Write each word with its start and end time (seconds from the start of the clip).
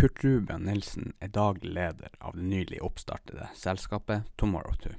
Kurt 0.00 0.24
Ruben 0.24 0.62
Nilsen 0.62 1.12
er 1.20 1.28
daglig 1.28 1.74
leder 1.74 2.08
av 2.18 2.36
det 2.36 2.42
nylig 2.42 2.78
oppstartede 2.82 3.48
selskapet 3.54 4.22
Tomorrow2. 4.36 4.94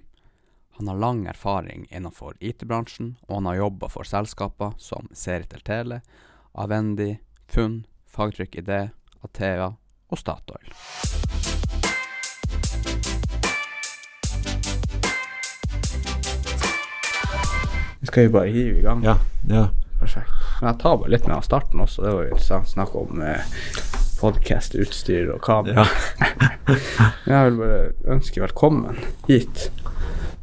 Han 0.77 0.87
har 0.87 0.95
lang 0.95 1.25
erfaring 1.25 1.87
innenfor 1.89 2.35
IT-bransjen, 2.39 3.15
og 3.21 3.35
han 3.35 3.45
har 3.49 3.55
jobba 3.55 3.89
for 3.89 4.05
selskaper 4.05 4.75
som 4.77 5.09
Seritel 5.11 5.65
Tele, 5.65 6.03
Avendi, 6.53 7.17
Funn, 7.49 7.87
Fagtrykk 8.05 8.59
ID, 8.61 8.71
Athea 9.25 9.71
og 10.07 10.21
Statoil. 10.21 10.69
Vi 17.99 18.13
skal 18.13 18.29
jo 18.29 18.37
bare 18.37 18.53
hive 18.53 18.77
i 18.77 18.85
gang. 18.85 19.01
Ja, 19.01 19.17
ja. 19.49 19.71
Perfekt. 20.01 20.29
Men 20.61 20.71
jeg 20.71 20.81
tar 20.81 20.97
bare 20.97 21.11
litt 21.13 21.27
med 21.27 21.35
av 21.35 21.43
starten 21.45 21.81
også. 21.81 22.01
Det 22.01 22.13
var 22.13 22.23
jo 22.25 22.35
interessant 22.35 22.69
snakk 22.69 22.93
om 22.97 23.21
eh, 23.25 23.57
podkast, 24.21 24.75
utstyr 24.77 25.31
og 25.33 25.41
kamera. 25.45 25.85
jeg 27.31 27.47
vil 27.47 27.57
bare 27.57 27.79
ønske 28.13 28.43
velkommen 28.43 28.99
hit. 29.27 29.69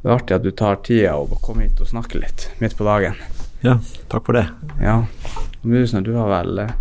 Det 0.03 0.07
er 0.09 0.15
artig 0.17 0.37
at 0.39 0.45
du 0.47 0.51
tar 0.57 0.81
tida 0.87 1.15
og 1.19 1.37
komme 1.45 1.67
hit 1.67 1.81
og 1.83 1.91
snakke 1.91 2.21
litt 2.23 2.49
midt 2.63 2.77
på 2.79 2.87
dagen. 2.89 3.15
ja, 3.63 3.77
takk 4.11 4.27
for 4.27 4.39
det. 4.39 4.47
Ja. 4.83 5.01
Musen, 5.63 6.05
du 6.07 6.13
har 6.15 6.29
vel 6.31 6.61
eh, 6.63 6.75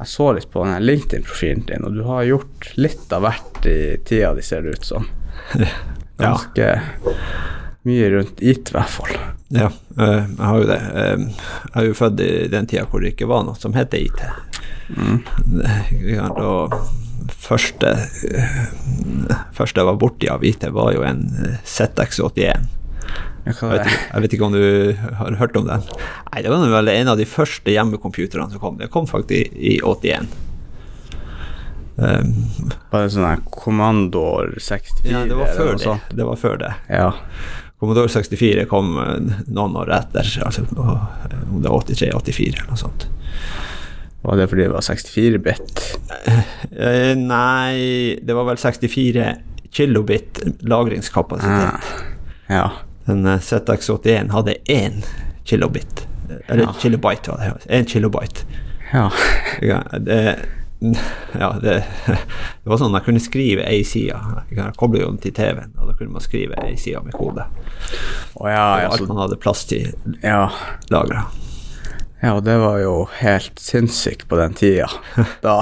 Jeg 0.00 0.10
så 0.10 0.30
litt 0.34 0.48
på 0.50 0.64
den 0.66 0.82
LinkedIn-profilen 0.82 1.66
din, 1.68 1.84
og 1.86 1.94
du 1.94 2.02
har 2.08 2.24
gjort 2.26 2.70
litt 2.78 3.12
av 3.14 3.22
hvert 3.26 3.68
i 3.70 3.76
tida 4.06 4.32
di, 4.34 4.42
ser 4.42 4.62
det 4.66 4.74
ut 4.78 4.88
som. 4.88 5.06
Ganske 6.22 6.72
mye 7.84 8.08
rundt 8.14 8.40
IT, 8.42 8.70
i 8.72 8.74
hvert 8.78 8.90
fall. 8.90 9.14
Ja, 9.54 9.68
eh, 9.98 10.24
jeg 10.26 10.42
har 10.48 10.58
jo 10.62 10.66
det. 10.70 10.80
Eh, 11.02 11.28
Jeg 11.74 11.78
er 11.82 11.86
jo 11.90 11.94
født 11.98 12.20
i 12.26 12.32
den 12.50 12.66
tida 12.70 12.86
hvor 12.90 13.02
det 13.04 13.14
ikke 13.14 13.30
var 13.30 13.46
noe 13.46 13.58
som 13.58 13.74
heter 13.78 14.02
IT. 14.02 14.22
Mm. 14.88 15.20
Ja, 16.10 16.28
da, 16.36 16.80
første, 17.44 17.94
eh, 18.30 18.62
første 19.56 19.80
jeg 19.80 19.88
var 19.88 20.00
borti 20.00 20.30
av 20.30 20.44
IT, 20.44 20.66
var 20.74 20.92
jo 20.96 21.04
en 21.06 21.26
eh, 21.44 21.58
ZX81. 21.64 22.70
Jeg 23.44 23.56
vet, 23.60 23.84
ikke, 23.84 23.98
jeg 24.08 24.24
vet 24.24 24.34
ikke 24.34 24.46
om 24.46 24.54
du 24.54 24.62
har 25.18 25.34
hørt 25.36 25.56
om 25.60 25.66
den? 25.68 25.82
Nei, 26.30 26.40
det 26.40 26.48
var 26.48 26.62
vel 26.72 26.88
en 26.94 27.10
av 27.12 27.18
de 27.20 27.26
første 27.28 27.74
hjemmecomputerne 27.74 28.48
som 28.50 28.62
kom. 28.62 28.78
Det 28.80 28.88
kom 28.92 29.08
faktisk 29.10 29.52
i 29.52 29.76
81. 29.84 30.30
Um, 31.94 32.30
Var 32.90 33.04
det 33.04 33.12
sånn 33.14 33.26
her 33.28 33.42
Kommandor 33.54 34.56
64? 34.56 35.04
ja, 35.12 35.20
det 35.28 35.36
var 35.38 35.52
før 35.54 35.76
det. 35.78 35.98
Det 36.16 36.26
var 36.26 36.40
før 36.40 36.56
det. 36.64 36.72
Ja. 36.88 37.10
Commodore 37.84 38.08
64 38.08 38.64
kom 38.70 38.96
eh, 39.02 39.32
noen 39.52 39.76
år 39.76 39.92
etter, 39.92 40.28
altså 40.46 40.64
eh, 40.64 41.34
om 41.52 41.60
det 41.60 41.68
var 41.68 41.84
83-84 41.84 42.46
eller 42.48 42.70
noe 42.70 42.80
sånt. 42.80 43.06
Var 44.24 44.36
det 44.40 44.46
fordi 44.48 44.62
det 44.66 44.72
var 44.72 44.84
64-bit? 44.86 45.84
Uh, 46.72 47.12
nei, 47.20 48.18
det 48.24 48.36
var 48.36 48.48
vel 48.48 48.60
64 48.60 49.26
kilobit 49.74 50.40
lagringskapasitet. 50.64 51.84
Ah, 51.84 52.52
ja. 52.52 52.66
Den 53.04 53.26
eh, 53.26 53.38
ZX81 53.42 54.30
hadde 54.32 54.54
én 54.70 55.02
kilobit. 55.44 56.06
Eller 56.48 56.62
Ja. 56.62 56.74
kilobyte, 56.80 57.30
var 57.30 57.38
det. 57.38 57.66
Én 57.68 57.84
kilobyte. 57.84 58.46
Ja. 58.92 59.10
Ja, 59.60 59.82
det, 59.98 60.38
ja, 61.40 61.50
det, 61.62 61.84
det 62.62 62.70
var 62.70 62.78
sånn 62.80 62.94
at 62.94 63.02
jeg 63.02 63.08
kunne 63.10 63.22
skrive 63.24 63.66
ei 63.68 63.82
side. 63.84 64.16
Jeg 64.54 64.76
koblet 64.80 65.02
jo 65.04 65.10
den 65.10 65.20
til 65.20 65.34
TV-en, 65.36 65.74
og 65.78 65.90
da 65.90 65.96
kunne 65.98 66.14
man 66.16 66.24
skrive 66.24 66.56
ei 66.64 66.76
side 66.80 67.02
med 67.04 67.16
kode. 67.18 67.44
Oh, 68.38 68.48
ja, 68.48 68.86
alt 68.88 69.04
man 69.08 69.20
hadde 69.24 69.40
plass 69.42 69.66
til 69.68 69.90
ja. 70.22 70.46
lagra. 70.94 71.26
Ja, 72.24 72.32
og 72.38 72.44
det 72.46 72.54
var 72.62 72.78
jo 72.80 72.94
helt 73.20 73.60
sinnssykt 73.60 74.26
på 74.30 74.38
den 74.40 74.54
tida. 74.56 74.88
Da. 75.44 75.58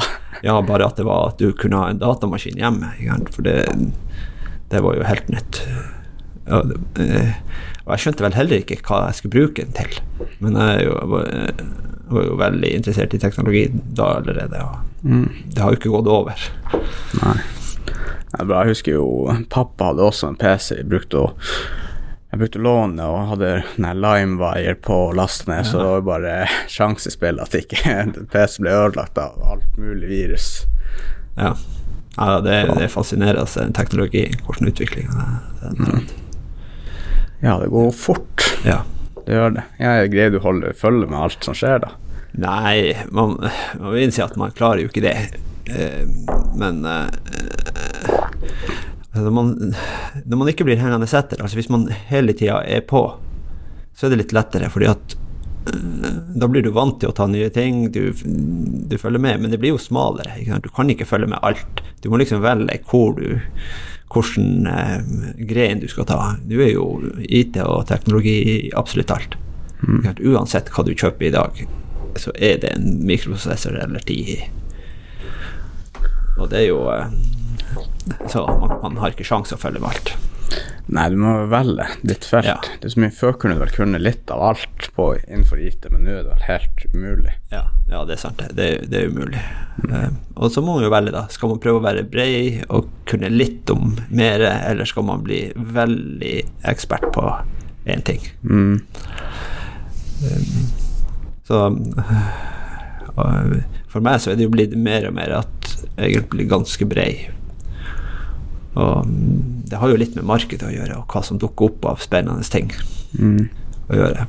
Ja, 0.46 0.56
bare 0.66 0.86
at 0.88 0.96
det 0.98 1.04
var 1.06 1.32
at 1.32 1.38
du 1.42 1.50
kunne 1.58 1.78
ha 1.80 1.88
en 1.90 1.98
datamaskin 2.02 2.58
hjemme. 2.58 2.92
For 3.34 3.42
det, 3.46 3.56
det 4.70 4.80
var 4.82 4.96
jo 4.98 5.04
helt 5.06 5.28
nytt. 5.30 5.60
Ja, 6.46 6.62
det, 6.66 6.78
eh, 7.02 7.34
og 7.84 7.92
jeg 7.96 8.02
skjønte 8.04 8.24
vel 8.24 8.34
heller 8.38 8.62
ikke 8.62 8.78
hva 8.86 9.00
jeg 9.08 9.18
skulle 9.18 9.34
bruke 9.36 9.64
den 9.66 9.74
til. 9.74 9.98
Men 10.42 10.58
jeg, 10.58 10.86
jo, 10.86 10.94
jeg 11.00 11.10
var, 11.12 11.28
jeg 11.34 12.14
var 12.14 12.26
jo 12.28 12.38
veldig 12.42 12.70
interessert 12.78 13.14
i 13.18 13.20
teknologi 13.22 13.66
da 13.98 14.14
allerede, 14.20 14.62
og 14.70 14.88
Mm. 15.02 15.24
det 15.50 15.58
har 15.58 15.72
jo 15.74 15.78
ikke 15.80 15.90
gått 15.90 16.06
over. 16.14 16.42
Nei. 17.18 17.32
Jeg 18.38 18.68
husker 18.68 18.92
jo 18.94 19.06
pappa 19.50 19.88
hadde 19.88 20.04
også 20.06 20.28
en 20.30 20.36
PC. 20.38 20.76
Brukte 20.86 21.18
å 21.18 21.32
jeg 22.32 22.40
brukte 22.40 22.60
lånet 22.64 23.04
og 23.04 23.26
hadde 23.28 23.48
den 23.76 23.98
LimeWire 24.00 24.72
på 24.80 24.94
å 25.10 25.12
laste 25.12 25.50
ned, 25.50 25.66
så 25.68 25.82
det 25.82 25.88
var 25.90 26.06
bare 26.06 26.36
sjansespill 26.72 27.36
at 27.44 27.52
ikke 27.58 27.96
PC 28.32 28.62
ble 28.64 28.72
ødelagt 28.72 29.20
av 29.20 29.36
alt 29.44 29.76
mulig 29.76 30.08
virus. 30.08 30.46
Ja, 31.36 31.52
ja 32.16 32.38
det, 32.40 32.56
det 32.78 32.88
fascinerer 32.94 33.44
den 33.52 33.76
teknologi, 33.76 34.24
hvordan 34.46 34.72
utviklinga 34.72 35.28
den, 35.60 36.08
Ja, 37.42 37.58
det 37.60 37.68
går 37.74 37.92
fort. 37.92 38.48
Ja. 38.64 38.80
Det 39.26 39.36
gjør 39.36 39.52
det. 39.58 39.66
Jeg 39.78 40.10
greier 40.14 40.32
du 40.32 40.40
å 40.40 40.46
holde 40.46 40.72
følge 40.74 41.10
med 41.10 41.20
alt 41.20 41.44
som 41.44 41.54
skjer, 41.54 41.84
da? 41.84 41.92
Nei, 42.32 42.94
man, 43.12 43.36
man 43.76 43.92
vil 43.92 44.12
si 44.14 44.24
at 44.24 44.38
man 44.40 44.56
klarer 44.56 44.80
jo 44.80 44.88
ikke 44.88 45.04
det. 45.04 45.16
Eh, 45.68 46.08
men 46.56 46.80
eh, 46.88 47.12
altså 49.12 49.30
man, 49.36 49.52
når 50.24 50.40
man 50.40 50.52
ikke 50.52 50.66
blir 50.68 50.80
hengende 50.80 51.08
etter, 51.08 51.42
altså 51.42 51.58
hvis 51.58 51.70
man 51.72 51.88
hele 52.10 52.34
tida 52.36 52.62
er 52.64 52.84
på, 52.88 53.04
så 53.96 54.06
er 54.06 54.14
det 54.14 54.22
litt 54.22 54.34
lettere, 54.36 54.70
fordi 54.72 54.88
at 54.90 55.16
eh, 55.72 56.18
da 56.36 56.48
blir 56.48 56.64
du 56.64 56.72
vant 56.74 56.98
til 57.00 57.12
å 57.12 57.16
ta 57.16 57.28
nye 57.30 57.50
ting, 57.54 57.86
du, 57.92 58.12
du 58.12 58.98
følger 58.98 59.22
med, 59.22 59.40
men 59.42 59.52
det 59.52 59.60
blir 59.62 59.74
jo 59.74 59.80
smalere. 59.80 60.38
Du 60.64 60.70
kan 60.72 60.90
ikke 60.90 61.08
følge 61.08 61.30
med 61.32 61.42
alt. 61.42 61.82
Du 62.02 62.10
må 62.10 62.20
liksom 62.20 62.42
velge 62.44 62.80
hvor 62.90 63.16
du 63.18 63.40
hvilken 64.12 64.66
eh, 64.66 64.98
gren 65.48 65.80
du 65.80 65.88
skal 65.88 66.06
ta. 66.08 66.18
Du 66.44 66.58
er 66.60 66.74
jo 66.74 66.86
IT 67.22 67.56
og 67.64 67.86
teknologi 67.88 68.34
i 68.52 68.56
absolutt 68.76 69.10
alt. 69.14 69.36
Mm. 69.82 70.10
Uansett 70.34 70.70
hva 70.72 70.84
du 70.86 70.92
kjøper 70.94 71.28
i 71.28 71.34
dag, 71.34 71.62
så 72.20 72.34
er 72.36 72.60
det 72.62 72.74
en 72.76 72.90
mikroprosessor 73.06 73.78
eller 73.82 74.04
ti. 74.06 74.20
Og 76.38 76.48
det 76.50 76.64
er 76.64 76.68
jo 76.68 76.84
eh, 76.92 77.08
Så 78.28 78.44
man, 78.46 78.78
man 78.82 79.00
har 79.02 79.14
ikke 79.14 79.26
sjanse 79.26 79.56
å 79.56 79.60
følge 79.62 79.82
med 79.82 79.92
alt. 79.94 80.14
Nei, 80.92 81.04
du 81.12 81.16
må 81.16 81.32
velge 81.48 81.86
ditt 82.02 82.24
felt. 82.26 82.48
Ja. 82.48 82.56
Det 82.80 82.88
er 82.88 82.92
så 82.92 83.00
mye 83.00 83.14
Før 83.14 83.36
kunne 83.40 83.54
du 83.56 83.62
vel 83.62 83.70
kunne 83.72 84.00
litt 84.02 84.30
av 84.34 84.42
alt 84.50 84.88
på, 84.96 85.06
innenfor 85.28 85.60
IT, 85.62 85.86
men 85.92 86.02
nå 86.04 86.16
er 86.16 86.24
det 86.26 86.32
vel 86.34 86.44
helt 86.48 86.82
umulig. 86.92 87.34
Ja, 87.54 87.62
ja 87.88 88.02
det 88.08 88.16
er 88.16 88.22
sant. 88.24 88.42
Det, 88.42 88.50
det, 88.58 88.66
er- 88.74 88.86
det 88.90 89.04
umulig. 89.12 89.40
Eh, 89.88 90.10
og 90.36 90.52
så 90.52 90.64
må 90.64 90.76
man 90.76 90.84
jo 90.84 90.92
velge, 90.92 91.14
da. 91.14 91.24
Skal 91.32 91.52
man 91.54 91.62
prøve 91.62 91.80
å 91.80 91.86
være 91.86 92.04
bred 92.10 92.64
og 92.68 92.90
kunne 93.08 93.30
litt 93.32 93.70
om 93.72 93.94
mer, 94.10 94.44
eller 94.50 94.88
skal 94.90 95.06
man 95.08 95.24
bli 95.24 95.44
veldig 95.54 96.34
ekspert 96.74 97.08
på 97.14 97.28
én 97.88 98.02
ting? 98.06 98.26
Mm. 98.42 98.82
Så 101.48 101.62
uh, 103.16 103.54
for 103.90 104.04
meg 104.04 104.20
så 104.22 104.32
er 104.32 104.38
det 104.38 104.46
jo 104.46 104.52
blitt 104.52 104.76
mer 104.78 105.08
og 105.08 105.16
mer 105.16 105.38
at 105.40 105.72
jeg 105.96 106.26
blir 106.32 106.50
ganske 106.50 106.86
brei. 106.88 107.12
Og 108.74 109.06
mm, 109.06 109.68
det 109.68 109.80
har 109.80 109.92
jo 109.92 110.00
litt 110.00 110.16
med 110.16 110.24
markedet 110.28 110.68
å 110.68 110.72
gjøre, 110.72 111.02
og 111.02 111.12
hva 111.12 111.22
som 111.26 111.40
dukker 111.40 111.70
opp 111.72 111.92
av 111.92 112.02
spennende 112.04 112.44
ting 112.48 112.72
Mm. 113.12 113.50
å 113.92 113.96
gjøre. 113.98 114.22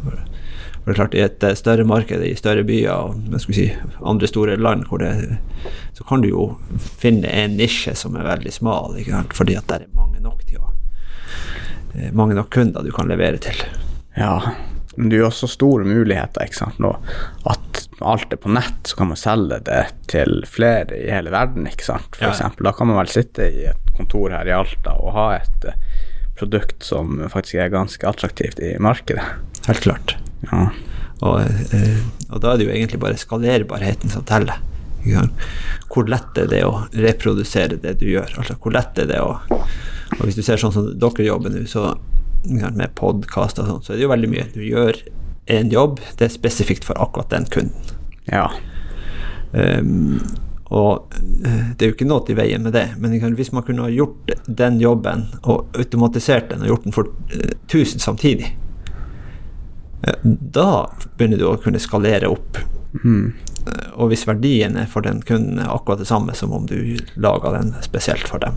For 0.83 0.91
det 0.91 0.91
er 0.91 0.97
klart, 0.97 1.13
i 1.15 1.21
et 1.23 1.43
eh, 1.47 1.53
større 1.55 1.85
marked, 1.87 2.19
i 2.27 2.33
større 2.35 2.65
byer 2.67 2.91
og 2.91 3.37
si, 3.39 3.69
andre 4.03 4.27
store 4.27 4.57
land, 4.59 4.83
hvor 4.89 4.99
det, 4.99 5.37
så 5.95 6.03
kan 6.09 6.19
du 6.19 6.27
jo 6.27 6.47
finne 6.99 7.31
en 7.31 7.55
nisje 7.55 7.95
som 7.95 8.17
er 8.19 8.27
veldig 8.27 8.51
smal, 8.51 8.97
ikke 8.99 9.15
sant? 9.15 9.37
fordi 9.37 9.55
at 9.55 9.69
det 9.71 9.77
er 9.79 9.95
mange 9.95 10.19
nok 10.19 10.43
til 10.49 10.59
å 10.59 10.73
eh, 11.95 12.11
mange 12.11 12.35
nok 12.35 12.51
kunder 12.51 12.83
du 12.83 12.91
kan 12.91 13.07
levere 13.07 13.39
til. 13.39 13.63
Ja, 14.19 14.35
men 14.97 15.07
det 15.07 15.15
er 15.17 15.23
jo 15.23 15.29
også 15.31 15.47
store 15.49 15.87
muligheter, 15.87 16.43
ikke 16.43 16.59
sant, 16.59 16.83
nå. 16.83 16.91
At 17.47 17.85
alt 18.03 18.35
er 18.35 18.43
på 18.43 18.51
nett, 18.51 18.83
så 18.83 18.99
kan 18.99 19.13
man 19.13 19.17
selge 19.23 19.61
det 19.63 19.85
til 20.11 20.43
flere 20.49 20.99
i 20.99 21.07
hele 21.15 21.31
verden, 21.31 21.71
ikke 21.71 21.87
sant. 21.87 22.11
For 22.17 22.27
ja. 22.27 22.33
eksempel, 22.35 22.67
da 22.67 22.75
kan 22.75 22.91
man 22.91 22.99
vel 22.99 23.15
sitte 23.15 23.47
i 23.47 23.63
et 23.71 23.82
kontor 23.97 24.33
her 24.33 24.49
i 24.49 24.55
Alta 24.55 24.95
og 24.99 25.15
ha 25.17 25.27
et 25.37 25.69
eh, 25.69 25.77
produkt 26.39 26.83
som 26.85 27.19
faktisk 27.29 27.61
er 27.61 27.73
ganske 27.73 28.07
attraktivt 28.09 28.61
i 28.63 28.73
markedet. 28.81 29.23
Helt 29.67 29.85
klart. 29.85 30.15
Ja. 30.49 30.67
Og, 31.23 31.39
eh, 31.45 31.99
og 32.29 32.41
da 32.43 32.53
er 32.53 32.59
det 32.59 32.67
jo 32.67 32.73
egentlig 32.73 33.01
bare 33.03 33.19
skalerbarheten 33.19 34.11
som 34.13 34.25
teller. 34.27 34.59
Hvor 35.91 36.07
lett 36.07 36.37
er 36.39 36.47
det 36.47 36.61
å 36.63 36.85
reprodusere 36.95 37.77
det 37.83 37.97
du 37.99 38.07
gjør? 38.07 38.37
Altså, 38.39 38.55
hvor 38.61 38.75
lett 38.75 38.99
er 39.03 39.09
det 39.09 39.19
å 39.19 39.35
Og 40.13 40.27
hvis 40.27 40.37
du 40.37 40.43
ser 40.45 40.59
sånn 40.61 40.71
som 40.71 40.91
dere 41.01 41.23
jobber 41.25 41.49
nå, 41.49 41.63
så 41.65 41.95
med 42.45 42.91
podkast 42.93 43.57
og 43.57 43.65
sånn, 43.65 43.79
så 43.81 43.93
er 43.93 43.97
det 43.97 44.03
jo 44.03 44.11
veldig 44.11 44.27
mye. 44.29 44.43
Du 44.53 44.59
gjør 44.61 44.99
en 45.49 45.71
jobb, 45.73 46.03
det 46.19 46.27
er 46.27 46.35
spesifikt 46.35 46.85
for 46.85 46.99
akkurat 47.01 47.31
den 47.33 47.47
kunden. 47.49 47.95
ja. 48.29 48.45
Um, 49.53 50.21
og 50.73 51.13
eh, 51.45 51.69
det 51.77 51.85
er 51.85 51.91
jo 51.91 51.95
ikke 51.97 52.07
noe 52.09 52.25
i 52.33 52.35
veien 52.37 52.63
med 52.65 52.73
det, 52.73 52.87
men 53.01 53.13
hvis 53.37 53.51
man 53.53 53.65
kunne 53.67 53.85
ha 53.85 53.93
gjort 53.93 54.33
den 54.47 54.79
jobben 54.81 55.27
og 55.43 55.67
automatisert 55.77 56.49
den 56.49 56.65
og 56.65 56.71
gjort 56.73 56.87
den 56.87 56.95
for 56.95 57.09
eh, 57.29 57.53
1000 57.69 58.01
samtidig, 58.03 58.49
eh, 60.07 60.19
da 60.25 60.67
begynner 61.17 61.37
du 61.41 61.47
å 61.51 61.57
kunne 61.61 61.81
skalere 61.83 62.31
opp. 62.33 62.61
Mm. 63.03 63.33
og 63.97 64.11
hvis 64.11 64.21
verdiene 64.29 64.83
for 64.85 65.01
den 65.01 65.23
kunden 65.25 65.57
er 65.57 65.71
akkurat 65.73 65.97
det 65.97 66.05
samme 66.05 66.35
som 66.37 66.51
om 66.53 66.67
du 66.69 66.99
laga 67.17 67.55
den 67.55 67.71
spesielt 67.81 68.27
for 68.29 68.37
dem. 68.43 68.53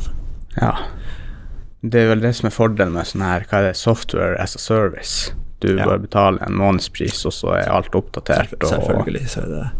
Ja. 0.58 0.74
Det 1.80 2.02
er 2.02 2.10
vel 2.10 2.20
det 2.20 2.34
som 2.36 2.48
er 2.50 2.52
fordelen 2.52 2.92
med 2.92 3.08
sånn 3.08 3.24
her, 3.24 3.46
hva 3.48 3.62
er 3.62 3.68
det, 3.70 3.78
software 3.80 4.36
as 4.42 4.52
a 4.58 4.60
service. 4.60 5.30
Du 5.64 5.70
Ja. 5.76 5.86
bare 5.86 6.02
betaler 6.04 6.42
en 6.44 6.58
månedspris, 6.58 7.24
og 7.24 7.32
så 7.32 7.54
er 7.56 7.70
alt 7.72 7.94
oppdatert. 7.96 8.52
Og, 8.60 8.68
Selvfølgelig 8.68 9.28
så 9.32 9.40
er 9.44 9.48
det, 9.54 9.70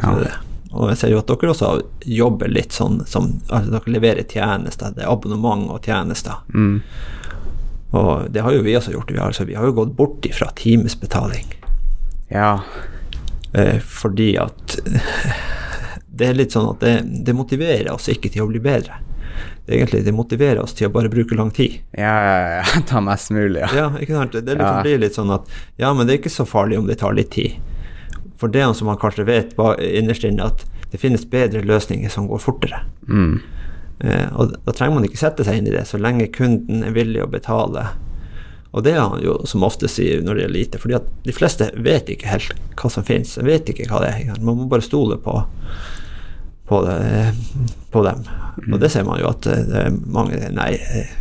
så 0.00 0.02
Ja. 0.02 0.16
er 0.16 0.24
det. 0.24 0.32
Og 0.72 0.88
jeg 0.88 0.98
ser 1.02 1.10
jo 1.12 1.18
at 1.20 1.28
dere 1.28 1.50
også 1.52 1.70
jobber 2.08 2.48
litt 2.48 2.72
sånn 2.72 3.02
som 3.06 3.26
altså 3.52 3.74
Dere 3.74 3.92
leverer 3.92 4.24
tjenester. 4.28 4.94
Det 4.96 5.04
er 5.04 5.10
abonnement 5.12 5.68
og 5.74 5.84
tjenester. 5.84 6.38
Mm. 6.54 6.78
Og 7.92 8.30
det 8.32 8.40
har 8.40 8.54
jo 8.56 8.62
vi 8.64 8.76
også 8.78 8.94
gjort. 8.94 9.10
Vi 9.12 9.18
har, 9.20 9.26
altså, 9.28 9.44
vi 9.44 9.54
har 9.58 9.66
jo 9.68 9.74
gått 9.76 9.92
bort 9.98 10.24
ifra 10.28 10.48
timesbetaling. 10.56 11.46
ja. 12.32 12.60
Eh, 13.54 13.78
fordi 13.84 14.30
at 14.40 14.78
det 16.08 16.26
er 16.30 16.36
litt 16.38 16.54
sånn 16.54 16.70
at 16.70 16.80
det, 16.80 16.92
det 17.26 17.34
motiverer 17.36 17.90
oss 17.92 18.08
ikke 18.08 18.30
til 18.32 18.46
å 18.46 18.48
bli 18.48 18.62
bedre. 18.64 18.96
Det, 19.66 19.74
egentlig, 19.76 20.00
det 20.06 20.14
motiverer 20.16 20.62
oss 20.62 20.72
til 20.78 20.88
å 20.88 20.92
bare 20.94 21.10
bruke 21.12 21.36
lang 21.36 21.50
tid. 21.52 21.82
Ja, 21.92 22.14
ja, 22.24 22.38
ja. 22.62 22.80
Ta 22.88 23.02
mest 23.04 23.28
mulig, 23.30 23.60
ja. 23.60 23.68
Ja, 23.76 23.90
ikke 24.00 24.16
sant? 24.16 24.32
Det 24.40 24.56
liksom 24.56 24.78
Ja. 24.78 24.80
blir 24.86 25.02
litt 25.04 25.18
sånn 25.20 25.34
at 25.36 25.52
ja, 25.76 25.92
men 25.92 26.08
det 26.08 26.14
er 26.16 26.22
ikke 26.22 26.32
så 26.32 26.46
farlig 26.48 26.80
om 26.80 26.88
det 26.88 26.96
tar 27.04 27.12
litt 27.12 27.28
tid. 27.36 27.60
For 28.42 28.50
det 28.50 28.64
som 28.74 28.88
man 28.90 28.98
kanskje 28.98 29.28
vet 29.28 29.52
innerst 29.78 30.24
inne, 30.26 30.50
at 30.50 30.64
det 30.90 30.98
finnes 30.98 31.22
bedre 31.30 31.62
løsninger 31.62 32.10
som 32.10 32.26
går 32.26 32.40
fortere. 32.42 32.82
Mm. 33.06 33.36
Eh, 34.02 34.32
og 34.34 34.56
da 34.66 34.74
trenger 34.74 34.96
man 34.98 35.06
ikke 35.06 35.20
sette 35.20 35.46
seg 35.46 35.60
inn 35.60 35.68
i 35.70 35.74
det, 35.74 35.84
så 35.86 36.00
lenge 36.00 36.26
kunden 36.34 36.82
er 36.82 36.96
villig 36.96 37.22
å 37.22 37.30
betale. 37.30 37.86
Og 38.72 38.82
det 38.82 38.96
er 38.96 39.04
han 39.04 39.22
jo 39.22 39.36
som 39.46 39.62
ofte 39.62 39.86
sier 39.88 40.24
når 40.24 40.34
det 40.34 40.44
gjelder 40.44 40.58
lite, 40.58 40.80
fordi 40.82 40.96
at 40.98 41.08
de 41.22 41.34
fleste 41.36 41.68
vet 41.86 42.10
ikke 42.10 42.32
helt 42.32 42.58
hva 42.80 42.90
som 42.90 43.06
finnes. 43.06 43.36
Vet 43.46 43.70
ikke 43.70 43.86
hva 43.92 44.02
det 44.02 44.10
er. 44.10 44.40
Man 44.40 44.58
må 44.58 44.66
bare 44.72 44.84
stole 44.84 45.20
på, 45.22 45.36
på, 46.66 46.82
det, 46.88 46.98
på 47.94 48.04
dem. 48.08 48.26
Og 48.72 48.78
det 48.82 48.90
ser 48.92 49.06
man 49.06 49.22
jo 49.22 49.30
at 49.30 49.46
eh, 49.46 49.62
det 49.70 49.86
er 49.86 50.00
mange 50.18 50.40
Nei, 50.56 50.72
eh, 50.82 51.14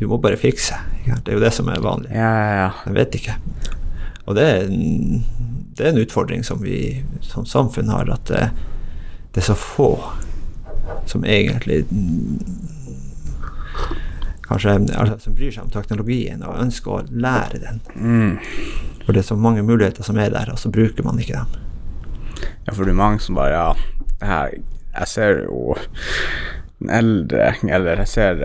du 0.00 0.08
må 0.10 0.18
bare 0.18 0.40
fikse. 0.40 0.80
Det 1.06 1.30
er 1.30 1.38
jo 1.38 1.44
det 1.44 1.54
som 1.54 1.70
er 1.70 1.84
vanlig. 1.84 2.10
Ja, 2.16 2.34
ja, 2.34 2.52
ja. 2.64 2.70
Jeg 2.88 2.98
vet 2.98 3.20
ikke. 3.20 3.38
Og 4.24 4.36
det 4.38 4.44
er, 4.44 4.68
en, 4.68 5.24
det 5.76 5.86
er 5.86 5.92
en 5.92 6.02
utfordring 6.04 6.44
som 6.46 6.62
vi 6.62 7.04
som 7.24 7.46
samfunn 7.46 7.92
har, 7.92 8.08
at 8.12 8.30
det, 8.30 8.44
det 9.34 9.42
er 9.42 9.48
så 9.50 9.58
få 9.58 9.90
som 11.06 11.24
egentlig 11.24 11.84
Kanskje 14.44 14.74
altså, 14.92 15.16
som 15.18 15.34
bryr 15.36 15.52
seg 15.54 15.64
om 15.64 15.70
teknologien 15.72 16.42
og 16.44 16.58
ønsker 16.60 16.92
å 16.92 17.04
lære 17.08 17.62
den. 17.62 17.78
Mm. 17.96 18.34
For 19.06 19.16
det 19.16 19.22
er 19.22 19.28
så 19.30 19.38
mange 19.40 19.64
muligheter 19.64 20.04
som 20.04 20.18
er 20.20 20.34
der, 20.34 20.50
og 20.52 20.60
så 20.60 20.68
bruker 20.72 21.06
man 21.06 21.20
ikke 21.20 21.40
dem. 21.40 21.54
Ja, 22.66 22.74
for 22.74 22.84
det 22.84 22.92
er 22.92 22.98
mange 23.00 23.22
som 23.24 23.38
bare 23.38 23.54
Ja, 23.54 23.70
jeg, 24.20 24.60
Jeg 24.94 25.08
ser 25.08 25.40
jo 25.46 25.76
den 26.78 26.90
eldre, 26.90 27.54
eller 27.64 28.04
jeg 28.04 28.08
ser 28.08 28.44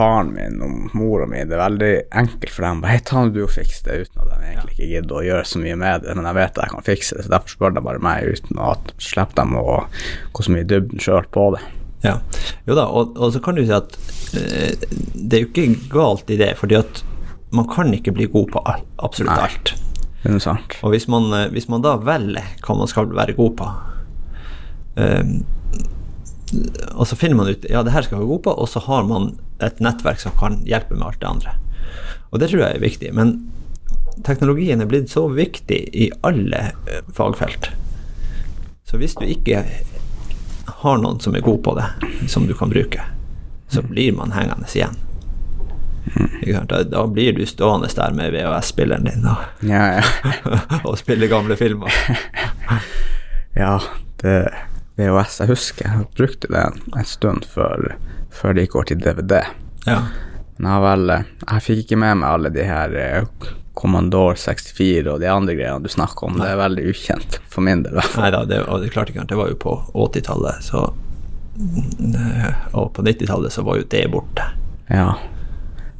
faren 0.00 0.30
min 0.32 0.62
og 0.64 0.94
mora 0.96 1.26
mi, 1.28 1.42
det 1.44 1.56
er 1.56 1.64
veldig 1.64 1.90
enkelt 2.22 2.54
for 2.54 2.66
dem. 2.66 2.80
Bare, 2.80 2.94
Hei, 2.94 3.02
ta 3.10 3.24
du 3.28 3.42
og 3.44 3.52
fiks 3.52 3.82
det, 3.86 3.98
uten 4.06 4.22
at 4.22 4.30
de 4.30 4.38
egentlig 4.52 4.76
ikke 4.76 4.88
gidder 4.94 5.18
å 5.18 5.26
gjøre 5.26 5.50
så 5.50 5.60
mye 5.60 5.76
med 5.82 6.06
det. 6.06 6.14
Men 6.16 6.30
jeg 6.30 6.38
vet 6.38 6.54
at 6.54 6.62
jeg 6.64 6.74
kan 6.74 6.86
fikse 6.86 7.18
det, 7.18 7.26
så 7.26 7.34
derfor 7.34 7.54
spør 7.56 7.76
de 7.76 7.84
bare 7.90 8.02
meg 8.06 8.30
uten 8.32 8.62
å 8.62 8.72
slippe 9.02 9.36
dem 9.36 9.58
å 9.60 9.66
gå 10.32 10.46
så 10.46 10.54
mye 10.54 10.64
i 10.64 10.70
dybden 10.72 11.04
sjøl 11.04 11.28
på 11.36 11.50
det. 11.56 11.62
Ja, 12.00 12.16
jo 12.64 12.78
da, 12.78 12.86
og, 12.88 13.12
og 13.20 13.34
så 13.34 13.42
kan 13.44 13.58
du 13.58 13.62
si 13.66 13.76
at 13.76 13.92
øh, 14.40 14.88
det 15.12 15.36
er 15.36 15.42
jo 15.44 15.50
ikke 15.50 15.68
galt 15.92 16.32
i 16.32 16.40
det, 16.40 16.54
fordi 16.56 16.78
at 16.80 17.04
man 17.52 17.68
kan 17.68 17.92
ikke 17.92 18.14
bli 18.16 18.30
god 18.30 18.54
på 18.54 18.64
alt, 18.72 18.88
absolutt 19.04 19.34
Nei. 19.34 19.48
alt. 19.50 19.74
Det 20.22 20.32
er 20.32 20.42
sant. 20.44 20.76
Og 20.84 20.94
hvis 20.94 21.08
man, 21.12 21.28
eh, 21.36 21.48
hvis 21.52 21.68
man 21.72 21.84
da 21.84 21.96
velger 22.00 22.44
hva 22.64 22.76
man 22.76 22.88
skal 22.88 23.12
være 23.16 23.36
god 23.36 23.54
på, 23.60 23.68
eh, 25.00 25.32
og 26.94 27.06
så 27.06 27.16
finner 27.16 27.38
man 27.38 27.50
ut 27.52 27.66
ja, 27.70 27.82
det 27.86 27.92
her 27.94 28.02
skal 28.02 28.16
jeg 28.18 28.24
være 28.24 28.32
god 28.34 28.42
på, 28.46 28.54
og 28.62 28.68
så 28.68 28.82
har 28.86 29.06
man 29.06 29.32
et 29.62 29.80
nettverk 29.82 30.22
som 30.22 30.34
kan 30.38 30.60
hjelpe 30.66 30.96
med 30.96 31.06
alt 31.06 31.20
det 31.22 31.30
andre. 31.30 31.54
Og 32.30 32.40
det 32.42 32.50
tror 32.50 32.64
jeg 32.64 32.78
er 32.78 32.82
viktig. 32.82 33.12
Men 33.14 33.36
teknologien 34.26 34.82
er 34.82 34.90
blitt 34.90 35.10
så 35.12 35.26
viktig 35.30 35.80
i 35.92 36.10
alle 36.26 36.64
eh, 36.90 37.04
fagfelt. 37.14 37.70
Så 38.86 38.98
hvis 38.98 39.14
du 39.18 39.26
ikke 39.26 39.62
har 40.80 40.98
noen 41.02 41.20
som 41.22 41.36
er 41.36 41.44
god 41.46 41.62
på 41.66 41.76
det, 41.78 41.86
som 42.30 42.46
du 42.48 42.54
kan 42.58 42.72
bruke, 42.72 43.04
så 43.70 43.82
blir 43.86 44.12
man 44.16 44.34
hengende 44.34 44.66
igjen. 44.74 44.98
Da, 46.66 46.82
da 46.82 47.04
blir 47.06 47.36
du 47.36 47.44
stående 47.46 47.90
der 47.94 48.14
med 48.16 48.32
VHS-spilleren 48.34 49.04
din 49.06 49.26
og, 49.28 49.44
Ja, 49.62 50.00
ja. 50.00 50.32
og 50.88 50.96
spille 50.98 51.28
gamle 51.30 51.54
filmer. 51.60 51.92
ja 53.54 53.76
det 54.22 54.34
VHS, 55.00 55.40
jeg 55.42 55.52
husker 55.52 55.88
jeg 55.88 56.08
brukte 56.18 56.50
det 56.52 56.64
en, 56.66 56.82
en 56.98 57.08
stund 57.08 57.46
før, 57.48 57.94
før 58.34 58.56
det 58.56 58.66
gikk 58.66 58.76
over 58.76 58.90
til 58.90 59.00
DVD. 59.02 59.40
Ja. 59.86 60.02
Men 60.60 60.74
jeg 60.74 60.84
vel 60.84 61.12
eh, 61.14 61.28
Jeg 61.46 61.64
fikk 61.64 61.82
ikke 61.86 62.00
med 62.02 62.20
meg 62.20 62.28
alle 62.28 62.50
de 62.52 62.66
her 62.68 62.96
Commandor 63.80 64.36
64 64.36 65.08
og 65.08 65.20
de 65.22 65.28
andre 65.30 65.54
greiene 65.56 65.80
du 65.80 65.88
snakker 65.88 66.28
om. 66.28 66.40
Det 66.40 66.50
er 66.50 66.58
veldig 66.60 66.84
ukjent 66.90 67.38
for 67.48 67.64
min 67.64 67.84
del. 67.86 68.00
Nei 68.18 68.32
da, 68.34 68.42
det, 68.48 68.58
det 68.82 68.90
klarte 68.92 69.14
ikke 69.14 69.24
det 69.30 69.38
var 69.38 69.52
jo 69.52 69.56
på 69.62 69.76
80-tallet, 69.94 70.66
så 70.66 70.90
Og 72.76 72.90
på 72.96 73.04
90-tallet 73.04 73.52
så 73.52 73.64
var 73.64 73.80
jo 73.80 73.88
det 73.90 74.04
borte. 74.12 74.44
Ja. 74.90 75.14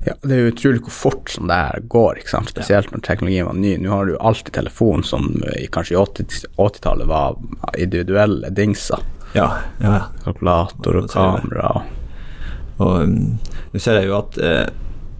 Ja. 0.06 0.14
Det 0.22 0.32
er 0.32 0.40
jo 0.46 0.50
utrolig 0.54 0.80
hvor 0.86 0.94
fort 0.96 1.30
som 1.30 1.46
det 1.50 1.56
her 1.60 1.80
går, 1.92 2.18
ikke 2.22 2.32
sant? 2.32 2.48
spesielt 2.52 2.90
når 2.94 3.02
teknologien 3.04 3.46
var 3.46 3.54
ny. 3.58 3.74
Nå 3.82 3.90
har 3.92 4.06
du 4.08 4.14
alltid 4.18 4.52
telefon 4.56 5.02
som 5.04 5.28
eh, 5.46 5.64
i 5.64 5.66
kanskje 5.72 5.94
i 5.96 6.00
80 6.00 6.46
80-tallet 6.56 7.06
var 7.10 7.36
individuelle 7.78 8.50
dingser. 8.56 9.02
Ja, 9.36 9.50
ja. 9.80 9.98
Kalkulator 10.24 10.96
og 11.04 11.10
kamera. 11.12 11.82
og- 12.78 13.02
um, 13.02 13.38
nå 13.74 13.78
ser 13.80 14.00
jeg 14.00 14.08
jo 14.08 14.16
at 14.18 14.38
eh, 14.40 14.66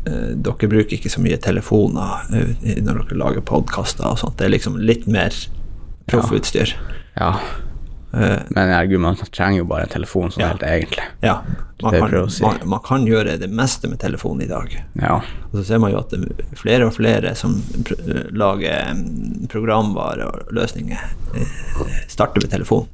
eh, 0.08 0.30
dere 0.34 0.68
bruker 0.72 0.96
ikke 0.96 1.10
så 1.12 1.20
mye 1.22 1.36
telefoner 1.44 2.24
eh, 2.32 2.80
når 2.80 3.04
dere 3.04 3.18
lager 3.20 3.44
podkaster 3.46 4.08
og 4.08 4.18
sånt. 4.18 4.38
Det 4.40 4.46
er 4.48 4.54
liksom 4.56 4.78
litt 4.80 5.04
mer 5.06 5.30
proffutstyr. 6.10 6.72
Ja. 7.20 7.34
Eh, 7.36 7.58
Men 8.12 8.70
herregud, 8.72 9.00
man 9.00 9.16
trenger 9.16 9.58
jo 9.60 9.64
bare 9.70 9.84
en 9.86 9.88
telefon 9.92 10.30
sånn 10.34 10.40
Ja. 10.42 10.48
helt 10.48 10.62
egentlig. 10.66 11.04
ja, 11.22 11.36
man 11.82 11.92
kan, 12.10 12.30
si. 12.30 12.42
man, 12.42 12.56
man 12.66 12.80
kan 12.84 13.04
gjøre 13.06 13.38
det 13.38 13.48
meste 13.50 13.88
med 13.88 14.00
telefon 14.02 14.42
i 14.42 14.46
dag. 14.50 14.74
Ja. 15.00 15.20
Og 15.52 15.60
så 15.60 15.64
ser 15.64 15.78
man 15.78 15.92
jo 15.92 15.98
at 16.00 16.10
det 16.10 16.18
er 16.26 16.56
flere 16.58 16.86
og 16.88 16.94
flere 16.96 17.34
som 17.38 17.54
pr 17.86 17.94
lager 18.34 18.90
mm, 18.94 19.46
programvare 19.48 20.26
og 20.26 20.50
løsninger, 20.52 20.98
eh, 21.34 21.46
starter 22.08 22.42
med 22.42 22.50
telefon. 22.50 22.88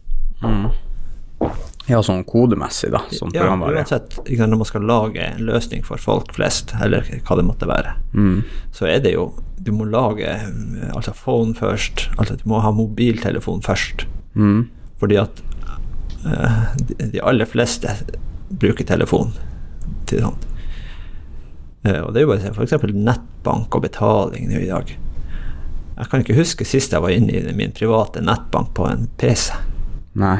ja, 1.87 2.01
sånn 2.03 2.25
kodemessig, 2.27 2.91
da, 2.91 3.01
som 3.15 3.31
Ja, 3.35 3.49
uansett, 3.57 4.17
når 4.27 4.57
man 4.59 4.67
skal 4.69 4.83
lage 4.83 5.23
en 5.23 5.45
løsning 5.47 5.85
for 5.87 5.97
folk 6.03 6.33
flest, 6.35 6.75
eller 6.83 7.03
hva 7.25 7.37
det 7.37 7.45
måtte 7.47 7.67
være, 7.71 7.95
Mm. 8.15 8.43
så 8.73 8.87
er 8.89 9.01
det 9.01 9.13
jo 9.15 9.33
Du 9.63 9.73
må 9.73 9.85
lage 9.91 10.29
mm, 10.29 10.93
altså 10.95 11.13
phone 11.17 11.55
først. 11.55 12.11
Altså 12.19 12.37
du 12.37 12.43
må 12.47 12.61
ha 12.61 12.71
mobiltelefon 12.71 13.63
først. 13.65 14.05
Mm. 14.37 14.69
Fordi 15.01 15.19
at 15.21 15.43
uh, 16.27 16.77
de, 16.89 17.21
aller 17.21 17.49
fleste 17.49 17.93
bruker 18.49 18.87
telefon 18.89 19.35
til 20.09 20.25
sånt. 20.25 20.47
Uh, 21.87 22.01
og 22.03 22.13
det 22.15 22.23
er 22.23 22.27
jo 22.27 22.33
bare 22.33 22.53
f.eks. 22.53 22.77
nettbank 22.95 23.77
og 23.77 23.85
betaling 23.85 24.49
nå 24.51 24.63
i 24.63 24.71
dag. 24.71 24.95
Jeg 25.97 26.13
kan 26.13 26.23
ikke 26.23 26.37
huske 26.37 26.67
sist 26.69 26.93
jeg 26.93 27.05
var 27.05 27.15
inne 27.15 27.41
i 27.41 27.57
min 27.57 27.75
private 27.77 28.21
nettbank 28.25 28.75
på 28.77 28.89
en 28.89 29.07
PC. 29.21 29.55
Nei. 30.21 30.39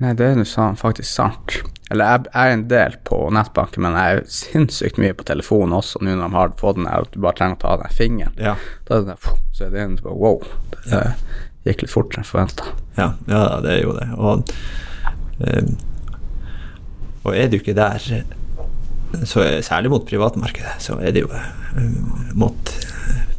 Nei, 0.00 0.12
det 0.16 0.26
er 0.26 0.38
jo 0.40 0.68
faktisk 0.76 1.08
sant. 1.08 1.58
Eller 1.90 2.08
jeg, 2.10 2.24
jeg 2.32 2.50
er 2.50 2.54
en 2.54 2.64
del 2.68 2.96
på 3.06 3.18
nettbanken, 3.32 3.84
men 3.84 3.96
jeg 3.96 4.16
er 4.16 4.24
sinnssykt 4.32 4.98
mye 5.00 5.14
på 5.16 5.26
telefonen 5.28 5.76
også, 5.76 6.02
nå 6.02 6.16
når 6.16 6.24
de 6.24 6.38
har 6.38 6.56
fått 6.60 6.80
den 6.80 6.88
at 6.90 7.12
du 7.14 7.20
bare 7.22 7.38
trenger 7.38 7.58
å 7.58 7.62
ta 7.62 7.74
den 7.82 7.94
fingeren. 7.94 8.40
Ja. 8.42 8.56
Da 8.88 8.98
er 8.98 9.06
det, 9.06 9.18
sånn, 9.22 9.44
så 9.54 9.68
er 9.68 9.74
det 9.74 9.84
en 9.84 9.94
som 10.00 10.08
bare 10.08 10.20
wow. 10.24 10.42
Det 10.86 11.70
gikk 11.70 11.86
litt 11.86 11.94
fortere 11.94 12.22
enn 12.22 12.28
forventa. 12.28 12.74
Ja, 12.96 13.12
ja, 13.28 13.60
det 13.60 13.74
er 13.74 13.82
jo 13.82 13.94
det. 13.96 14.08
Og, 14.16 14.52
eh, 15.44 15.68
og 17.26 17.36
er 17.36 17.50
du 17.50 17.58
ikke 17.58 17.76
der, 17.76 18.02
så 19.28 19.44
særlig 19.64 19.92
mot 19.92 20.06
privatmarkedet, 20.08 20.78
så 20.82 20.96
er 21.00 21.12
det 21.12 21.26
jo 21.26 21.32
eh, 21.32 21.82
mot 22.38 22.72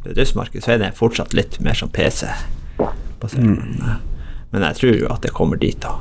bedriftsmarkedet, 0.05 0.65
så 0.65 0.75
er 0.75 0.83
det 0.83 0.93
fortsatt 0.97 1.33
litt 1.37 1.59
mer 1.65 1.77
som 1.77 1.89
PC. 1.93 2.29
Men, 2.77 3.81
eh, 3.81 3.97
men 4.53 4.67
jeg 4.69 4.79
tror 4.81 5.01
jo 5.01 5.09
at 5.15 5.25
det 5.25 5.33
kommer 5.35 5.59
dit 5.61 5.79
da. 5.83 5.97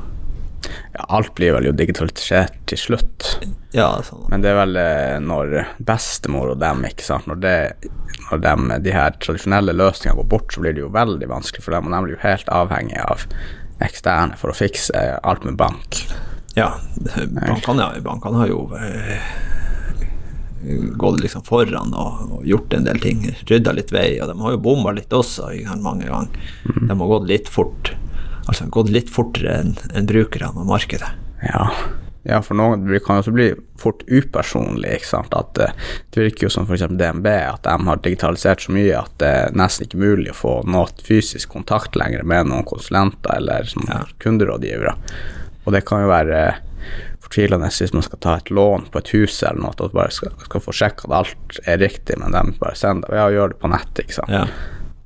Ja, 0.93 1.05
alt 1.17 1.33
blir 1.37 1.55
vel 1.55 1.69
jo 1.69 1.73
digitalisert 1.77 2.55
til 2.69 2.79
slutt. 2.79 3.37
Ja, 3.73 3.89
sånn. 4.05 4.25
Men 4.31 4.43
det 4.43 4.51
er 4.51 4.61
vel 4.61 4.79
når 5.25 5.57
bestemor 5.85 6.53
og 6.53 6.61
dem, 6.61 6.85
ikke 6.87 7.05
sant, 7.05 7.27
når, 7.29 7.41
det, 7.43 7.57
når 8.29 8.43
de, 8.43 8.79
de 8.83 8.95
her 8.95 9.15
tradisjonelle 9.23 9.75
løsningene 9.75 10.19
går 10.21 10.29
bort, 10.31 10.53
så 10.53 10.63
blir 10.63 10.75
det 10.75 10.83
jo 10.83 10.93
veldig 10.93 11.29
vanskelig 11.31 11.63
for 11.65 11.75
dem, 11.75 11.87
og 11.87 11.95
de 11.95 12.01
blir 12.05 12.17
jo 12.17 12.23
helt 12.25 12.49
avhengig 12.53 12.99
av 13.03 13.27
eksterne 13.85 14.37
for 14.39 14.51
å 14.51 14.57
fikse 14.57 15.03
alt 15.23 15.45
med 15.47 15.59
bank. 15.59 16.01
Ja, 16.57 16.71
bankene, 17.05 17.91
bankene 18.01 18.41
har 18.41 18.49
jo 18.49 18.63
eh, 18.73 19.27
gått 20.97 21.21
liksom 21.21 21.45
foran 21.45 21.93
og, 21.93 22.23
og 22.39 22.47
gjort 22.49 22.73
en 22.73 22.87
del 22.87 22.99
ting. 23.03 23.21
Rydda 23.45 23.75
litt 23.77 23.93
vei, 23.93 24.09
og 24.21 24.31
de 24.31 24.39
har 24.41 24.55
jo 24.55 24.63
bomma 24.65 24.95
litt 24.97 25.13
også 25.13 25.51
mange 25.83 26.09
ganger. 26.09 26.49
De 26.65 26.89
har 26.89 27.13
gått 27.13 27.29
litt 27.29 27.51
fort. 27.51 27.93
Altså 28.47 28.69
gått 28.71 28.89
litt 28.89 29.11
fortere 29.11 29.59
enn 29.61 29.73
en 29.93 30.09
brukerne 30.09 30.63
og 30.63 30.69
markedet. 30.71 31.09
Ja. 31.45 31.67
Ja, 32.27 32.41
for 32.43 32.57
noen 32.59 32.83
det 32.89 32.99
kan 33.05 33.21
også 33.21 33.31
bli 33.31 33.45
fort 33.79 34.01
upersonlig. 34.11 34.97
ikke 34.97 35.07
sant? 35.07 35.33
At 35.37 35.57
eh, 35.63 35.71
Det 36.11 36.25
virker 36.25 36.47
jo 36.47 36.49
som 36.51 36.67
f.eks. 36.67 36.83
DNB, 36.99 37.27
at 37.31 37.63
de 37.63 37.75
har 37.87 38.01
digitalisert 38.03 38.61
så 38.65 38.75
mye 38.75 38.93
at 38.99 39.13
det 39.21 39.29
er 39.31 39.55
nesten 39.57 39.87
ikke 39.87 40.01
mulig 40.01 40.33
å 40.33 40.37
få 40.41 40.53
noe 40.67 40.87
fysisk 41.07 41.53
kontakt 41.55 41.95
lenger 41.95 42.25
med 42.27 42.49
noen 42.51 42.67
konsulenter 42.67 43.37
eller 43.39 43.63
som 43.71 43.87
Ja. 43.87 44.01
kunderådgivere. 44.19 44.95
Og 45.65 45.73
det 45.73 45.85
kan 45.87 46.03
jo 46.03 46.11
være 46.11 46.41
fortvilende 47.23 47.67
hvis 47.71 47.93
man 47.93 48.03
skal 48.05 48.19
ta 48.23 48.35
et 48.39 48.49
lån 48.51 48.85
på 48.91 48.99
et 49.01 49.09
hus 49.15 49.41
eller 49.43 49.59
noe, 49.61 49.71
at 49.75 49.81
man 49.83 49.95
bare 49.97 50.11
skal, 50.15 50.31
skal 50.45 50.63
få 50.63 50.71
sjekka 50.75 51.07
at 51.09 51.15
alt 51.21 51.59
er 51.67 51.77
riktig, 51.81 52.15
men 52.21 52.31
de 52.35 52.55
bare 52.59 52.75
sender 52.79 53.07
det. 53.11 53.17
Ja, 53.19 53.29
gjør 53.35 53.53
det 53.55 53.59
på 53.63 53.71
nettet, 53.71 54.03
ikke 54.05 54.19
sant. 54.21 54.31
Ja. 54.31 54.45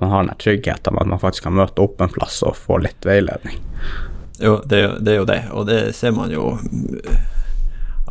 Man 0.02 0.10
har 0.10 0.24
den 0.26 0.38
tryggheten 0.42 0.94
med 0.94 1.02
at 1.06 1.10
man 1.14 1.22
faktisk 1.22 1.44
kan 1.46 1.54
møte 1.58 1.82
opp 1.86 2.02
en 2.02 2.10
plass 2.14 2.40
og 2.46 2.56
få 2.58 2.78
litt 2.82 3.06
veiledning. 3.06 3.58
Jo, 4.42 4.56
det, 4.66 4.78
er 4.80 4.88
jo- 4.88 4.98
det 5.00 5.14
er 5.14 5.20
jo 5.22 5.26
det, 5.30 5.40
og 5.52 5.68
det 5.70 5.80
ser 5.96 6.12
man 6.18 6.32
jo 6.34 6.48
uh, 6.58 7.20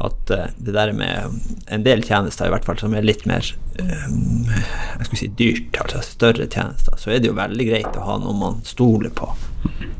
at 0.01 0.31
uh, 0.33 0.45
det 0.57 0.73
der 0.77 0.93
med 0.97 1.41
en 1.69 1.83
del 1.85 2.03
tjenester 2.07 2.47
i 2.47 2.53
hvert 2.55 2.65
fall 2.65 2.79
som 2.81 2.95
er 2.97 3.03
litt 3.05 3.27
mer 3.29 3.45
um, 3.81 4.47
jeg 4.49 5.09
skulle 5.09 5.21
si 5.21 5.29
dyrt, 5.37 5.77
altså 5.83 6.01
større 6.07 6.47
tjenester, 6.47 6.95
så 6.97 7.11
er 7.13 7.21
det 7.21 7.29
jo 7.33 7.37
veldig 7.37 7.67
greit 7.69 7.99
å 8.01 8.07
ha 8.07 8.19
noen 8.23 8.39
man 8.41 8.61
stoler 8.65 9.11
på. 9.13 9.29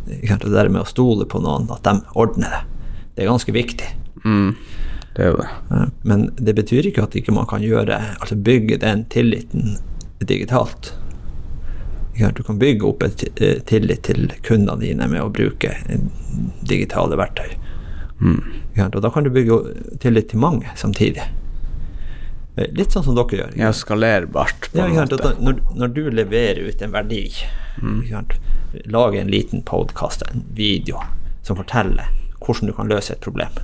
Det 0.07 0.39
der 0.55 0.71
med 0.73 0.83
å 0.85 0.89
stole 0.89 1.27
på 1.29 1.43
noen, 1.45 1.67
at 1.75 1.85
de 1.85 1.99
ordner 2.19 2.55
det, 2.55 2.63
det 3.17 3.25
er 3.27 3.31
ganske 3.33 3.53
viktig. 3.53 3.91
Mm. 4.25 4.55
Det 5.17 5.25
er 5.27 5.33
jo 5.35 5.41
det. 5.43 5.83
Men 6.07 6.29
det 6.39 6.55
betyr 6.57 6.87
ikke 6.89 7.03
at 7.05 7.17
ikke 7.19 7.35
man 7.35 7.49
kan 7.51 7.61
gjøre, 7.65 7.99
altså 8.23 8.39
bygge 8.39 8.79
den 8.81 9.05
tilliten 9.13 9.75
digitalt. 10.23 10.93
Du 12.19 12.43
kan 12.43 12.59
bygge 12.59 12.87
opp 12.87 13.03
et 13.07 13.23
eh, 13.41 13.61
tillit 13.65 14.03
til 14.05 14.33
kundene 14.45 14.81
dine 14.83 15.07
med 15.09 15.23
å 15.23 15.31
bruke 15.33 15.73
digitale 16.69 17.17
verktøy. 17.17 17.55
Mm. 18.21 18.41
Og 18.87 18.99
da 19.03 19.11
kan 19.13 19.25
du 19.25 19.31
bygge 19.33 19.61
tillit 20.03 20.29
til 20.33 20.43
mange 20.43 20.69
samtidig. 20.77 21.25
Eh, 22.57 22.69
Litt 22.77 22.93
sånn 22.93 23.07
som 23.07 23.17
dere 23.17 23.41
gjør. 23.41 23.57
Ja, 23.61 23.73
skalerbart 23.77 24.71
på 24.73 24.85
en 24.85 24.97
måte. 24.99 25.35
Når, 25.41 25.63
når 25.81 25.95
du 25.97 26.03
leverer 26.13 26.63
ut 26.67 26.83
en 26.85 26.95
verdi, 26.95 27.25
mm. 27.81 28.01
lage 28.93 29.21
en 29.21 29.33
liten 29.33 29.65
podkast, 29.67 30.27
en 30.29 30.45
video, 30.57 31.01
som 31.47 31.59
forteller 31.61 32.11
hvordan 32.41 32.71
du 32.71 32.77
kan 32.77 32.91
løse 32.91 33.15
et 33.15 33.25
problem, 33.25 33.57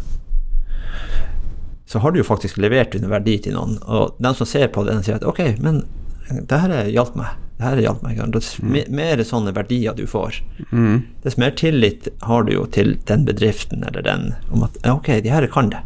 så 1.87 2.01
har 2.03 2.13
du 2.13 2.19
jo 2.19 2.27
faktisk 2.27 2.59
levert 2.59 2.95
ut 2.97 3.03
en 3.03 3.13
verdi 3.13 3.37
til 3.45 3.55
noen, 3.57 3.77
og 3.85 4.17
den 4.19 4.35
som 4.35 4.49
ser 4.49 4.69
på 4.75 4.83
den 4.89 5.05
sier 5.07 5.21
at 5.21 5.27
ok, 5.29 5.43
men 5.63 5.85
det 6.29 6.59
her 6.61 6.85
hjalp 6.91 7.15
meg. 7.17 7.35
Det 7.57 7.65
her 7.65 7.77
hjalp 7.81 8.03
meg. 8.03 8.17
ikke 8.17 8.27
er 8.27 8.33
Dess 8.35 8.59
me- 8.61 8.87
mer 8.91 9.17
sånne 9.25 9.53
verdier 9.57 9.95
du 9.97 10.05
får, 10.07 10.41
Mm. 10.73 11.03
dess 11.23 11.37
mer 11.39 11.51
tillit 11.51 12.09
har 12.23 12.43
du 12.45 12.53
jo 12.53 12.65
til 12.67 12.97
den 13.07 13.25
bedriften 13.25 13.85
eller 13.87 14.03
den 14.03 14.35
om 14.53 14.63
at 14.67 14.77
ok, 14.85 15.07
de 15.23 15.31
her 15.31 15.47
kan 15.47 15.71
det. 15.71 15.79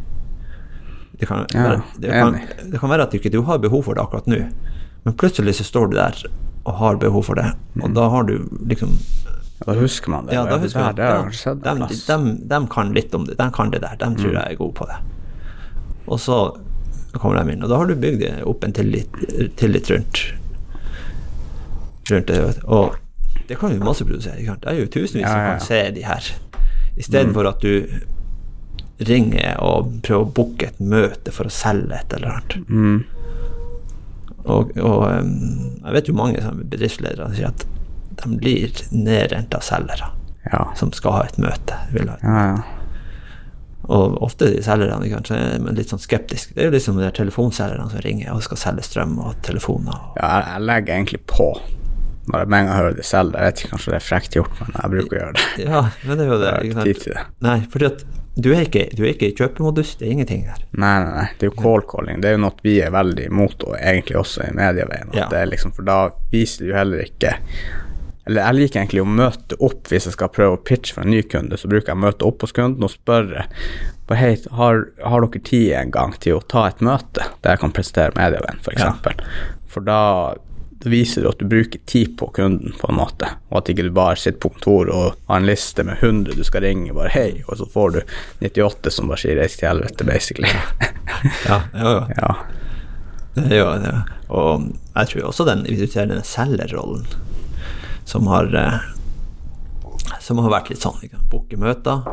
Det 1.19 1.27
kan, 1.27 1.45
Ja, 1.53 1.61
være, 1.63 1.81
det, 2.01 2.09
kan, 2.11 2.39
det 2.71 2.79
kan 2.79 2.89
være 2.89 3.03
at 3.03 3.11
du 3.11 3.17
ikke 3.19 3.31
du 3.31 3.41
har 3.43 3.57
behov 3.61 3.83
for 3.83 3.93
det 3.93 4.01
akkurat 4.01 4.25
nå, 4.27 4.39
men 5.05 5.13
plutselig 5.13 5.53
så 5.55 5.63
står 5.63 5.91
du 5.91 5.95
der 5.97 6.17
og 6.65 6.73
har 6.79 6.95
behov 6.97 7.23
for 7.23 7.35
det, 7.35 7.45
og 7.81 7.93
da 7.93 8.09
har 8.09 8.23
du 8.23 8.49
liksom 8.65 8.97
Ja, 9.61 9.73
da 9.75 9.79
husker 9.79 10.09
man 10.09 10.25
det. 10.25 10.33
Ja, 10.33 10.43
da 10.45 10.57
det 10.95 10.95
der, 10.97 11.19
man 11.21 11.31
de, 11.61 11.85
plass. 11.85 12.05
de, 12.07 12.47
de 12.49 12.67
kan 12.67 12.93
litt 12.93 13.13
om 13.13 13.25
det, 13.25 13.37
de 13.37 13.49
kan 13.53 13.69
det 13.69 13.81
der, 13.81 13.95
de 13.99 14.15
tror 14.17 14.33
jeg 14.33 14.51
er 14.51 14.55
gode 14.57 14.73
på 14.73 14.87
det. 14.89 14.97
Og 16.07 16.17
så 16.19 16.57
kommer 17.19 17.43
de 17.43 17.51
inn, 17.55 17.63
og 17.63 17.69
da 17.69 17.77
har 17.81 17.85
du 17.89 17.95
bygd 17.95 18.23
opp 18.47 18.63
en 18.63 18.73
tillit, 18.73 19.09
tillit 19.59 19.89
rundt, 19.91 20.21
rundt 22.11 22.27
det. 22.27 22.39
Og 22.63 22.95
det 23.49 23.57
kan 23.59 23.73
jo 23.75 23.83
masseprodusere. 23.83 24.37
ikke 24.39 24.53
sant? 24.53 24.63
Det 24.63 24.71
er 24.71 24.79
jo 24.79 24.87
tusenvis 24.93 25.25
Ja, 25.25 25.31
som 25.31 25.39
ja, 25.39 25.51
som 25.51 25.57
kan 25.57 25.67
se 25.67 25.81
de 25.97 26.05
her. 26.07 26.31
I 26.97 27.03
stedet 27.03 27.33
for 27.35 27.47
at 27.49 27.61
du 27.61 27.87
ringer 29.07 29.57
og 29.65 29.95
prøver 30.05 30.27
å 30.27 30.31
booke 30.37 30.67
et 30.69 30.79
møte 30.79 31.31
for 31.33 31.49
å 31.49 31.53
selge 31.53 31.97
et 31.97 32.13
eller 32.13 32.35
annet. 32.35 32.57
Mm. 32.69 33.03
Og, 34.45 34.71
og 34.81 35.03
jeg 35.09 35.93
vet 35.95 36.07
jo 36.09 36.15
mange 36.17 36.41
sånne 36.41 36.65
bedriftsledere 36.69 37.27
som 37.27 37.35
sier 37.37 37.51
at 37.51 37.65
de 38.21 38.37
blir 38.41 38.83
nedrent 38.91 39.53
av 39.57 39.63
selgere 39.65 40.11
Ja. 40.51 40.63
som 40.75 40.91
skal 40.93 41.11
ha 41.19 41.23
et 41.27 41.37
møte. 41.41 41.77
Vil 41.93 42.09
ha 42.09 42.15
et 42.17 42.23
Ja, 42.25 42.45
ja. 42.55 42.61
Og 43.91 44.15
ofte 44.23 44.47
de 44.53 44.63
selgerne 44.63 45.09
kanskje 45.11 45.37
er 45.37 45.75
litt 45.75 45.91
sånn 45.91 46.01
skeptisk. 46.01 46.53
Det 46.55 46.63
er 46.63 46.69
jo 46.69 46.75
liksom 46.77 46.99
de 47.01 47.09
telefonselgerne 47.17 47.89
som 47.91 48.03
ringer 48.05 48.31
og 48.31 48.43
skal 48.45 48.59
selge 48.61 48.87
strøm 48.87 49.17
og 49.19 49.35
telefoner. 49.45 49.97
Ja 50.15 50.29
jeg, 50.37 50.47
jeg 50.53 50.67
legger 50.69 50.95
egentlig 50.95 51.23
på 51.27 51.51
når 52.31 52.43
jeg 52.43 52.51
med 52.53 52.59
en 52.61 52.67
gang 52.69 52.77
hører 52.77 52.95
de 52.95 53.03
selger. 53.03 53.37
Jeg 53.41 53.49
vet 53.49 53.61
ikke, 53.61 53.69
kanskje 53.73 53.91
det 53.91 53.97
er 53.97 54.03
frekt 54.05 54.35
gjort, 54.37 54.59
men 54.61 54.75
jeg 54.77 54.91
bruker 54.93 55.15
å 55.15 55.19
gjøre 55.19 55.35
det. 55.35 55.45
ja, 55.65 55.79
men 56.05 56.19
det 56.19 56.23
er 56.23 56.29
jo 56.29 56.39
det. 56.39 56.51
Jeg 56.51 56.55
har 56.55 56.67
Ikke 56.69 56.85
tid 56.87 56.99
til 57.03 57.15
det. 57.17 57.23
Nei, 57.47 57.55
fordi 57.73 57.87
at 57.89 58.03
du 58.41 58.47
er, 58.53 58.61
ikke, 58.63 58.85
du 58.95 59.01
er 59.03 59.09
ikke 59.11 59.27
i 59.27 59.33
kjøpemodus. 59.35 59.95
Det 59.99 60.07
er 60.07 60.13
ingenting 60.15 60.45
der. 60.47 60.61
Nei, 60.71 60.93
nei, 61.03 61.11
nei. 61.17 61.25
Det 61.35 61.47
er 61.47 61.51
jo 61.51 61.57
call 61.59 61.83
calling. 61.89 62.21
Det 62.23 62.29
er 62.29 62.37
jo 62.37 62.43
noe 62.45 62.63
vi 62.63 62.77
er 62.85 62.93
veldig 62.95 63.25
imot, 63.27 63.65
og 63.67 63.75
egentlig 63.75 64.21
også 64.21 64.45
i 64.45 64.53
medieveien. 64.55 65.11
Ja. 65.17 65.25
det 65.33 65.41
er 65.41 65.49
liksom, 65.51 65.73
for 65.75 65.89
da 65.89 65.97
viser 66.31 66.69
du 66.69 66.75
heller 66.77 67.03
ikke 67.03 67.33
Eller 68.25 68.45
jeg 68.45 68.57
liker 68.57 68.81
egentlig 68.81 69.01
å 69.01 69.09
møte 69.09 69.57
opp 69.65 69.89
hvis 69.89 70.05
jeg 70.07 70.15
skal 70.15 70.29
prøve 70.33 70.57
å 70.57 70.61
pitche 70.61 70.93
for 70.95 71.05
en 71.05 71.13
ny 71.13 71.23
kunde. 71.25 71.57
Så 71.57 71.69
bruker 71.71 71.91
jeg 71.91 71.97
å 71.97 72.03
møte 72.03 72.27
opp 72.27 72.45
hos 72.45 72.53
kunden 72.55 72.85
og 72.85 72.93
spørre 72.93 73.47
på 74.09 74.17
Hei, 74.19 74.35
har, 74.57 74.85
har 75.07 75.25
dere 75.25 75.41
tid 75.47 75.71
en 75.79 75.91
gang 75.93 76.13
til 76.21 76.37
å 76.37 76.45
ta 76.51 76.67
et 76.69 76.81
møte 76.83 77.25
der 77.41 77.55
jeg 77.55 77.61
kan 77.63 77.73
presentere 77.75 78.17
medieveien, 78.17 78.61
f.eks.? 78.61 78.81
Ja. 78.83 79.51
For, 79.71 79.85
da 79.87 80.01
viser 80.89 81.23
det 81.23 81.29
at 81.29 81.41
du 81.41 81.45
bruker 81.49 81.81
tid 81.89 82.15
på 82.19 82.27
kunden, 82.35 82.73
på 82.79 82.89
en 82.89 82.97
måte, 82.97 83.29
og 83.51 83.61
at 83.61 83.69
ikke 83.71 83.85
du 83.85 83.91
bare 83.95 84.17
sitter 84.19 84.39
på 84.41 84.51
kontoret 84.55 84.93
og 84.95 85.19
har 85.29 85.41
en 85.41 85.47
liste 85.47 85.85
med 85.87 86.01
100 86.01 86.37
du 86.37 86.43
skal 86.47 86.65
ringe, 86.65 86.93
bare 86.97 87.13
hei, 87.13 87.43
og 87.47 87.59
så 87.59 87.67
får 87.69 87.95
du 87.95 87.99
98 88.41 88.95
som 88.97 89.11
bare 89.11 89.21
sier 89.21 89.37
'reis 89.37 89.57
til 89.59 89.69
helvete', 89.69 90.07
basically. 90.07 90.49
Ja, 91.45 91.61
jo, 91.77 91.93
jo. 91.95 92.05
ja. 92.21 92.33
Det 93.35 93.61
gjør 93.61 93.77
det. 93.79 93.95
Og 94.27 94.71
jeg 94.95 95.07
tror 95.07 95.27
også 95.29 95.45
den, 95.47 95.61
hvis 95.69 95.79
du 95.79 95.87
ser 95.93 96.09
den 96.09 96.23
selgerrollen, 96.23 97.05
som 98.11 98.27
har 98.31 98.49
eh, 98.59 98.79
som 100.21 100.37
har 100.43 100.51
vært 100.53 100.69
litt 100.73 100.83
sånn. 100.83 100.99
ikke 101.05 101.21
Booke 101.31 101.57
møter, 101.59 102.03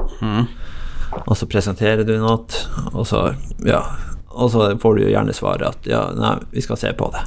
og 1.25 1.35
så 1.37 1.49
presenterer 1.51 2.05
du 2.07 2.15
noe, 2.21 2.45
og 2.93 3.05
så 3.09 3.25
ja, 3.67 3.83
og 4.29 4.53
så 4.55 4.71
får 4.81 4.97
du 4.99 5.03
jo 5.07 5.11
gjerne 5.13 5.35
svaret 5.37 5.67
at 5.69 5.89
ja, 5.91 6.05
nei, 6.17 6.37
vi 6.55 6.63
skal 6.65 6.79
se 6.81 6.93
på 6.97 7.11
det. 7.15 7.25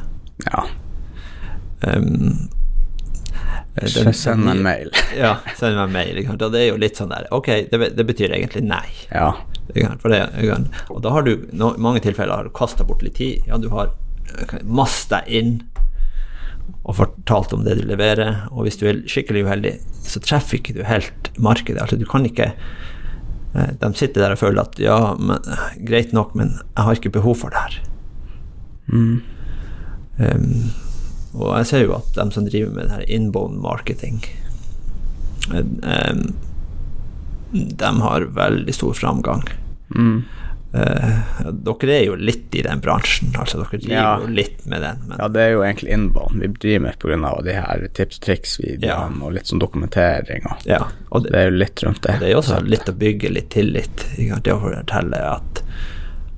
ja. 0.48 0.63
Um, 1.82 2.48
den- 3.74 4.13
Send 4.13 4.44
meg 4.46 4.58
en 4.58 4.63
mail. 4.63 4.90
Ja, 5.18 5.38
send 5.58 5.75
meg 5.80 5.88
en 5.88 5.94
mail. 5.96 6.20
Og 6.30 6.51
det 6.54 6.60
er 6.60 6.68
jo 6.68 6.78
litt 6.82 7.00
sånn 7.00 7.10
der 7.10 7.25
Ok, 7.34 7.48
det, 7.72 7.80
det 7.98 8.06
betyr 8.06 8.34
egentlig 8.36 8.62
nei. 8.68 8.86
Ja. 9.10 9.32
Det, 9.72 9.86
og 10.92 11.00
da 11.01 11.13
har 11.16 11.24
du 11.25 11.48
no, 11.56 11.72
i 11.74 11.82
mange 11.82 12.01
tilfeller 12.04 12.36
har 12.36 12.44
du 12.50 12.51
kasta 12.54 12.84
bort 12.86 13.01
litt 13.06 13.16
tid. 13.18 13.48
Ja, 13.48 13.58
du 13.58 13.70
har 13.74 13.94
eh, 14.36 14.58
mast 14.68 15.10
deg 15.13 15.30
inn 15.32 15.54
og 16.82 16.98
fortalt 16.98 17.54
om 17.56 17.66
det 17.66 17.78
du 17.80 17.84
leverer. 17.88 18.46
Og 18.51 18.66
hvis 18.66 18.80
du 18.82 18.88
er 18.90 19.04
skikkelig 19.10 19.46
uheldig, 19.48 19.75
så 20.08 20.22
treffer 20.24 20.60
ikke 20.60 20.75
du 20.78 20.84
helt 20.88 21.32
markedet. 21.38 21.82
Altså, 21.84 22.00
du 22.00 22.08
kan 22.10 22.25
ikke 22.28 22.51
eh, 22.51 23.72
De 23.82 23.92
sitter 23.96 24.24
der 24.24 24.36
og 24.36 24.42
føler 24.42 24.63
at 24.63 24.80
ja, 24.82 25.00
men, 25.20 25.38
greit 25.88 26.13
nok, 26.16 26.36
men 26.36 26.56
jeg 26.60 26.86
har 26.88 27.00
ikke 27.00 27.13
behov 27.20 27.38
for 27.44 27.54
det 27.54 27.66
her. 27.66 27.82
Um, 28.92 29.22
og 31.32 31.54
jeg 31.62 31.68
ser 31.70 31.86
jo 31.86 31.96
at 31.96 32.10
de 32.18 32.25
som 32.36 32.46
driver 32.46 32.74
med 32.75 32.90
det 32.90 32.98
her 32.98 33.06
inbound 33.08 33.62
marketing, 33.63 34.20
um, 35.54 36.25
de 37.51 37.92
har 38.04 38.28
veldig 38.36 38.75
stor 38.75 38.94
framgang. 38.98 39.46
Mm. 39.96 40.24
Eh, 40.74 41.42
dere 41.51 41.92
er 41.98 42.06
jo 42.06 42.13
litt 42.16 42.54
i 42.56 42.62
den 42.63 42.80
bransjen, 42.80 43.34
altså 43.36 43.58
dere 43.60 43.80
driver 43.82 43.92
Ja. 43.98 44.12
jo 44.22 44.28
litt 44.32 44.62
med 44.72 44.82
den. 44.82 45.01
Men, 45.08 45.18
ja, 45.20 45.28
det 45.28 45.42
er 45.42 45.50
jo 45.51 45.63
egentlig 45.66 45.92
inbound 45.92 46.40
vi 46.40 46.48
driver 46.48 46.80
med 46.86 47.00
pga. 47.00 47.42
de 47.44 47.54
her 47.58 47.88
tips 47.94 48.20
triks-videoene 48.24 49.22
og 49.22 49.34
litt 49.36 49.46
sånn 49.51 49.60
dokumentering. 49.60 50.46
Og 50.48 50.66
ja, 50.66 50.80
og 51.12 51.24
det, 51.24 51.32
det 51.34 51.40
er 51.42 51.50
jo 51.51 51.58
litt 51.58 51.84
rundt 51.84 52.01
det. 52.01 52.20
det 52.22 52.30
er 52.30 52.32
jo 52.32 52.40
også 52.40 52.62
litt 52.66 52.88
å 52.88 52.96
bygge 52.98 53.34
litt 53.34 53.50
tillit. 53.50 54.06
ikke 54.18 54.42
Det 54.44 54.54
å 54.54 54.62
fortelle 54.62 55.20
at, 55.34 55.62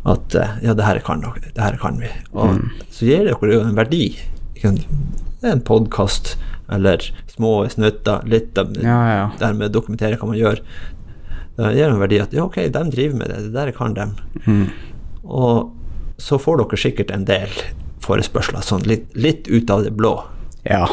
at 0.05 0.35
eh, 0.35 0.55
ja, 0.63 0.73
det 0.73 0.83
her 0.89 0.99
kan 1.05 1.21
dere, 1.21 1.51
det 1.53 1.61
her 1.61 1.77
kan 1.77 1.99
vi. 2.01 2.09
Og 2.33 2.55
Mm. 2.57 2.71
så 2.89 3.05
gir 3.05 3.25
dere 3.29 3.53
jo 3.53 3.61
en 3.61 3.75
verdi. 3.75 4.17
ikke 4.55 4.73
Det 4.79 5.49
er 5.49 5.51
en 5.51 5.61
podkast 5.61 6.35
eller 6.71 6.97
små 7.27 7.67
snutter, 7.69 8.23
litt 8.25 8.57
av 8.57 8.73
Ja, 8.77 8.97
ja. 9.13 9.31
det 9.37 9.45
her 9.45 9.53
med 9.53 9.69
å 9.69 9.73
dokumentere 9.81 10.17
hva 10.17 10.27
man 10.27 10.37
gjør. 10.39 10.59
Det 11.55 11.71
gir 11.75 11.89
en 11.89 12.01
verdi 12.01 12.19
at 12.23 12.33
ja, 12.33 12.47
ok, 12.47 12.59
de 12.73 12.83
driver 12.89 13.17
med 13.19 13.29
det, 13.29 13.39
det 13.45 13.53
der 13.53 13.71
kan 13.77 13.93
de. 13.93 14.07
Mm. 14.47 14.67
Og 15.23 15.73
så 16.17 16.39
får 16.41 16.63
dere 16.63 16.79
sikkert 16.81 17.11
en 17.13 17.25
del 17.29 17.51
forespørsler, 18.03 18.63
sånn 18.65 18.85
litt, 18.89 19.11
litt 19.15 19.47
ut 19.47 19.69
av 19.71 19.83
det 19.85 19.93
blå. 19.95 20.15
Ja, 20.65 20.87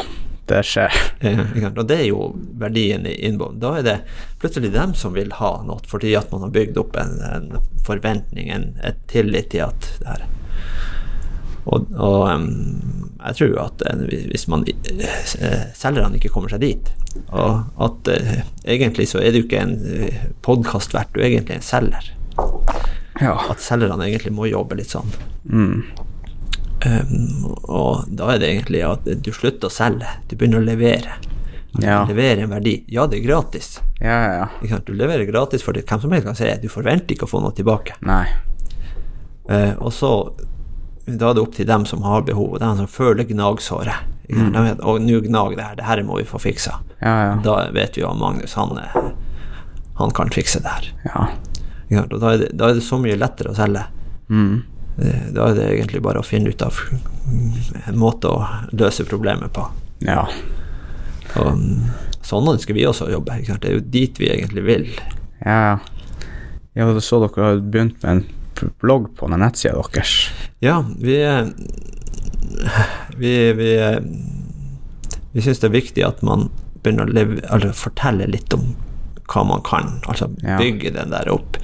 det 0.51 0.61
skjer. 0.67 0.93
Ja. 1.21 1.71
Og 1.71 1.85
det 1.89 1.97
er 2.01 2.07
jo 2.09 2.31
verdien 2.61 3.05
i 3.07 3.15
innboen. 3.27 3.59
Da 3.61 3.75
er 3.79 3.87
det 3.87 3.97
plutselig 4.41 4.71
dem 4.73 4.93
som 4.97 5.15
vil 5.17 5.33
ha 5.39 5.51
noe, 5.65 5.81
fordi 5.87 6.13
at 6.19 6.31
man 6.33 6.45
har 6.45 6.53
bygd 6.55 6.79
opp 6.81 6.97
en, 6.99 7.17
en 7.25 7.49
forventning, 7.87 8.51
en 8.53 8.71
et 8.85 9.01
tillit 9.11 9.51
til 9.53 9.65
at 9.67 9.91
det 10.01 10.13
her 10.13 10.29
Og, 11.69 11.91
og 11.93 12.25
jeg 13.21 13.37
tror 13.37 13.57
at 13.67 13.83
uh, 13.85 14.05
hvis 14.31 14.47
man 14.49 14.65
uh, 14.65 15.65
selgerne 15.77 16.17
ikke 16.17 16.31
kommer 16.33 16.51
seg 16.51 16.63
dit, 16.63 16.91
og 17.29 17.83
at 17.85 18.11
uh, 18.13 18.37
egentlig 18.65 19.09
så 19.11 19.21
er 19.21 19.35
du 19.35 19.43
ikke 19.43 19.61
en 19.61 19.75
uh, 19.77 20.21
podkast 20.45 20.95
verdt, 20.97 21.13
du 21.13 21.21
er 21.21 21.29
egentlig 21.31 21.59
en 21.59 21.67
selger. 21.67 22.13
Ja. 23.21 23.35
At 23.51 23.61
selgerne 23.61 24.07
egentlig 24.07 24.33
må 24.33 24.49
jobbe 24.49 24.79
litt 24.79 24.93
sånn. 24.93 25.11
Mm. 25.45 25.83
Um, 26.81 27.51
og 27.69 28.07
da 28.09 28.31
er 28.33 28.41
det 28.41 28.53
egentlig 28.55 28.81
at 28.87 29.05
du 29.05 29.29
slutter 29.35 29.69
å 29.69 29.73
selge, 29.73 30.09
du 30.27 30.33
begynner 30.33 30.63
å 30.63 30.65
levere. 30.65 31.19
Ja. 31.79 32.01
Levere 32.09 32.41
en 32.41 32.51
verdi. 32.51 32.81
Ja, 32.91 33.05
det 33.07 33.21
er 33.21 33.27
gratis. 33.27 33.79
Ja, 34.01 34.17
ja, 34.33 34.47
ja. 34.67 34.79
Du 34.85 34.93
leverer 34.97 35.25
gratis 35.29 35.63
for 35.63 35.77
det. 35.77 35.85
Hvem 35.87 36.01
som 36.01 36.11
helst 36.11 36.27
kan 36.27 36.35
si 36.35 36.49
du 36.61 36.67
forventer 36.71 37.15
ikke 37.15 37.29
å 37.29 37.31
få 37.31 37.39
noe 37.43 37.55
tilbake. 37.55 37.95
Eh, 39.47 39.73
og 39.79 39.93
så 39.95 40.11
da 41.05 41.29
er 41.31 41.37
det 41.37 41.41
opp 41.43 41.55
til 41.57 41.67
dem 41.67 41.85
som 41.89 42.03
har 42.05 42.23
behov, 42.27 42.55
og 42.55 42.59
dem 42.61 42.77
som 42.81 42.89
føler 42.89 43.27
gnagsåret. 43.29 44.07
Mm. 44.31 44.51
De 44.53 44.63
vet, 44.63 44.81
og 44.87 45.01
nå 45.03 45.19
gnager 45.25 45.57
det 45.57 45.65
her, 45.65 45.75
det 45.79 45.87
her 45.87 46.03
må 46.07 46.19
vi 46.21 46.27
få 46.29 46.39
fiksa. 46.39 46.77
Ja, 47.01 47.15
ja. 47.25 47.31
Da 47.43 47.55
vet 47.75 47.97
vi 47.97 48.03
jo 48.03 48.11
at 48.11 48.19
Magnus, 48.19 48.53
han, 48.55 48.77
eh, 48.79 48.99
han 49.99 50.13
kan 50.15 50.31
fikse 50.31 50.61
det 50.63 50.71
her. 50.71 50.91
Ja. 51.09 52.03
Og 52.05 52.13
da 52.21 52.35
er, 52.35 52.37
det, 52.45 52.51
da 52.55 52.69
er 52.71 52.77
det 52.79 52.85
så 52.85 52.99
mye 53.01 53.17
lettere 53.19 53.51
å 53.51 53.57
selge. 53.57 53.83
Mm. 54.31 54.61
Eh, 55.01 55.25
Da 55.35 55.49
er 55.49 55.57
det 55.57 55.67
egentlig 55.73 56.01
bare 56.05 56.21
å 56.21 56.25
finne 56.27 56.53
ut 56.53 56.61
av 56.63 56.77
en 57.87 57.97
måte 57.99 58.31
å 58.31 58.45
løse 58.71 59.03
problemet 59.07 59.51
på. 59.55 59.65
Ja. 60.07 60.23
Og 61.39 61.51
mm, 61.57 61.89
sånn 62.23 62.47
ønsker 62.53 62.75
vi 62.77 62.87
også 62.87 63.09
å 63.09 63.15
jobbe. 63.17 63.39
Det 63.47 63.67
er 63.67 63.79
jo 63.79 63.83
dit 63.83 64.19
vi 64.19 64.31
egentlig 64.31 64.63
vil. 64.67 64.87
Ja, 65.43 65.57
ja. 65.73 65.79
Jeg 66.71 67.01
så 67.03 67.19
dere 67.19 67.43
har 67.49 67.57
begynt 67.59 67.97
med 68.03 68.11
en 68.21 68.71
blogg 68.79 69.09
på 69.19 69.27
den 69.27 69.41
nettsida 69.43 69.81
deres. 69.91 70.29
Ja, 70.61 70.85
vi 70.99 71.17
Vi, 73.17 73.53
vi, 73.53 73.71
vi 75.31 75.41
syns 75.41 75.59
det 75.61 75.67
er 75.67 75.73
viktig 75.73 76.03
at 76.05 76.21
man 76.25 76.49
begynner 76.81 77.09
å 77.09 77.13
leve, 77.13 77.41
eller 77.53 77.73
fortelle 77.77 78.27
litt 78.29 78.53
om 78.53 78.71
hva 79.31 79.43
man 79.47 79.61
kan. 79.65 79.99
Altså 80.09 80.29
Ja. 80.43 80.57
bygge 80.57 80.93
den 80.93 81.13
der 81.13 81.29
opp. 81.31 81.57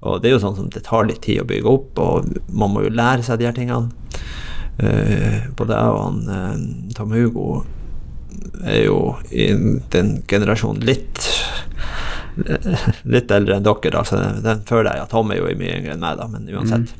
Og 0.00 0.22
det 0.22 0.30
er 0.30 0.36
jo 0.36 0.42
sånn 0.44 0.56
som 0.56 0.68
det 0.70 0.84
tar 0.86 1.08
litt 1.08 1.22
tid 1.26 1.42
å 1.42 1.48
bygge 1.48 1.68
opp, 1.70 1.98
og 1.98 2.38
man 2.48 2.72
må 2.72 2.84
jo 2.84 2.94
lære 2.94 3.24
seg 3.26 3.38
de 3.40 3.48
her 3.48 3.56
tingene. 3.56 3.90
Uh, 4.78 5.48
både 5.58 5.74
jeg 5.74 5.90
og 5.90 6.02
han 6.04 6.18
uh, 6.30 6.92
Tom 6.94 7.10
Hugo 7.10 7.64
er 8.62 8.84
jo 8.84 9.16
i 9.34 9.48
den 9.90 10.12
generasjonen 10.30 10.84
litt 10.86 11.18
litt 13.02 13.32
eldre 13.34 13.56
enn 13.56 13.66
dere. 13.66 13.98
Altså, 13.98 14.20
den 14.44 14.62
føler 14.68 14.94
jeg 14.94 15.08
at 15.08 15.10
Tom 15.10 15.32
er 15.34 15.40
jo 15.40 15.50
mye 15.58 15.80
yngre 15.80 15.96
enn 15.96 16.04
meg, 16.04 16.20
da, 16.20 16.28
men 16.30 16.46
uansett. 16.54 16.94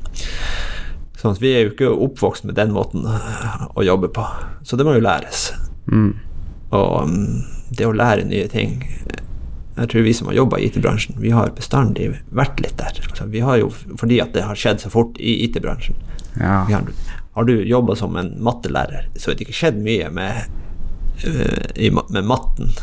Sånn 1.19 1.33
at 1.35 1.41
vi 1.43 1.49
er 1.51 1.65
jo 1.65 1.71
ikke 1.73 1.89
oppvokst 2.07 2.45
med 2.47 2.55
den 2.55 2.71
måten 2.71 3.03
øh, 3.03 3.65
å 3.75 3.83
jobbe 3.83 4.07
på, 4.15 4.23
så 4.63 4.77
det 4.79 4.85
må 4.87 4.93
jo 4.95 5.03
læres. 5.03 5.49
Mm. 5.91 6.13
Og 6.77 7.09
mm, 7.09 7.39
det 7.75 7.87
å 7.89 7.95
lære 7.97 8.23
nye 8.29 8.45
ting 8.51 8.75
Jeg 9.79 9.87
tror 9.89 10.03
vi 10.05 10.11
som 10.13 10.27
har 10.29 10.35
jobba 10.37 10.57
i 10.59 10.67
IT-bransjen, 10.67 11.15
vi 11.23 11.31
har 11.33 11.49
bestandig 11.55 12.09
vært 12.35 12.59
litt 12.63 12.75
der. 12.77 12.97
Altså, 13.09 13.25
vi 13.31 13.39
har 13.43 13.57
jo, 13.61 13.69
fordi 13.97 14.17
at 14.23 14.33
det 14.35 14.43
har 14.43 14.55
skjedd 14.59 14.81
så 14.83 14.89
fort 14.91 15.15
i 15.19 15.37
IT-bransjen. 15.45 15.95
Ja. 16.39 16.65
Har, 16.67 16.89
har 17.37 17.47
du 17.47 17.53
jobba 17.63 17.95
som 17.95 18.17
en 18.19 18.33
mattelærer, 18.43 19.07
så 19.15 19.31
har 19.31 19.37
det 19.39 19.45
ikke 19.47 19.55
skjedd 19.55 19.79
mye 19.85 20.09
med, 20.11 20.49
ma- 21.95 22.05
med 22.11 22.27
matten 22.27 22.73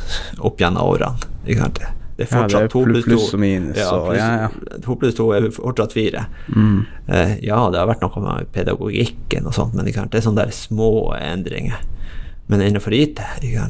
opp 0.41 0.61
gjennom 0.61 0.89
årene. 0.89 1.29
Ikke 1.47 1.67
sant? 1.67 1.83
Det 2.17 2.25
er 2.25 2.31
Ja, 2.31 2.43
det 2.43 2.43
fortsatt 2.43 2.63
er 2.63 2.71
to 2.73 2.83
pluss 2.85 3.05
pluss 3.05 3.35
og 3.35 3.41
minus, 3.41 3.77
Ja, 3.77 3.91
pluss, 4.01 4.19
ja, 4.19 4.29
ja. 4.47 4.79
To 4.87 4.95
pluss 4.97 5.15
to 5.19 5.27
er 5.37 5.51
fortsatt 5.53 5.93
fire. 5.93 6.27
Mm. 6.49 6.87
Uh, 7.09 7.35
ja, 7.45 7.59
det 7.71 7.81
har 7.83 7.91
vært 7.91 8.05
noe 8.07 8.23
med 8.25 8.49
pedagogikken 8.57 9.47
og 9.47 9.55
sånt, 9.55 9.77
men 9.77 9.85
det 9.85 9.97
er 9.97 10.25
sånne 10.25 10.47
der 10.47 10.55
små 10.57 11.13
endringer. 11.21 11.83
Men 12.47 12.63
innenfor 12.63 12.95
IT? 12.95 13.21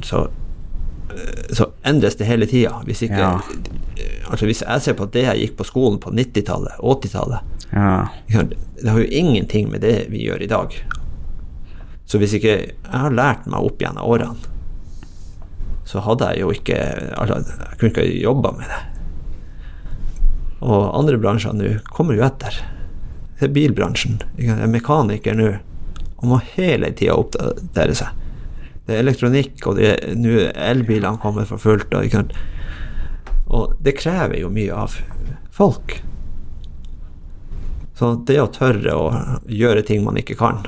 Så, 0.04 0.28
eh, 1.10 1.54
så 1.56 1.70
endres 1.82 2.16
det 2.16 2.28
hele 2.28 2.46
tida. 2.46 2.82
Hvis 2.84 3.02
Ja. 3.02 3.40
Altså 4.30 4.46
Hvis 4.46 4.62
jeg 4.62 4.82
ser 4.82 4.92
på 4.92 5.06
det 5.10 5.22
jeg 5.22 5.38
gikk 5.38 5.56
på 5.56 5.64
skolen 5.64 5.98
på 5.98 6.10
90-tallet, 6.10 6.76
80-tallet 6.82 7.40
Ja. 7.72 8.06
Det 8.82 8.90
har 8.90 8.98
jo 8.98 9.06
ingenting 9.10 9.70
med 9.70 9.80
det 9.80 10.06
vi 10.10 10.26
gjør 10.28 10.42
i 10.42 10.46
dag. 10.46 10.68
Så 12.04 12.18
hvis 12.18 12.34
ikke 12.34 12.48
jeg 12.48 12.74
har 12.92 13.10
lært 13.10 13.46
meg 13.46 13.60
opp 13.60 13.78
gjennom 13.78 14.04
årene, 14.04 14.36
så 15.86 16.02
hadde 16.02 16.32
jeg 16.32 16.42
jo 16.42 16.52
ikke 16.54 16.78
altså, 17.14 17.38
Jeg 17.46 17.78
kunne 17.78 17.92
ikke 17.92 18.06
jobba 18.22 18.52
med 18.58 18.70
det. 18.72 18.80
Og 20.66 20.88
andre 20.98 21.18
bransjer 21.20 21.54
nå 21.54 21.76
kommer 21.94 22.18
jo 22.18 22.24
etter. 22.26 22.58
Det 23.38 23.46
er 23.46 23.54
bilbransjen. 23.54 24.18
Jeg 24.40 24.56
er 24.56 24.72
mekaniker 24.72 25.36
nå 25.38 25.52
og 26.16 26.30
må 26.30 26.38
hele 26.54 26.88
tida 26.96 27.14
oppdatere 27.20 27.94
seg. 27.94 28.22
Det 28.86 28.94
er 28.94 29.02
elektronikk, 29.02 29.66
og 29.68 29.80
nå 30.16 30.36
elbilene 30.48 31.20
kommet 31.20 31.50
for 31.50 31.60
fullt. 31.60 31.92
Og, 31.92 32.32
og 33.52 33.74
det 33.84 33.96
krever 33.98 34.40
jo 34.40 34.50
mye 34.52 34.74
av 34.86 34.94
folk. 35.54 35.98
Så 37.98 38.14
det 38.28 38.40
å 38.40 38.50
tørre 38.52 38.96
å 38.96 39.06
gjøre 39.48 39.84
ting 39.88 40.02
man 40.04 40.18
ikke 40.20 40.36
kan 40.36 40.58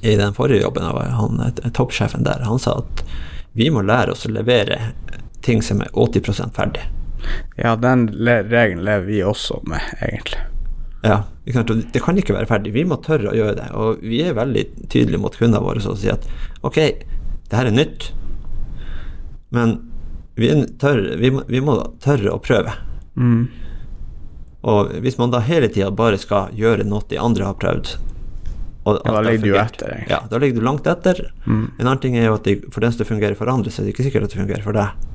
I 0.00 0.14
den 0.16 0.32
forrige 0.32 0.62
jobben 0.62 0.86
han, 0.88 1.40
eh, 1.44 1.68
toppsjefen 1.76 2.24
der, 2.24 2.40
han 2.48 2.60
sa 2.62 2.78
at 2.80 3.02
vi 3.52 3.68
må 3.70 3.82
lære 3.84 4.14
oss 4.14 4.26
å 4.26 4.32
levere 4.32 4.78
ting 5.44 5.62
som 5.62 5.82
er 5.82 5.90
80% 5.92 6.54
ferdig. 6.56 6.86
ja, 7.56 7.76
den 7.76 8.06
le 8.12 8.42
regelen 8.42 8.84
lever 8.84 9.06
vi 9.06 9.22
også 9.22 9.60
med, 9.68 9.80
egentlig. 10.00 10.40
Ja, 11.02 11.24
Det 11.44 12.00
kan 12.02 12.18
ikke 12.18 12.34
være 12.34 12.46
ferdig. 12.46 12.72
Vi 12.72 12.84
må 12.86 12.96
tørre 13.02 13.32
å 13.32 13.34
gjøre 13.34 13.56
det. 13.58 13.68
Og 13.74 14.02
vi 14.06 14.22
er 14.22 14.36
veldig 14.38 14.62
tydelige 14.88 15.18
mot 15.18 15.34
kundene 15.34 15.62
våre 15.64 15.82
og 15.82 15.98
sier 15.98 16.14
at 16.14 16.28
ok, 16.62 16.78
det 17.50 17.58
her 17.58 17.66
er 17.66 17.74
nytt, 17.74 18.12
men 19.50 19.74
vi, 20.38 20.48
tørre, 20.80 21.16
vi, 21.18 21.32
må, 21.34 21.42
vi 21.50 21.60
må 21.60 21.74
tørre 22.00 22.32
å 22.32 22.40
prøve. 22.40 22.72
Mm. 23.18 23.50
Og 24.62 24.94
hvis 25.02 25.18
man 25.18 25.34
da 25.34 25.42
hele 25.42 25.68
tida 25.68 25.90
bare 25.90 26.20
skal 26.22 26.54
gjøre 26.56 26.86
noe 26.86 27.02
de 27.10 27.18
andre 27.18 27.50
har 27.50 27.58
prøvd 27.58 27.96
og 28.84 28.98
Ja, 29.04 29.12
da 29.14 29.20
ligger 29.22 29.46
du 29.46 29.58
etter, 29.60 29.92
egentlig. 29.94 30.10
Ja, 30.10 30.20
da 30.30 30.38
ligger 30.42 30.58
du 30.58 30.64
langt 30.66 30.86
etter. 30.90 31.20
Mm. 31.46 31.64
En 31.78 31.86
annen 31.86 32.00
ting 32.02 32.16
er 32.18 32.24
jo 32.26 32.34
at 32.34 32.44
de, 32.48 32.56
for 32.74 32.82
den 32.82 32.92
som 32.94 33.06
fungerer 33.06 33.38
for 33.38 33.50
andre, 33.52 33.70
så 33.70 33.82
er 33.82 33.86
det 33.86 33.94
ikke 33.94 34.08
sikkert 34.08 34.26
at 34.26 34.34
det 34.34 34.40
fungerer 34.42 34.64
for 34.66 34.72
deg. 34.78 35.08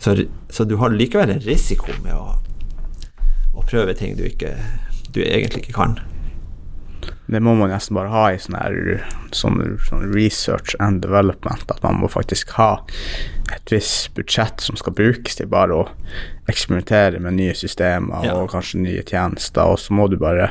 Så, 0.00 0.16
så 0.52 0.64
du 0.68 0.76
har 0.76 0.92
likevel 0.92 1.30
en 1.32 1.40
risiko 1.44 1.92
med 2.04 2.12
å, 2.16 2.34
å 3.56 3.62
prøve 3.64 3.94
ting 3.96 4.16
du, 4.18 4.24
ikke, 4.28 4.54
du 5.16 5.22
egentlig 5.24 5.64
ikke 5.64 5.76
kan. 5.78 5.98
Det 7.26 7.40
må 7.40 7.54
man 7.56 7.70
nesten 7.72 7.96
bare 7.96 8.12
ha 8.12 8.24
i 8.34 8.40
sånn 8.40 8.56
her 8.58 8.74
sånn, 9.32 9.56
sånn 9.88 10.04
research 10.12 10.74
and 10.84 11.00
development. 11.04 11.64
At 11.72 11.80
man 11.84 11.96
må 12.02 12.10
faktisk 12.12 12.52
ha 12.58 12.74
et 13.54 13.72
visst 13.72 14.10
budsjett 14.16 14.60
som 14.64 14.76
skal 14.80 14.96
brukes 14.96 15.36
til 15.40 15.48
bare 15.52 15.76
å 15.76 15.86
eksperimentere 16.52 17.20
med 17.24 17.38
nye 17.38 17.56
systemer 17.56 18.26
Ja. 18.28 18.36
og 18.36 18.50
kanskje 18.52 18.82
nye 18.84 19.04
tjenester, 19.04 19.64
og 19.64 19.80
så 19.80 19.96
må 19.96 20.08
du 20.12 20.18
bare 20.20 20.50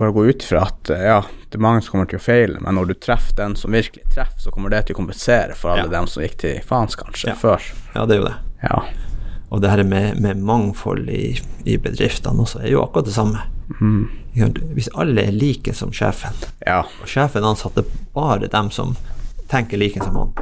bare 0.00 0.14
gå 0.16 0.24
ut 0.30 0.42
fra 0.46 0.64
at 0.66 0.90
eh, 0.94 1.02
ja, 1.10 1.18
det 1.50 1.58
er 1.58 1.62
mange 1.64 1.82
som 1.84 1.94
kommer 1.94 2.08
til 2.10 2.18
å 2.20 2.24
feile, 2.24 2.60
men 2.64 2.76
når 2.78 2.90
du 2.90 2.94
treffer 3.04 3.36
den 3.38 3.54
som 3.58 3.74
virkelig 3.74 4.06
treffer, 4.14 4.38
så 4.40 4.52
kommer 4.54 4.72
det 4.72 4.84
til 4.88 4.96
å 4.96 5.00
kompensere 5.02 5.54
for 5.58 5.74
alle 5.74 5.86
Ja. 5.88 5.94
dem 5.98 6.08
som 6.10 6.24
gikk 6.24 6.38
til 6.40 6.60
faens, 6.66 6.96
kanskje, 6.98 7.32
Ja. 7.32 7.36
før. 7.38 7.60
Ja, 7.94 8.06
det 8.06 8.16
er 8.16 8.20
jo 8.22 8.28
det. 8.28 8.36
Ja. 8.64 8.82
Og 9.50 9.60
det 9.62 9.70
her 9.72 9.82
med, 9.84 10.20
med 10.22 10.42
mangfold 10.46 11.08
i, 11.10 11.40
i 11.66 11.76
bedriftene 11.76 12.44
også 12.44 12.62
er 12.62 12.70
jo 12.70 12.84
akkurat 12.84 13.08
det 13.10 13.14
samme. 13.16 13.40
Mm. 13.80 14.08
Hvis 14.76 14.88
alle 14.94 15.24
er 15.26 15.34
like 15.34 15.74
som 15.74 15.90
sjefen, 15.94 16.34
ja. 16.66 16.84
og 17.02 17.08
sjefen 17.10 17.44
ansatte 17.46 17.82
bare 18.14 18.46
dem 18.50 18.70
som 18.70 18.94
tenker 19.50 19.78
like 19.80 19.98
som 20.04 20.14
han, 20.16 20.32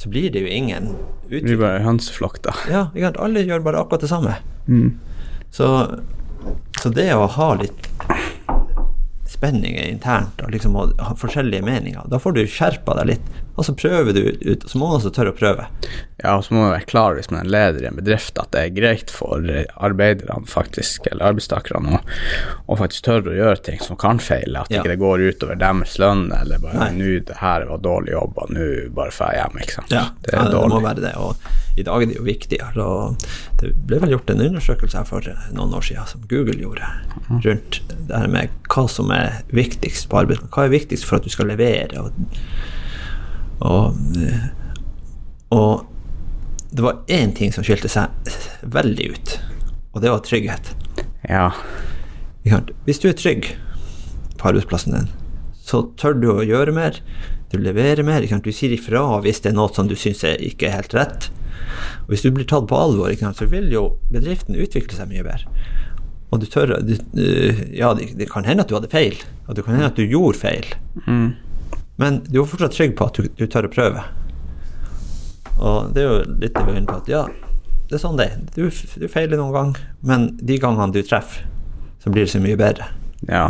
så 0.00 0.08
blir 0.08 0.30
det 0.32 0.40
jo 0.46 0.48
ingen 0.48 0.94
utvikling. 0.94 1.42
Det 1.42 1.42
blir 1.44 1.60
bare 1.60 1.84
hønseflokk, 1.84 2.40
da. 2.46 2.54
Ja, 2.70 2.86
alle 3.20 3.44
gjør 3.44 3.60
bare 3.66 3.82
akkurat 3.82 4.00
det 4.06 4.08
samme. 4.08 4.36
Mm. 4.66 4.94
Så, 5.50 5.68
så 6.80 6.88
det 6.94 7.10
å 7.14 7.26
ha 7.36 7.50
litt 7.60 7.88
spenninger 9.38 9.84
internt 9.86 10.40
og 10.42 10.50
liksom 10.54 10.74
ha 10.98 11.14
forskjellige 11.18 11.62
meninger, 11.66 12.08
da 12.10 12.18
får 12.18 12.34
du 12.36 12.46
skjerpa 12.50 12.96
deg 12.98 13.12
litt, 13.14 13.28
og 13.58 13.66
så 13.66 13.74
prøver 13.74 14.14
du 14.14 14.20
ut, 14.46 14.64
så 14.70 14.78
må 14.78 14.86
man 14.86 14.98
også 15.00 15.10
tørre 15.14 15.32
å 15.32 15.36
prøve. 15.38 15.64
Ja, 16.22 16.36
og 16.38 16.44
så 16.46 16.54
må 16.54 16.60
man 16.64 16.72
være 16.76 16.86
klar 16.90 17.16
hvis 17.18 17.30
man 17.30 17.40
er 17.44 17.50
leder 17.50 17.82
i 17.82 17.88
en 17.90 17.98
bedrift 17.98 18.38
at 18.38 18.50
det 18.54 18.60
er 18.64 18.74
greit 18.74 19.10
for 19.14 19.42
arbeiderne 19.82 20.46
faktisk, 20.50 21.06
eller 21.10 21.30
arbeidstakerne, 21.32 22.00
å, 22.66 22.78
faktisk 22.78 23.06
tørre 23.08 23.32
å 23.32 23.38
gjøre 23.38 23.62
ting 23.70 23.82
som 23.82 23.98
kan 23.98 24.22
feile. 24.22 24.62
At 24.62 24.70
Ja. 24.74 24.82
ikke 24.82 24.94
det 24.94 24.98
går 25.02 25.24
utover 25.30 25.58
deres 25.58 25.96
lønn, 25.98 26.28
eller 26.34 26.62
bare. 26.62 26.90
'nå, 26.94 27.24
det 27.26 27.38
her 27.38 27.66
var 27.66 27.78
dårlig 27.82 28.14
jobb, 28.14 28.38
og 28.42 28.50
nå 28.54 28.68
bare 28.94 29.10
drar 29.14 29.34
jeg 29.34 29.42
hjem', 29.42 29.62
ikke 29.62 29.78
sant. 29.78 29.88
det 29.90 30.04
det, 30.22 30.34
er 30.34 30.50
det 30.54 30.68
må 30.74 30.80
være 30.82 31.02
det. 31.02 31.14
Og 31.16 31.36
i 31.78 31.82
dag 31.86 32.02
er 32.02 32.06
det 32.10 32.16
jo 32.18 32.26
viktigere. 32.26 32.84
Og 32.84 33.26
det 33.60 33.72
ble 33.86 34.00
vel 34.02 34.14
gjort 34.14 34.30
en 34.30 34.40
undersøkelse 34.48 34.98
her 34.98 35.04
for 35.08 35.20
noen 35.54 35.74
år 35.74 35.82
siden 35.86 36.06
som 36.10 36.22
Google 36.30 36.58
gjorde, 36.58 36.86
rundt 37.30 37.82
det 37.88 38.14
her 38.16 38.28
med 38.28 38.48
hva 38.68 38.86
som 38.90 39.10
er 39.14 39.27
viktigst 39.54 40.08
på 40.10 40.20
arbeidsplassen? 40.22 40.52
Hva 40.54 40.66
er 40.66 40.74
viktigst 40.74 41.06
for 41.08 41.18
at 41.18 41.26
du 41.26 41.32
skal 41.32 41.50
levere? 41.50 42.02
Og, 42.02 42.10
og, 43.64 43.94
og 45.54 45.86
det 46.70 46.84
var 46.84 47.00
én 47.08 47.32
ting 47.36 47.54
som 47.54 47.64
skilte 47.66 47.90
seg 47.92 48.12
veldig 48.62 49.08
ut, 49.14 49.38
og 49.94 50.04
det 50.04 50.12
var 50.12 50.24
trygghet. 50.26 50.74
Ja. 51.28 51.50
Hvis 52.86 53.00
du 53.02 53.08
er 53.10 53.16
trygg 53.18 53.50
på 54.38 54.50
arbeidsplassen 54.50 54.94
din, 54.94 55.10
så 55.68 55.82
tør 56.00 56.16
du 56.16 56.30
å 56.32 56.46
gjøre 56.46 56.72
mer. 56.76 57.00
Du 57.52 57.58
leverer 57.60 58.04
mer. 58.04 58.24
Du 58.24 58.52
sier 58.52 58.72
ifra 58.76 59.02
hvis 59.24 59.42
det 59.44 59.52
er 59.52 59.58
noe 59.58 59.72
som 59.74 59.88
du 59.88 59.96
syns 59.96 60.24
ikke 60.24 60.68
er 60.68 60.78
helt 60.78 60.96
rett. 60.96 61.28
Og 62.04 62.12
hvis 62.14 62.24
du 62.24 62.30
blir 62.32 62.48
tatt 62.48 62.68
på 62.68 62.78
alvor, 62.78 63.12
så 63.12 63.48
vil 63.48 63.68
jo 63.72 63.84
bedriften 64.12 64.56
utvikle 64.56 64.96
seg 64.96 65.10
mye 65.10 65.24
bedre. 65.26 65.48
Og 66.30 66.40
du 66.42 66.46
tør 66.46 66.74
du, 66.84 66.94
Ja, 67.72 67.94
det, 67.96 68.10
det, 68.18 68.28
kan 68.30 68.44
hende 68.44 68.62
at 68.64 68.68
du 68.68 68.74
hadde 68.76 68.90
feil, 68.92 69.16
og 69.46 69.56
det 69.56 69.64
kan 69.64 69.74
hende 69.78 69.88
at 69.88 69.96
du 69.96 70.04
gjorde 70.04 70.38
feil. 70.38 70.66
Mm. 71.06 71.30
Men 71.98 72.20
du 72.28 72.42
er 72.42 72.46
fortsatt 72.50 72.76
trygg 72.76 72.96
på 72.98 73.06
at 73.08 73.16
du, 73.18 73.28
du 73.38 73.46
tør 73.50 73.66
å 73.68 73.72
prøve. 73.72 74.04
Og 75.58 75.94
det 75.94 76.04
er 76.04 76.10
jo 76.12 76.18
litt 76.38 76.54
det 76.54 76.64
vi 76.66 76.74
er 76.74 76.80
inne 76.82 76.90
på 76.90 77.00
at 77.00 77.08
ja, 77.10 77.24
det 77.88 77.96
er 77.96 78.02
sånn 78.04 78.18
det 78.20 78.28
er. 78.28 78.36
Du, 78.54 78.68
du 78.68 79.08
feiler 79.10 79.40
noen 79.40 79.54
gang, 79.56 79.72
men 80.06 80.28
de 80.38 80.58
gangene 80.62 80.92
du 80.94 81.00
treffer, 81.02 81.48
så 82.02 82.12
blir 82.12 82.26
det 82.28 82.32
så 82.34 82.42
mye 82.44 82.58
bedre. 82.60 82.86
Ja. 83.26 83.48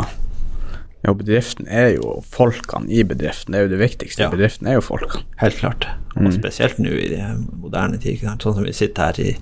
Ja, 1.05 1.13
bedriften 1.15 1.67
er 1.71 1.93
jo 1.93 2.17
folkene 2.27 2.89
i 2.91 3.03
bedriften. 3.07 3.53
Det 3.53 3.59
er 3.61 3.67
jo 3.67 3.71
det 3.75 3.79
viktigste. 3.83 4.25
Ja. 4.25 4.31
Bedriften 4.33 4.67
er 4.67 4.79
jo 4.79 4.83
folkene. 4.83 5.21
Helt 5.39 5.59
klart. 5.61 5.85
Og 6.17 6.25
Mm. 6.25 6.31
spesielt 6.35 6.79
nå 6.81 6.89
i 6.91 7.07
de 7.13 7.21
moderne 7.61 7.97
tider. 8.01 8.33
Sånn 8.41 8.55
som 8.57 8.63
vi 8.65 8.73
sitter 8.75 9.03
her 9.05 9.19
i 9.21 9.37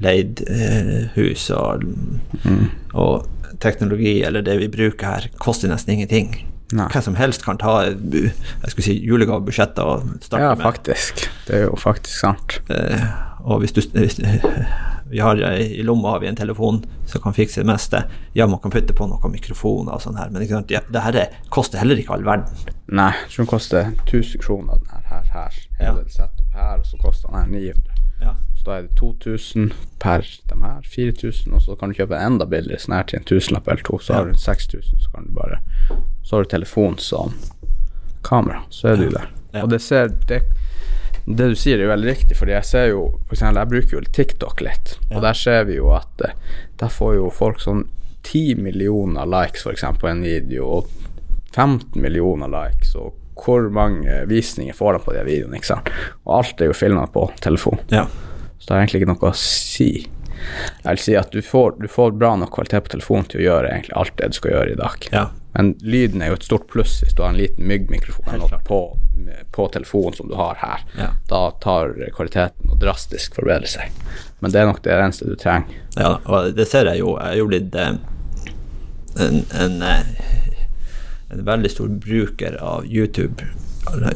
leid 0.00 0.42
eh, 0.48 1.08
hus, 1.16 1.50
og, 1.50 1.84
Mm. 2.44 2.70
og 2.94 3.26
teknologi, 3.60 4.22
eller 4.24 4.42
det 4.42 4.58
vi 4.60 4.68
bruker 4.72 5.06
her, 5.06 5.26
koster 5.38 5.68
nesten 5.68 5.92
ingenting. 5.98 6.46
Nei. 6.72 6.86
Hvem 6.88 7.02
som 7.02 7.16
helst 7.18 7.42
kan 7.44 7.58
ta 7.58 7.80
jeg 7.84 8.30
skulle 8.70 8.84
si, 8.86 8.94
julegavebudsjettet 9.04 9.78
og 9.82 10.04
starte 10.22 10.42
Ja, 10.44 10.54
med. 10.54 10.62
faktisk. 10.64 11.24
Det 11.48 11.56
er 11.56 11.64
jo 11.66 11.74
faktisk 11.76 12.20
sant. 12.20 12.60
Eh, 12.70 13.02
og 13.44 13.60
hvis 13.60 13.72
du 13.72 13.80
hvis, 13.98 14.20
Vi 15.10 15.18
har 15.18 15.34
I 15.42 15.82
lomma 15.82 16.12
har 16.12 16.20
vi 16.20 16.28
en 16.28 16.36
telefon 16.36 16.84
som 17.06 17.20
kan 17.20 17.32
fikse 17.34 17.60
det 17.60 17.66
meste. 17.66 18.04
Ja, 18.32 18.46
man 18.46 18.60
kan 18.62 18.70
putte 18.70 18.94
på 18.94 19.08
noen 19.10 19.32
mikrofoner 19.32 19.92
og 19.96 20.00
sånn 20.04 20.16
her, 20.16 20.30
men 20.30 20.42
ikke? 20.44 20.60
Ja, 20.70 20.80
det 20.86 21.02
her 21.02 21.16
er, 21.18 21.26
koster 21.50 21.78
heller 21.82 21.98
ikke 21.98 22.14
all 22.14 22.22
verden. 22.22 22.46
Nei, 22.86 23.08
jeg 23.24 23.30
tror 23.32 23.42
den 23.44 23.50
koster 23.50 23.90
1000 24.06 24.38
kroner, 24.40 24.78
den 24.78 24.86
her, 24.86 25.02
her, 25.10 25.24
her. 25.32 25.50
Hele 25.80 26.04
Ja. 26.06 26.28
her, 26.54 26.78
og 26.78 26.86
så 26.86 26.96
koster 27.02 27.26
den 27.28 27.40
her 27.40 27.46
900. 27.50 27.89
Ja. 28.20 28.34
Så 28.56 28.64
da 28.66 28.74
er 28.78 28.82
det 28.82 28.94
2000 29.00 29.70
per 29.98 30.20
de 30.50 30.56
her, 30.62 30.80
4000, 30.84 31.54
og 31.56 31.62
så 31.64 31.76
kan 31.80 31.88
du 31.88 31.94
kjøpe 31.96 32.16
en 32.18 32.34
enda 32.34 32.46
billigere 32.46 32.78
sånn 32.82 32.94
her 32.98 33.06
til 33.08 33.18
en 33.20 33.24
tusenlapp 33.24 33.68
eller 33.72 33.82
to, 33.86 33.98
så 33.98 34.12
Ja. 34.12 34.16
har 34.20 34.26
du 34.32 34.34
6000, 34.38 35.00
så 35.00 35.10
kan 35.14 35.24
du 35.24 35.32
bare 35.32 35.60
Så 36.22 36.36
har 36.36 36.44
du 36.44 36.48
telefon 36.52 36.98
som 36.98 37.32
kamera, 38.22 38.62
så 38.70 38.88
er 38.92 38.96
du 38.96 39.08
der. 39.10 39.28
Og 39.62 39.70
det 39.70 39.80
ser 39.82 40.08
det, 40.28 40.42
det 41.26 41.48
du 41.50 41.54
sier 41.56 41.78
er 41.78 41.82
jo 41.86 41.88
veldig 41.94 42.10
riktig, 42.10 42.36
fordi 42.36 42.52
jeg 42.52 42.64
ser 42.64 42.86
jo 42.92 43.00
For 43.26 43.34
eksempel, 43.34 43.56
jeg 43.60 43.68
bruker 43.68 43.96
jo 43.96 44.00
TikTok 44.12 44.60
litt, 44.60 44.98
og 45.10 45.22
der 45.22 45.32
ser 45.32 45.64
vi 45.64 45.76
jo 45.76 45.90
at 45.96 46.20
eh, 46.24 46.32
der 46.78 46.88
får 46.88 47.14
jo 47.16 47.30
folk 47.30 47.60
sånn 47.60 47.88
10 48.22 48.54
millioner 48.60 49.24
likes, 49.26 49.64
eksempel, 49.66 50.00
på 50.00 50.08
en 50.10 50.22
video, 50.22 50.66
og 50.68 50.86
15 51.54 52.00
millioner 52.02 52.48
likes, 52.52 52.94
og 52.94 53.14
hvor 53.44 53.68
mange 53.74 54.22
visninger 54.30 54.76
får 54.76 54.96
de 54.96 55.02
på 55.04 55.16
de 55.16 55.26
videoene, 55.26 55.58
ikke 55.60 55.72
sant. 55.72 55.92
Og 56.26 56.38
alt 56.40 56.62
er 56.62 56.70
jo 56.70 56.76
filma 56.76 57.06
på 57.10 57.26
telefon. 57.44 57.82
Ja. 57.92 58.06
Så 58.58 58.68
det 58.68 58.74
har 58.74 58.82
egentlig 58.84 59.02
ikke 59.02 59.12
noe 59.14 59.32
å 59.32 59.36
si. 59.40 59.90
Jeg 60.84 60.88
vil 60.88 61.02
si 61.02 61.16
at 61.20 61.32
du 61.34 61.42
får, 61.44 61.76
du 61.80 61.88
får 61.90 62.16
bra 62.16 62.32
nok 62.40 62.52
kvalitet 62.54 62.86
på 62.86 62.94
telefonen 62.96 63.28
til 63.28 63.42
å 63.42 63.46
gjøre 63.46 63.74
egentlig 63.74 63.96
alt 64.00 64.16
det 64.20 64.32
du 64.32 64.40
skal 64.40 64.56
gjøre 64.56 64.74
i 64.74 64.80
dag. 64.80 65.12
ja. 65.12 65.28
Men 65.52 65.72
lyden 65.80 66.22
er 66.22 66.30
jo 66.30 66.36
et 66.38 66.46
stort 66.46 66.68
pluss 66.70 67.00
hvis 67.02 67.14
du 67.16 67.24
har 67.24 67.32
en 67.32 67.40
liten 67.40 67.66
myggmikrofon 67.66 68.44
på, 68.66 68.80
på 69.50 69.64
telefonen 69.74 70.14
som 70.14 70.28
du 70.30 70.36
har 70.38 70.60
her. 70.60 70.84
Ja. 70.98 71.08
Da 71.30 71.40
tar 71.62 71.96
kvaliteten 72.14 72.70
og 72.70 72.78
drastisk 72.82 73.34
forbedrer 73.40 73.70
seg. 73.70 73.90
Men 74.40 74.54
det 74.54 74.60
er 74.62 74.70
nok 74.70 74.82
det 74.84 74.94
eneste 74.94 75.26
du 75.26 75.34
trenger. 75.40 75.82
Ja, 75.98 76.14
og 76.24 76.54
det 76.56 76.68
ser 76.70 76.86
jeg 76.92 77.02
jo. 77.02 77.16
Jeg 77.18 77.34
er 77.34 77.40
jo 77.42 77.50
blitt 77.50 77.74
eh, 77.74 77.96
en, 79.26 79.42
en, 79.58 79.76
eh, 79.82 80.49
en 81.30 81.44
veldig 81.46 81.70
stor 81.70 81.88
bruker 81.88 82.56
av 82.62 82.86
YouTube, 82.86 83.44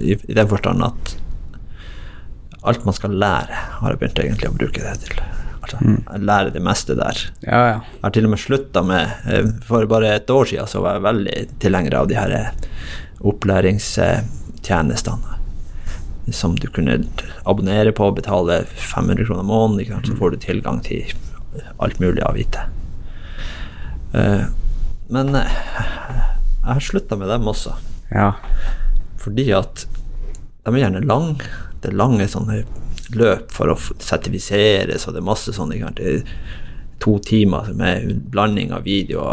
i, 0.00 0.16
i 0.28 0.34
den 0.34 0.48
forstand 0.50 0.82
at 0.84 1.14
alt 2.64 2.84
man 2.86 2.96
skal 2.96 3.14
lære, 3.20 3.58
har 3.80 3.92
jeg 3.92 4.00
begynt 4.00 4.20
egentlig 4.22 4.50
å 4.50 4.56
bruke 4.56 4.82
det 4.82 4.94
til. 5.04 5.20
Altså, 5.64 5.78
jeg 5.84 6.24
lærer 6.28 6.50
det 6.52 6.62
meste 6.64 6.96
der. 6.96 7.20
Ja, 7.44 7.60
ja. 7.68 7.76
Jeg 7.92 8.02
har 8.02 8.14
til 8.16 8.26
og 8.28 8.32
med 8.34 8.42
slutta 8.42 8.82
med 8.84 9.28
eh, 9.32 9.46
For 9.64 9.86
bare 9.88 10.10
et 10.12 10.32
år 10.32 10.48
siden 10.50 10.68
så 10.68 10.82
var 10.84 10.98
jeg 10.98 11.06
veldig 11.06 11.36
tilhenger 11.62 11.96
av 12.00 12.10
de 12.10 12.18
her 12.18 12.34
eh, 12.36 12.50
opplæringstjenestene. 13.24 15.38
Som 16.36 16.56
du 16.60 16.66
kunne 16.72 16.98
abonnere 17.44 17.92
på, 17.96 18.10
betale 18.16 18.62
500 18.68 19.28
kroner 19.28 19.48
måneden, 19.48 20.04
så 20.04 20.16
får 20.16 20.34
du 20.34 20.44
tilgang 20.44 20.82
til 20.84 21.12
alt 21.80 22.00
mulig 22.00 22.22
av 22.24 22.38
IT. 22.40 22.60
Eh, 24.12 24.44
Men 25.12 25.36
jeg 26.64 26.78
har 26.78 26.80
slutta 26.80 27.16
med 27.20 27.28
dem 27.28 27.48
også, 27.50 27.74
ja. 28.10 28.32
fordi 29.20 29.50
at 29.52 29.86
de 30.64 30.72
er 30.72 30.80
gjerne 30.80 31.04
lang. 31.04 31.36
Det 31.82 31.90
er 31.90 31.98
lange 32.00 32.24
sånne 32.30 32.62
løp 33.12 33.50
for 33.52 33.68
å 33.68 33.76
sertifiseres, 34.00 35.04
og 35.04 35.14
det 35.14 35.20
er 35.20 35.26
masse 35.28 35.52
sånne 35.52 35.92
to 37.04 37.18
timer 37.18 37.72
med 37.76 38.22
blanding 38.32 38.72
av 38.72 38.86
video 38.88 39.26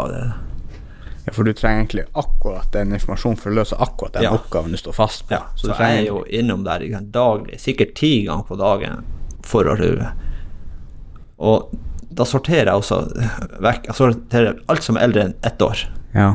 ja, 1.24 1.32
for 1.32 1.46
du 1.46 1.52
trenger 1.52 1.78
egentlig 1.78 2.04
akkurat 2.12 2.72
den 2.72 2.92
informasjonen 2.96 3.38
for 3.38 3.52
å 3.52 3.54
løse 3.60 3.78
akkurat 3.78 4.16
den 4.16 4.26
Ja. 4.26 4.32
oppgaven 4.34 4.72
du 4.74 4.76
står 4.76 4.92
fast 4.92 5.28
på. 5.28 5.34
Ja, 5.34 5.42
så, 5.54 5.68
du 5.68 5.72
jeg 5.78 5.98
er 5.98 6.06
jo 6.08 6.24
innom 6.26 6.64
der 6.64 6.82
daglig, 7.00 7.60
sikkert 7.60 7.94
ti 7.94 8.24
ganger 8.26 8.42
på 8.42 8.58
dagen 8.58 9.04
for 9.46 9.64
å 9.64 9.76
rue. 9.78 10.10
Og 11.38 11.70
da 12.10 12.24
sorterer 12.24 12.66
jeg 12.66 12.74
også 12.74 12.98
vekk 13.62 13.86
Jeg 13.86 13.94
sorterer 13.96 14.58
alt 14.68 14.82
som 14.82 14.96
er 14.96 15.06
eldre 15.06 15.22
enn 15.22 15.34
ett 15.42 15.62
år. 15.62 15.86
Ja. 16.12 16.34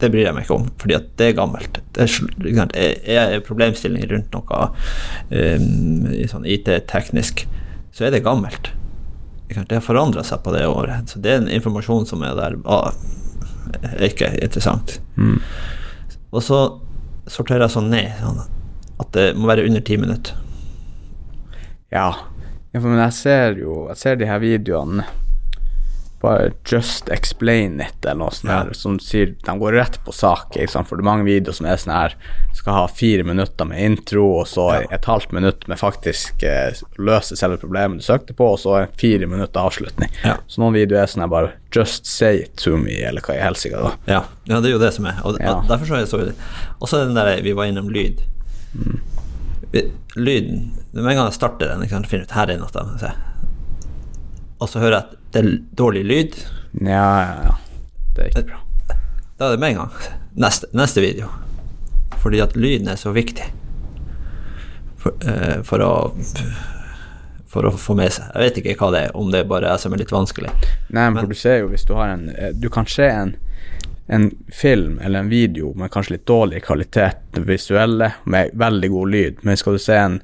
Det 0.00 0.08
bryr 0.12 0.26
jeg 0.26 0.36
meg 0.36 0.46
ikke 0.46 0.56
om, 0.56 0.68
fordi 0.80 0.96
at 0.96 1.08
det 1.20 1.26
er 1.28 1.38
gammelt. 1.38 1.80
Det 1.96 2.06
er, 2.08 2.92
er 3.04 3.42
problemstillinger 3.44 4.14
rundt 4.14 4.36
noe 4.36 4.60
um, 5.28 6.06
sånn 6.30 6.46
IT-teknisk, 6.48 7.44
så 7.92 8.06
er 8.06 8.14
det 8.14 8.22
gammelt. 8.24 8.72
Det 9.50 9.76
har 9.76 9.84
forandra 9.84 10.24
seg 10.24 10.40
på 10.44 10.54
det 10.54 10.64
året. 10.70 11.10
Så 11.10 11.20
det 11.20 11.34
er 11.34 11.42
en 11.42 11.50
informasjon 11.52 12.06
som 12.08 12.22
er 12.24 12.36
der, 12.38 12.56
ah, 12.70 12.94
er 13.82 14.06
ikke 14.08 14.30
interessant. 14.38 15.00
Mm. 15.18 15.40
Og 16.30 16.44
så 16.46 16.60
sorterer 17.30 17.66
jeg 17.66 17.74
sånn 17.74 17.90
ned, 17.92 18.12
sånn 18.22 18.44
at 19.00 19.12
det 19.16 19.30
må 19.36 19.48
være 19.50 19.66
under 19.68 19.82
ti 19.84 19.96
minutter. 20.00 20.36
Ja. 21.90 22.12
ja 22.70 22.82
men 22.84 23.00
jeg 23.00 23.14
ser 23.16 23.56
jo 23.58 23.88
Jeg 23.90 23.98
ser 23.98 24.18
de 24.20 24.28
her 24.28 24.38
videoene 24.38 25.02
bare 26.20 26.50
Just 26.68 27.08
explain 27.08 27.80
it, 27.80 27.96
eller 28.04 28.14
noe 28.20 28.30
sånt 28.34 28.50
Ja. 28.50 28.58
her, 28.64 28.72
som 28.76 28.98
sier 29.00 29.34
De 29.46 29.54
går 29.58 29.72
rett 29.72 29.98
på 30.04 30.12
sak, 30.12 30.52
for 30.52 30.96
det 30.96 31.02
er 31.02 31.08
mange 31.08 31.24
videoer 31.24 31.54
som 31.56 31.66
er 31.66 31.76
sånn 31.80 31.94
her 31.94 32.14
Skal 32.54 32.74
ha 32.76 32.86
fire 32.88 33.24
minutter 33.24 33.64
med 33.64 33.80
intro, 33.80 34.40
og 34.40 34.46
så 34.46 34.66
Ja. 34.82 34.86
et 34.92 35.04
halvt 35.08 35.32
minutt 35.32 35.66
med 35.68 35.78
faktisk 35.78 36.42
eh, 36.42 36.72
løse 36.98 37.36
selve 37.36 37.56
problemet 37.58 37.98
du 38.00 38.04
søkte 38.04 38.34
på, 38.36 38.52
og 38.52 38.58
så 38.58 38.88
fire 38.96 39.26
minutter 39.26 39.60
avslutning. 39.60 40.10
Ja. 40.24 40.36
Så 40.48 40.60
noen 40.60 40.74
videoer 40.74 41.02
er 41.02 41.06
sånn 41.06 41.22
her 41.24 41.28
bare 41.32 41.52
Just 41.72 42.04
say 42.06 42.38
it 42.42 42.56
to 42.56 42.76
me, 42.76 42.96
eller 43.06 43.20
hva 43.22 43.36
i 43.36 43.40
helsike, 43.40 43.78
da. 43.80 43.92
Ja, 44.06 44.24
ja, 44.46 44.60
det 44.60 44.70
er 44.70 44.72
jo 44.72 44.78
det 44.82 44.92
som 44.92 45.06
er. 45.06 45.20
Og, 45.24 45.38
og 45.40 45.68
derfor 45.68 45.86
så 45.86 45.94
er 45.94 46.00
det 46.04 46.08
så 46.10 46.34
Og 46.80 46.88
så 46.88 47.04
den 47.06 47.14
der 47.14 47.40
vi 47.42 47.52
var 47.52 47.64
innom 47.70 47.88
lyd. 47.88 48.20
Mm. 48.74 49.00
Lyden 50.16 50.72
Med 50.92 51.04
en 51.12 51.16
gang 51.16 51.26
jeg 51.28 51.34
starter 51.38 51.68
den, 51.70 51.88
sant, 51.88 52.08
finner 52.10 52.26
ut 52.26 52.32
her 52.34 52.50
er 52.50 52.58
noe. 52.58 53.12
Og 54.60 54.68
så 54.68 54.80
hører 54.82 54.96
jeg 54.96 55.04
at 55.04 55.16
det 55.32 55.42
er 55.42 55.50
dårlig 55.78 56.04
lyd. 56.06 56.36
Ja, 56.80 57.06
ja, 57.22 57.36
ja. 57.50 57.54
Det 58.16 58.24
er 58.24 58.32
ikke 58.32 58.48
bra. 58.50 58.96
Da 59.38 59.46
er 59.46 59.54
det 59.54 59.60
med 59.62 59.74
en 59.74 59.80
gang 59.84 59.92
neste, 60.46 60.68
neste 60.76 61.00
video. 61.04 61.30
Fordi 62.20 62.42
at 62.44 62.56
lyden 62.56 62.90
er 62.92 62.98
så 63.00 63.12
viktig 63.16 63.46
for, 65.00 65.14
uh, 65.24 65.62
for 65.64 65.80
å 65.86 65.94
for 67.50 67.66
å 67.66 67.72
få 67.74 67.96
med 67.98 68.12
seg. 68.14 68.28
Jeg 68.34 68.44
vet 68.44 68.58
ikke 68.60 68.74
hva 68.78 68.90
det 68.94 68.98
er, 69.08 69.16
om 69.18 69.30
det 69.32 69.40
er 69.42 69.48
bare 69.50 69.72
jeg 69.72 69.82
som 69.82 69.94
er 69.94 70.02
litt 70.04 70.12
vanskelig. 70.14 70.52
Nei, 70.94 71.06
men, 71.10 71.14
Men- 71.18 71.30
du 71.32 71.34
ser 71.34 71.64
jo 71.64 71.70
hvis 71.72 71.86
du 71.88 71.96
har 71.98 72.12
en 72.12 72.28
eh, 72.30 72.52
Du 72.54 72.68
kan 72.70 72.86
se 72.86 73.08
en, 73.10 73.32
en 74.06 74.28
film 74.54 75.00
eller 75.02 75.24
en 75.24 75.32
video 75.32 75.72
med 75.74 75.90
kanskje 75.90 76.14
litt 76.14 76.26
dårlig 76.30 76.62
kvalitet 76.62 77.40
visuelle, 77.48 78.12
med 78.24 78.54
veldig 78.54 78.90
god 78.90 79.10
lyd, 79.10 79.42
men 79.42 79.58
skal 79.58 79.72
du 79.78 79.82
se 79.82 79.98
en 79.98 80.20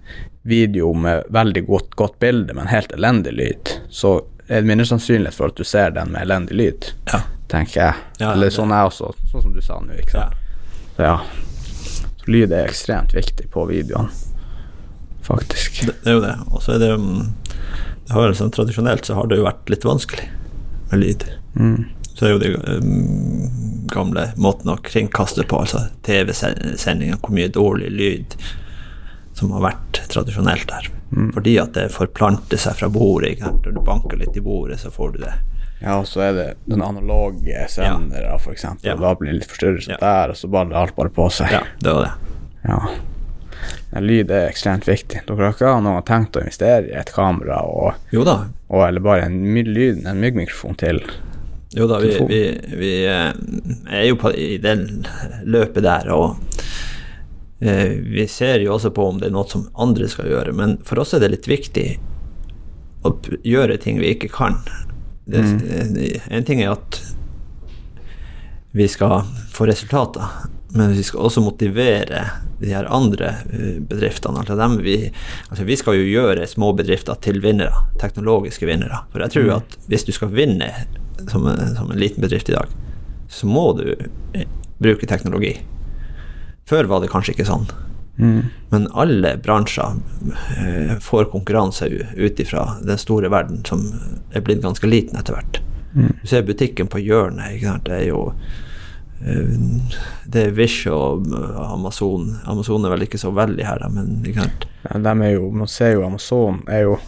video 0.47 0.93
med 0.95 1.25
veldig 1.35 1.65
godt, 1.67 1.91
godt 1.99 2.19
bilde, 2.23 2.55
men 2.55 2.71
helt 2.71 2.93
elendig 2.95 3.33
lyd, 3.35 3.75
så 3.91 4.21
er 4.49 4.61
det 4.63 4.69
mindre 4.69 4.87
sannsynlighet 4.87 5.35
for 5.35 5.51
at 5.51 5.57
du 5.59 5.65
ser 5.67 5.91
den 5.97 6.13
med 6.15 6.23
elendig 6.27 6.55
lyd, 6.59 6.91
Ja. 7.13 7.21
tenker 7.49 7.81
jeg. 7.81 7.95
Ja, 8.21 8.33
eller 8.33 8.51
sånn 8.51 8.73
er 8.75 8.87
også, 8.89 9.13
sånn 9.31 9.43
som 9.43 9.53
du 9.55 9.61
sa 9.63 9.81
nå, 9.81 9.95
ikke 9.99 10.11
sant. 10.17 10.35
Så 10.97 11.03
ja. 11.07 11.17
Så 12.23 12.31
lyd 12.31 12.53
er 12.53 12.67
ekstremt 12.67 13.15
viktig 13.15 13.49
på 13.51 13.67
videoene, 13.69 14.11
faktisk. 15.27 15.83
Det, 15.87 15.95
det 16.05 16.11
er 16.11 16.17
jo 16.19 16.25
det. 16.25 16.35
Og 16.51 16.63
så 16.63 16.75
er 16.77 16.83
det 16.83 16.93
um, 16.95 17.35
det 18.07 18.15
har, 18.15 18.33
sånn, 18.39 18.53
Tradisjonelt 18.55 19.05
så 19.09 19.15
har 19.19 19.27
det 19.31 19.39
jo 19.41 19.47
vært 19.47 19.71
litt 19.71 19.85
vanskelig 19.87 20.29
med 20.93 21.01
lyd. 21.03 21.25
Mm. 21.59 21.87
Så 22.17 22.27
er 22.29 22.35
jo 22.37 22.43
de 22.43 22.53
um, 22.55 23.87
gamle 23.91 24.29
måten 24.41 24.71
å 24.73 24.79
kringkaste 24.83 25.45
på, 25.47 25.59
altså 25.65 25.85
TV-sendinger, 26.07 27.19
hvor 27.23 27.35
mye 27.35 27.51
dårlig 27.53 27.91
lyd 27.95 28.37
som 29.37 29.51
har 29.55 29.67
vært 29.71 30.01
tradisjonelt 30.13 30.67
der. 30.71 30.87
Mm. 31.13 31.33
Fordi 31.33 31.59
at 31.63 31.75
det 31.77 31.91
forplanter 31.95 32.59
seg 32.61 32.79
fra 32.81 32.89
bordet. 32.93 33.39
Når 33.41 33.75
du 33.77 33.81
banker 33.85 34.19
litt 34.21 34.37
i 34.37 34.43
bordet, 34.43 34.81
så 34.83 34.91
får 34.91 35.13
du 35.15 35.19
det. 35.27 35.35
Ja, 35.81 35.99
og 36.01 36.07
så 36.09 36.23
er 36.25 36.33
det 36.37 36.47
den 36.65 36.83
analoge 36.83 37.67
sendere, 37.69 38.39
for 38.41 38.57
eksempel. 38.57 38.89
Ja. 38.89 38.97
Da 38.97 39.13
blir 39.15 39.33
det 39.33 39.43
litt 39.43 39.51
forstyrrelse 39.51 39.93
Ja. 39.93 39.99
der, 40.01 40.33
og 40.33 40.37
så 40.41 40.49
baller 40.49 40.77
alt 40.81 40.97
bare 40.97 41.13
på 41.13 41.29
seg. 41.31 41.53
Ja, 41.53 41.61
det 41.85 41.93
var 41.93 42.03
det. 42.07 42.13
Ja. 42.65 42.81
Men 43.91 44.07
lyd 44.07 44.31
er 44.31 44.49
ekstremt 44.49 44.89
viktig. 44.89 45.23
Dere 45.29 45.45
har 45.45 45.55
ikke 45.55 45.75
noen 45.85 46.03
tenkt 46.09 46.37
å 46.37 46.43
investere 46.43 46.89
i 46.91 46.97
et 46.97 47.13
kamera 47.15 47.61
og, 47.65 47.95
Jo 48.13 48.25
da, 48.25 48.39
og 48.69 48.89
eller 48.89 49.05
bare 49.05 49.29
en 49.29 49.39
lyd, 49.55 50.05
en 50.07 50.21
myggmikrofon 50.21 50.77
til? 50.81 51.01
Jo 51.77 51.87
da, 51.91 51.99
vi, 52.01 52.13
vi, 52.29 52.41
vi 52.79 52.93
eh, 53.11 53.33
er 53.93 54.05
jo 54.09 54.17
på, 54.21 54.33
i 54.33 54.57
den 54.63 55.05
løpet 55.45 55.85
der, 55.85 56.09
og 56.15 56.37
vi 57.59 58.27
ser 58.29 58.61
jo 58.61 58.75
også 58.75 58.91
på 58.93 59.07
om 59.09 59.21
det 59.21 59.31
er 59.31 59.33
noe 59.33 59.49
som 59.49 59.69
andre 59.81 60.09
skal 60.13 60.29
gjøre, 60.29 60.53
men 60.57 60.77
for 60.85 61.01
oss 61.01 61.15
er 61.17 61.23
det 61.23 61.33
litt 61.33 61.49
viktig 61.49 61.87
å 63.07 63.15
gjøre 63.47 63.79
ting 63.81 64.01
vi 64.03 64.13
ikke 64.13 64.29
kan. 64.35 64.59
Det, 65.25 65.41
mm. 65.41 65.97
En 66.37 66.45
ting 66.47 66.61
er 66.63 66.75
at 66.75 67.01
vi 68.77 68.89
skal 68.93 69.25
få 69.53 69.67
resultater, 69.67 70.27
men 70.77 70.93
vi 70.93 71.03
skal 71.07 71.27
også 71.27 71.41
motivere 71.41 72.27
de 72.61 72.73
her 72.75 72.89
andre 72.93 73.31
eh, 73.53 73.79
bedriftene. 73.81 74.43
Altså 74.43 74.57
dem 74.59 74.79
vi, 74.85 74.99
altså 75.49 75.65
vi 75.65 75.77
skal 75.81 75.97
jo 75.97 76.09
gjøre 76.09 76.47
små 76.49 76.73
bedrifter 76.77 77.17
til 77.25 77.41
vinnere, 77.45 77.87
teknologiske 78.01 78.69
vinnere. 78.69 79.03
For 79.13 79.25
jeg 79.25 79.35
tror 79.37 79.55
at 79.59 79.79
hvis 79.89 80.05
du 80.05 80.13
skal 80.13 80.35
vinne 80.37 80.69
som 81.31 81.47
en, 81.49 81.63
som 81.77 81.91
en 81.91 82.01
liten 82.01 82.25
bedrift 82.25 82.53
i 82.53 82.57
dag, 82.57 82.73
så 83.33 83.49
må 83.49 83.71
du 83.79 83.89
eh, 83.95 84.47
bruke 84.79 85.09
teknologi. 85.09 85.57
Før 86.67 86.89
var 86.91 87.03
det 87.03 87.13
kanskje 87.13 87.37
ikke 87.37 87.47
sånn. 87.49 87.69
Men 88.69 88.89
alle 88.97 89.37
bransjer 89.37 89.99
eh, 90.59 90.99
får 90.99 91.25
konkurranse 91.25 91.89
ut 92.17 92.41
ifra 92.41 92.65
den 92.83 92.99
store 92.99 93.29
verden 93.33 93.61
som 93.69 93.85
er 94.33 94.45
blitt 94.45 94.65
ganske 94.65 94.89
liten 94.89 95.19
etter 95.21 95.37
hvert. 95.37 95.61
Du 95.97 96.27
ser 96.29 96.45
butikken 96.45 96.89
på 96.93 97.01
hjørnet. 97.01 97.61
Det 97.87 97.95
er 97.95 98.07
jo 98.09 98.33
eh, 99.21 99.53
Det 100.27 100.49
er 100.49 100.57
Wish 100.57 100.89
og 100.93 101.29
eh, 101.29 101.61
Amazon. 101.69 102.35
Amazon 102.49 102.85
er 102.85 102.97
vel 102.97 103.07
ikke 103.07 103.21
så 103.21 103.33
veldig 103.37 103.69
her, 103.69 103.87
men 103.93 104.19
ikke 104.25 104.49
sant? 104.49 104.69
Ja, 104.89 105.15
jo, 105.33 105.51
man 105.53 105.71
ser 105.71 105.97
jo 105.97 106.05
Amazon 106.07 106.61
er 106.71 106.85
jo 106.87 106.99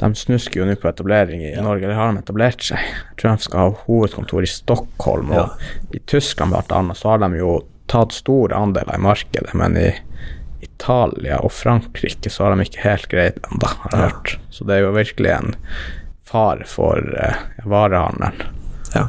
De 0.00 0.10
snusker 0.18 0.60
jo 0.60 0.66
nå 0.68 0.74
på 0.76 0.90
etablering 0.90 1.42
i 1.46 1.54
Norge, 1.62 1.86
eller 1.86 1.98
har 1.98 2.10
de 2.12 2.22
etablert 2.22 2.64
seg? 2.66 2.82
Jeg 2.82 3.20
tror 3.20 3.36
de 3.36 3.46
skal 3.46 3.62
ha 3.62 3.84
hovedkontor 3.86 4.42
i 4.46 4.50
Stockholm, 4.50 5.30
og 5.30 5.94
i 5.94 6.02
Tyskland 6.06 6.54
bl.a. 6.54 6.82
så 6.98 7.14
har 7.14 7.22
de 7.22 7.38
jo 7.38 7.60
tatt 7.94 8.16
stor 8.16 8.52
andel 8.56 8.90
i 8.90 9.00
markedet, 9.00 9.54
men 9.54 9.78
i 9.78 9.88
Italia 10.64 11.38
og 11.44 11.52
Frankrike 11.54 12.30
så 12.32 12.46
har 12.46 12.54
de 12.54 12.66
ikke 12.66 12.82
helt 12.82 13.10
greid 13.12 13.38
det 13.38 13.50
ennå, 13.52 13.70
har 13.84 13.94
jeg 13.94 14.02
hørt. 14.08 14.32
Så 14.50 14.66
det 14.66 14.76
er 14.76 14.86
jo 14.86 14.94
virkelig 14.96 15.30
en 15.30 15.54
fare 16.26 16.66
for 16.66 16.98
eh, 17.20 17.44
varehandelen. 17.70 18.48
Ja. 18.94 19.08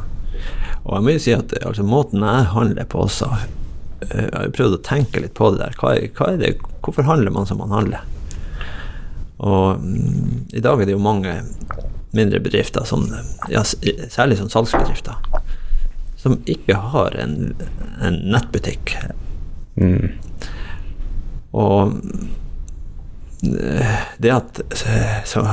Og 0.83 0.97
jeg 0.97 1.05
må 1.05 1.15
jo 1.15 1.23
si 1.23 1.33
at 1.33 1.55
altså, 1.63 1.85
måten 1.87 2.25
jeg 2.25 2.49
handler 2.53 2.85
på 2.89 3.05
også 3.07 3.31
eh, 3.33 4.09
Jeg 4.11 4.33
har 4.35 4.51
prøvd 4.53 4.77
å 4.77 4.83
tenke 4.85 5.23
litt 5.23 5.33
på 5.37 5.49
det 5.55 5.63
der. 5.63 5.79
Hva 5.79 5.95
hva 6.19 6.35
det, 6.37 6.55
hvorfor 6.85 7.07
handler 7.09 7.33
man 7.33 7.49
som 7.49 7.63
man 7.63 7.73
handler? 7.73 8.05
Og 9.41 9.81
mm, 9.81 10.51
i 10.53 10.61
dag 10.63 10.81
er 10.81 10.87
det 10.87 10.93
jo 10.93 11.01
mange 11.01 11.39
mindre 12.15 12.39
bedrifter, 12.39 12.85
som, 12.87 13.09
ja, 13.51 13.65
særlig 13.65 14.37
som 14.39 14.47
salgsbedrifter, 14.53 15.17
som 16.25 16.39
ikke 16.49 16.73
har 16.91 17.13
en, 17.21 17.53
en 18.01 18.15
nettbutikk. 18.33 18.95
Mm. 19.77 20.07
Og 21.53 21.93
eh, 23.45 23.99
det 24.17 24.31
at 24.33 24.61
så, 25.25 25.43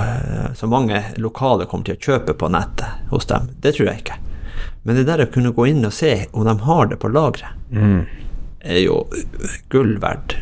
så 0.56 0.66
mange 0.70 1.02
lokale 1.20 1.66
kommer 1.68 1.84
til 1.90 1.98
å 1.98 2.04
kjøpe 2.08 2.34
på 2.40 2.48
nettet 2.52 3.10
hos 3.12 3.28
dem, 3.30 3.50
det 3.62 3.74
tror 3.76 3.90
jeg 3.92 4.02
ikke. 4.04 4.18
Men 4.82 4.96
det 4.98 5.04
der 5.06 5.22
å 5.26 5.30
kunne 5.30 5.52
gå 5.54 5.68
inn 5.70 5.84
og 5.86 5.92
se 5.94 6.14
om 6.32 6.46
de 6.48 6.56
har 6.66 6.88
det 6.92 7.00
på 7.02 7.12
lageret, 7.12 7.58
Mm. 7.72 8.02
er 8.68 8.78
jo 8.82 8.98
gull 9.72 9.94
verdt. 10.02 10.34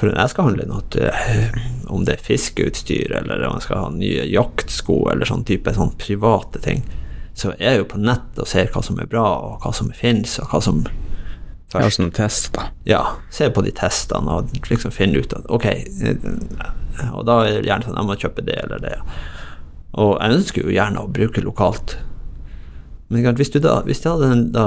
For 0.00 0.08
når 0.08 0.16
jeg 0.22 0.30
skal 0.32 0.46
handle 0.46 0.64
noe, 0.70 1.02
eh, 1.04 1.58
om 1.92 2.06
det 2.08 2.14
er 2.16 2.22
fiskeutstyr, 2.24 3.12
eller 3.18 3.42
om 3.44 3.58
jeg 3.58 3.66
skal 3.66 3.82
ha 3.84 3.90
nye 3.92 4.24
jaktsko, 4.30 4.96
eller 5.12 5.28
sånn 5.28 5.44
type 5.44 5.74
sånn 5.76 5.92
private 6.00 6.62
ting, 6.64 6.80
så 7.34 7.54
er 7.56 7.72
jeg 7.72 7.82
jo 7.82 7.88
på 7.94 8.00
nettet 8.02 8.42
og 8.44 8.48
ser 8.48 8.70
hva 8.72 8.82
som 8.84 9.00
er 9.00 9.08
bra, 9.10 9.24
og 9.46 9.64
hva 9.64 9.72
som 9.74 9.90
finnes, 9.96 10.38
og 10.42 10.52
hva 10.52 10.60
som 10.64 10.84
også 11.72 12.10
tester, 12.12 12.58
da. 12.58 12.64
ja, 12.84 13.02
se 13.32 13.48
på 13.48 13.62
de 13.64 13.70
testene 13.72 14.28
og 14.36 14.50
liksom 14.68 14.92
finne 14.92 15.22
ut 15.22 15.32
at 15.32 15.46
ok, 15.48 15.66
eh, 15.72 16.26
og 17.14 17.24
da 17.24 17.38
er 17.46 17.54
det 17.54 17.70
gjerne 17.70 17.86
sånn 17.86 17.96
jeg 17.96 18.08
må 18.10 18.16
kjøpe 18.20 18.44
det 18.44 18.58
eller 18.66 18.82
det. 18.82 18.96
Og 19.96 20.10
jeg 20.18 20.36
ønsker 20.36 20.66
jo 20.66 20.74
gjerne 20.74 21.00
å 21.00 21.08
bruke 21.08 21.44
lokalt. 21.44 21.96
Men 23.12 23.24
hvis 23.36 23.52
du 23.52 23.58
da, 23.60 23.78
hvis 23.84 24.00
du 24.04 24.10
hadde 24.10 24.28
den 24.28 24.44
da 24.52 24.66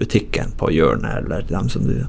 butikken 0.00 0.52
på 0.60 0.70
hjørnet, 0.72 1.24
eller 1.24 1.48
dem 1.48 1.68
som 1.72 1.88
du 1.88 2.04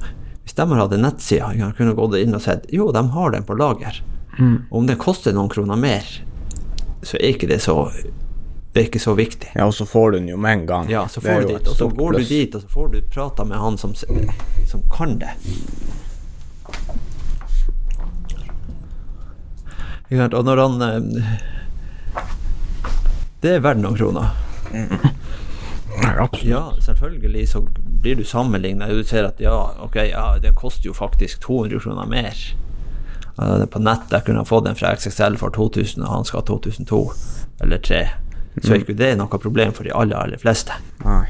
Hvis 0.46 0.54
de 0.54 0.66
hadde 0.70 1.00
nettsida, 1.02 1.72
kunne 1.74 1.96
gått 1.98 2.20
inn 2.20 2.36
og 2.38 2.44
sett 2.44 2.68
jo, 2.70 2.92
de 2.94 3.02
har 3.16 3.32
den 3.34 3.44
på 3.44 3.56
lager. 3.58 3.98
Og 4.70 4.78
om 4.84 4.86
det 4.88 5.00
koster 5.02 5.34
noen 5.34 5.50
kroner 5.50 5.80
mer, 5.80 6.06
så 7.02 7.18
er 7.18 7.34
ikke 7.34 7.50
det 7.50 7.64
så 7.64 7.90
det 8.76 8.82
er 8.82 8.88
ikke 8.90 9.00
så 9.00 9.14
viktig. 9.16 9.54
Ja, 9.56 9.66
og 9.70 9.74
så 9.74 9.86
får 9.88 10.12
du 10.12 10.18
den 10.18 10.26
jo 10.28 10.38
med 10.38 10.52
en 10.52 10.66
gang. 10.68 10.90
Ja, 10.92 11.06
så 11.08 11.22
får 11.24 11.46
du 11.46 11.54
dit, 11.54 11.68
og 11.72 11.76
så 11.80 11.86
går 11.88 12.18
du 12.18 12.24
dit, 12.28 12.56
og 12.56 12.62
så 12.62 12.68
får 12.68 12.88
du 12.92 12.98
prata 13.08 13.46
med 13.48 13.56
han 13.58 13.78
som, 13.80 13.94
som 13.96 14.82
kan 14.92 15.14
det. 15.22 15.30
Og 20.12 20.44
når 20.46 20.60
han 20.60 20.82
eh, 20.82 21.30
Det 23.42 23.54
er 23.54 23.64
verdt 23.64 23.80
noen 23.80 23.96
kroner. 23.96 24.36
Ja, 26.44 26.66
selvfølgelig 26.84 27.48
så 27.54 27.64
blir 28.02 28.20
du 28.20 28.26
sammenligna. 28.28 28.92
Du 28.92 29.04
ser 29.08 29.30
at 29.30 29.40
ja, 29.40 29.56
ok, 29.88 29.96
ja, 30.10 30.26
det 30.44 30.52
koster 30.60 30.92
jo 30.92 30.98
faktisk 31.00 31.48
200 31.48 31.80
kroner 31.80 32.12
mer. 32.12 32.44
På 33.72 33.80
nettet 33.80 34.28
kunne 34.28 34.44
han 34.44 34.52
fått 34.52 34.68
den 34.68 34.76
fra 34.76 34.92
XXL 35.00 35.40
for 35.40 35.56
2000, 35.56 36.04
og 36.04 36.12
han 36.12 36.28
skal 36.28 36.44
ha 36.44 36.48
2002 36.52 37.02
eller 37.64 37.80
3. 37.80 38.04
Så 38.62 38.74
er 38.74 38.80
ikke 38.84 38.96
det 38.98 39.18
noe 39.20 39.40
problem 39.42 39.74
for 39.76 39.84
de 39.84 39.92
aller, 39.94 40.16
aller 40.16 40.40
fleste. 40.40 40.72
Nei. 41.04 41.26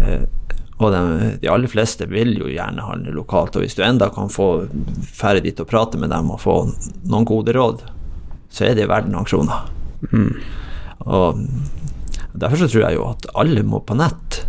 Eh, 0.00 0.24
og 0.76 0.90
de, 0.92 1.38
de 1.40 1.48
aller 1.48 1.70
fleste 1.72 2.04
vil 2.10 2.34
jo 2.36 2.50
gjerne 2.52 2.84
handle 2.84 3.14
lokalt, 3.16 3.56
og 3.56 3.62
hvis 3.64 3.74
du 3.78 3.80
enda 3.86 4.10
kan 4.12 4.28
få 4.28 4.66
fære 5.16 5.40
dit 5.46 5.60
og 5.62 5.70
prate 5.70 5.96
med 5.96 6.10
dem 6.12 6.28
og 6.34 6.42
få 6.42 6.56
noen 7.08 7.24
gode 7.24 7.54
råd, 7.56 7.80
så 8.52 8.66
er 8.68 8.74
det 8.76 8.88
verdt 8.90 9.08
noen 9.08 9.24
kroner. 9.24 9.64
Og 11.06 11.40
derfor 12.36 12.60
så 12.60 12.68
tror 12.68 12.84
jeg 12.90 12.98
jo 12.98 13.06
at 13.08 13.24
alle 13.40 13.64
må 13.64 13.80
på 13.88 13.96
nett, 13.96 14.42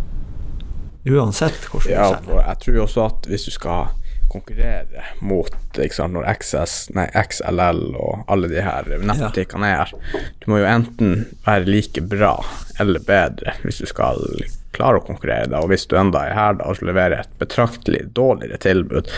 uansett 1.08 1.64
hvordan 1.72 1.94
Ja, 1.94 2.10
du 2.10 2.18
selger. 2.18 2.34
og 2.36 2.42
jeg 2.44 2.60
tror 2.66 2.80
også 2.84 3.04
at 3.08 3.28
hvis 3.32 3.46
du 3.48 3.50
skal 3.54 3.86
konkurrere 4.28 5.04
mot 5.24 5.50
sant, 5.94 6.12
når 6.14 6.26
XS, 6.40 6.76
nei, 6.96 7.06
XLL 7.14 7.82
og 7.96 8.24
alle 8.28 8.48
de 8.50 8.60
her 8.64 8.88
nettbutikkene 8.98 9.68
er 9.72 9.82
her, 9.84 9.92
du 10.42 10.48
må 10.52 10.58
jo 10.62 10.68
enten 10.68 11.26
være 11.46 11.68
like 11.70 12.02
bra 12.10 12.34
eller 12.82 13.00
bedre 13.06 13.54
hvis 13.64 13.80
du 13.82 13.86
skal 13.90 14.20
klare 14.78 15.00
å 15.00 15.04
konkurrere. 15.06 15.48
Da. 15.50 15.62
Og 15.64 15.70
hvis 15.72 15.86
du 15.90 15.96
enda 15.98 16.20
er 16.28 16.34
her 16.36 16.58
da, 16.58 16.66
og 16.68 16.82
leverer 16.84 17.22
et 17.24 17.30
betraktelig 17.40 18.04
dårligere 18.14 18.60
tilbud 18.62 19.08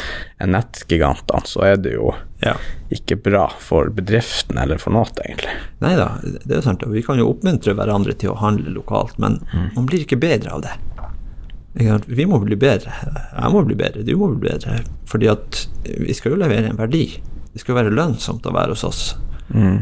enn 0.41 0.55
nettgigantene, 0.55 1.43
så 1.49 1.65
er 1.73 1.81
det 1.83 1.97
jo 1.99 2.15
Ja. 2.41 2.55
ikke 2.91 3.19
bra 3.21 3.49
for 3.61 3.91
bedriften 3.93 4.57
eller 4.63 4.79
for 4.81 4.95
noe, 4.97 5.11
egentlig. 5.27 5.53
Nei 5.85 5.97
da, 5.99 6.07
det 6.23 6.57
er 6.57 6.63
sant. 6.65 6.81
Vi 6.89 7.03
kan 7.05 7.19
jo 7.21 7.29
oppmuntre 7.35 7.75
hverandre 7.77 8.15
til 8.17 8.31
å 8.33 8.39
handle 8.41 8.73
lokalt, 8.73 9.19
men 9.21 9.41
man 9.75 9.85
blir 9.91 10.07
ikke 10.07 10.17
bedre 10.23 10.55
av 10.55 10.63
det. 10.65 10.73
Vi 12.07 12.27
må 12.29 12.39
bli 12.43 12.59
bedre. 12.61 12.93
Jeg 13.33 13.53
må 13.55 13.65
bli 13.65 13.77
bedre, 13.79 14.05
du 14.07 14.15
må 14.21 14.31
bli 14.35 14.49
bedre. 14.51 14.81
Fordi 15.09 15.31
at 15.33 15.65
vi 15.87 16.15
skal 16.17 16.35
jo 16.35 16.41
levere 16.43 16.71
en 16.71 16.81
verdi. 16.81 17.07
Det 17.51 17.63
skal 17.63 17.81
være 17.81 17.95
lønnsomt 17.95 18.47
å 18.47 18.55
være 18.55 18.77
hos 18.77 18.87
oss. 18.87 19.03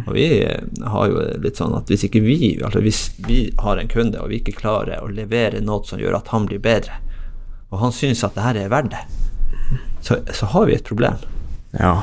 Og 0.06 0.14
vi 0.16 0.26
eh, 0.40 0.62
har 0.88 1.10
jo 1.10 1.24
litt 1.42 1.58
sånn 1.60 1.74
at 1.76 1.90
hvis 1.92 2.06
ikke 2.06 2.22
vi 2.24 2.54
altså 2.64 2.80
hvis 2.80 3.02
vi 3.26 3.40
har 3.60 3.76
en 3.76 3.90
kunde 3.90 4.20
og 4.22 4.30
vi 4.32 4.40
ikke 4.40 4.56
klarer 4.62 5.02
å 5.04 5.10
levere 5.12 5.60
noe 5.60 5.84
som 5.84 6.00
gjør 6.00 6.16
at 6.22 6.30
han 6.32 6.48
blir 6.48 6.62
bedre, 6.64 6.96
og 7.68 7.82
han 7.82 7.92
syns 7.92 8.24
at 8.24 8.38
det 8.38 8.46
her 8.46 8.56
er 8.56 8.72
verdt 8.72 8.94
det, 8.94 9.02
så, 10.00 10.22
så 10.32 10.48
har 10.54 10.70
vi 10.70 10.78
et 10.78 10.88
problem. 10.88 11.20
Ja. 11.76 11.98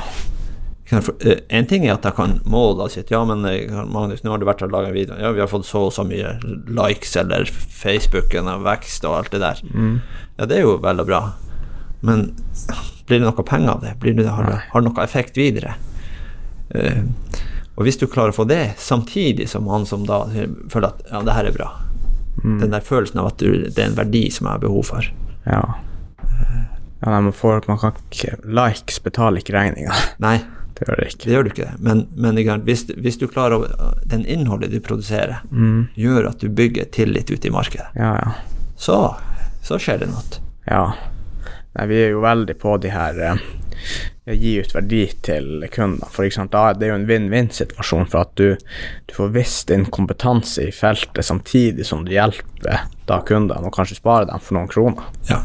En 0.90 1.66
ting 1.66 1.86
er 1.86 1.96
at 1.96 2.04
jeg 2.06 2.14
kan 2.14 2.36
måle 2.46 2.86
at 2.86 3.10
ja, 3.10 3.22
men 3.26 3.42
eh, 3.48 3.72
Magnus, 3.90 4.22
nå 4.22 4.30
har 4.30 4.38
du 4.38 4.46
vært 4.46 4.62
og 4.62 4.70
laga 4.70 4.92
en 4.92 4.94
video. 4.94 5.16
Ja, 5.18 5.32
vi 5.34 5.42
har 5.42 5.50
fått 5.50 5.66
så 5.66 5.88
og 5.88 5.94
så 5.96 6.04
mye 6.06 6.36
likes, 6.70 7.16
eller 7.18 7.48
Facebooken 7.50 8.50
har 8.50 8.62
vekst 8.62 9.06
og 9.08 9.16
alt 9.18 9.34
det 9.34 9.42
der. 9.42 9.64
Ja, 10.36 10.46
det 10.46 10.60
er 10.60 10.62
jo 10.62 10.76
vel 10.84 11.02
og 11.02 11.08
bra. 11.10 11.20
Men 12.06 12.28
blir 13.08 13.18
det 13.18 13.26
noe 13.26 13.46
penger 13.46 13.74
av 13.74 13.82
det? 13.82 13.96
Blir 14.02 14.14
det, 14.14 14.28
har, 14.30 14.52
har 14.70 14.84
det 14.84 14.92
noe 14.92 15.02
effekt 15.02 15.38
videre? 15.40 15.74
Uh, 16.70 17.06
og 17.76 17.84
hvis 17.86 17.98
du 18.00 18.06
klarer 18.10 18.32
å 18.32 18.36
få 18.36 18.46
det, 18.48 18.76
samtidig 18.80 19.48
som 19.50 19.66
han 19.70 19.84
som 19.88 20.06
da 20.08 20.22
føler 20.30 20.88
at 20.88 21.02
ja, 21.10 21.20
det 21.26 21.34
her 21.36 21.50
er 21.50 21.56
bra. 21.56 21.68
Den 22.42 22.70
der 22.70 22.84
følelsen 22.84 23.20
av 23.20 23.32
at 23.32 23.40
du, 23.40 23.66
det 23.66 23.80
er 23.80 23.90
en 23.90 23.98
verdi 23.98 24.28
som 24.30 24.46
jeg 24.46 24.54
har 24.58 24.62
behov 24.62 24.86
for. 24.90 25.08
Ja. 25.48 25.62
ja 27.00 27.10
nei, 27.10 27.20
man, 27.28 27.34
får, 27.34 27.64
man 27.66 27.80
kan 27.80 27.96
ikke 28.06 28.36
Likes 28.44 29.00
betaler 29.02 29.42
ikke 29.42 29.56
regninga. 29.56 29.96
Nei, 30.22 30.38
det 30.76 30.86
gjør 30.88 30.96
det 31.00 31.06
ikke. 31.10 31.24
Det 31.24 31.32
gjør 31.34 31.44
du 31.46 31.50
ikke. 31.54 31.68
Men, 31.88 32.02
men 32.16 32.40
hvis, 32.66 32.84
hvis 33.00 33.16
du 33.20 33.26
klarer 33.32 33.56
å 33.64 33.90
Den 34.06 34.24
innholdet 34.28 34.70
du 34.74 34.80
produserer, 34.84 35.38
Mm. 35.50 35.88
gjør 35.96 36.28
at 36.30 36.40
du 36.40 36.48
bygger 36.48 36.90
tillit 36.92 37.30
ute 37.30 37.48
i 37.48 37.54
markedet, 37.54 37.86
Ja, 37.96 38.14
ja. 38.20 38.32
så, 38.76 38.98
så 39.64 39.78
skjer 39.80 40.02
det 40.04 40.10
noe. 40.12 40.42
Ja. 40.68 40.92
Nei, 41.76 41.86
vi 41.90 42.02
er 42.04 42.10
jo 42.14 42.20
veldig 42.24 42.54
på 42.60 42.76
de 42.80 42.88
her 42.92 43.18
eh, 43.20 43.40
gi 44.36 44.54
ut 44.60 44.72
verdi 44.74 45.02
til 45.22 45.66
kundene. 45.72 46.08
For 46.12 46.28
da 46.52 46.62
er 46.70 46.78
det 46.80 46.88
jo 46.88 46.94
en 46.96 47.06
vinn-vinn-situasjon 47.08 48.08
for 48.10 48.24
at 48.24 48.32
du, 48.40 48.56
du 49.06 49.14
får 49.14 49.34
visst 49.36 49.68
din 49.68 49.84
kompetanse 49.92 50.64
i 50.68 50.72
feltet 50.72 51.24
samtidig 51.24 51.84
som 51.86 52.04
du 52.04 52.12
hjelper 52.12 52.86
da 53.06 53.20
kundene, 53.28 53.64
og 53.68 53.74
kanskje 53.76 53.98
sparer 54.00 54.26
dem 54.30 54.40
for 54.42 54.56
noen 54.58 54.68
kroner. 54.72 55.04
Ja. 55.30 55.42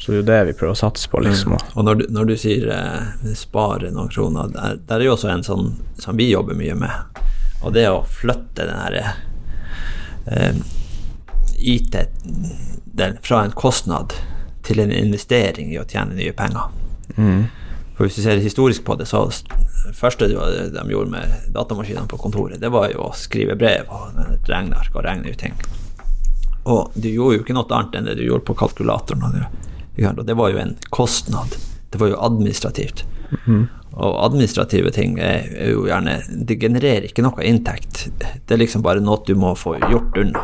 Så 0.00 0.12
det 0.12 0.16
er 0.16 0.20
jo 0.22 0.26
det 0.30 0.38
vi 0.48 0.52
prøver 0.56 0.72
å 0.72 0.80
satse 0.80 1.08
på, 1.12 1.20
liksom. 1.20 1.52
og- 1.52 1.76
Og 1.76 1.84
når 1.84 1.98
du, 2.00 2.06
når 2.08 2.26
du 2.30 2.36
sier 2.40 2.70
eh, 2.72 3.34
spare 3.36 3.90
noen 3.92 4.08
kroner, 4.08 4.48
der, 4.54 4.78
der 4.88 5.00
er 5.00 5.04
jo 5.04 5.12
også 5.16 5.28
en 5.34 5.42
sånn 5.44 5.74
som 6.00 6.16
vi 6.16 6.30
jobber 6.30 6.56
mye 6.56 6.74
med. 6.74 6.90
Og 7.62 7.74
det 7.76 7.84
å 7.92 7.98
flytte 8.08 8.64
den 8.64 8.78
her 8.80 8.96
eh, 10.26 10.54
IT 11.58 11.96
den, 12.84 13.18
fra 13.22 13.44
en 13.44 13.52
kostnad 13.52 14.12
til 14.64 14.80
en 14.80 14.92
investering 14.92 15.70
i 15.72 15.78
å 15.80 15.84
tjene 15.88 16.14
nye 16.16 16.32
penger. 16.32 16.70
Mm. 17.16 17.44
For 17.96 18.06
hvis 18.06 18.16
du 18.16 18.22
ser 18.24 18.40
historisk 18.40 18.84
på 18.86 18.96
det, 18.98 19.06
så 19.08 19.26
det 19.28 19.94
første 19.96 20.28
de 20.28 20.34
gjorde 20.88 21.10
med 21.12 21.52
datamaskinene 21.52 22.08
på 22.08 22.18
kontoret, 22.20 22.60
det 22.60 22.70
var 22.72 22.88
jo 22.92 23.10
å 23.10 23.14
skrive 23.16 23.56
brev 23.60 23.88
og 23.92 24.16
et 24.32 24.48
regneark 24.48 24.94
og 24.96 25.04
regne 25.04 25.28
ut 25.32 25.38
ting. 25.40 25.54
Og 26.64 26.92
du 26.96 27.08
gjorde 27.08 27.36
jo 27.38 27.44
ikke 27.44 27.56
noe 27.56 27.68
annet 27.76 27.96
enn 28.00 28.08
det 28.08 28.16
du 28.20 28.24
gjorde 28.26 28.44
på 28.48 28.56
kalkulatoren. 28.56 29.44
Og 30.18 30.26
det- 30.26 30.36
var 30.36 30.50
jo 30.50 30.58
en 30.58 30.76
kostnad. 30.90 31.56
Det 31.90 32.00
var 32.00 32.08
jo 32.08 32.20
administrativt. 32.20 33.04
Og 33.92 34.24
administrative 34.24 34.90
ting 34.94 35.18
er, 35.18 35.44
jo 35.70 35.84
gjerne 35.86 36.46
Det 36.46 36.58
genererer 36.60 37.06
ikke 37.08 37.22
noe 37.22 37.42
inntekt. 37.44 38.08
Det 38.46 38.54
er 38.54 38.58
liksom 38.62 38.82
bare 38.82 39.00
noe 39.00 39.22
du 39.26 39.34
må 39.34 39.54
få 39.58 39.76
gjort 39.78 40.16
unna. 40.16 40.42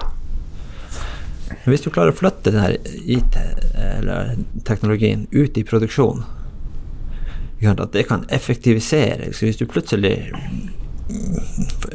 Men 1.48 1.72
hvis 1.74 1.82
du 1.84 1.90
klarer 1.90 2.12
å 2.12 2.18
flytte 2.18 2.50
den 2.50 2.60
her 2.62 2.76
IT, 3.06 3.36
eller 3.74 4.36
teknologien, 4.64 5.26
ut 5.32 5.58
i 5.58 5.64
produksjon, 5.66 6.24
at 7.66 7.92
det 7.92 8.06
kan 8.06 8.24
effektivisere 8.28 9.32
så 9.32 9.46
Hvis 9.46 9.56
du 9.58 9.66
plutselig 9.66 10.32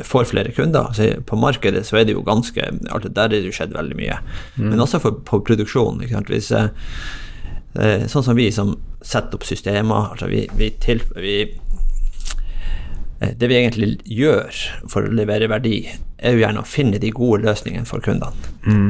får 0.04 0.26
flere 0.26 0.52
kunder 0.52 0.92
så 0.96 1.22
På 1.26 1.36
markedet 1.38 1.86
så 1.86 2.00
er 2.00 2.06
det 2.06 2.16
jo 2.16 2.24
ganske 2.24 2.62
Der 2.82 3.24
er 3.24 3.28
det 3.30 3.44
jo 3.46 3.52
skjedd 3.52 3.76
veldig 3.76 3.96
mye. 3.96 4.18
Men 4.58 4.80
også 4.80 5.00
for, 5.00 5.12
på 5.12 5.40
produksjon. 5.46 6.02
Hvis, 6.28 6.52
eh, 6.52 6.70
sånn 7.74 8.26
som 8.26 8.36
vi 8.36 8.50
som 8.52 8.74
setter 9.02 9.38
opp 9.38 9.46
systemer 9.48 10.12
altså 10.12 10.28
vi, 10.28 10.44
vi, 10.60 10.68
til, 10.84 11.00
vi 11.16 11.36
eh, 13.22 13.32
Det 13.38 13.48
vi 13.48 13.58
egentlig 13.58 13.92
gjør 14.04 14.58
for 14.92 15.08
å 15.08 15.14
levere 15.16 15.48
verdi, 15.48 15.86
er 16.20 16.36
jo 16.36 16.44
gjerne 16.44 16.66
å 16.66 16.68
finne 16.68 17.00
de 17.02 17.14
gode 17.16 17.46
løsningene 17.46 17.88
for 17.88 18.04
kundene. 18.04 18.36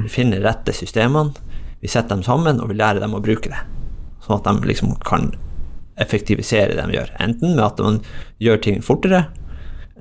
Vi 0.05 0.09
finner 0.11 0.41
rette 0.43 0.73
systemene, 0.75 1.35
vi 1.81 1.89
setter 1.91 2.15
dem 2.15 2.25
sammen, 2.25 2.59
og 2.61 2.71
vi 2.71 2.79
lærer 2.79 2.99
dem 3.03 3.15
å 3.17 3.21
bruke 3.23 3.51
det. 3.51 3.61
Sånn 4.25 4.39
at 4.39 4.47
de 4.49 4.69
liksom 4.69 4.95
kan 5.07 5.31
effektivisere 6.01 6.75
det 6.75 6.83
de 6.87 6.97
gjør. 6.97 7.13
Enten 7.23 7.55
med 7.55 7.65
at 7.65 7.79
man 7.83 7.99
gjør 8.41 8.61
ting 8.65 8.81
fortere, 8.85 9.25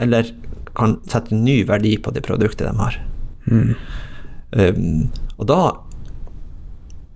eller 0.00 0.30
kan 0.76 0.98
sette 1.10 1.36
ny 1.36 1.60
verdi 1.68 1.96
på 1.98 2.12
det 2.14 2.22
produktet 2.26 2.68
de 2.68 2.74
har. 2.78 2.98
Um, 4.50 5.10
og 5.38 5.46
da 5.50 5.60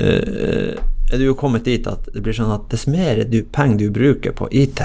eh, 0.02 0.74
er 1.12 1.20
du 1.20 1.26
jo 1.28 1.34
kommet 1.38 1.66
dit 1.68 1.86
at 1.86 2.08
det 2.14 2.22
blir 2.24 2.36
sånn 2.36 2.52
at 2.54 2.68
dess 2.72 2.86
mer 2.90 3.24
du, 3.28 3.42
penger 3.44 3.84
du 3.84 3.90
bruker 3.94 4.32
på 4.36 4.48
IT, 4.50 4.80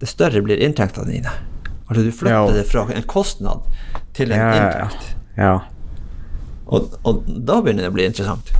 dess 0.00 0.14
større 0.16 0.42
blir 0.44 0.60
inntektene 0.62 1.12
dine. 1.12 1.34
Altså 1.90 2.06
du 2.06 2.12
flytter 2.14 2.36
Ja, 2.36 2.54
det 2.54 2.64
fra 2.70 2.86
en 2.94 3.06
kostnad 3.10 3.66
til 4.16 4.32
en 4.32 4.40
Ja, 4.40 4.50
inntekt. 4.56 5.14
Ja. 5.36 5.54
Og, 6.70 6.92
og 7.02 7.24
da 7.26 7.58
begynner 7.60 7.86
det 7.86 7.90
å 7.90 7.96
bli 7.96 8.06
interessant. 8.06 8.52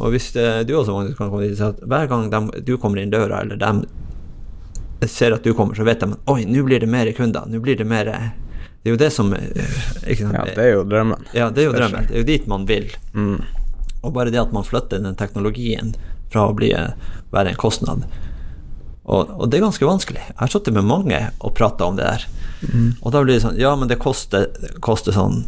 Og 0.00 0.14
hvis 0.14 0.30
det, 0.36 0.46
du 0.68 0.74
også 0.76 0.94
Magnus, 0.96 1.16
kan 1.18 1.30
komme 1.32 1.48
dit 1.48 1.60
at 1.64 1.80
hver 1.80 2.08
gang 2.08 2.28
de, 2.32 2.60
du 2.64 2.76
kommer 2.80 3.00
inn 3.00 3.12
døra, 3.12 3.42
eller 3.44 3.60
de 3.60 5.08
ser 5.08 5.32
at 5.36 5.44
du 5.44 5.52
kommer, 5.56 5.76
så 5.76 5.84
vet 5.84 6.00
de 6.00 6.12
at 6.12 6.32
oi, 6.32 6.42
nå 6.48 6.64
blir 6.64 6.80
det 6.80 6.88
mer 6.88 7.08
kunder. 7.16 7.48
Nå 7.48 7.60
blir 7.64 7.76
det 7.76 7.88
mer 7.88 8.08
Det 8.80 8.88
er 8.88 8.94
jo 8.94 9.00
det 9.00 9.10
som 9.12 9.32
eh, 9.36 9.72
ja, 10.08 10.44
det 10.44 10.62
er 10.62 10.70
jo 10.72 10.84
drømmen. 10.88 11.26
Ja, 11.36 11.50
det 11.52 11.64
er 11.64 11.66
jo 11.68 11.72
drømmen. 11.76 12.06
Det 12.08 12.16
er 12.16 12.22
jo 12.22 12.28
dit 12.28 12.46
man 12.48 12.64
vil. 12.68 12.86
Mm. 13.12 13.42
Og 14.00 14.14
bare 14.16 14.32
det 14.32 14.40
at 14.40 14.52
man 14.56 14.66
flytter 14.66 15.02
den 15.02 15.18
teknologien 15.18 15.94
fra 16.32 16.48
å 16.48 16.56
bli, 16.56 16.72
være 17.34 17.52
en 17.52 17.60
kostnad 17.60 18.06
og, 19.10 19.30
og 19.40 19.48
det 19.50 19.58
er 19.58 19.64
ganske 19.64 19.86
vanskelig. 19.86 20.22
Jeg 20.28 20.38
har 20.38 20.52
sittet 20.52 20.76
med 20.76 20.86
mange 20.86 21.18
og 21.40 21.54
prata 21.56 21.88
om 21.88 21.96
det 21.98 22.06
der. 22.06 22.26
Og 23.00 23.14
da 23.14 23.22
blir 23.22 23.34
det 23.34 23.44
sånn 23.44 23.56
Ja, 23.58 23.72
men 23.78 23.88
det 23.88 23.96
koster, 24.02 24.50
koster 24.84 25.14
sånn 25.16 25.46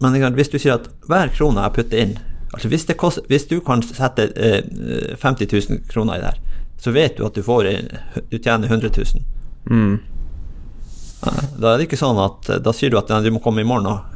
Men 0.00 0.14
hvis 0.32 0.48
du 0.48 0.56
sier 0.56 0.78
at 0.78 0.86
hver 1.04 1.28
krone 1.34 1.60
jeg 1.60 1.74
putter 1.76 2.00
inn 2.00 2.14
Altså 2.56 2.70
hvis, 2.72 2.86
det 2.88 2.96
koster, 2.96 3.26
hvis 3.28 3.44
du 3.50 3.58
kan 3.60 3.84
sette 3.84 4.30
eh, 4.32 4.62
50 5.20 5.50
000 5.52 5.82
kroner 5.90 6.16
i 6.16 6.22
det 6.22 6.30
her, 6.30 6.62
så 6.80 6.92
vet 6.94 7.18
du 7.18 7.26
at 7.26 7.36
du 7.36 7.42
får 7.44 7.66
du 8.30 8.36
tjener 8.38 8.70
100 8.70 8.88
000. 8.96 9.24
Mm. 9.68 9.98
Da 11.58 11.72
er 11.72 11.76
det 11.76 11.88
ikke 11.88 11.98
sånn 12.00 12.16
at 12.22 12.48
Da 12.64 12.72
sier 12.72 12.94
du 12.94 12.96
at 12.96 13.10
ja, 13.12 13.18
du 13.20 13.28
må 13.34 13.42
komme 13.44 13.60
i 13.60 13.68
morgen 13.68 13.90
òg. 13.90 14.15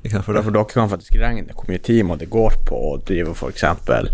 For 0.00 0.32
Ja, 0.32 0.38
da, 0.38 0.42
for 0.42 0.54
dere 0.54 0.64
kan 0.64 0.88
faktisk 0.88 1.18
regne 1.20 1.52
hvor 1.52 1.68
mye 1.68 1.82
timer 1.84 2.16
det 2.16 2.30
går 2.32 2.56
på 2.68 2.78
å 2.92 2.96
drive 3.04 3.34
eksempel 3.50 4.08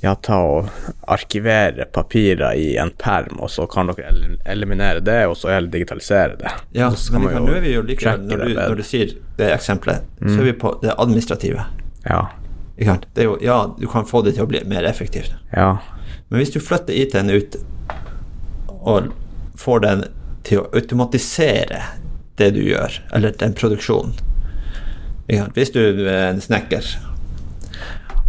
ja, 0.00 0.14
ta 0.14 0.36
og 0.40 0.68
arkivere 1.12 1.84
papirer 1.92 2.56
i 2.56 2.76
en 2.80 2.90
perm, 2.90 3.36
og 3.40 3.50
så 3.52 3.66
kan 3.68 3.90
dere 3.90 4.36
eliminere 4.48 5.02
det, 5.04 5.26
og 5.28 5.36
så 5.36 5.52
digitalisere 5.60 6.38
det. 6.40 6.52
Ja, 6.72 6.90
så 6.96 7.12
men 7.12 7.22
kan 7.22 7.28
vi 7.28 7.34
kan, 7.34 7.48
nå 7.48 7.56
er 7.58 7.64
vi 7.64 7.74
jo 7.74 7.82
likevel, 7.84 8.22
når 8.30 8.44
du, 8.44 8.54
når 8.56 8.80
du 8.80 8.84
sier 8.86 9.12
det 9.36 9.50
eksempelet, 9.52 10.06
så 10.22 10.38
er 10.38 10.48
vi 10.48 10.54
på 10.62 10.72
det 10.82 10.94
administrative. 10.96 11.66
Ja? 12.08 12.22
Det 13.12 13.26
jo, 13.28 13.36
ja, 13.44 13.58
du 13.76 13.84
kan 13.92 14.08
få 14.08 14.22
det 14.24 14.38
til 14.38 14.46
å 14.46 14.48
bli 14.48 14.62
mer 14.64 14.88
effektivt. 14.88 15.34
ja, 15.52 15.76
Men 16.28 16.40
hvis 16.40 16.54
du 16.54 16.60
flytter 16.64 16.96
IT-en 16.96 17.28
ut 17.28 17.60
og 18.80 19.12
får 19.60 19.84
den 19.84 20.06
til 20.48 20.62
å 20.62 20.68
automatisere 20.72 21.82
det 22.40 22.54
du 22.56 22.62
gjør, 22.64 23.02
eller 23.12 23.36
den 23.36 23.52
produksjonen? 23.52 24.16
Hvis 25.54 25.70
du 25.74 25.80
er 26.08 26.30
en 26.32 26.40
snekker, 26.42 26.86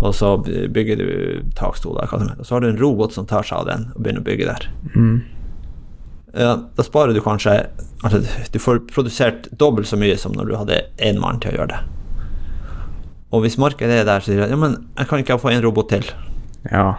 og 0.02 0.16
så 0.18 0.36
bygger 0.74 0.98
du 0.98 1.08
takstoler, 1.58 2.08
hva 2.10 2.20
som 2.20 2.32
og 2.40 2.46
så 2.48 2.56
har 2.56 2.64
du 2.64 2.70
en 2.72 2.80
robot 2.82 3.14
som 3.14 3.26
tar 3.30 3.46
seg 3.46 3.60
av 3.62 3.68
den 3.70 3.84
og 3.96 4.02
begynner 4.02 4.24
å 4.24 4.28
bygge 4.28 4.48
der. 4.50 4.68
Ja, 6.34 6.52
da 6.78 6.84
sparer 6.86 7.14
du 7.14 7.20
kanskje 7.22 7.58
altså, 8.06 8.22
Du 8.54 8.60
får 8.64 8.80
produsert 8.88 9.50
dobbelt 9.60 9.90
så 9.90 9.98
mye 10.00 10.16
som 10.18 10.32
når 10.38 10.48
du 10.48 10.56
hadde 10.56 10.78
én 11.04 11.20
mann 11.20 11.42
til 11.44 11.52
å 11.52 11.58
gjøre 11.60 11.74
det. 11.74 11.82
Og 13.32 13.44
hvis 13.46 13.58
markedet 13.62 14.02
er 14.02 14.08
der, 14.08 14.24
så 14.24 14.32
sier 14.32 14.46
de 14.46 14.50
ja, 14.54 14.60
men 14.60 14.78
jeg 14.98 15.10
kan 15.10 15.22
ikke 15.24 15.38
få 15.40 15.52
en 15.52 15.64
robot 15.64 15.90
til. 15.92 16.08
ja, 16.72 16.96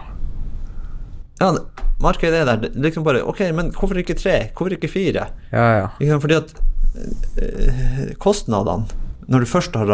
Ja, 1.41 1.49
markedet 1.99 2.43
er 2.43 2.45
der. 2.45 2.61
Det 2.61 2.69
er 2.75 2.83
Liksom 2.87 3.03
bare 3.03 3.23
Ok, 3.25 3.41
men 3.53 3.71
hvorfor 3.73 3.97
ikke 3.99 4.15
tre? 4.15 4.49
Hvorfor 4.55 4.77
ikke 4.77 4.87
fire? 4.91 5.27
ja, 5.51 5.87
ja. 5.99 6.17
Fordi 6.19 6.37
at 6.39 6.53
øh, 6.95 8.13
kostnadene 8.21 8.85
Når 9.27 9.39
du 9.39 9.45
først 9.45 9.75
har 9.79 9.85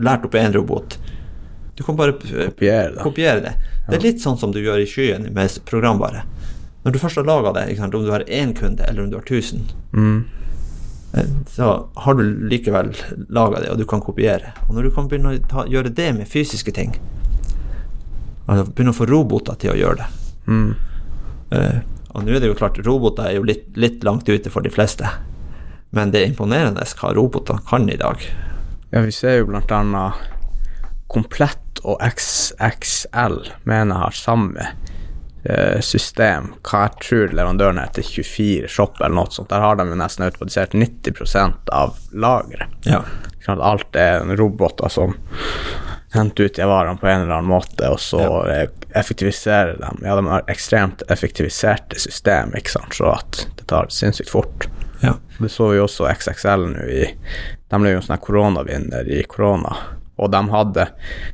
lært 0.00 0.24
opp 0.28 0.34
én 0.38 0.52
robot 0.54 0.98
Du 1.76 1.82
kan 1.84 1.96
bare 1.98 2.12
Kopiere 2.12 2.92
det. 2.94 3.02
kopiere 3.02 3.40
det. 3.42 3.52
Det 3.88 3.96
er 3.98 4.02
litt 4.06 4.20
sånn 4.22 4.38
som 4.40 4.52
du 4.52 4.60
gjør 4.62 4.80
i 4.80 4.86
skyen 4.88 5.26
med 5.34 5.58
programvare. 5.68 6.22
Når 6.84 6.92
du 6.94 6.98
først 7.02 7.16
har 7.20 7.26
laga 7.26 7.52
det, 7.52 7.76
sant? 7.76 7.94
om 7.94 8.04
du 8.06 8.10
har 8.14 8.24
én 8.24 8.54
kunde 8.56 8.86
eller 8.88 9.02
om 9.04 9.10
du 9.10 9.16
har 9.18 9.24
1000, 9.26 9.60
Mm. 9.92 10.24
eh, 11.14 11.26
så 11.52 11.88
har 11.96 12.14
du 12.14 12.22
likevel 12.48 12.94
laga 13.28 13.60
det, 13.60 13.70
og 13.70 13.78
du 13.78 13.84
kan 13.84 14.00
kopiere. 14.00 14.52
Og 14.68 14.74
når 14.76 14.82
du 14.84 14.90
kan 14.90 15.08
begynne 15.08 15.34
å 15.36 15.48
ta, 15.48 15.64
gjøre 15.66 15.92
det 15.94 16.14
med 16.16 16.26
fysiske 16.28 16.72
ting, 16.72 16.96
altså 18.48 18.64
begynne 18.72 18.94
å 18.94 18.96
få 19.00 19.06
roboter 19.10 19.56
til 19.58 19.72
å 19.74 19.76
gjøre 19.76 19.96
det 19.96 20.06
Mm. 20.46 20.74
uh, 21.52 21.80
og 22.14 22.22
nå 22.24 22.36
er 22.36 22.40
det 22.40 22.48
jo 22.48 22.54
klart, 22.54 22.78
roboter 22.86 23.26
er 23.26 23.34
jo 23.34 23.42
litt, 23.42 23.64
litt 23.76 24.04
langt 24.04 24.28
ute 24.28 24.48
for 24.48 24.62
de 24.62 24.70
fleste. 24.70 25.04
Men 25.90 26.10
det 26.10 26.22
er 26.22 26.30
imponerende 26.32 26.84
hva 26.98 27.12
roboter 27.16 27.60
kan 27.68 27.88
i 27.90 27.96
dag. 28.00 28.22
Ja, 28.90 29.00
vi 29.04 29.12
ser 29.14 29.38
jo 29.40 29.46
blant 29.50 29.70
annet 29.74 30.14
Komplett 31.06 31.78
og 31.86 32.00
XXL 32.02 33.36
mener 33.68 33.92
jeg 33.94 34.00
har 34.02 34.16
samme 34.18 34.64
eh, 35.46 35.78
system. 35.84 36.48
Hva 36.66 36.80
jeg 36.88 36.96
tror 37.04 37.34
leverandøren 37.36 37.78
heter 37.78 38.02
24 38.02 38.70
Shop 38.72 38.98
eller 39.00 39.14
noe 39.20 39.30
sånt. 39.30 39.52
Der 39.52 39.62
har 39.62 39.78
de 39.78 39.86
jo 39.92 39.98
nesten 40.00 40.26
automatisert 40.26 40.74
90% 40.74 41.70
av 41.76 41.94
lageret. 42.12 42.74
Ja. 42.90 43.04
Alt 43.54 43.94
er 43.94 44.26
roboter 44.40 44.90
som 44.90 45.14
henter 46.16 46.48
ut 46.48 46.56
de 46.58 46.66
varene 46.66 46.98
på 46.98 47.06
en 47.06 47.22
eller 47.26 47.36
annen 47.38 47.52
måte, 47.52 47.86
og 47.92 48.00
så 48.02 48.18
Ja. 48.24 48.66
effektiviserer 48.98 49.76
dem. 49.78 50.00
Ja, 50.02 50.16
de 50.16 50.26
har 50.26 50.42
ekstremt 50.50 51.02
effektiviserte 51.12 51.98
system, 52.00 52.54
ikke 52.56 52.70
sant, 52.72 52.94
så 52.96 53.12
at 53.18 53.46
det 53.56 53.66
tar 53.68 53.86
sinnssykt 53.92 54.30
fort. 54.32 54.66
Ja. 55.02 55.14
Det 55.38 55.48
så 55.52 55.68
vi 55.72 55.78
også 55.82 56.06
XXL 56.08 56.66
nå 56.72 56.86
i 56.88 57.04
De 57.68 57.78
ble 57.82 57.90
jo 57.92 57.98
en 58.00 58.06
sånn 58.06 58.22
koronavinner 58.22 59.08
i 59.10 59.22
korona. 59.28 59.74
og 60.16 60.30
de 60.32 60.40
hadde, 60.48 60.86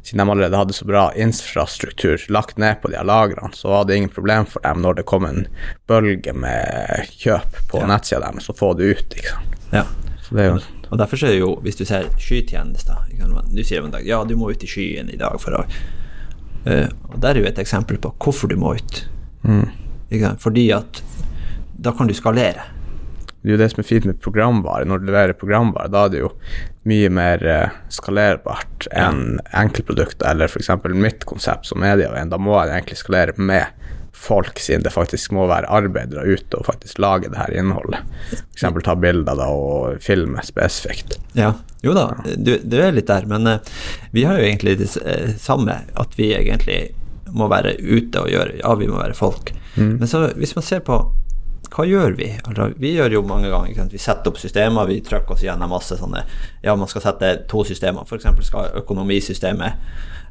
siden 0.03 0.25
de 0.25 0.31
allerede 0.33 0.59
hadde 0.59 0.75
så 0.75 0.85
bra 0.89 1.05
infrastruktur 1.15 2.19
lagt 2.35 2.57
ned 2.59 2.81
på 2.83 2.89
de 2.91 2.97
her 2.99 3.05
lagrene, 3.07 3.53
så 3.55 3.69
var 3.69 3.85
det 3.87 3.97
ingen 3.97 4.11
problem 4.11 4.47
for 4.47 4.61
dem 4.65 4.83
når 4.83 4.95
det 4.99 5.05
kom 5.07 5.25
en 5.29 5.47
bølge 5.87 6.33
med 6.35 7.07
kjøp 7.15 7.61
på 7.71 7.79
Ja. 7.79 7.87
nettsida 7.87 8.21
deres, 8.27 8.49
å 8.51 8.57
få 8.59 8.73
det 8.77 8.85
ut. 8.91 9.15
ikke 9.15 9.29
sant. 9.37 9.57
Ja. 9.73 9.85
Jo 10.33 10.59
Og 10.91 10.99
derfor 10.99 11.17
er 11.25 11.29
det 11.31 11.39
jo, 11.39 11.57
hvis 11.63 11.77
du 11.77 11.85
ser 11.85 12.09
skytjenester 12.19 12.97
Du 13.55 13.63
sier 13.65 13.85
en 13.85 13.91
dag 13.91 14.05
ja, 14.07 14.25
du 14.25 14.35
må 14.37 14.51
ut 14.51 14.65
i 14.65 14.67
skyen 14.67 15.11
i 15.13 15.17
dag 15.17 15.39
for 15.41 15.53
å 15.53 15.65
uh, 16.67 16.89
Og 17.13 17.21
der 17.21 17.37
er 17.37 17.41
jo 17.43 17.47
et 17.49 17.59
eksempel 17.59 17.99
på 17.99 18.15
hvorfor 18.19 18.49
du 18.49 18.57
må 18.57 18.75
ut. 18.75 19.09
mm. 19.45 19.69
Fordi 20.39 20.71
at 20.73 21.03
da 21.79 21.93
kan 21.93 22.07
du 22.07 22.15
skalere. 22.15 22.63
Det 23.43 23.51
er 23.51 23.57
jo 23.57 23.59
det 23.59 23.71
som 23.73 23.81
er 23.83 23.87
fint 23.89 24.05
med 24.07 24.21
programvare. 24.23 24.87
Når 24.87 25.03
du 25.03 25.09
leverer 25.09 25.39
programvare, 25.39 25.91
da 25.91 26.05
er 26.07 26.13
det 26.13 26.21
jo 26.21 26.29
mye 26.87 27.09
mer 27.11 27.43
eh, 27.43 27.79
skalerbart 27.91 28.87
enn 28.95 29.41
enkeltprodukter, 29.51 30.29
eller 30.31 30.51
f.eks. 30.51 30.71
mitt 30.95 31.27
konsept 31.27 31.67
som 31.67 31.83
medieveien. 31.83 32.31
Da 32.31 32.39
må 32.39 32.55
jeg 32.61 32.77
egentlig 32.77 33.01
skalere 33.01 33.35
med 33.37 33.83
folk, 34.23 34.61
siden 34.63 34.85
det 34.87 34.93
faktisk 34.95 35.33
må 35.35 35.49
være 35.51 35.71
arbeidere 35.73 36.23
ute 36.23 36.61
og 36.61 36.69
faktisk 36.69 37.01
lage 37.03 37.33
det 37.33 37.41
her 37.41 37.51
innholdet. 37.59 38.05
F.eks. 38.31 38.67
ta 38.87 38.95
bilder 38.95 39.39
da 39.41 39.49
og 39.51 39.99
filme 40.05 40.45
spesifikt. 40.47 41.19
Ja, 41.35 41.57
jo 41.83 41.97
da, 41.99 42.13
du, 42.37 42.55
du 42.63 42.77
er 42.79 42.95
litt 42.95 43.11
der, 43.11 43.27
men 43.27 43.49
eh, 43.51 43.73
vi 44.15 44.23
har 44.29 44.39
jo 44.39 44.47
egentlig 44.47 44.77
det 44.85 44.93
eh, 45.03 45.33
samme, 45.43 45.81
at 45.99 46.15
vi 46.19 46.31
egentlig 46.37 46.93
må 47.33 47.49
være 47.51 47.75
ute 47.81 48.21
og 48.21 48.29
gjøre 48.29 48.59
Ja, 48.61 48.75
vi 48.77 48.87
må 48.91 49.01
være 49.01 49.17
folk. 49.17 49.55
Men 49.73 50.05
så 50.05 50.27
hvis 50.37 50.53
man 50.53 50.65
ser 50.67 50.83
på 50.85 50.99
hva 51.73 51.87
gjør 51.89 52.17
vi? 52.19 52.29
Altså, 52.45 52.69
vi 52.77 52.93
gjør 52.97 53.17
jo 53.17 53.23
mange 53.25 53.49
ganger? 53.53 53.87
Vi 53.93 54.01
setter 54.01 54.33
opp 54.33 54.41
systemer, 54.41 54.89
vi 54.91 55.01
trykker 55.05 55.37
oss 55.37 55.45
gjennom 55.47 55.73
masse 55.73 55.97
sånne 55.97 56.25
Ja, 56.65 56.75
man 56.77 56.91
skal 56.91 57.05
sette 57.07 57.31
to 57.49 57.65
systemer. 57.69 58.05
F.eks. 58.05 58.29
skal 58.47 58.77
økonomisystemet 58.83 59.73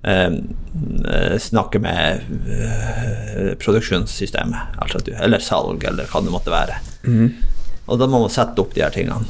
eh, 0.06 0.38
eh, 0.38 1.38
snakke 1.42 1.82
med 1.82 2.22
eh, 2.46 3.54
produksjonssystemet, 3.62 4.78
altså 4.82 5.02
du, 5.06 5.16
eller 5.18 5.42
salg, 5.42 5.84
eller 5.90 6.10
hva 6.12 6.22
det 6.22 6.34
måtte 6.34 6.54
være. 6.54 6.78
Og 7.88 7.98
da 8.00 8.08
må 8.08 8.22
man 8.22 8.34
sette 8.34 8.62
opp 8.62 8.76
de 8.76 8.86
her 8.86 8.94
tingene. 8.94 9.26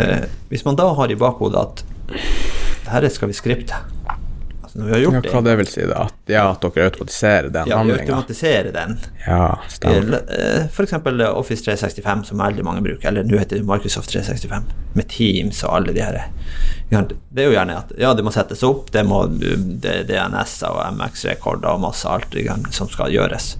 Eh, 0.00 0.24
hvis 0.48 0.64
man 0.64 0.78
da 0.78 0.88
har 0.96 1.12
i 1.12 1.18
bakhodet 1.20 1.60
at 1.60 1.84
dette 2.86 3.12
skal 3.12 3.30
vi 3.30 3.36
skripte 3.36 3.84
Når 4.76 4.84
vi 4.84 4.92
har 4.92 5.00
Ja, 5.00 5.32
hva 5.32 5.40
det, 5.44 5.52
vil 5.56 5.68
si, 5.70 5.84
da? 5.88 6.02
At, 6.04 6.16
ja, 6.28 6.42
at 6.50 6.64
dere 6.64 6.88
automatiserer 6.90 7.48
den 7.48 7.70
ja, 7.70 7.76
vi 7.76 7.78
handlinga? 7.78 8.02
automatiserer 8.02 8.72
den. 8.74 8.96
Ja, 9.24 9.58
stemmer. 9.72 10.24
F.eks. 10.66 10.92
Office 11.32 11.64
365, 11.64 12.24
som 12.28 12.42
veldig 12.42 12.64
mange 12.66 12.82
bruker, 12.84 13.08
eller 13.08 13.24
nå 13.24 13.38
heter 13.40 13.62
det 13.62 13.68
Microsoft 13.68 14.12
365, 14.12 14.66
med 14.92 15.08
Teams 15.08 15.62
og 15.64 15.78
alle 15.78 15.94
de 15.96 16.04
her. 16.04 16.18
Det 16.90 17.44
er 17.44 17.48
jo 17.48 17.54
gjerne 17.56 17.78
at 17.80 17.94
ja, 18.00 18.12
det 18.14 18.26
må 18.26 18.34
settes 18.34 18.64
opp, 18.68 18.90
det 18.92 19.06
må 19.08 19.22
det 19.32 19.94
er 20.02 20.04
DNS-er 20.10 20.76
og 20.76 20.98
MX-rekorder 20.98 21.72
og 21.72 21.86
masse 21.86 22.10
alt 22.10 22.36
som 22.76 22.90
skal 22.92 23.14
gjøres. 23.14 23.54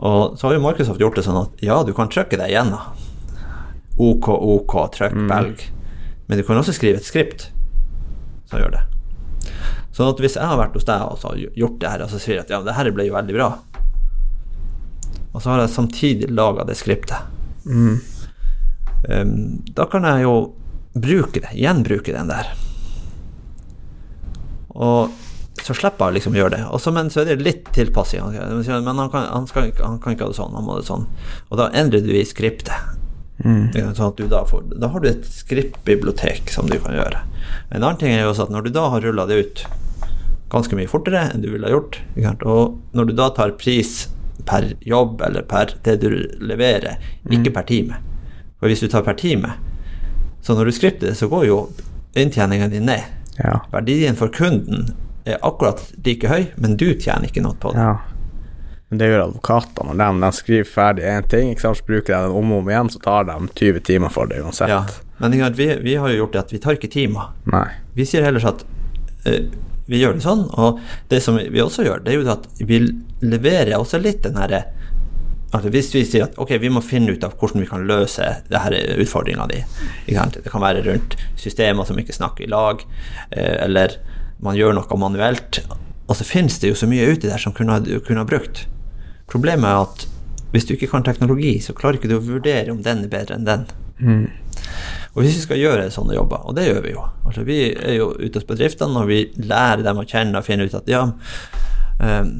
Og 0.00 0.38
så 0.40 0.48
har 0.48 0.56
jo 0.56 0.64
Microsoft 0.64 1.02
gjort 1.02 1.20
det 1.20 1.26
sånn 1.28 1.42
at 1.42 1.60
ja, 1.64 1.82
du 1.84 1.92
kan 1.96 2.08
trykke 2.08 2.40
deg 2.40 2.54
igjen 2.54 2.72
OK, 4.00 4.30
OK, 4.32 4.74
trykk, 4.96 5.18
velg. 5.28 5.66
Men 6.24 6.40
du 6.40 6.46
kan 6.46 6.56
også 6.56 6.72
skrive 6.72 7.02
et 7.02 7.04
skript 7.04 7.50
som 8.48 8.62
gjør 8.62 8.78
det. 8.78 8.86
Sånn 9.92 10.08
at 10.12 10.20
hvis 10.22 10.36
jeg 10.38 10.46
har 10.46 10.56
vært 10.60 10.74
hos 10.78 10.84
deg 10.86 11.02
og 11.02 11.56
gjort 11.58 11.78
det 11.82 11.90
her, 11.90 12.02
og 12.04 12.10
så 12.12 12.18
sier 12.22 12.36
jeg 12.36 12.44
at 12.46 12.50
ja, 12.54 12.60
det 12.62 12.74
her 12.76 12.90
ble 12.94 13.08
jo 13.08 13.14
veldig 13.16 13.34
bra, 13.34 13.48
og 15.34 15.42
så 15.42 15.50
har 15.52 15.60
jeg 15.64 15.70
samtidig 15.74 16.28
laga 16.34 16.64
det 16.66 16.76
skriptet, 16.78 17.26
um, 19.10 19.62
da 19.74 19.86
kan 19.90 20.02
jeg 20.06 20.22
jo 20.26 20.34
bruke 20.94 21.40
det, 21.42 21.50
gjenbruke 21.54 22.12
den 22.14 22.30
der. 22.30 22.48
Og 24.74 25.10
så 25.60 25.74
slipper 25.76 26.08
jeg 26.10 26.16
liksom 26.20 26.34
å 26.34 26.40
gjøre 26.40 26.54
det. 26.56 26.62
Og 26.72 26.80
så- 26.80 26.92
men 26.92 27.10
så 27.10 27.20
er 27.20 27.24
det 27.36 27.42
litt 27.44 27.64
tilpassing. 27.72 28.22
Men 28.32 28.96
han 28.98 29.10
kan, 29.10 29.26
han, 29.28 29.46
skal, 29.46 29.72
han 29.78 29.98
kan 29.98 30.14
ikke 30.14 30.24
ha 30.24 30.28
det 30.32 30.36
sånn, 30.38 30.54
han 30.54 30.64
må 30.64 30.76
det 30.78 30.86
sånn. 30.86 31.06
Og 31.50 31.58
da 31.58 31.68
endrer 31.70 32.00
du 32.02 32.10
i 32.12 32.24
skriptet. 32.24 32.72
Ja, 33.74 33.90
Sånn 33.96 34.28
da, 34.28 34.44
får, 34.44 34.66
da 34.80 34.90
har 34.92 35.00
du 35.00 35.08
et 35.10 35.24
skriptbibliotek 35.24 36.50
som 36.52 36.68
du 36.68 36.78
kan 36.78 36.96
gjøre. 36.96 37.22
En 37.70 37.82
annen 37.82 37.98
ting 38.00 38.12
er 38.12 38.24
jo 38.24 38.32
også 38.34 38.48
at 38.48 38.54
når 38.54 38.66
du 38.66 38.70
da 38.74 38.88
har 38.92 39.04
rulla 39.04 39.26
det 39.30 39.38
ut 39.40 39.62
ganske 40.50 40.76
mye 40.76 40.90
fortere 40.90 41.28
enn 41.30 41.44
du 41.44 41.50
ville 41.52 41.68
ha 41.68 41.72
gjort, 41.72 42.00
og 42.42 42.80
når 42.96 43.10
du 43.10 43.14
da 43.16 43.28
tar 43.34 43.54
pris 43.60 44.08
per 44.48 44.72
jobb 44.80 45.20
eller 45.22 45.44
per 45.46 45.76
det 45.86 46.00
du 46.02 46.10
leverer, 46.40 46.98
ikke 47.30 47.52
per 47.54 47.66
time 47.68 48.00
For 48.60 48.68
hvis 48.68 48.82
du 48.84 48.88
tar 48.92 49.04
per 49.06 49.14
time, 49.16 49.54
så 50.44 50.52
når 50.56 50.68
du 50.68 50.72
skripter 50.76 51.06
det, 51.08 51.16
så 51.16 51.28
går 51.32 51.46
jo 51.46 51.58
inntjeningen 52.18 52.70
din 52.72 52.84
ned. 52.90 53.06
Ja. 53.38 53.62
Verdien 53.72 54.18
for 54.18 54.28
kunden 54.28 54.90
er 55.24 55.38
akkurat 55.40 55.80
like 56.04 56.28
høy, 56.28 56.50
men 56.60 56.76
du 56.76 56.90
tjener 56.92 57.30
ikke 57.30 57.40
noe 57.44 57.56
på 57.60 57.72
det. 57.72 57.80
ja. 57.80 57.96
Men 58.90 58.98
det 58.98 59.06
gjør 59.06 59.24
advokatene. 59.28 59.94
Når 59.94 60.18
de, 60.18 60.22
de 60.24 60.30
skriver 60.34 60.66
ferdig 60.66 61.06
én 61.06 61.26
ting, 61.30 61.52
ikke 61.52 61.62
sant, 61.62 61.78
så 61.78 61.86
bruker 61.86 62.10
de 62.10 62.20
den 62.26 62.36
om 62.40 62.52
og 62.52 62.64
om 62.64 62.70
igjen, 62.72 62.90
så 62.90 63.02
tar 63.04 63.28
de 63.28 63.36
20 63.62 63.84
timer 63.86 64.10
for 64.10 64.30
det 64.30 64.40
uansett. 64.42 64.72
Ja. 64.72 64.82
Men 65.20 65.36
vi, 65.54 65.68
vi 65.84 65.94
har 66.00 66.10
jo 66.10 66.24
gjort 66.24 66.34
det 66.34 66.42
at 66.42 66.54
vi 66.54 66.62
tar 66.62 66.78
ikke 66.78 66.90
timer. 66.90 67.30
Nei. 67.52 67.68
Vi 67.94 68.06
sier 68.08 68.26
heller 68.26 68.44
at 68.50 68.64
uh, 69.28 69.42
vi 69.90 70.00
gjør 70.00 70.16
det 70.16 70.24
sånn, 70.24 70.46
og 70.58 70.80
det 71.10 71.20
som 71.22 71.38
vi 71.38 71.62
også 71.62 71.86
gjør, 71.86 72.02
det 72.02 72.12
er 72.12 72.18
jo 72.18 72.30
at 72.34 72.46
vi 72.62 72.80
leverer 73.22 73.76
også 73.78 74.00
litt 74.02 74.22
den 74.26 74.38
herre 74.40 74.64
Altså 75.50 75.66
hvis 75.74 75.88
vi 75.90 76.04
sier 76.06 76.28
at 76.28 76.36
ok, 76.38 76.52
vi 76.62 76.68
må 76.70 76.78
finne 76.78 77.10
ut 77.10 77.24
av 77.26 77.32
hvordan 77.34 77.64
vi 77.64 77.66
kan 77.66 77.82
løse 77.88 78.22
utfordringa 78.46 79.48
di. 79.50 79.64
Det 80.06 80.44
kan 80.46 80.62
være 80.62 80.84
rundt 80.86 81.16
systemer 81.34 81.88
som 81.88 81.98
ikke 81.98 82.14
snakker 82.14 82.46
i 82.46 82.50
lag, 82.52 82.84
eh, 83.34 83.56
eller 83.64 83.96
man 84.46 84.54
gjør 84.54 84.76
noe 84.78 84.98
manuelt. 85.02 85.58
Og 86.06 86.14
så 86.14 86.26
finnes 86.26 86.60
det 86.62 86.70
jo 86.70 86.78
så 86.78 86.86
mye 86.86 87.08
uti 87.10 87.26
der 87.26 87.42
som 87.42 87.50
kunne 87.56 87.80
ha 87.82 88.28
brukt. 88.30 88.62
Problemet 89.30 89.70
er 89.70 89.84
at 89.84 90.06
hvis 90.50 90.66
du 90.66 90.74
ikke 90.74 90.90
kan 90.90 91.06
teknologi, 91.06 91.58
så 91.62 91.74
klarer 91.76 92.00
ikke 92.00 92.10
du 92.10 92.16
å 92.18 92.24
vurdere 92.26 92.72
om 92.72 92.82
den 92.82 93.04
er 93.04 93.12
bedre 93.12 93.36
enn 93.38 93.46
den. 93.46 93.66
Og 95.14 95.22
hvis 95.22 95.36
vi 95.36 95.44
skal 95.44 95.60
gjøre 95.60 95.90
sånne 95.94 96.16
jobber, 96.16 96.42
og 96.46 96.56
det 96.56 96.68
gjør 96.68 96.82
vi 96.84 96.94
jo 96.94 97.02
altså 97.26 97.42
Vi 97.46 97.58
er 97.74 97.96
jo 97.98 98.10
ute 98.16 98.40
hos 98.40 98.46
bedriftene, 98.48 99.02
og 99.02 99.10
vi 99.10 99.20
lærer 99.36 99.84
dem 99.86 100.00
å 100.00 100.06
kjenne 100.08 100.40
og 100.40 100.46
finne 100.46 100.66
ut 100.66 100.74
at 100.74 100.90
ja, 100.90 101.04
um, 102.00 102.30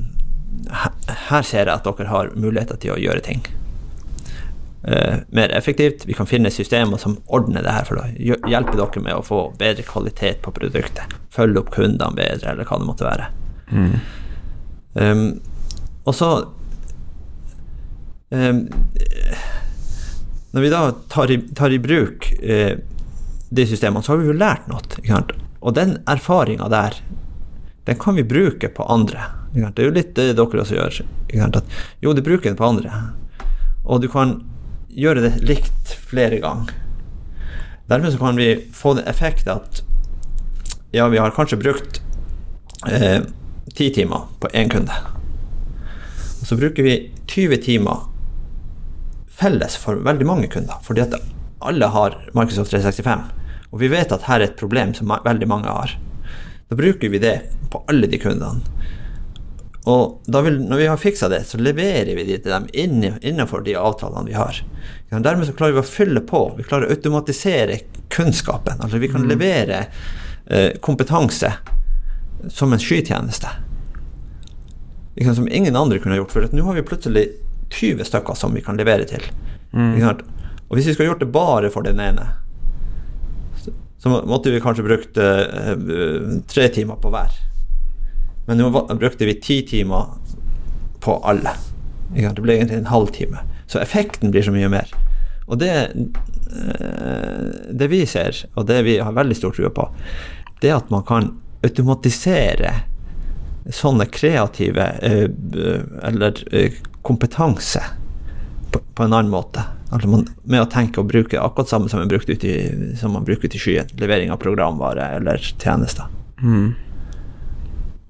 her 1.30 1.46
ser 1.46 1.66
jeg 1.66 1.74
at 1.74 1.86
dere 1.86 2.10
har 2.10 2.34
muligheter 2.34 2.80
til 2.80 2.96
å 2.96 3.00
gjøre 3.00 3.26
ting 3.26 3.42
Uh, 4.80 5.20
mer 5.28 5.52
effektivt. 5.52 6.06
Vi 6.08 6.14
kan 6.16 6.24
finne 6.24 6.48
systemer 6.48 6.96
som 6.96 7.18
ordner 7.28 7.60
det 7.60 7.72
her 7.74 7.84
for 7.84 8.00
deg. 8.00 8.14
hjelpe 8.48 8.78
dere 8.78 9.02
med 9.04 9.12
å 9.12 9.20
få 9.20 9.40
bedre 9.60 9.84
kvalitet 9.84 10.40
på 10.40 10.54
produktet. 10.56 11.12
Følge 11.28 11.60
opp 11.60 11.68
kundene 11.74 12.16
bedre, 12.16 12.54
eller 12.54 12.64
hva 12.64 12.78
det 12.80 12.88
måtte 12.88 13.04
være. 13.04 13.26
Um, 14.96 15.26
og 16.08 16.16
så 16.16 16.30
Når 20.50 20.60
vi 20.62 20.70
da 20.70 20.80
tar 21.08 21.30
i, 21.30 21.38
tar 21.54 21.70
i 21.70 21.78
bruk 21.82 22.32
eh, 22.42 22.78
de 23.50 23.66
systemene, 23.66 24.02
så 24.02 24.12
har 24.12 24.18
vi 24.22 24.30
jo 24.30 24.36
lært 24.38 24.68
noe. 24.70 24.82
Og 25.60 25.74
den 25.76 25.98
erfaringa 26.10 26.68
der, 26.70 26.96
den 27.86 27.98
kan 27.98 28.14
vi 28.18 28.24
bruke 28.26 28.68
på 28.74 28.86
andre. 28.90 29.20
Det 29.54 29.82
er 29.82 29.88
jo 29.88 29.94
litt 29.94 30.14
det 30.14 30.34
dere 30.38 30.62
også 30.62 30.78
gjør. 30.78 31.00
Jo, 32.00 32.12
du 32.14 32.22
bruker 32.22 32.50
den 32.50 32.58
på 32.58 32.68
andre. 32.68 32.90
Og 33.84 34.02
du 34.02 34.08
kan 34.10 34.40
gjøre 34.90 35.24
det 35.26 35.32
likt 35.46 35.94
flere 36.10 36.38
ganger. 36.42 36.74
Dermed 37.90 38.12
så 38.14 38.18
kan 38.22 38.38
vi 38.38 38.52
få 38.74 38.94
den 38.94 39.08
effekt 39.10 39.48
at 39.50 39.82
ja, 40.94 41.08
vi 41.10 41.18
har 41.18 41.34
kanskje 41.34 41.58
brukt 41.58 42.02
eh, 42.86 43.22
ti 43.74 43.90
timer 43.94 44.28
på 44.42 44.50
én 44.54 44.70
kunde. 44.70 44.94
Og 46.40 46.46
så 46.46 46.58
bruker 46.58 46.86
vi 46.86 46.94
20 47.26 47.62
timer 47.66 48.06
felles 49.40 49.76
for 49.80 50.00
veldig 50.04 50.26
mange 50.28 50.50
kunder, 50.52 50.80
fordi 50.84 51.04
at 51.06 51.16
alle 51.64 51.88
har 51.92 52.16
Microsoft 52.36 52.72
365. 52.72 53.24
Og 53.70 53.80
vi 53.82 53.90
vet 53.92 54.12
at 54.12 54.26
her 54.28 54.40
er 54.40 54.50
et 54.50 54.60
problem 54.60 54.92
som 54.96 55.12
veldig 55.24 55.48
mange 55.48 55.72
har. 55.72 55.96
Da 56.70 56.78
bruker 56.78 57.12
vi 57.12 57.20
det 57.22 57.36
på 57.70 57.82
alle 57.90 58.08
de 58.10 58.18
kundene. 58.20 58.62
Og 59.88 60.20
vil, 60.44 60.58
når 60.68 60.76
vi 60.76 60.88
har 60.90 61.00
fiksa 61.00 61.30
det, 61.32 61.44
så 61.48 61.58
leverer 61.58 62.12
vi 62.14 62.26
det 62.28 62.42
til 62.44 62.52
dem 62.52 62.66
innenfor 62.76 63.64
de 63.64 63.78
avtalene 63.80 64.28
vi 64.28 64.36
har. 64.36 64.60
Dermed 65.10 65.48
så 65.48 65.54
klarer 65.56 65.78
vi 65.78 65.82
å 65.82 65.88
fylle 65.88 66.22
på. 66.26 66.42
Vi 66.58 66.66
klarer 66.66 66.86
å 66.86 66.94
automatisere 66.94 67.80
kunnskapen. 68.12 68.82
Altså 68.84 69.00
vi 69.00 69.08
kan 69.10 69.24
levere 69.30 69.86
eh, 70.46 70.76
kompetanse 70.84 71.54
som 72.52 72.72
en 72.72 72.82
skytjeneste. 72.82 73.50
Som 75.34 75.48
ingen 75.48 75.76
andre 75.76 75.98
kunne 75.98 76.20
gjort. 76.20 76.34
For 76.34 76.52
nå 76.52 76.66
har 76.68 76.76
vi 76.76 76.86
plutselig 76.86 77.26
20 77.70 78.04
stykker 78.04 78.34
som 78.34 78.54
vi 78.54 78.62
kan 78.64 78.78
levere 78.78 79.06
til. 79.08 79.24
Mm. 79.72 80.00
Og 80.68 80.76
hvis 80.76 80.90
vi 80.90 80.94
skulle 80.94 81.10
gjort 81.10 81.22
det 81.22 81.32
bare 81.34 81.70
for 81.70 81.86
den 81.86 82.00
ene, 82.02 82.26
så, 84.00 84.08
måtte 84.08 84.50
vi 84.50 84.62
kanskje 84.64 84.86
brukt 84.86 85.18
eh, 85.20 85.74
tre 86.48 86.68
timer 86.72 86.96
på 87.02 87.10
hver. 87.12 87.34
Men 88.46 88.62
nå 88.62 88.70
brukte 88.72 89.28
vi 89.28 89.36
ti 89.42 89.60
timer 89.68 90.14
på 91.04 91.18
alle. 91.20 91.52
Det 92.14 92.40
ble 92.40 92.56
egentlig 92.56 92.80
en 92.80 92.90
halvtime. 92.90 93.42
Så 93.68 93.78
effekten 93.82 94.32
blir 94.32 94.42
så 94.42 94.54
mye 94.54 94.70
mer. 94.72 94.88
Og 95.46 95.60
det, 95.60 95.74
eh, 95.92 97.44
det 97.70 97.90
vi 97.92 98.04
ser, 98.08 98.36
og 98.54 98.66
det 98.70 98.80
vi 98.88 98.98
har 98.98 99.14
veldig 99.14 99.36
stor 99.36 99.54
tro 99.54 99.70
på, 99.74 99.88
det 100.62 100.72
at 100.74 100.90
man 100.90 101.04
kan 101.06 101.34
automatisere 101.66 102.72
sånne 103.70 104.06
kreative 104.08 104.86
eller 105.04 106.40
kompetanse 107.02 107.82
på, 108.72 108.80
på 108.94 109.04
en 109.04 109.12
annen 109.12 109.32
måte. 109.32 109.64
Altså 109.90 110.08
man, 110.08 110.26
med 110.46 110.62
å 110.62 110.68
tenke 110.70 111.02
og 111.02 111.08
bruke 111.10 111.40
akkurat 111.40 111.72
samme 111.72 111.90
som 111.90 111.98
man, 112.02 112.10
brukte 112.10 112.36
ut 112.36 112.44
i, 112.46 112.54
som 113.00 113.16
man 113.16 113.26
bruker 113.26 113.50
ute 113.50 113.58
i 113.58 113.62
skyen. 113.62 113.90
Levering 113.98 114.30
av 114.30 114.38
programvare 114.42 115.08
eller 115.16 115.42
tjenester. 115.42 116.06
Mm. 116.42 116.72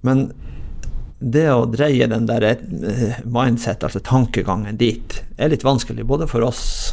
Men 0.05 0.27
det 1.21 1.47
å 1.53 1.69
dreie 1.69 2.09
den 2.09 2.27
der 2.29 2.45
eh, 2.49 3.21
mindset, 3.29 3.85
altså 3.85 4.01
tankegangen 4.05 4.81
dit, 4.81 5.21
er 5.37 5.53
litt 5.53 5.65
vanskelig. 5.65 6.05
Både 6.09 6.29
for 6.29 6.45
oss, 6.45 6.93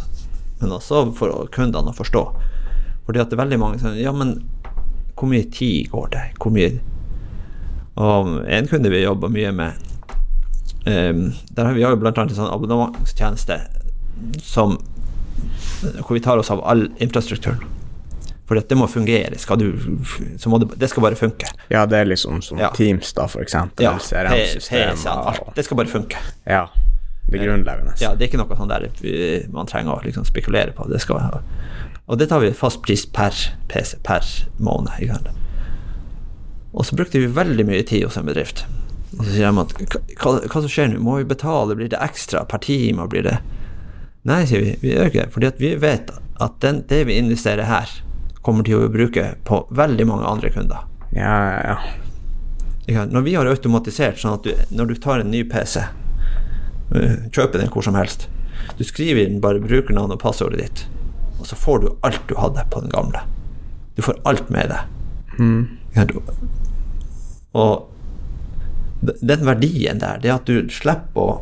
men 0.62 0.76
også 0.76 1.08
for 1.16 1.48
kundene 1.54 1.92
å 1.92 1.98
forstå. 1.98 2.24
Fordi 3.08 3.24
at 3.24 3.32
det 3.32 3.38
er 3.38 3.44
veldig 3.44 3.60
mange 3.62 3.80
som 3.80 3.96
Ja, 3.96 4.12
men 4.12 4.38
hvor 5.18 5.32
mye 5.32 5.48
tid 5.52 5.88
går 5.92 6.10
det? 6.14 6.24
Hvor 6.38 6.52
mye 6.54 6.74
Og 7.98 8.34
en 8.46 8.68
kunde 8.70 8.92
vi 8.94 9.00
jobber 9.02 9.32
mye 9.34 9.52
med 9.56 9.87
Der 10.88 11.66
har 11.68 11.74
vi 11.76 11.84
jo 11.84 11.90
annet 11.92 12.20
en 12.24 12.36
sånn 12.38 12.52
abonnementstjeneste 12.54 13.60
som 14.42 14.78
hvor 16.02 16.16
vi 16.16 16.22
tar 16.26 16.40
oss 16.42 16.50
av 16.54 16.64
all 16.66 16.88
infrastrukturen. 17.04 17.60
For 18.48 18.56
dette 18.56 18.78
må 18.80 18.88
fungere. 18.88 19.36
Skal 19.38 19.60
du, 19.60 19.68
så 20.40 20.50
må 20.50 20.58
det, 20.64 20.70
det 20.80 20.88
skal 20.90 21.04
bare 21.04 21.18
funke. 21.20 21.50
Ja, 21.70 21.84
det 21.86 22.00
er 22.00 22.08
liksom 22.08 22.40
som 22.42 22.62
Ja. 22.62 22.70
Teams, 22.76 23.12
da, 23.14 23.28
for 23.28 23.44
eksempel. 23.44 23.84
Ja, 23.84 23.98
CRM-systemer. 24.00 24.96
PC, 24.96 25.10
alt. 25.12 25.50
Det 25.56 25.66
skal 25.68 25.78
bare 25.82 25.92
funke. 25.92 26.22
Ja. 26.48 26.64
Det 27.28 27.42
grunnleggende. 27.44 27.98
Ja, 28.00 28.14
det 28.16 28.24
er 28.24 28.30
ikke 28.32 28.40
noe 28.40 28.56
sånn 28.56 28.72
der 28.72 28.88
man 29.52 29.68
trenger 29.68 29.98
å 29.98 30.04
liksom 30.06 30.24
spekulere 30.26 30.72
på. 30.72 30.88
Det 30.88 31.02
skal, 31.04 31.42
og 32.08 32.20
det 32.22 32.30
tar 32.32 32.40
vi 32.40 32.54
fast 32.56 32.80
pris 32.86 33.04
per 33.06 33.36
PC 33.68 33.98
per 34.08 34.24
måned. 34.64 35.28
Og 36.72 36.86
så 36.88 36.96
brukte 36.96 37.20
vi 37.20 37.28
veldig 37.28 37.66
mye 37.68 37.84
tid 37.84 38.06
hos 38.08 38.16
en 38.16 38.30
bedrift. 38.30 38.64
Og 39.18 39.26
så 39.26 39.34
sier 39.34 39.50
de 39.50 39.64
at 39.64 39.74
hva, 40.22 40.34
hva 40.46 40.62
som 40.62 40.70
skjer 40.70 40.92
nå, 40.92 41.02
må 41.04 41.18
vi 41.20 41.30
betale, 41.30 41.76
blir 41.78 41.90
det 41.92 42.02
ekstra 42.04 42.44
per 42.50 42.62
time? 42.66 43.08
Blir 43.12 43.26
det 43.28 43.38
Nei, 44.28 44.42
sier 44.44 44.60
vi, 44.60 44.74
vi 44.82 44.92
gjør 44.92 45.08
ikke 45.08 45.22
det. 45.22 45.32
Fordi 45.32 45.52
vi 45.62 45.70
vet 45.80 46.10
at 46.44 46.58
den, 46.64 46.82
det 46.90 47.06
vi 47.08 47.16
investerer 47.16 47.70
her, 47.70 47.92
kommer 48.44 48.66
til 48.68 48.82
å 48.82 48.90
bruke 48.92 49.24
på 49.48 49.62
veldig 49.76 50.08
mange 50.08 50.28
andre 50.28 50.52
kunder. 50.52 50.84
Ja, 51.16 51.38
ja, 51.64 51.78
ja. 52.88 53.06
Når 53.08 53.24
vi 53.24 53.36
har 53.36 53.48
automatisert 53.48 54.20
sånn 54.20 54.36
at 54.36 54.44
du, 54.48 54.52
når 54.76 54.92
du 54.92 54.96
tar 55.04 55.24
en 55.24 55.32
ny 55.32 55.46
PC, 55.48 55.80
øh, 56.92 57.16
kjøper 57.32 57.64
den 57.64 57.72
hvor 57.72 57.88
som 57.88 57.96
helst, 58.00 58.28
du 58.76 58.84
skriver 58.88 59.24
inn 59.24 59.42
bare 59.44 59.64
brukernavn 59.64 60.16
og 60.16 60.22
passordet 60.22 60.60
ditt, 60.60 60.86
og 61.40 61.48
så 61.48 61.58
får 61.60 61.84
du 61.84 61.90
alt 62.08 62.24
du 62.28 62.36
hadde 62.40 62.64
på 62.72 62.84
den 62.84 62.92
gamle. 62.92 63.24
Du 63.96 64.04
får 64.06 64.20
alt 64.28 64.52
med 64.54 64.72
deg. 64.72 64.92
Sant? 65.96 66.16
Og 67.58 67.88
den 69.02 69.46
verdien 69.46 70.00
der, 70.00 70.20
det 70.22 70.34
at 70.34 70.46
du 70.50 70.70
slipper 70.74 71.22
å 71.22 71.42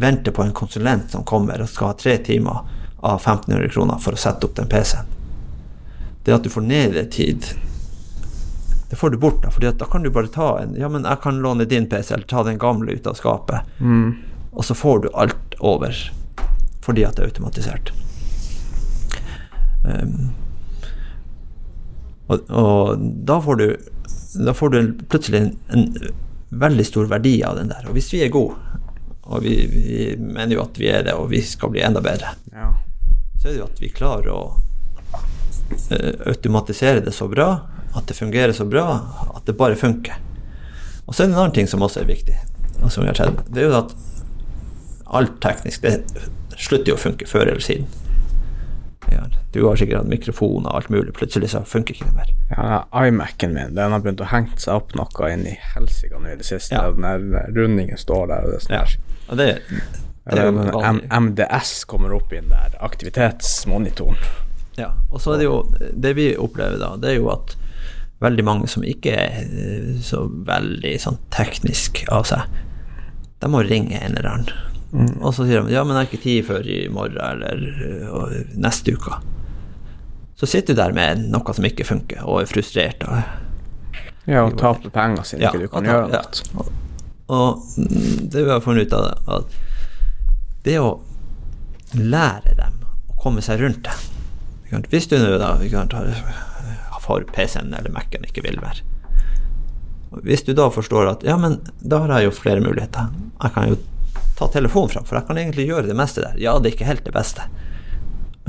vente 0.00 0.32
på 0.32 0.42
en 0.42 0.54
konsulent 0.56 1.10
som 1.12 1.24
kommer 1.28 1.60
og 1.60 1.68
skal 1.68 1.92
ha 1.92 1.98
tre 1.98 2.16
timer 2.24 2.62
av 3.00 3.20
1500 3.20 3.68
kroner 3.72 4.00
for 4.00 4.16
å 4.16 4.20
sette 4.20 4.46
opp 4.46 4.56
den 4.56 4.68
PC-en. 4.70 5.08
Det 6.24 6.34
at 6.36 6.44
du 6.44 6.52
får 6.52 6.64
nedetid 6.64 7.50
det 8.90 8.96
får 8.96 9.10
du 9.10 9.16
bort, 9.22 9.42
da, 9.42 9.50
fordi 9.54 9.70
da 9.78 9.86
kan 9.86 10.02
du 10.02 10.10
bare 10.10 10.26
ta 10.26 10.58
en 10.58 10.74
Ja, 10.74 10.88
men 10.90 11.04
jeg 11.06 11.20
kan 11.22 11.38
låne 11.42 11.64
din 11.64 11.86
PC, 11.86 12.14
eller 12.14 12.26
ta 12.26 12.42
den 12.42 12.58
gamle 12.58 12.92
ut 12.92 13.06
av 13.06 13.14
skapet. 13.14 13.62
Og 14.50 14.64
så 14.66 14.74
får 14.74 15.04
du 15.04 15.08
alt 15.14 15.54
over 15.60 15.94
fordi 16.82 17.04
at 17.04 17.16
det 17.16 17.22
er 17.22 17.28
automatisert. 17.30 17.92
Um, 19.84 20.32
og, 22.26 22.50
og 22.50 23.04
da 23.26 23.38
får 23.40 23.56
du 23.56 23.66
Da 24.46 24.52
får 24.54 24.68
du 24.70 24.80
plutselig 25.08 25.40
en, 25.40 25.54
en 25.68 25.86
veldig 26.50 26.86
stor 26.86 27.06
verdi 27.10 27.42
av 27.46 27.56
den 27.56 27.70
der. 27.70 27.86
Og 27.88 27.96
hvis 27.96 28.10
vi 28.14 28.24
er 28.24 28.32
gode, 28.34 28.58
og 29.30 29.44
vi, 29.44 29.54
vi 29.70 30.08
mener 30.18 30.56
jo 30.56 30.64
at 30.64 30.78
vi 30.80 30.90
er 30.90 31.04
det, 31.06 31.14
og 31.14 31.30
vi 31.30 31.42
skal 31.46 31.70
bli 31.72 31.84
enda 31.86 32.02
bedre, 32.04 32.34
ja. 32.52 32.72
så 33.38 33.48
er 33.48 33.52
det 33.52 33.60
jo 33.60 33.68
at 33.68 33.82
vi 33.82 33.92
klarer 33.94 34.32
å 34.34 34.40
eh, 35.94 36.26
automatisere 36.30 37.04
det 37.04 37.14
så 37.14 37.28
bra, 37.30 37.52
at 37.94 38.06
det 38.06 38.18
fungerer 38.18 38.54
så 38.54 38.66
bra, 38.66 38.86
at 39.34 39.46
det 39.46 39.58
bare 39.58 39.78
funker. 39.78 40.18
Og 41.06 41.14
så 41.14 41.22
er 41.22 41.30
det 41.30 41.34
en 41.34 41.40
annen 41.44 41.54
ting 41.54 41.70
som 41.70 41.82
også 41.82 42.02
er 42.02 42.10
viktig, 42.10 42.36
og 42.80 42.90
som 42.90 43.06
vi 43.06 43.10
har 43.10 43.18
sett. 43.18 43.42
Det 43.50 43.62
er 43.62 43.70
jo 43.70 43.78
at 43.78 43.94
alt 45.20 45.40
teknisk 45.42 45.86
det 45.86 45.96
slutter 46.60 46.92
jo 46.92 46.98
å 46.98 47.02
funke 47.02 47.26
før 47.26 47.48
eller 47.48 47.64
siden. 47.64 47.88
Ja, 49.08 49.22
du 49.52 49.62
har 49.64 49.76
sikkert 49.80 50.02
hatt 50.02 50.10
mikrofon 50.12 50.66
og 50.68 50.74
alt 50.76 50.90
mulig, 50.92 51.14
plutselig 51.16 51.48
så 51.54 51.62
funker 51.66 51.94
ikke 51.96 52.10
det 52.10 52.16
mer. 52.18 52.32
Ja, 52.52 53.06
iMac-en 53.06 53.54
min 53.54 53.74
den 53.74 53.94
har 53.94 54.02
begynt 54.04 54.20
å 54.20 54.28
henge 54.28 54.58
seg 54.60 54.76
opp 54.76 54.92
noe 54.98 55.30
inn 55.32 55.46
i 55.48 55.56
helsike 55.74 56.20
nå 56.20 56.34
i 56.34 56.36
det 56.38 56.46
siste. 56.46 56.76
Ja. 56.76 56.90
Den 56.92 57.32
rundingen 57.56 57.98
står 57.98 58.28
der. 58.30 58.44
Og 58.44 58.52
det 58.52 58.60
er 58.60 58.66
sånn 58.66 58.76
Ja. 58.76 59.34
det, 59.40 59.48
det 60.30 60.38
er 60.44 60.52
jo. 60.52 61.00
MDS 61.20 61.84
kommer 61.90 62.12
opp 62.14 62.32
i 62.32 62.42
den 62.42 62.52
der 62.52 62.76
aktivitetsmonitoren. 62.84 64.16
Ja, 64.78 64.92
og 65.10 65.20
så 65.20 65.34
er 65.34 65.40
det 65.40 65.44
jo 65.48 65.56
Det 65.92 66.12
vi 66.16 66.28
opplever 66.38 66.78
da, 66.80 66.94
det 66.96 67.10
er 67.10 67.16
jo 67.18 67.30
at 67.32 67.56
veldig 68.20 68.44
mange 68.44 68.68
som 68.68 68.84
ikke 68.84 69.12
er 69.16 69.48
eh, 69.48 69.94
så 70.04 70.26
veldig 70.28 70.92
sånn 71.00 71.16
teknisk 71.32 72.02
av 72.12 72.26
seg, 72.28 72.42
de 73.40 73.48
må 73.48 73.62
ringe 73.64 73.96
en 73.96 74.12
eller 74.12 74.28
annen. 74.28 74.50
Og 74.92 75.30
så 75.36 75.44
sier 75.46 75.62
de 75.62 75.70
ja, 75.76 75.84
men 75.86 75.94
jeg 75.94 76.00
har 76.02 76.08
ikke 76.10 76.22
tid 76.24 76.46
før 76.48 76.66
i 76.66 76.78
morgen 76.90 77.20
eller 77.46 78.08
og 78.10 78.32
neste 78.58 78.94
uke. 78.96 79.18
Så 80.40 80.48
sitter 80.50 80.74
du 80.74 80.80
der 80.80 80.94
med 80.96 81.26
noe 81.30 81.54
som 81.54 81.66
ikke 81.68 81.84
funker, 81.86 82.22
og 82.24 82.40
er 82.42 82.48
frustrert. 82.50 83.04
Og, 83.06 83.20
Ja, 84.28 84.42
og 84.44 84.56
taper 84.60 84.90
penger 84.94 85.24
siden 85.26 85.42
Ja, 85.42 85.50
ikke 85.50 85.62
du 85.64 85.68
kan 85.72 85.86
og 85.86 85.86
ta- 85.86 85.92
gjøre 85.92 86.10
ja. 86.12 86.22
noe. 86.54 86.72
og 87.30 87.62
mm, 87.78 88.28
det 88.30 88.42
vi 88.44 88.50
har 88.50 88.60
funnet 88.64 88.86
ut 88.86 88.92
av 88.98 89.06
det, 89.06 89.14
at 89.36 89.44
det 90.66 90.76
å 90.82 90.90
lære 91.96 92.54
dem 92.58 92.76
å 93.10 93.16
komme 93.22 93.42
seg 93.42 93.60
rundt 93.62 93.82
det? 93.86 93.96
Hvis 94.90 95.08
du 95.10 95.16
nå 95.18 95.38
da 95.40 95.54
får 97.02 97.24
PC-en 97.34 97.72
eller 97.74 97.90
Mac-en 97.90 98.22
ikke 98.28 98.42
vil 98.44 98.60
være 98.62 98.84
Hvis 100.22 100.44
du 100.46 100.52
da 100.54 100.68
forstår 100.70 101.08
at 101.10 101.24
ja, 101.26 101.36
men 101.40 101.56
da 101.82 101.98
har 102.04 102.12
jeg 102.20 102.28
jo 102.28 102.36
flere 102.36 102.60
muligheter. 102.62 103.08
Jeg 103.42 103.52
kan 103.54 103.68
jo 103.72 103.76
ta 104.40 104.48
telefonen 104.48 104.94
fram, 104.94 105.04
for 105.04 105.18
jeg 105.18 105.28
kan 105.28 105.40
egentlig 105.40 105.68
gjøre 105.68 105.90
det 105.90 105.96
meste 105.98 106.24
der. 106.24 106.38
Ja, 106.40 106.56
det 106.58 106.70
er 106.70 106.78
ikke 106.78 106.88
helt 106.88 107.04
det 107.04 107.12
beste. 107.16 107.44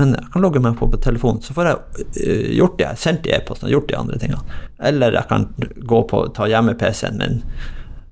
Men 0.00 0.14
jeg 0.16 0.30
kan 0.32 0.44
logge 0.44 0.62
meg 0.64 0.78
på 0.78 0.88
på 0.88 1.00
telefonen, 1.04 1.42
så 1.44 1.54
får 1.54 1.68
jeg 1.68 2.06
øh, 2.24 2.48
gjort 2.56 2.78
det, 2.80 2.88
sendt 2.98 3.28
i 3.28 3.34
e-posten, 3.36 3.70
gjort 3.70 3.90
de 3.90 3.98
andre 3.98 4.18
tingene. 4.18 4.58
Eller 4.80 5.12
jeg 5.18 5.28
kan 5.28 5.46
gå 5.92 6.02
på, 6.08 6.24
ta 6.36 6.48
hjemme-PC-en 6.48 7.20
min, 7.20 7.42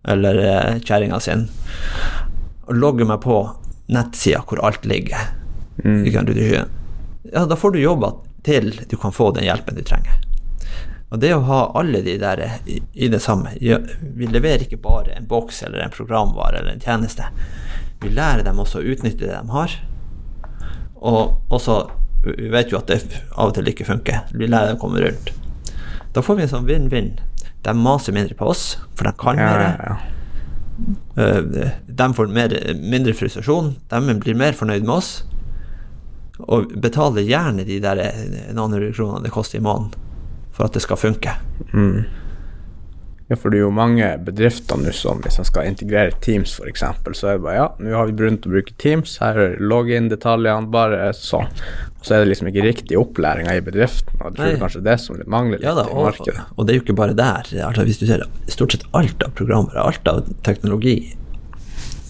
eller 0.09 0.39
uh, 0.41 0.77
kjerringa 0.81 1.19
sin, 1.21 1.47
og 2.69 2.77
logge 2.77 3.09
meg 3.09 3.21
på 3.25 3.41
nettsida 3.93 4.45
hvor 4.49 4.63
alt 4.65 4.87
ligger. 4.89 5.33
Mm. 5.83 6.05
Ja, 7.33 7.45
da 7.49 7.57
får 7.57 7.75
du 7.75 7.81
jobba 7.81 8.13
til 8.45 8.73
du 8.89 8.97
kan 9.01 9.13
få 9.13 9.33
den 9.37 9.49
hjelpen 9.49 9.77
du 9.77 9.83
trenger. 9.85 10.21
Og 11.11 11.19
det 11.19 11.33
å 11.35 11.43
ha 11.49 11.61
alle 11.79 12.03
de 12.07 12.17
der 12.23 12.43
i, 12.71 12.79
i 12.95 13.09
det 13.11 13.19
samme 13.23 13.57
Vi 13.59 14.29
leverer 14.31 14.63
ikke 14.65 14.79
bare 14.83 15.17
en 15.17 15.27
boks 15.31 15.63
eller 15.67 15.83
en 15.83 15.95
programvare 15.95 16.61
eller 16.61 16.77
en 16.77 16.83
tjeneste. 16.83 17.27
Vi 18.01 18.13
lærer 18.15 18.45
dem 18.47 18.61
også 18.63 18.81
å 18.81 18.93
utnytte 18.93 19.27
det 19.27 19.35
de 19.35 19.55
har. 19.55 19.75
Og 21.01 21.41
også 21.51 21.83
Vi 22.25 22.51
vet 22.53 22.71
jo 22.71 22.79
at 22.79 22.91
det 22.93 23.01
av 23.33 23.51
og 23.51 23.57
til 23.57 23.71
ikke 23.73 23.89
funker. 23.89 24.27
Vi 24.37 24.47
lærer 24.47 24.73
dem 24.73 24.79
å 24.79 24.83
komme 24.83 25.03
rundt. 25.03 25.33
Da 26.15 26.23
får 26.23 26.37
vi 26.37 26.45
en 26.45 26.53
sånn 26.53 26.69
vinn-vinn. 26.69 27.15
De 27.65 27.73
maser 27.77 28.13
mindre 28.13 28.37
på 28.37 28.51
oss, 28.53 28.75
for 28.99 29.09
de 29.09 29.15
kan 29.21 29.41
mer. 29.41 29.63
ja, 29.65 29.71
ja. 29.71 29.97
ja. 29.97 31.71
De 31.87 32.07
får 32.17 32.31
mer, 32.33 32.55
mindre 32.77 33.15
frustrasjon. 33.17 33.75
De 33.89 34.15
blir 34.21 34.37
mer 34.37 34.57
fornøyd 34.57 34.85
med 34.85 34.95
oss. 34.99 35.11
Og 36.41 36.77
betaler 36.81 37.25
gjerne 37.29 37.65
de 37.69 37.81
der 37.85 38.01
eh, 38.05 38.23
noen 38.53 38.77
hundre 38.77 38.93
kronene 38.93 39.25
det 39.25 39.33
koster 39.33 39.61
i 39.61 39.65
måneden 39.65 40.10
for 40.61 40.69
at 40.69 40.77
det 40.77 40.85
skal 40.85 41.01
funke. 41.01 41.33
Ja, 43.31 43.37
for 43.39 43.53
det 43.53 43.61
er 43.61 43.63
jo 43.63 43.71
mange 43.71 44.07
bedrifter 44.27 44.79
nå 44.81 44.91
som 44.97 45.21
hvis 45.23 45.37
man 45.39 45.47
skal 45.47 45.69
integrere 45.71 46.17
Teams 46.25 46.57
f.eks., 46.59 46.83
så 47.15 47.29
er 47.31 47.37
det 47.37 47.45
bare 47.45 47.55
ja, 47.61 47.67
nå 47.79 47.93
har 47.95 48.09
vi 48.09 48.17
begynt 48.19 48.49
å 48.49 48.51
bruke 48.51 48.75
Teams, 48.83 49.13
her 49.23 49.39
er 49.39 49.55
login-detaljene, 49.63 50.67
bare 50.75 51.13
sånn. 51.15 51.47
Og 52.01 52.09
så 52.09 52.17
er 52.17 52.25
det 52.25 52.33
liksom 52.33 52.51
ikke 52.51 52.65
riktig 52.67 52.99
opplæringa 52.99 53.55
i 53.55 53.63
bedriften, 53.63 54.17
og 54.19 54.33
jeg 54.33 54.37
tror 54.41 54.49
Nei. 54.49 54.59
kanskje 54.65 54.83
det 54.83 54.91
det 54.91 54.99
som 55.05 55.23
mangler 55.31 55.61
litt 55.63 55.69
Ja 55.69 55.77
da, 55.79 55.87
i 55.87 55.95
og, 55.95 56.09
markedet. 56.09 56.43
og 56.57 56.67
det 56.67 56.75
er 56.75 56.81
jo 56.81 56.85
ikke 56.89 56.99
bare 57.05 57.17
der. 57.23 57.53
Altså, 57.69 57.87
hvis 57.87 58.03
du 58.03 58.07
ser 58.11 58.27
stort 58.51 58.75
sett 58.75 58.89
alt 58.99 59.23
av 59.23 59.37
programmer, 59.39 59.79
alt 59.79 60.11
av 60.11 60.25
teknologi 60.43 60.97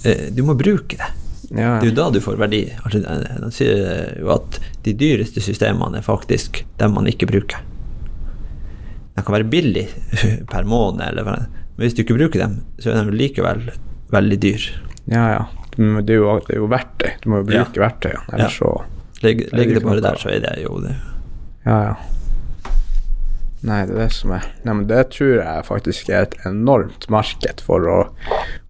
eh, 0.08 0.30
Du 0.32 0.40
må 0.48 0.56
bruke 0.56 0.96
det. 0.96 1.10
Ja, 1.50 1.76
Det 1.82 1.90
er 1.90 1.90
jo 1.90 1.96
da 2.00 2.08
du 2.14 2.22
får 2.24 2.40
verdi. 2.40 2.62
Altså, 2.80 3.04
de 3.04 3.52
sier 3.52 4.14
jo 4.22 4.32
at 4.38 4.56
de 4.86 4.96
dyreste 4.96 5.44
systemene 5.44 6.00
er 6.00 6.06
faktisk 6.06 6.62
dem 6.80 6.96
man 6.96 7.10
ikke 7.12 7.28
bruker. 7.28 7.60
De 9.20 9.26
kan 9.26 9.36
være 9.36 9.48
billig 9.52 9.86
per 10.50 10.64
måned, 10.68 11.04
eller, 11.10 11.26
men 11.28 11.48
hvis 11.80 11.94
du 11.96 12.02
ikke 12.04 12.16
bruker 12.18 12.40
dem, 12.46 12.58
så 12.80 12.92
er 12.92 13.04
de 13.08 13.16
likevel 13.16 13.66
veldig 14.12 14.40
dyr. 14.42 14.68
ja. 15.12 15.26
ja. 15.36 15.42
Det 15.80 16.12
er 16.12 16.18
jo, 16.18 16.32
det 16.44 16.56
er 16.56 16.58
jo 16.58 16.66
verktøy. 16.68 17.10
Du 17.22 17.28
må 17.30 17.38
jo 17.40 17.52
Ja. 17.54 17.62
bruke 17.62 17.80
verktøyene, 17.80 18.24
ellers 18.34 18.56
så 18.58 18.70
Ligger 19.22 19.52
er 19.54 19.74
det 19.78 19.82
bare 19.84 20.02
der, 20.02 20.16
så 20.18 20.28
er 20.32 20.40
det 20.42 20.64
jo 20.64 20.80
det. 20.82 20.96
Ja, 21.64 21.76
ja. 21.86 21.94
Nei, 23.62 23.82
det 23.84 23.92
er 23.92 23.98
det 24.06 24.12
som 24.16 24.30
er 24.32 24.46
Nei, 24.64 24.72
men 24.72 24.86
Det 24.88 25.02
tror 25.12 25.34
jeg 25.42 25.64
faktisk 25.68 26.08
er 26.08 26.22
et 26.24 26.36
enormt 26.48 27.04
marked 27.12 27.60
for 27.60 27.84
å 27.92 27.98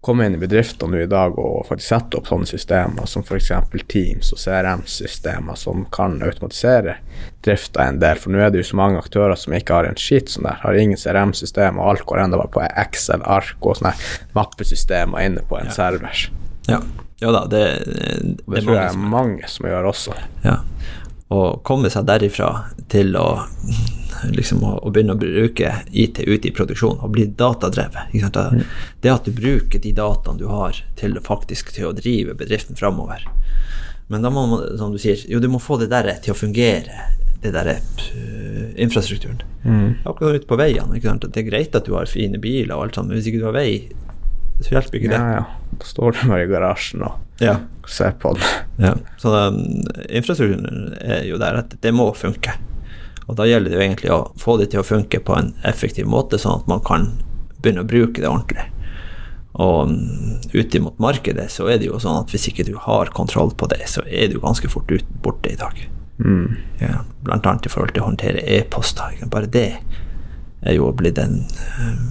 komme 0.02 0.24
inn 0.26 0.34
i 0.34 0.40
bedrifter 0.40 0.88
nå 0.90 1.02
i 1.04 1.06
dag 1.10 1.36
og 1.38 1.66
faktisk 1.68 1.92
sette 1.92 2.16
opp 2.18 2.26
sånne 2.30 2.48
systemer 2.48 3.06
som 3.06 3.22
f.eks. 3.22 3.50
Teams 3.92 4.32
og 4.32 4.40
CRM-systemer 4.40 5.58
som 5.60 5.84
kan 5.92 6.16
automatisere 6.24 6.96
drifta 7.44 7.84
en 7.84 8.00
del. 8.00 8.16
For 8.18 8.32
nå 8.32 8.40
er 8.40 8.50
det 8.50 8.62
jo 8.62 8.70
så 8.70 8.78
mange 8.80 8.98
aktører 9.02 9.36
som 9.38 9.52
ikke 9.54 9.76
har 9.76 9.90
en 9.90 10.00
skit 10.00 10.32
sånn 10.32 10.48
der. 10.48 10.56
Har 10.64 10.78
ingen 10.80 10.98
CRM-system, 10.98 11.78
og 11.78 11.92
alt 11.92 12.06
går 12.08 12.24
enda 12.24 12.40
bare 12.40 12.54
på 12.56 12.64
Excel-ark 12.80 13.60
og 13.60 13.76
sånne 13.78 13.92
mappesystemer 14.38 15.26
inne 15.28 15.44
på 15.46 15.60
en 15.60 15.68
Ja. 15.68 15.76
server. 15.76 16.24
Ja, 16.68 16.80
ja 17.20 17.30
da, 17.36 17.44
det, 17.46 17.62
det, 17.84 18.40
Og 18.46 18.54
det 18.56 18.64
tror 18.64 18.74
jeg 18.80 18.88
er 18.88 18.96
mange 19.14 19.48
som 19.52 19.68
gjør 19.68 19.92
også. 19.92 20.16
Ja. 20.44 20.56
Å 21.30 21.40
komme 21.62 21.90
seg 21.92 22.08
derifra 22.08 22.50
til 22.90 23.14
å 23.16 23.28
liksom 24.28 24.64
å, 24.66 24.72
å 24.84 24.90
begynne 24.92 25.14
å 25.14 25.20
bruke 25.20 25.72
IT 25.90 26.20
ute 26.26 26.50
i 26.50 26.52
produksjon 26.54 26.98
og 27.00 27.12
bli 27.14 27.26
datadrevet. 27.38 28.12
Mm. 28.12 28.64
Det 29.00 29.12
at 29.12 29.28
du 29.28 29.32
bruker 29.34 29.80
de 29.80 29.94
dataene 29.96 30.40
du 30.40 30.48
har 30.50 30.82
til 31.00 31.16
faktisk 31.24 31.72
til 31.76 31.90
å 31.90 31.94
drive 31.96 32.36
bedriften 32.38 32.78
framover. 32.78 33.24
Men 34.10 34.26
da 34.26 34.32
må 34.34 34.46
man, 34.50 34.66
som 34.78 34.92
du 34.92 34.98
sier, 34.98 35.22
jo 35.30 35.40
du 35.40 35.48
må 35.52 35.60
få 35.62 35.78
det 35.80 35.90
der 35.92 36.10
til 36.22 36.34
å 36.34 36.38
fungere, 36.38 37.06
det 37.40 37.54
der 37.54 37.76
infrastrukturen. 38.76 39.40
infrastrukturen. 39.62 39.94
Akkurat 40.04 40.40
ute 40.40 40.50
på 40.50 40.58
veiene. 40.58 40.98
Det 40.98 41.30
er 41.40 41.46
greit 41.46 41.76
at 41.78 41.86
du 41.86 41.94
har 41.94 42.10
fine 42.10 42.40
biler 42.42 42.74
og 42.74 42.88
alt 42.88 42.98
sånt, 42.98 43.08
men 43.08 43.20
hvis 43.20 43.30
ikke 43.30 43.44
du 43.44 43.46
har 43.48 43.56
vei, 43.56 43.70
så 44.60 44.74
hjelper 44.76 44.98
ikke 45.00 45.10
det. 45.12 45.18
Ja, 45.20 45.40
ja. 45.40 45.44
Da 45.80 45.86
står 45.88 46.16
du 46.16 46.24
bare 46.28 46.44
i 46.44 46.50
garasjen 46.50 47.04
og 47.06 47.18
Ja. 47.40 47.58
ser 47.88 48.12
på 48.20 48.34
den. 48.36 48.44
Ja, 48.84 48.94
så 49.18 49.32
um, 49.48 49.60
infrastrukturen 50.08 50.94
er 51.00 51.24
jo 51.28 51.38
der 51.40 51.56
at 51.62 51.72
det 51.82 51.92
må 51.96 52.10
funke. 52.14 52.52
Og 53.26 53.36
da 53.38 53.46
gjelder 53.46 53.70
det 53.70 53.78
jo 53.78 53.84
egentlig 53.86 54.10
å 54.12 54.20
få 54.40 54.58
det 54.60 54.70
til 54.72 54.82
å 54.82 54.86
funke 54.86 55.20
på 55.22 55.36
en 55.38 55.52
effektiv 55.64 56.06
måte, 56.10 56.38
sånn 56.38 56.60
at 56.60 56.68
man 56.70 56.80
kan 56.84 57.08
begynne 57.62 57.84
å 57.84 57.88
bruke 57.88 58.20
det 58.20 58.28
ordentlig. 58.28 58.66
Og 59.60 59.90
um, 59.90 60.40
ute 60.54 60.80
mot 60.82 60.98
markedet 61.02 61.48
så 61.50 61.66
er 61.70 61.78
det 61.80 61.88
jo 61.88 61.98
sånn 62.02 62.20
at 62.22 62.30
hvis 62.34 62.48
ikke 62.50 62.66
du 62.68 62.74
har 62.78 63.10
kontroll 63.16 63.50
på 63.58 63.66
det, 63.72 63.82
så 63.90 64.04
er 64.06 64.28
du 64.30 64.38
ganske 64.42 64.68
fort 64.70 64.90
ut, 64.92 65.06
borte 65.24 65.50
i 65.52 65.58
dag. 65.58 65.80
Mm. 66.20 66.56
Ja, 66.82 67.00
blant 67.24 67.46
annet 67.48 67.66
i 67.66 67.72
forhold 67.72 67.94
til 67.96 68.04
å 68.04 68.10
håndtere 68.10 68.44
e-poster. 68.58 69.16
Bare 69.32 69.48
det 69.50 69.68
er 70.62 70.76
jo 70.76 70.90
blitt 70.92 71.18
en 71.18 71.40
um, 71.80 72.10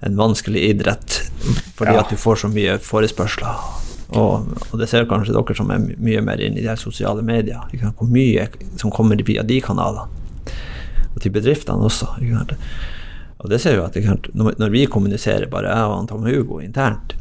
en 0.00 0.16
vanskelig 0.16 0.62
idrett, 0.70 1.30
fordi 1.74 1.94
Ja. 1.94 2.00
at 2.00 2.10
du 2.10 2.16
får 2.16 2.36
så 2.36 2.48
mye 2.52 2.78
forespørsler. 2.78 3.56
Og, 4.08 4.46
og 4.72 4.78
det 4.80 4.88
ser 4.88 5.04
kanskje 5.04 5.34
dere 5.36 5.54
som 5.56 5.70
er 5.70 5.82
mye 5.98 6.20
mer 6.24 6.40
inne 6.40 6.62
i 6.62 6.64
de 6.64 6.76
sosiale 6.80 7.22
medier, 7.22 7.60
hvor 7.98 8.08
mye 8.08 8.48
som 8.80 8.90
kommer 8.94 9.20
via 9.20 9.42
de 9.42 9.60
kanalene. 9.60 10.06
Og 11.14 11.20
til 11.20 11.32
bedriftene 11.34 11.84
også. 11.84 12.08
Og 13.38 13.50
det 13.50 13.60
ser 13.60 13.76
vi 13.76 14.02
at? 14.02 14.28
Når, 14.34 14.70
vi 14.70 14.86
kommuniserer, 14.86 15.46
bare 15.50 15.74
jeg 15.74 15.84
og 15.84 16.08
Tom 16.08 16.24
Hugo 16.26 16.60
internt, 16.60 17.14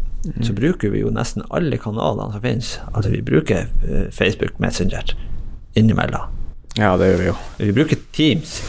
så 0.44 0.54
bruker 0.54 0.90
vi 0.92 1.02
jo 1.02 1.12
nesten 1.14 1.44
alle 1.52 1.78
kanalene 1.78 2.32
som 2.34 2.42
finnes. 2.42 2.80
Altså 2.94 3.12
vi 3.12 3.22
bruker 3.22 3.68
eh, 3.88 4.10
Facebook 4.12 4.60
Messenger 4.60 5.14
innimellom. 5.76 6.34
Ja, 6.78 6.96
det 6.98 7.12
gjør 7.12 7.18
vi 7.22 7.28
jo. 7.30 7.36
Vi 7.58 7.72
bruker 7.74 8.02
Teams 8.14 8.62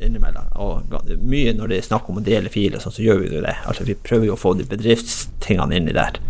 innimellom. 0.00 0.50
Og 0.60 0.92
mye 1.22 1.54
når 1.56 1.68
det 1.72 1.78
er 1.80 1.88
snakk 1.88 2.08
om 2.12 2.18
å 2.20 2.24
dele 2.26 2.52
filer, 2.52 2.82
sånn, 2.82 2.92
så 2.92 3.02
gjør 3.04 3.22
vi 3.24 3.34
jo 3.38 3.42
det. 3.46 3.56
Altså, 3.66 3.84
vi 3.88 3.94
prøver 3.94 4.26
jo 4.30 4.36
å 4.36 4.40
få 4.40 4.54
de 4.58 4.64
bedriftstingene 4.68 5.76
inni 5.80 5.94
der. 5.96 6.20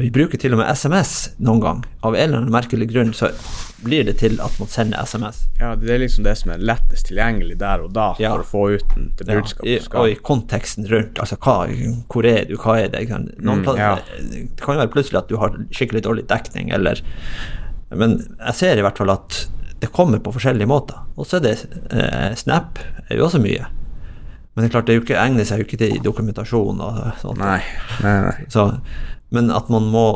Vi 0.00 0.06
bruker 0.14 0.38
til 0.38 0.54
og 0.54 0.60
med 0.60 0.68
SMS 0.70 1.32
noen 1.42 1.60
gang. 1.60 1.80
Av 2.06 2.14
en 2.14 2.20
eller 2.22 2.38
annen 2.38 2.52
merkelig 2.54 2.86
grunn 2.92 3.10
så 3.16 3.28
blir 3.82 4.04
det 4.06 4.14
til 4.20 4.36
at 4.40 4.54
man 4.60 4.68
sender 4.70 5.02
SMS. 5.02 5.40
Ja, 5.58 5.72
det 5.76 5.90
er 5.90 5.98
liksom 6.04 6.24
det 6.24 6.36
som 6.38 6.52
er 6.54 6.62
lettest 6.62 7.08
tilgjengelig 7.08 7.56
der 7.58 7.82
og 7.84 7.90
da 7.96 8.14
Ja. 8.20 8.30
for 8.36 8.44
å 8.44 8.46
få 8.46 8.62
ut 8.78 8.94
den 8.94 9.10
til 9.18 9.26
Ja, 9.32 9.40
budskapet 9.40 9.66
i, 9.66 9.98
og 9.98 10.08
i 10.08 10.14
konteksten 10.14 10.86
rundt. 10.88 11.18
Altså 11.18 11.36
hva, 11.42 11.56
hvor 12.06 12.24
er 12.28 12.44
du, 12.48 12.54
hva 12.56 12.78
er 12.84 12.88
det? 12.94 13.02
Noen 13.42 13.64
Mm, 13.66 13.76
ja. 13.76 13.96
Det 14.30 14.60
kan 14.62 14.76
jo 14.78 14.80
være 14.84 14.92
plutselig 14.94 15.18
at 15.24 15.28
du 15.28 15.36
har 15.42 15.50
skikkelig 15.74 16.02
dårlig 16.06 16.26
dekning, 16.28 16.70
eller 16.72 17.00
Men 17.90 18.36
jeg 18.46 18.54
ser 18.54 18.78
i 18.78 18.82
hvert 18.86 18.96
fall 18.96 19.10
at 19.10 19.48
det 19.80 19.92
kommer 19.96 20.20
på 20.20 20.32
forskjellige 20.34 20.68
måter. 20.68 20.98
Og 21.16 21.26
så 21.26 21.38
er 21.38 21.44
det 21.44 21.54
eh, 21.92 22.32
Snap 22.36 22.80
er 23.08 23.16
jo 23.16 23.26
også 23.26 23.40
mye. 23.42 23.68
Men 24.52 24.64
det 24.64 24.68
er 24.68 24.74
klart, 24.74 24.88
det 24.88 24.94
er 24.94 25.02
ikke, 25.04 25.20
egner 25.22 25.46
seg 25.48 25.62
jo 25.62 25.68
ikke 25.68 25.80
til 25.80 26.00
dokumentasjon 26.04 26.82
og 26.84 27.00
sånt. 27.22 27.40
Nei, 27.40 27.62
nei, 28.04 28.16
nei. 28.26 28.48
Så, 28.52 28.66
men 29.32 29.50
at 29.54 29.70
man 29.72 29.86
må, 29.92 30.06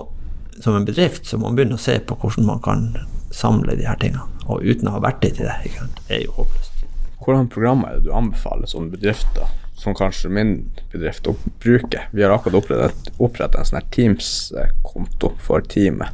som 0.58 0.76
en 0.76 0.86
bedrift, 0.86 1.24
så 1.28 1.38
må 1.38 1.48
man 1.48 1.58
begynne 1.58 1.78
å 1.78 1.84
se 1.84 1.96
på 2.02 2.18
hvordan 2.20 2.48
man 2.50 2.62
kan 2.64 2.88
samle 3.34 3.76
de 3.78 3.86
her 3.88 3.98
tingene. 4.02 4.26
Og 4.44 4.64
uten 4.66 4.90
å 4.90 4.96
ha 4.96 5.02
verktøy 5.06 5.30
til 5.30 5.46
det, 5.46 5.56
ikke 5.68 5.84
sant? 5.84 6.00
det 6.08 6.18
er 6.18 6.24
jo 6.26 6.38
håpløst. 6.42 6.82
Hvordan 7.24 7.48
programmer 7.48 7.88
er 7.88 8.00
det 8.00 8.10
du 8.10 8.16
anbefaler 8.16 8.68
sånne 8.68 8.92
bedrifter, 8.92 9.52
som 9.80 9.96
kanskje 9.96 10.28
min 10.34 10.52
bedrift 10.92 11.30
bruker? 11.62 12.10
Vi 12.12 12.26
har 12.26 12.34
akkurat 12.34 12.58
opprettet, 12.60 13.14
opprettet 13.16 13.62
en 13.62 13.70
sånn 13.70 13.80
her 13.80 13.88
Teams-konto 13.94 15.32
for 15.40 15.64
teamet. 15.72 16.12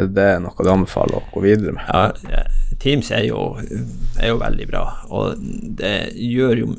Er 0.00 0.08
det 0.08 0.28
noe 0.40 0.64
du 0.64 0.70
anbefaler 0.72 1.18
å 1.18 1.24
gå 1.34 1.42
videre 1.44 1.74
med? 1.76 1.84
Ja, 1.88 2.44
Teams 2.82 3.12
er 3.14 3.26
jo, 3.28 3.38
er 4.18 4.32
jo 4.32 4.40
veldig 4.40 4.66
bra, 4.70 4.82
og 5.12 5.42
det 5.78 6.12
gjør 6.18 6.62
jo 6.62 6.70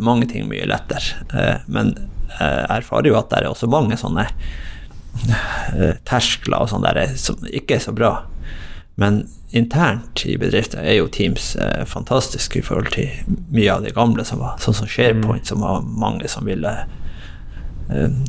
mange 0.00 0.28
ting 0.30 0.46
mye 0.48 0.68
lettere. 0.68 1.18
Eh, 1.34 1.66
Men 1.68 1.94
jeg 2.30 2.66
erfarer 2.78 3.10
jo 3.10 3.18
at 3.18 3.28
det 3.32 3.40
er 3.40 3.50
også 3.50 3.68
mange 3.68 3.98
sånne 4.00 4.28
eh, 4.30 5.98
terskler 6.08 6.62
og 6.62 6.70
sånn 6.70 6.86
der 6.86 7.16
som 7.20 7.42
ikke 7.50 7.76
er 7.76 7.84
så 7.84 7.92
bra. 7.96 8.12
Men 9.00 9.24
internt 9.56 10.22
i 10.28 10.36
bedrifter 10.40 10.80
er 10.84 11.00
jo 11.00 11.10
Teams 11.12 11.52
eh, 11.60 11.82
fantastisk 11.88 12.56
i 12.56 12.62
forhold 12.64 12.94
til 12.94 13.10
mye 13.50 13.74
av 13.74 13.84
det 13.84 13.96
gamle 13.98 14.24
som 14.24 14.40
var, 14.40 14.56
sånn 14.62 14.78
som 14.78 14.88
SharePoint, 14.88 15.50
som 15.50 15.66
var 15.66 15.82
mange 15.82 16.30
som 16.30 16.48
ville 16.48 16.72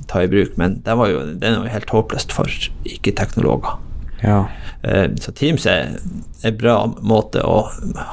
ta 0.09 0.23
i 0.23 0.27
bruk. 0.27 0.55
Men 0.57 0.79
det, 0.81 0.95
var 0.97 1.11
jo, 1.11 1.19
det 1.37 1.45
er 1.45 1.59
jo 1.59 1.69
helt 1.69 1.91
håpløst 1.93 2.33
for 2.33 2.49
ikke-teknologer. 2.89 3.77
Ja. 4.21 4.47
Eh, 4.83 5.09
Så 5.19 5.31
Teams 5.31 5.65
er 5.65 5.97
en 6.43 6.57
bra 6.57 6.75
måte 7.01 7.41
å 7.45 7.63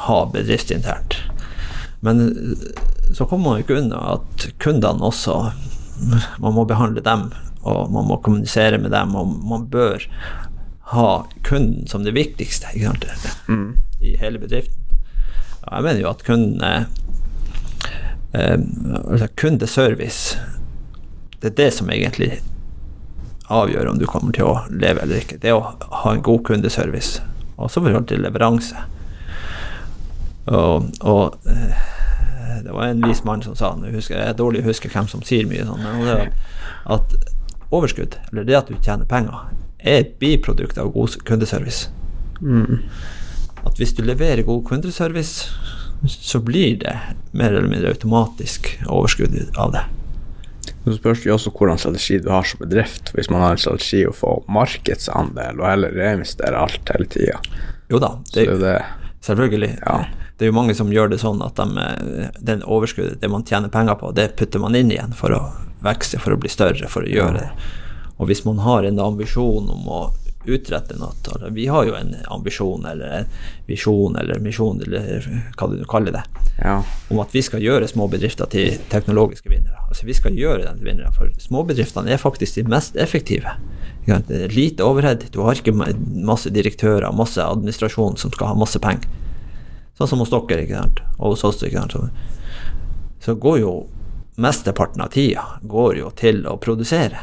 ha 0.08 0.18
bedriftsinternt. 0.32 1.16
Men 2.00 2.22
eh, 2.28 2.68
så 3.14 3.26
kommer 3.26 3.50
man 3.50 3.62
ikke 3.62 3.78
unna 3.80 4.00
at 4.14 4.48
kundene 4.60 5.04
også 5.08 5.38
Man 6.38 6.54
må 6.54 6.62
behandle 6.68 7.02
dem, 7.02 7.24
og 7.66 7.88
man 7.90 8.06
må 8.06 8.20
kommunisere 8.22 8.78
med 8.78 8.92
dem, 8.94 9.16
og 9.18 9.32
man 9.50 9.64
bør 9.66 10.04
ha 10.92 11.24
kunden 11.42 11.88
som 11.90 12.04
det 12.06 12.14
viktigste 12.14 12.70
ikke 12.70 12.92
sant? 12.92 13.06
i 14.00 14.12
hele 14.20 14.38
bedriften. 14.38 14.78
Og 15.64 15.72
jeg 15.74 15.82
mener 15.88 16.00
jo 16.04 16.10
at 16.12 16.22
kunden 16.24 16.62
er 16.62 16.86
eh, 18.32 18.60
altså 19.10 19.26
Kundeservice, 19.36 20.38
det 21.42 21.50
er 21.50 21.56
det 21.64 21.68
som 21.74 21.90
egentlig 21.90 22.38
avgjør 23.48 23.90
om 23.90 23.98
du 23.98 24.06
kommer 24.08 24.34
til 24.36 24.48
å 24.48 24.58
leve 24.70 25.02
eller 25.04 25.22
ikke. 25.22 25.38
Det 25.40 25.52
er 25.52 25.58
å 25.58 25.74
ha 26.02 26.12
en 26.12 26.24
god 26.24 26.44
kundeservice, 26.48 27.22
også 27.56 27.80
i 27.80 27.88
forhold 27.88 28.08
til 28.10 28.24
leveranse. 28.24 28.86
Og, 30.48 30.88
og 31.04 31.48
eh, 31.48 31.80
det 32.64 32.72
var 32.72 32.88
en 32.88 33.02
vis 33.04 33.20
mann 33.24 33.42
som 33.44 33.56
sa 33.56 33.74
jeg, 33.82 33.92
husker 33.92 34.16
Jeg 34.16 34.32
er 34.32 34.36
dårlig 34.38 34.62
å 34.62 34.70
huske 34.70 34.88
hvem 34.88 35.08
som 35.10 35.20
sier 35.26 35.48
mye 35.48 35.66
sånn, 35.68 35.82
men 35.84 36.06
det 36.08 36.30
at 36.88 37.14
overskudd, 37.74 38.16
eller 38.30 38.46
det 38.48 38.56
at 38.56 38.70
du 38.70 38.78
tjener 38.80 39.08
penger, 39.08 39.50
er 39.78 40.02
et 40.02 40.14
biprodukt 40.20 40.78
av 40.80 40.92
god 40.94 41.18
kundeservice. 41.28 41.90
At 43.68 43.76
hvis 43.76 43.92
du 43.92 44.02
leverer 44.06 44.46
god 44.46 44.64
kundeservice, 44.68 45.50
så 46.08 46.40
blir 46.40 46.78
det 46.80 46.94
mer 47.36 47.52
eller 47.52 47.68
mindre 47.68 47.92
automatisk 47.92 48.70
overskudd 48.86 49.36
av 49.58 49.74
det. 49.74 49.84
Så 50.88 50.96
spørs 50.96 51.24
det 51.24 51.32
også 51.34 51.52
hvordan 51.52 51.80
strategi 51.80 52.18
du 52.24 52.30
har 52.32 52.46
som 52.48 52.62
bedrift. 52.62 53.12
Hvis 53.14 53.28
man 53.30 53.42
har 53.44 53.56
en 53.56 53.60
strategi 53.60 54.04
å 54.08 54.14
få 54.16 54.38
markedsandel 54.48 55.60
og 55.60 55.68
heller 55.68 55.96
reinvestere 55.96 56.56
alt 56.56 56.92
hele 56.94 57.08
tida. 57.12 57.36
Jo 57.92 58.00
da, 58.00 58.14
det 58.32 58.34
det, 58.34 58.44
er 58.46 58.52
jo 58.52 58.62
det. 58.62 58.78
selvfølgelig. 59.26 59.72
Ja. 59.82 59.98
Det 60.38 60.46
er 60.46 60.52
jo 60.52 60.56
mange 60.56 60.76
som 60.78 60.92
gjør 60.94 61.10
det 61.12 61.18
sånn 61.20 61.42
at 61.44 61.58
de, 61.58 61.88
den 62.46 62.62
overskuddet, 62.62 63.18
det 63.20 63.30
man 63.32 63.44
tjener 63.44 63.72
penger 63.72 63.98
på, 63.98 64.12
det 64.14 64.30
putter 64.38 64.62
man 64.62 64.76
inn 64.78 64.92
igjen 64.94 65.16
for 65.18 65.34
å 65.34 65.42
vokse, 65.84 66.20
for 66.22 66.34
å 66.34 66.40
bli 66.40 66.50
større, 66.52 66.88
for 66.90 67.04
å 67.04 67.10
gjøre 67.10 67.40
det. 67.40 67.48
Og 68.18 68.30
hvis 68.30 68.44
man 68.46 68.62
har 68.62 68.86
en 68.86 69.00
ambisjon 69.02 69.68
om 69.70 69.90
å 69.90 70.00
utrette 70.46 70.94
noe 70.98 71.50
Vi 71.50 71.66
har 71.66 71.84
jo 71.84 71.94
en 71.94 72.14
ambisjon 72.30 72.86
eller 72.86 73.06
en 73.18 73.26
visjon 73.66 74.16
eller 74.16 74.38
misjon 74.40 74.80
eller 74.82 75.26
hva 75.58 75.68
du 75.70 75.84
kaller 75.84 76.12
det, 76.12 76.22
Ja. 76.62 76.82
om 77.10 77.20
at 77.20 77.32
vi 77.34 77.42
skal 77.42 77.60
gjøre 77.60 77.88
små 77.88 78.08
bedrifter 78.10 78.46
til 78.46 78.78
teknologiske 78.90 79.48
vinnere. 79.50 79.78
Altså 79.88 80.06
Vi 80.06 80.12
skal 80.14 80.32
gjøre 80.32 80.64
dem 80.64 80.78
til 80.78 80.86
vinnere, 80.86 81.12
for 81.12 81.28
småbedriftene 81.38 82.10
er 82.10 82.16
faktisk 82.18 82.54
de 82.54 82.62
mest 82.64 82.96
effektive. 82.96 83.50
Det 84.06 84.30
er 84.30 84.48
lite 84.48 84.84
overhead, 84.84 85.30
du 85.32 85.42
har 85.42 85.52
ikke 85.54 85.74
masse 85.74 86.48
direktører, 86.50 87.12
masse 87.12 87.38
administrasjon 87.44 88.16
som 88.16 88.30
skal 88.32 88.46
ha 88.46 88.54
masse 88.54 88.78
penger. 88.78 89.04
Sånn 89.98 90.08
som 90.08 90.18
hos 90.22 90.30
dere, 90.30 90.62
ikke 90.64 90.78
sant? 90.78 91.00
og 91.18 91.34
hos 91.34 91.44
oss. 91.44 91.62
ikke 91.62 91.80
sant? 91.82 91.92
Så, 91.92 92.08
så 93.20 93.34
går 93.34 93.58
jo 93.60 93.72
mesteparten 94.36 95.02
av 95.02 95.10
tida 95.10 95.44
går 95.62 95.96
jo 95.98 96.10
til 96.16 96.46
å 96.46 96.56
produsere. 96.56 97.18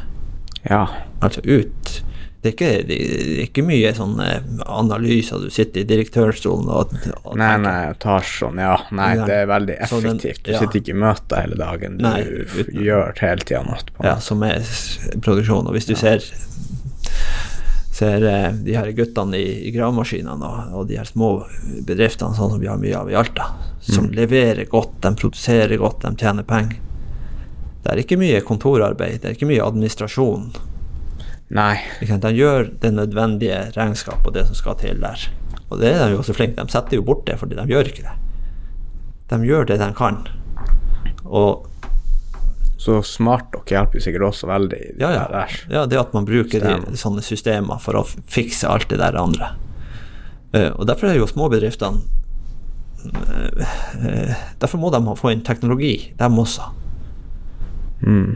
ja. 0.69 0.87
Altså 1.21 1.41
ut 1.41 2.03
Det 2.45 2.51
er 2.51 2.53
ikke, 2.53 2.71
det 2.85 2.95
er 3.01 3.39
ikke 3.47 3.63
mye 3.65 3.89
sånn 3.97 4.19
eh, 4.21 4.43
analyser, 4.69 5.41
du 5.41 5.49
sitter 5.49 5.81
i 5.81 5.87
direktørstolen 5.89 6.67
og, 6.69 6.91
og 7.23 7.37
Nei, 7.39 7.47
tenker. 7.55 7.63
nei, 7.65 7.93
tar 8.03 8.27
sånn, 8.29 8.59
ja. 8.61 8.75
Nei, 8.93 9.07
Ja. 9.17 9.25
det 9.25 9.37
er 9.41 9.47
veldig 9.49 9.77
Så 9.89 9.97
den- 10.03 10.19
effektivt. 10.19 10.43
Du 10.45 10.51
ja. 10.53 10.59
sitter 10.61 10.79
ikke 10.83 10.93
i 10.93 10.99
møter 11.01 11.41
hele 11.41 11.57
dagen. 11.57 11.97
Du 11.97 12.03
Nei, 12.05 12.19
uten- 12.21 12.83
gjør 12.85 13.17
hele 13.23 13.41
tida 13.49 13.63
noe. 13.65 13.81
på 13.97 14.05
Ja, 14.05 14.13
som 14.21 14.43
er 14.45 14.61
produksjon. 15.25 15.65
Og 15.65 15.73
hvis 15.73 15.87
du 15.89 15.95
ser 15.97 16.21
ser 17.95 18.25
eh, 18.27 18.51
de 18.51 18.75
her 18.75 18.91
guttene 18.91 19.37
i, 19.39 19.67
i 19.69 19.71
gravemaskinene 19.71 20.45
og, 20.45 20.73
og 20.81 20.87
de 20.89 20.97
her 20.99 21.07
små 21.09 21.29
bedriftene 21.87 22.35
sånn 22.35 22.51
som 22.51 22.59
vi 22.61 22.67
har 22.67 22.77
mye 22.77 22.97
av 22.99 23.09
i 23.09 23.15
Alta, 23.15 23.49
som 23.85 24.09
leverer 24.11 24.67
godt, 24.69 24.97
de 25.05 25.13
produserer 25.15 25.77
godt, 25.81 26.01
de 26.03 26.13
tjener 26.19 26.43
penger. 26.43 26.77
Det 27.85 27.91
er 27.93 28.01
ikke 28.01 28.17
mye 28.19 28.41
kontorarbeid, 28.45 29.21
det 29.21 29.29
er 29.29 29.35
ikke 29.37 29.47
mye 29.49 29.63
administrasjon. 29.65 30.49
Nei. 31.55 31.75
Ikke? 32.03 32.17
De 32.19 32.31
gjør 32.35 32.69
det 32.83 32.91
nødvendige 32.95 33.59
regnskap 33.77 34.25
og 34.27 34.33
det 34.35 34.45
som 34.49 34.57
skal 34.57 34.75
til 34.81 34.99
der. 35.03 35.27
Og 35.69 35.79
det 35.81 35.93
er 35.93 36.03
de 36.05 36.13
jo 36.13 36.19
også 36.21 36.35
flinke 36.37 36.61
De 36.61 36.69
setter 36.73 36.99
jo 36.99 37.05
bort 37.07 37.23
det 37.27 37.39
fordi 37.41 37.55
de 37.57 37.65
gjør 37.71 37.87
ikke 37.89 38.03
det. 38.05 38.15
De 39.31 39.39
gjør 39.47 39.65
det 39.71 39.79
de 39.81 39.87
kan. 39.97 40.19
Og 41.25 41.65
Så 42.77 42.99
smart 43.07 43.47
dere 43.55 43.79
hjelper 43.79 43.97
jo 43.97 44.03
sikkert 44.05 44.27
også 44.27 44.45
veldig 44.51 44.77
i 44.77 44.89
Ja, 45.01 45.07
det 45.09 45.15
ja. 45.15 45.27
der. 45.31 45.53
ja 45.73 45.85
det 45.89 45.97
at 45.97 46.11
man 46.13 46.25
bruker 46.27 46.59
de, 46.61 46.73
Systemer. 46.75 46.97
sånne 47.01 47.23
systemer 47.25 47.79
for 47.81 47.97
å 47.97 48.03
fikse 48.29 48.67
alt 48.69 48.89
det 48.91 48.99
der 49.01 49.17
andre. 49.17 49.55
Uh, 50.53 50.69
og 50.75 50.85
derfor 50.87 51.09
er 51.09 51.17
jo 51.17 51.25
småbedriftene 51.27 52.03
uh, 53.09 54.35
Derfor 54.61 54.77
må 54.79 54.91
de 54.93 55.01
få 55.17 55.31
inn 55.33 55.41
teknologi, 55.47 56.13
dem 56.19 56.37
også. 56.39 56.67
Mm. 58.05 58.35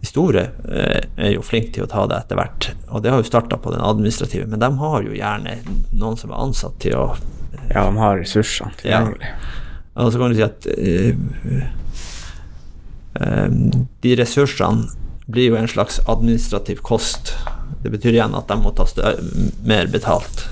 De 0.00 0.08
store 0.08 0.46
eh, 0.68 1.02
er 1.16 1.34
jo 1.34 1.42
flinke 1.44 1.74
til 1.76 1.84
å 1.84 1.90
ta 1.90 2.06
det 2.08 2.22
etter 2.22 2.38
hvert, 2.40 2.70
og 2.88 3.02
det 3.04 3.12
har 3.12 3.20
jo 3.20 3.28
starta 3.28 3.58
på 3.60 3.72
den 3.74 3.84
administrative, 3.84 4.46
men 4.48 4.62
de 4.62 4.70
har 4.80 5.02
jo 5.04 5.16
gjerne 5.16 5.58
noen 5.90 6.16
som 6.16 6.32
er 6.32 6.40
ansatt 6.40 6.78
til 6.80 6.96
å 6.96 7.04
Ja, 7.70 7.84
de 7.86 7.98
har 8.00 8.16
ressursene 8.18 8.72
tilgjengelig. 8.80 9.28
Og 10.00 10.08
så 10.12 10.18
kan 10.18 10.32
du 10.32 10.38
si 10.38 10.46
at 10.46 10.66
eh, 10.72 11.12
eh, 13.20 13.48
de 14.06 14.16
ressursene 14.18 14.88
blir 15.30 15.52
jo 15.52 15.58
en 15.60 15.68
slags 15.70 16.00
administrativ 16.10 16.80
kost. 16.86 17.34
Det 17.84 17.92
betyr 17.92 18.16
igjen 18.16 18.34
at 18.34 18.48
de 18.50 18.56
må 18.58 18.72
ta 18.74 18.86
mer 19.62 19.90
betalt 19.92 20.48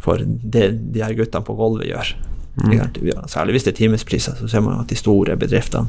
for 0.00 0.22
det 0.22 0.68
de 0.94 1.02
her 1.02 1.16
guttene 1.18 1.44
på 1.44 1.56
gulvet 1.58 1.90
gjør. 1.90 2.12
Mm. 2.60 3.24
Særlig 3.30 3.56
hvis 3.56 3.66
det 3.66 3.74
er 3.74 3.78
timespriser, 3.80 4.36
så 4.38 4.48
ser 4.50 4.62
man 4.64 4.82
at 4.82 4.90
de 4.90 4.98
store 4.98 5.36
bedriftene 5.40 5.88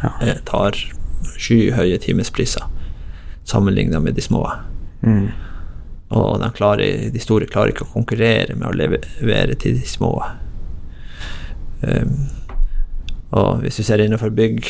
Ja. 0.00 0.34
tar 0.48 0.76
skyhøye 1.36 1.98
timespriser 2.02 2.66
sammenlignet 3.44 4.02
med 4.02 4.14
de 4.14 4.22
små. 4.22 4.44
Mm. 5.02 5.30
Og 6.10 6.40
de, 6.42 6.50
klarer, 6.54 7.10
de 7.10 7.22
store 7.22 7.46
klarer 7.50 7.72
ikke 7.74 7.86
å 7.86 7.92
konkurrere 7.94 8.56
med 8.58 8.68
å 8.68 8.74
levere 8.76 9.56
til 9.58 9.78
de 9.78 9.86
små. 9.86 10.12
Um, 11.80 12.28
og 13.30 13.62
hvis 13.62 13.78
du 13.78 13.86
ser 13.86 14.02
innenfor 14.02 14.32
bygg, 14.34 14.66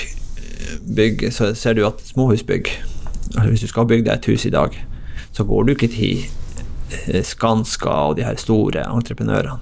bygg 0.96 1.26
så 1.34 1.50
ser 1.56 1.78
du 1.78 1.86
at 1.88 2.02
småhusbygg 2.06 2.68
altså 3.30 3.48
Hvis 3.48 3.60
du 3.60 3.70
skal 3.70 3.86
bygge 3.86 4.04
deg 4.08 4.16
et 4.16 4.26
hus 4.26 4.44
i 4.46 4.50
dag, 4.50 4.74
så 5.32 5.44
går 5.46 5.64
du 5.64 5.70
ikke 5.72 5.88
til 5.92 6.24
eh, 7.14 7.22
Skanska 7.22 7.92
og 8.10 8.16
de 8.18 8.24
her 8.26 8.34
store 8.42 8.82
entreprenørene. 8.90 9.60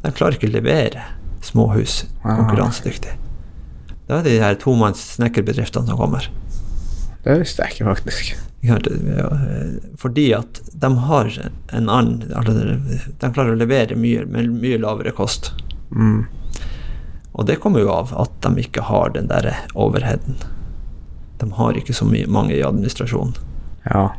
De 0.00 0.12
klarer 0.12 0.38
ikke 0.38 0.48
å 0.48 0.54
levere 0.54 1.04
småhus 1.44 2.06
konkurransedyktig. 2.22 3.12
Da 4.06 4.18
er 4.18 4.24
det 4.26 4.34
de 4.36 4.42
her 4.42 4.56
tomanns 4.60 5.02
snekkerbedriftene 5.16 5.88
som 5.88 6.00
kommer. 6.00 6.28
Det 7.24 7.38
visste 7.40 7.64
jeg 7.64 7.78
ikke, 7.78 7.86
faktisk. 7.94 8.34
Eh, 8.64 9.76
Fordi 10.00 10.26
at 10.36 10.60
de 10.72 10.90
har 11.06 11.30
en 11.72 11.88
annen 11.88 12.32
altså, 12.36 12.52
De 13.20 13.30
klarer 13.32 13.52
å 13.52 13.60
levere 13.60 13.96
mye 13.96 14.24
med 14.28 14.52
mye 14.60 14.80
lavere 14.80 15.12
kost. 15.16 15.52
Mm. 15.92 16.26
Og 17.34 17.46
det 17.48 17.58
kommer 17.62 17.82
jo 17.82 17.92
av 17.92 18.12
at 18.20 18.34
de 18.44 18.62
ikke 18.62 18.84
har 18.88 19.14
den 19.16 19.28
der 19.32 19.50
overheaden. 19.74 20.36
De 21.40 21.50
har 21.56 21.76
ikke 21.76 21.96
så 21.96 22.06
mye, 22.06 22.28
mange 22.30 22.54
i 22.56 22.62
administrasjonen. 22.64 23.34
Ja. 23.88 24.10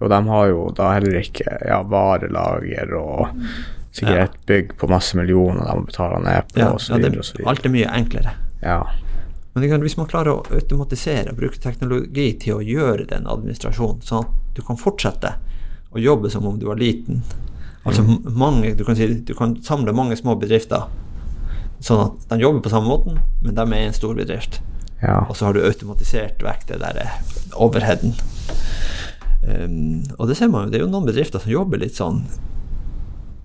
Og 0.00 0.10
de 0.12 0.18
har 0.28 0.48
jo 0.50 0.66
da 0.76 0.90
heller 0.96 1.20
ikke 1.20 1.60
ja, 1.64 1.78
varelager 1.88 2.90
og 2.98 3.28
sikkert 3.96 4.34
et 4.34 4.40
bygg 4.48 4.74
på 4.76 4.88
masse 4.92 5.16
millioner 5.16 5.62
de 5.64 5.76
må 5.78 5.86
betale 5.88 6.18
ned 6.24 6.50
på, 6.52 6.60
Ja, 6.60 6.72
og 6.74 6.82
så 6.84 6.96
ja, 6.96 7.04
det, 7.06 7.14
videre. 7.14 7.46
alt 7.48 7.64
er 7.64 7.72
mye 7.72 7.92
enklere. 7.96 8.34
Ja. 8.60 8.80
Men 9.56 9.80
hvis 9.80 9.96
man 9.96 10.08
klarer 10.08 10.34
å 10.34 10.42
automatisere 10.52 11.32
bruke 11.32 11.56
teknologi 11.56 12.26
til 12.42 12.58
å 12.58 12.64
gjøre 12.64 13.06
den 13.08 13.24
administrasjonen, 13.24 14.02
sånn 14.04 14.26
at 14.26 14.56
du 14.56 14.60
kan 14.66 14.76
fortsette 14.76 15.30
å 15.96 16.02
jobbe 16.02 16.28
som 16.28 16.44
om 16.44 16.58
du 16.60 16.66
var 16.68 16.76
liten 16.76 17.22
Altså 17.86 18.02
mange, 18.34 18.72
du 18.74 18.82
kan, 18.84 18.96
si, 18.98 19.06
du 19.22 19.30
kan 19.38 19.52
samle 19.62 19.92
mange 19.94 20.16
små 20.18 20.34
bedrifter, 20.40 20.88
sånn 21.78 22.00
at 22.02 22.24
de 22.32 22.40
jobber 22.42 22.64
på 22.64 22.72
samme 22.72 22.90
måten, 22.90 23.20
men 23.44 23.54
de 23.54 23.62
er 23.62 23.84
en 23.84 23.94
stor 23.94 24.16
bedrift. 24.18 24.58
ja. 25.04 25.20
Og 25.28 25.36
så 25.38 25.46
har 25.46 25.54
du 25.54 25.62
automatisert 25.62 26.42
vekk 26.42 26.66
det 26.72 26.80
der 26.82 26.98
overheaden. 27.54 28.16
Um, 29.46 30.02
og 30.18 30.26
det 30.26 30.36
ser 30.40 30.50
man 30.50 30.66
jo, 30.66 30.72
det 30.72 30.80
er 30.80 30.82
jo 30.82 30.90
noen 30.90 31.06
bedrifter 31.06 31.38
som 31.38 31.52
jobber 31.52 31.78
litt 31.78 31.94
sånn 31.94 32.24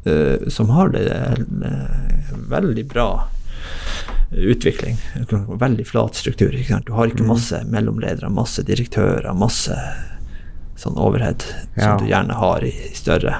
uh, 0.07 0.47
Som 0.49 0.71
har 0.73 0.89
det 0.95 1.03
uh, 1.05 2.31
veldig 2.49 2.85
bra 2.89 3.09
utvikling. 4.31 4.97
Veldig 5.59 5.87
flat 5.87 6.15
struktur. 6.15 6.55
Du 6.85 6.93
har 6.93 7.07
ikke 7.11 7.25
masse 7.27 7.63
mellomledere, 7.67 8.29
masse 8.31 8.63
direktører, 8.63 9.33
masse 9.35 9.75
sånn 10.79 10.97
overhead 10.97 11.43
Ja. 11.75 11.83
som 11.83 11.97
du 12.05 12.09
gjerne 12.11 12.33
har 12.33 12.63
i, 12.63 12.71
i 12.71 12.95
større. 12.95 13.35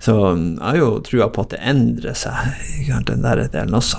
Så 0.00 0.14
jeg 0.36 0.60
har 0.64 0.76
jo 0.80 0.90
trua 1.04 1.28
på 1.28 1.42
at 1.44 1.50
det 1.54 1.60
endrer 1.60 2.14
seg, 2.16 2.34
den 3.06 3.22
der 3.24 3.42
delen 3.52 3.74
også. 3.76 3.98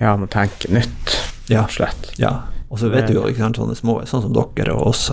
ja, 0.00 0.16
må 0.16 0.26
tenke 0.28 0.68
nytt, 0.72 1.14
Ja. 1.48 1.66
slett. 1.68 2.12
Ja, 2.18 2.42
og 2.70 2.78
så 2.78 2.90
vet 2.90 3.06
du 3.08 3.14
jo, 3.14 3.22
ikke 3.28 3.38
sant, 3.38 3.56
sånne 3.56 3.76
små, 3.76 4.02
sånn 4.06 4.22
som 4.22 4.32
dere 4.32 4.74
og 4.74 4.86
oss, 4.88 5.10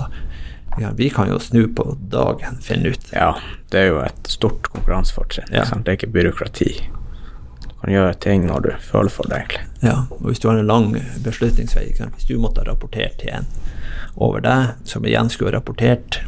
ja, 0.79 0.91
vi 0.95 1.09
kan 1.09 1.27
jo 1.29 1.37
snu 1.39 1.67
på 1.75 1.97
dagen, 2.09 2.57
finne 2.61 2.91
ut. 2.91 3.11
Ja, 3.13 3.33
det 3.71 3.79
er 3.79 3.87
jo 3.91 3.99
et 4.03 4.27
stort 4.27 4.69
konkurransefortrinn. 4.71 5.51
Ja. 5.51 5.63
Det 5.63 5.87
er 5.87 5.97
ikke 5.97 6.11
byråkrati. 6.11 6.81
Kan 7.81 7.93
gjøre 7.95 8.13
ting 8.21 8.43
når 8.45 8.61
du 8.61 8.71
føler 8.85 9.09
for 9.09 9.25
det, 9.29 9.37
egentlig. 9.41 9.63
Ja, 9.81 9.95
og 10.13 10.27
hvis 10.29 10.39
du 10.39 10.47
har 10.51 10.59
en 10.61 10.67
lang 10.69 10.91
beslutningsvei, 11.25 11.87
hvis 11.97 12.27
du 12.29 12.35
måtte 12.37 12.61
ha 12.61 12.67
rapportert 12.69 13.17
til 13.23 13.31
en 13.39 13.47
over 14.15 14.43
deg, 14.45 14.75
som 14.85 15.05
igjen 15.07 15.29
skulle 15.33 15.49
ha 15.49 15.57
rapportert, 15.57 16.19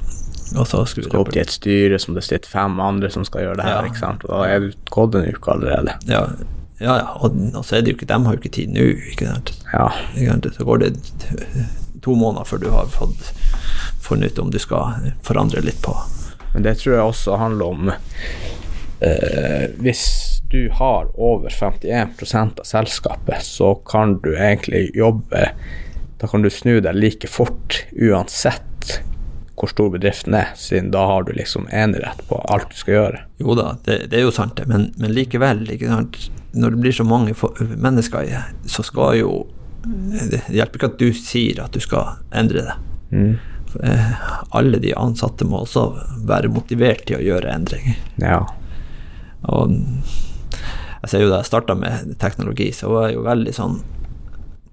og 0.57 0.65
så 0.69 0.83
skulle 0.85 1.09
Gå 1.09 1.19
opp 1.21 1.31
til 1.33 1.41
et 1.41 1.51
styre 1.53 1.97
som 2.01 2.13
det 2.17 2.23
sitter 2.25 2.49
fem 2.49 2.79
andre 2.81 3.09
som 3.13 3.23
skal 3.25 3.41
gjøre 3.45 3.57
det 3.61 3.65
her, 3.65 3.79
Ja. 3.83 3.85
ikke 3.89 3.99
sant? 4.01 4.25
og 4.25 4.29
da 4.33 4.49
er 4.49 4.59
du 4.59 4.73
gått 4.89 5.15
en 5.15 5.29
uke 5.29 5.51
allerede. 5.53 5.93
Ja, 6.09 6.23
ja, 6.79 6.97
ja, 6.99 7.07
og, 7.21 7.37
og 7.55 7.65
så 7.65 7.75
er 7.77 7.81
det 7.85 7.93
jo 7.93 7.97
ikke, 7.97 8.09
de 8.09 8.17
har 8.25 8.33
jo 8.33 8.39
ikke 8.41 8.53
tid 8.57 8.73
nå, 8.73 8.87
ikke 9.13 9.29
sant. 9.29 9.53
Ja? 9.73 9.87
Så 10.57 10.65
går 10.67 10.77
det 10.83 10.91
to 12.03 12.15
måneder 12.15 12.45
før 12.49 12.57
du 12.61 12.69
har 12.73 12.89
fått 12.91 13.29
funnet 14.03 14.33
ut 14.33 14.39
om 14.43 14.49
du 14.51 14.59
skal 14.59 15.13
forandre 15.23 15.61
litt 15.63 15.81
på. 15.85 15.93
men 16.53 16.63
det 16.65 16.77
tror 16.81 16.93
jeg 16.95 17.01
også 17.13 17.37
handler 17.39 17.65
om 17.65 17.91
eh, 19.01 19.69
Hvis 19.79 20.32
du 20.53 20.69
har 20.69 21.07
over 21.13 21.49
51% 21.49 22.59
av 22.59 22.63
selskapet, 22.63 23.41
så 23.41 23.75
kan 23.75 24.19
du 24.21 24.35
egentlig 24.35 24.91
jobbe 24.95 25.49
Da 26.21 26.27
kan 26.29 26.45
du 26.45 26.49
snu 26.53 26.77
deg 26.79 26.93
like 26.95 27.27
fort 27.27 27.79
uansett 27.91 28.99
hvor 29.57 29.71
stor 29.71 29.89
bedriften 29.93 30.37
er, 30.37 30.51
siden 30.57 30.91
da 30.93 31.01
har 31.09 31.25
du 31.25 31.33
liksom 31.33 31.65
enerett 31.71 32.21
på 32.29 32.37
alt 32.53 32.69
du 32.69 32.77
skal 32.77 32.93
gjøre. 32.93 33.19
Jo 33.41 33.55
da, 33.57 33.65
det, 33.85 33.97
det 34.11 34.19
er 34.19 34.25
jo 34.27 34.33
sant 34.35 34.55
det, 34.57 34.65
men, 34.69 34.87
men 35.01 35.13
likevel, 35.13 35.65
ikke 35.73 35.89
sant? 35.89 36.19
når 36.53 36.75
det 36.75 36.81
blir 36.85 36.95
så 36.95 37.05
mange 37.07 37.33
mennesker 37.59 38.27
i 38.27 38.33
det, 38.33 38.69
så 38.69 38.85
skal 38.85 39.17
jo 39.23 39.31
Det 39.83 40.45
hjelper 40.53 40.79
ikke 40.79 40.91
at 40.93 41.01
du 41.01 41.09
sier 41.17 41.63
at 41.65 41.73
du 41.73 41.81
skal 41.83 42.21
endre 42.31 42.61
det. 42.69 42.75
Mm. 43.11 43.31
Eh, 43.83 44.11
alle 44.55 44.79
de 44.79 44.93
ansatte 44.95 45.49
må 45.49 45.65
også 45.65 45.89
være 46.29 46.53
motivert 46.53 47.07
til 47.09 47.17
å 47.17 47.25
gjøre 47.25 47.51
endringer. 47.51 47.97
Ja. 48.21 48.43
Og 49.49 49.73
jeg 51.03 51.09
ser 51.11 51.23
jo 51.25 51.29
da 51.31 51.41
jeg 51.41 51.49
starta 51.51 51.75
med 51.75 52.15
teknologi, 52.19 52.71
så 52.71 52.89
var 52.91 53.07
jeg 53.09 53.17
jo 53.17 53.25
veldig 53.27 53.53
sånn 53.53 53.81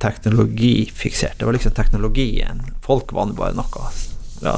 teknologifiksert. 0.00 1.38
Det 1.38 1.44
var 1.44 1.52
liksom 1.52 1.72
teknologien. 1.76 2.62
Folk 2.84 3.12
var 3.12 3.26
bare 3.36 3.54
noe 3.58 3.90
Ja. 4.42 4.54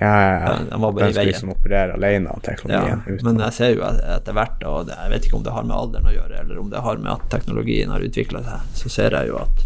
Ja, 0.00 0.06
ja, 0.06 0.32
ja. 0.32 0.52
Ja, 0.52 0.58
den 0.70 0.80
var 0.80 0.92
bare 0.92 1.10
i 1.10 1.12
veien. 1.12 1.26
liksom 1.28 1.50
operere 1.52 1.92
alene 1.94 2.30
av 2.30 2.40
Ja, 2.42 2.50
teknologien. 2.52 3.02
uten- 3.06 3.24
men 3.24 3.38
jeg 3.38 3.52
ser 3.52 3.74
jo 3.74 3.82
etter 3.82 4.32
hvert, 4.32 4.62
og 4.64 4.86
det, 4.86 4.94
jeg 4.96 5.10
vet 5.10 5.26
ikke 5.26 5.34
om 5.36 5.42
det 5.42 5.52
har 5.52 5.62
med 5.62 5.76
alderen 5.76 6.06
å 6.06 6.14
gjøre, 6.14 6.40
eller 6.40 6.58
om 6.58 6.70
det 6.70 6.80
har 6.80 6.96
med 6.96 7.12
at 7.12 7.28
teknologien 7.30 7.90
har 7.90 8.00
utvikla 8.00 8.42
seg, 8.44 8.60
så 8.74 8.90
ser 8.90 9.10
jeg 9.10 9.28
jo 9.28 9.36
at 9.36 9.64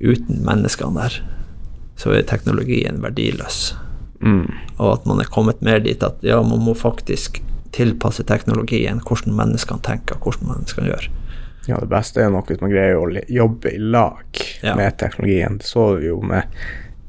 uten 0.00 0.44
menneskene 0.44 0.94
der, 1.00 1.22
så 1.96 2.12
er 2.14 2.22
teknologien 2.22 3.00
verdiløs. 3.00 3.74
mm. 4.20 4.52
Og 4.80 4.92
at 4.92 5.06
man 5.06 5.20
er 5.20 5.24
kommet 5.24 5.62
mer 5.62 5.78
dit 5.80 6.02
at 6.02 6.16
ja, 6.22 6.42
man 6.42 6.60
må 6.60 6.74
faktisk 6.76 7.40
tilpasse 7.76 8.24
teknologien 8.26 9.02
hvordan 9.04 9.36
menneskene 9.36 9.84
tenker, 9.86 10.18
hvordan 10.24 10.48
menneskene 10.54 10.90
gjør. 10.90 11.08
Ja, 11.66 11.80
det 11.82 11.88
beste 11.90 12.22
er 12.22 12.30
nok 12.30 12.48
hvis 12.52 12.60
man 12.62 12.70
greier 12.72 13.00
å 13.00 13.08
jobbe 13.28 13.72
i 13.74 13.78
lag 13.82 14.42
Ja. 14.62 14.76
med 14.78 14.96
teknologien. 15.02 15.58
Det 15.58 15.66
så 15.66 15.96
vi 15.98 16.06
jo 16.08 16.20
med 16.22 16.46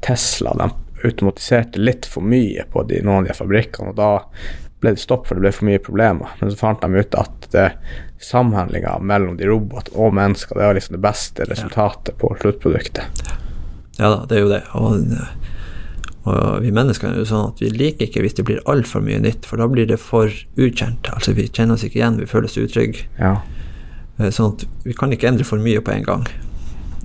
Tesla. 0.04 0.52
De 0.58 1.06
automatiserte 1.06 1.78
litt 1.78 2.06
for 2.06 2.26
mye 2.26 2.64
på 2.72 2.82
de, 2.88 2.98
noen 3.06 3.22
av 3.22 3.28
de 3.30 3.36
fabrikkene, 3.38 3.92
og 3.92 3.96
da 4.00 4.08
ble 4.82 4.92
det 4.94 5.02
stopp, 5.02 5.26
for 5.26 5.38
det 5.38 5.42
ble 5.46 5.52
for 5.54 5.66
mye 5.66 5.78
problemer. 5.82 6.34
Men 6.40 6.50
så 6.50 6.58
fant 6.58 6.82
de 6.82 7.00
ut 7.00 7.14
at 7.18 7.48
samhandlinga 8.22 8.98
mellom 9.02 9.36
de 9.38 9.46
robot 9.46 9.88
og 9.94 10.14
mennesker, 10.14 10.58
det 10.58 10.66
var 10.66 10.74
liksom 10.78 10.96
det 10.98 11.02
beste 11.06 11.46
resultatet 11.50 12.18
på 12.18 12.30
sluttproduktet. 12.42 13.04
Ja 13.98 14.10
da, 14.10 14.24
det 14.30 14.36
er 14.38 14.42
jo 14.44 14.50
det. 14.52 14.62
Og, 14.78 15.06
og 16.28 16.62
vi 16.64 16.70
mennesker 16.74 17.10
er 17.12 17.18
jo 17.20 17.26
sånn 17.28 17.50
at 17.52 17.60
vi 17.62 17.70
liker 17.74 18.06
ikke 18.08 18.22
hvis 18.24 18.36
det 18.38 18.44
blir 18.48 18.62
altfor 18.70 19.02
mye 19.04 19.20
nytt, 19.24 19.46
for 19.48 19.60
da 19.60 19.66
blir 19.70 19.86
det 19.90 19.98
for 20.02 20.32
ukjent. 20.58 21.08
Altså 21.14 21.34
vi 21.36 21.48
kjenner 21.48 21.74
oss 21.78 21.84
ikke 21.86 22.00
igjen, 22.00 22.18
vi 22.20 22.26
føler 22.30 22.50
oss 22.50 22.58
utrygge. 22.60 23.06
Ja. 23.18 23.36
Eh, 24.18 24.30
Sånn 24.34 24.54
at 24.56 24.64
vi 24.84 24.94
kan 24.98 25.12
ikke 25.14 25.28
endre 25.30 25.44
for 25.46 25.58
mye 25.62 25.80
på 25.84 25.92
en 25.94 26.06
gang. 26.06 26.26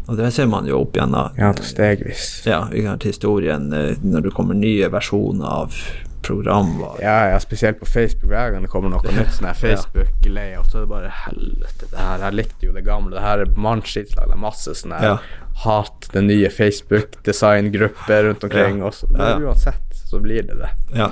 Og 0.07 0.17
det 0.19 0.33
ser 0.35 0.49
man 0.51 0.65
jo 0.67 0.81
opp 0.83 0.97
gjennom 0.97 1.37
ja, 1.39 1.53
stegvis. 1.63 2.41
ja, 2.45 2.65
historien 3.05 3.69
eh, 3.73 3.95
når 4.03 4.25
det 4.27 4.33
kommer 4.35 4.57
nye 4.57 4.89
versjoner 4.91 5.45
av 5.47 5.77
program. 6.23 6.73
Og, 6.81 6.97
Ja, 7.03 7.29
ja, 7.31 7.39
spesielt 7.39 7.79
på 7.79 7.85
Facebook. 7.87 8.29
Hver 8.31 8.51
gang 8.51 8.63
det 8.65 8.71
kommer 8.71 8.91
noe 8.91 9.03
nytt, 9.15 9.31
sånn 9.35 9.47
her 9.49 9.57
Facebook-layout, 9.59 10.69
så 10.71 10.81
er 10.81 10.85
det 10.85 10.91
bare 10.91 11.11
helvete. 11.23 11.87
Det 11.91 11.99
her, 11.99 12.23
jeg 12.27 12.37
likte 12.39 12.67
jo 12.67 12.75
det 12.75 12.83
gamle. 12.87 13.15
Det 13.15 13.23
her 13.23 13.43
er 13.43 13.55
mannskitslag. 13.55 14.27
Det 14.31 14.37
er 14.37 14.43
masse 14.43 14.75
sånn 14.79 14.95
her 14.97 15.07
Ja. 15.07 15.17
Hat 15.63 16.09
den 16.13 16.27
nye 16.27 16.49
Facebook-designgrupper 16.49 18.23
rundt 18.23 18.43
omkring. 18.43 18.79
Ja. 18.79 18.85
også. 18.85 19.07
Men 19.11 19.43
uansett 19.43 20.01
så 20.09 20.19
blir 20.19 20.43
det 20.43 20.57
det. 20.59 20.69
ja, 20.97 21.11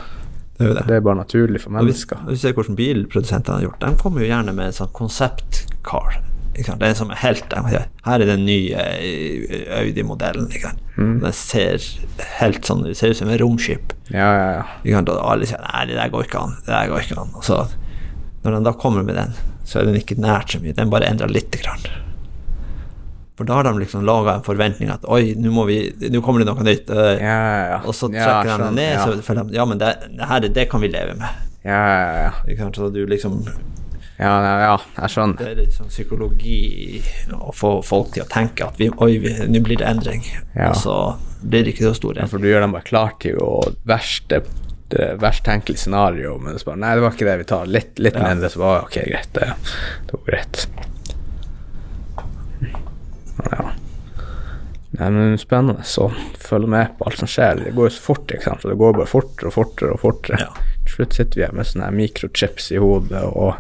det 0.58 0.68
er 0.70 0.74
det. 0.74 0.84
Det 0.88 0.96
er 0.96 1.06
bare 1.06 1.22
naturlig 1.22 1.62
for 1.62 1.72
Og 1.74 1.80
mennesker. 1.80 2.18
hvis 2.28 2.42
du 2.42 2.48
ser 2.48 2.54
hvordan 2.58 2.76
bilprodusentene 2.76 3.56
har 3.58 3.64
gjort 3.70 3.80
De 3.86 3.96
kommer 4.02 4.22
jo 4.22 4.28
gjerne 4.28 4.54
med 4.54 4.70
en 4.70 4.78
sånn 4.82 4.92
konsept-car. 4.94 6.20
Det 6.52 6.68
er 6.84 6.94
som 7.00 7.12
er 7.14 7.20
helt 7.22 7.54
Her 7.54 8.20
er 8.20 8.26
den 8.28 8.44
nye 8.46 8.76
eh, 8.76 9.62
Audi-modellen. 9.80 10.50
Mm. 10.98 11.22
Den 11.24 11.34
ser 11.34 11.80
helt 12.42 12.68
sånn 12.68 12.84
Det 12.84 12.98
ser 13.00 13.14
ut 13.14 13.18
som 13.22 13.30
en 13.32 13.40
romskip. 13.40 13.94
Ja, 14.12 14.28
ja, 14.36 14.50
ja. 14.58 14.66
Ikke 14.84 14.98
sant? 14.98 15.14
Og 15.14 15.32
alle 15.32 15.48
sier 15.48 15.64
nei, 15.64 15.86
det 15.88 15.96
der 15.96 16.12
går 16.12 16.28
ikke 16.28 16.44
an. 16.44 16.58
Det 16.66 16.74
der 16.74 16.92
går 16.92 17.06
ikke 17.06 17.20
an. 17.24 17.32
Og 17.40 17.48
så, 17.48 17.62
når 18.44 18.58
de 18.58 18.64
da 18.68 18.74
kommer 18.84 19.08
med 19.08 19.16
den, 19.16 19.34
så 19.64 19.80
er 19.80 19.88
den 19.88 19.96
ikke 20.02 20.20
nært 20.20 20.52
så 20.52 20.60
mye. 20.60 20.76
Den 20.76 20.92
bare 20.92 21.08
endrer 21.08 21.32
lite 21.32 21.62
grann. 21.64 21.88
For 23.42 23.48
da 23.50 23.56
har 23.58 23.66
de 23.66 23.72
liksom 23.82 24.04
laga 24.06 24.36
en 24.38 24.44
forventning 24.46 24.92
at 24.94 25.06
oi, 25.10 25.34
nå 25.34 26.22
kommer 26.22 26.44
det 26.44 26.48
noe 26.52 26.66
nytt. 26.68 26.92
Øh, 26.94 27.16
Ja, 27.18 27.38
ja. 27.72 27.80
Og 27.90 27.96
så 27.98 28.06
trekker 28.14 28.52
de 28.54 28.68
det 28.68 28.74
ned, 28.78 28.92
ja. 28.94 29.06
så 29.08 29.22
føler 29.26 29.48
de 29.50 29.58
ja, 29.58 29.66
men 29.66 29.80
det, 29.82 29.90
det 30.14 30.28
her 30.30 30.46
det 30.46 30.66
kan 30.70 30.84
vi 30.84 30.92
leve 30.94 31.16
med. 31.18 31.40
Ja, 31.66 31.80
ja, 31.82 32.12
ja. 32.28 32.32
Ikke 32.46 32.68
sant? 32.68 32.78
Så 32.78 32.92
du 32.94 33.02
liksom 33.10 33.40
Ja, 34.22 34.36
ja, 34.62 34.76
jeg 35.00 35.10
skjønner. 35.16 35.40
Det 35.42 35.48
er 35.50 35.56
litt 35.64 35.74
sånn 35.74 35.90
psykologi 35.90 37.02
å 37.34 37.50
få 37.58 37.72
folk 37.86 38.12
til 38.14 38.22
å 38.22 38.30
tenke 38.30 38.68
at 38.70 38.78
vi, 38.78 38.92
oi, 39.02 39.16
nå 39.50 39.62
blir 39.66 39.82
det 39.82 39.88
endring. 39.90 40.22
Ja. 40.54 40.70
Og 40.70 40.78
så 40.84 40.98
blir 41.42 41.66
det 41.66 41.74
ikke 41.74 41.88
så 41.90 41.96
stor 41.98 42.14
endring. 42.14 42.30
for 42.30 42.38
du 42.46 42.46
gjør 42.52 42.62
dem 42.68 42.78
bare 42.78 42.86
klar 42.86 43.16
til 43.26 43.42
å 43.42 43.56
verste 43.90 44.44
verst 45.18 45.46
tenkelige 45.48 45.80
scenario, 45.88 46.38
men 46.38 46.60
så 46.60 46.68
bare 46.68 46.82
Nei, 46.84 46.94
det 47.00 47.02
var 47.08 47.14
ikke 47.18 47.26
det 47.32 47.38
vi 47.42 47.50
tar. 47.56 47.66
Litt, 47.66 47.98
litt 47.98 48.14
Ja. 48.22 48.28
mindre, 48.28 48.50
så 48.54 48.60
bare 48.60 48.82
Ok, 48.86 48.98
greit. 49.08 49.34
Det, 49.34 49.54
det 50.06 50.14
var 50.20 50.26
greit. 50.30 50.68
Ja. 53.52 53.72
Nei, 54.92 55.08
men 55.16 55.38
spennende 55.40 55.86
å 56.04 56.10
følge 56.44 56.68
med 56.68 56.98
på 56.98 57.06
alt 57.08 57.22
som 57.22 57.30
skjer. 57.32 57.62
Det 57.64 57.72
går 57.78 57.88
jo 57.88 57.94
så 57.96 58.02
fort, 58.10 58.32
ikke 58.34 58.44
sant. 58.50 58.66
Det 58.68 58.76
går 58.80 58.98
bare 58.98 59.08
fortere 59.08 59.48
og 59.48 59.56
fortere 59.56 59.94
og 59.96 60.02
fortere. 60.04 60.40
Ja. 60.44 60.72
Til 60.84 60.98
slutt 60.98 61.16
sitter 61.16 61.40
vi 61.40 61.46
her 61.46 61.54
med 61.56 61.70
sånne 61.70 61.92
mikrochips 61.96 62.72
i 62.76 62.82
hodet 62.82 63.22
og 63.30 63.54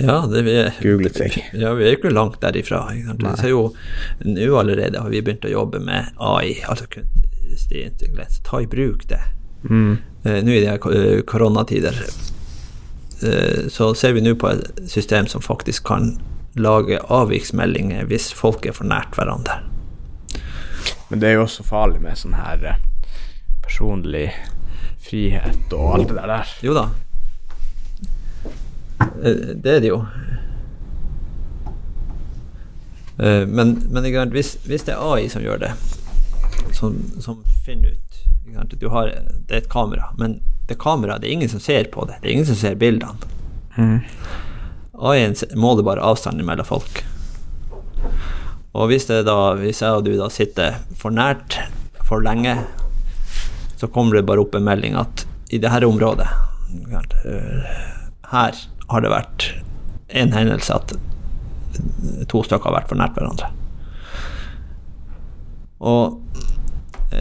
Ja, 0.00 0.22
det 0.28 0.42
vi 0.46 0.54
er, 0.56 0.70
googler 0.80 1.12
ting. 1.12 1.34
ja, 1.52 1.72
vi 1.76 1.84
er 1.84 1.96
ikke 1.96 2.12
langt 2.12 2.38
derifra. 2.40 2.84
Jo, 3.48 3.66
nå 4.24 4.54
allerede 4.60 5.00
har 5.00 5.10
vi 5.12 5.20
begynt 5.24 5.44
å 5.44 5.52
jobbe 5.52 5.80
med 5.84 6.12
AI, 6.16 6.54
altså 6.68 6.86
kunstig 6.92 7.82
intelligens. 7.88 8.38
Ta 8.44 8.60
i 8.64 8.68
bruk 8.68 9.04
det. 9.08 9.20
Mm. 9.68 9.98
Eh, 10.24 10.38
nå 10.44 10.52
i 10.52 10.60
de 10.62 10.68
her 10.70 10.80
eh, 10.96 11.20
koronatider 11.28 11.96
eh, 13.22 13.68
så 13.70 13.92
ser 13.94 14.16
vi 14.16 14.24
nå 14.24 14.32
på 14.40 14.48
et 14.52 14.80
system 14.90 15.28
som 15.30 15.44
faktisk 15.44 15.84
kan 15.92 16.16
lage 16.56 16.98
avviksmeldinger 17.08 18.04
hvis 18.10 18.32
folk 18.36 18.66
er 18.66 18.74
for 18.76 18.84
nært 18.88 19.14
hverandre. 19.16 19.60
Men 21.10 21.20
det 21.20 21.28
er 21.28 21.36
jo 21.38 21.44
også 21.46 21.64
farlig 21.64 22.00
med 22.00 22.16
sånn 22.16 22.36
her 22.36 22.62
eh, 22.64 22.80
personlig 23.64 24.30
frihet 25.02 25.72
og 25.76 25.94
alt 25.96 26.12
det 26.12 26.26
der. 26.28 26.52
Jo 26.64 26.76
da. 26.76 26.84
Eh, 29.22 29.52
Det 29.62 29.76
er 29.76 29.80
det 29.80 29.88
jo. 29.92 30.02
Eh, 33.18 33.46
Men, 33.46 33.76
men 33.90 34.30
hvis, 34.32 34.56
hvis 34.64 34.82
det 34.88 34.94
er 34.94 35.02
AI 35.12 35.28
som 35.28 35.42
gjør 35.42 35.58
det, 35.66 35.72
som, 36.72 36.96
som 37.20 37.44
finner 37.64 37.92
ut 37.92 37.98
du 38.80 38.88
har, 38.88 39.08
Det 39.48 39.54
er 39.54 39.60
et 39.62 39.68
kamera, 39.70 40.10
men 40.18 40.42
det 40.68 40.76
kameraet, 40.78 41.22
det 41.22 41.28
er 41.28 41.32
ingen 41.32 41.48
som 41.48 41.60
ser 41.60 41.84
på 41.92 42.04
det. 42.04 42.18
Det 42.22 42.28
er 42.28 42.32
ingen 42.32 42.46
som 42.46 42.56
ser 42.56 42.74
bildene. 42.74 43.14
Mm. 43.76 44.00
AI-en 45.02 45.34
se- 45.38 45.48
måler 45.58 45.82
bare 45.86 46.04
avstanden 46.06 46.46
mellom 46.46 46.66
folk. 46.68 47.02
Og 48.72 48.88
hvis, 48.88 49.04
det 49.10 49.24
da, 49.28 49.52
hvis 49.58 49.82
jeg 49.82 49.98
og 49.98 50.04
du 50.06 50.14
da 50.16 50.28
sitter 50.32 50.78
for 50.96 51.12
nært 51.12 51.58
for 52.08 52.22
lenge, 52.24 52.54
så 53.80 53.88
kommer 53.90 54.16
det 54.16 54.26
bare 54.28 54.40
opp 54.44 54.54
en 54.56 54.64
melding 54.64 54.94
at 55.00 55.24
i 55.52 55.58
det 55.60 55.68
her 55.72 55.84
området 55.84 56.28
Her 58.32 58.56
har 58.88 59.02
det 59.04 59.10
vært 59.12 59.48
en 60.22 60.32
hendelse 60.32 60.72
at 60.76 60.94
to 62.30 62.40
stykker 62.46 62.68
har 62.70 62.76
vært 62.78 62.88
for 62.92 63.00
nært 63.00 63.16
hverandre. 63.18 63.50
Og 65.82 66.18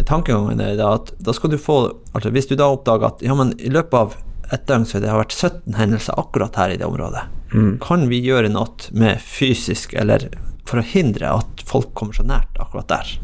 tankegangen 0.07 0.61
er 0.63 0.77
da 0.79 0.93
at 0.99 1.11
da 1.19 1.33
skal 1.35 1.51
du 1.51 1.57
få 1.59 1.77
altså 2.15 2.31
Hvis 2.31 2.47
du 2.47 2.55
da 2.59 2.69
oppdager 2.71 3.09
at 3.09 3.23
ja, 3.25 3.35
men 3.35 3.51
i 3.59 3.71
løpet 3.73 3.97
av 3.97 4.15
et 4.55 4.65
døgn 4.67 4.85
så 4.87 4.99
det 5.03 5.09
har 5.11 5.19
vært 5.21 5.35
17 5.35 5.75
hendelser 5.79 6.19
akkurat 6.19 6.55
her 6.59 6.73
i 6.73 6.77
det 6.79 6.87
området, 6.87 7.23
kan 7.83 8.07
vi 8.09 8.21
gjøre 8.23 8.51
noe 8.51 8.91
med 8.95 9.19
fysisk 9.23 9.93
eller 9.93 10.29
for 10.67 10.79
å 10.79 10.87
hindre 10.87 11.33
at 11.41 11.63
folk 11.67 11.91
kommer 11.97 12.15
så 12.15 12.23
nært 12.23 12.59
akkurat 12.63 12.89
der? 12.91 13.15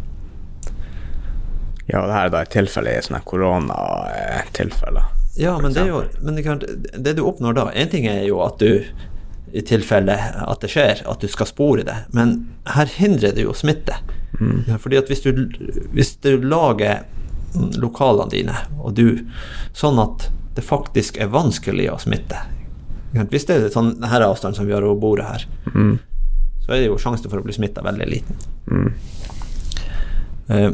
Ja, 1.88 2.03
det 2.03 2.13
her 2.13 2.25
er 2.25 2.34
da 2.34 2.41
et 2.43 2.51
tilfelle 2.51 2.91
i 2.91 3.03
sånne 3.03 3.21
koronatilfeller. 3.28 5.13
Ja, 5.39 5.53
men 5.61 5.71
det 5.71 5.86
er 5.86 5.93
jo 5.93 6.01
men 6.19 6.36
det, 6.36 6.43
kan, 6.43 6.59
det 6.59 7.13
du 7.13 7.21
oppnår 7.30 7.53
da 7.53 7.67
En 7.78 7.91
ting 7.91 8.07
er 8.09 8.23
jo 8.25 8.39
at 8.41 8.57
du 8.57 8.88
i 9.53 9.61
tilfelle 9.63 10.15
at 10.17 10.63
det 10.63 10.71
skjer, 10.73 11.03
at 11.07 11.21
du 11.23 11.30
skal 11.32 11.47
spore 11.47 11.86
det, 11.88 11.95
men 12.11 12.34
her 12.67 12.89
hindrer 12.97 13.32
det 13.32 13.45
jo 13.45 13.53
smitte. 13.55 13.95
Mm. 14.41 14.75
fordi 14.84 14.97
at 14.99 15.07
hvis 15.07 15.23
du, 15.23 15.47
hvis 15.95 16.17
du 16.21 16.43
lager 16.43 17.05
mm, 17.55 17.78
lokalene 17.80 18.34
dine, 18.34 18.57
og 18.78 18.97
du 18.99 19.23
Sånn 19.78 20.01
at 20.03 20.28
det 20.57 20.65
faktisk 20.65 21.17
er 21.21 21.32
vanskelig 21.32 21.88
å 21.93 21.99
smitte? 22.01 22.41
Hvis 23.12 23.47
det 23.47 23.55
er 23.55 23.70
sånn 23.74 23.95
denne 24.01 24.28
avstanden 24.28 24.58
som 24.58 24.68
vi 24.68 24.76
har 24.76 24.86
over 24.86 24.99
bordet 24.99 25.28
her, 25.28 25.47
så 26.66 26.74
er 26.74 26.82
det 26.82 26.89
jo 26.89 26.99
sjansen 26.99 27.32
for 27.32 27.39
å 27.39 27.45
bli 27.45 27.55
smitta 27.55 27.84
veldig 27.86 28.08
liten. 28.12 28.41
Eh, 30.47 30.72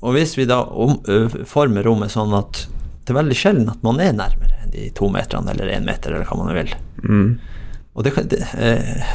og 0.00 0.16
hvis 0.16 0.36
vi 0.38 0.46
da 0.48 0.62
om, 0.64 0.98
uh, 1.08 1.28
former 1.48 1.84
rommet 1.84 2.12
sånn 2.12 2.32
at 2.36 2.66
det 3.04 3.12
er 3.12 3.18
veldig 3.18 3.36
sjelden 3.36 3.68
at 3.72 3.82
man 3.84 4.00
er 4.00 4.14
nærmere 4.16 4.62
enn 4.62 4.72
de 4.72 4.86
to 4.96 5.10
meterne 5.12 5.52
eller 5.52 5.72
én 5.74 5.84
meter, 5.84 6.14
eller 6.14 6.28
hva 6.28 6.38
man 6.40 6.54
vil. 6.56 6.72
Og 7.92 8.06
det, 8.06 8.14
det, 8.32 8.40
uh, 8.56 9.10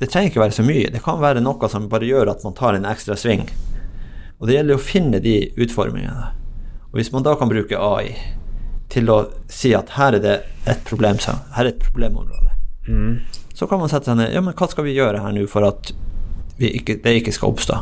det 0.00 0.08
trenger 0.08 0.30
ikke 0.30 0.44
være 0.44 0.56
så 0.56 0.64
mye. 0.64 0.88
Det 0.92 1.02
kan 1.04 1.20
være 1.20 1.42
noe 1.44 1.68
som 1.72 1.88
bare 1.92 2.08
gjør 2.08 2.32
at 2.32 2.44
man 2.46 2.56
tar 2.56 2.78
en 2.78 2.88
ekstra 2.88 3.16
sving. 3.20 3.44
Og 4.40 4.48
det 4.48 4.56
gjelder 4.56 4.78
å 4.78 4.84
finne 4.84 5.20
de 5.20 5.34
utformingene. 5.60 6.30
Og 6.90 7.00
hvis 7.00 7.12
man 7.12 7.26
da 7.26 7.34
kan 7.36 7.50
bruke 7.50 7.76
AI 7.76 8.14
til 8.90 9.10
å 9.12 9.20
si 9.50 9.72
at 9.76 9.94
her 9.96 10.18
er 10.18 10.24
det 10.24 10.36
et 10.68 10.82
problem, 10.88 11.20
her 11.54 11.64
er 11.64 11.72
et 11.72 11.82
problemområde, 11.82 12.54
så 13.54 13.68
kan 13.68 13.80
man 13.80 13.90
sette 13.92 14.08
seg 14.08 14.16
ned 14.18 14.32
Ja, 14.32 14.40
men 14.40 14.56
hva 14.56 14.66
skal 14.70 14.86
vi 14.86 14.96
gjøre 14.96 15.20
her 15.20 15.34
nå 15.36 15.46
for 15.50 15.66
at 15.68 15.92
vi 16.60 16.72
ikke, 16.78 16.98
det 17.04 17.18
ikke 17.20 17.34
skal 17.36 17.52
oppstå? 17.52 17.76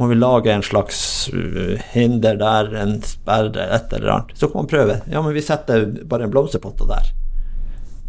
Må 0.00 0.08
vi 0.08 0.16
lage 0.16 0.52
en 0.52 0.64
slags 0.64 0.98
uh, 1.32 1.78
hinder 1.92 2.38
der, 2.40 2.70
en 2.80 2.94
sperre, 3.04 3.66
et 3.76 3.92
eller 3.92 4.14
annet? 4.14 4.32
Så 4.38 4.48
kan 4.48 4.62
man 4.62 4.70
prøve. 4.70 5.00
Ja, 5.12 5.20
men 5.22 5.34
vi 5.36 5.44
setter 5.44 5.84
bare 6.08 6.26
en 6.26 6.32
blomsterpotte 6.32 6.88
der. 6.88 7.10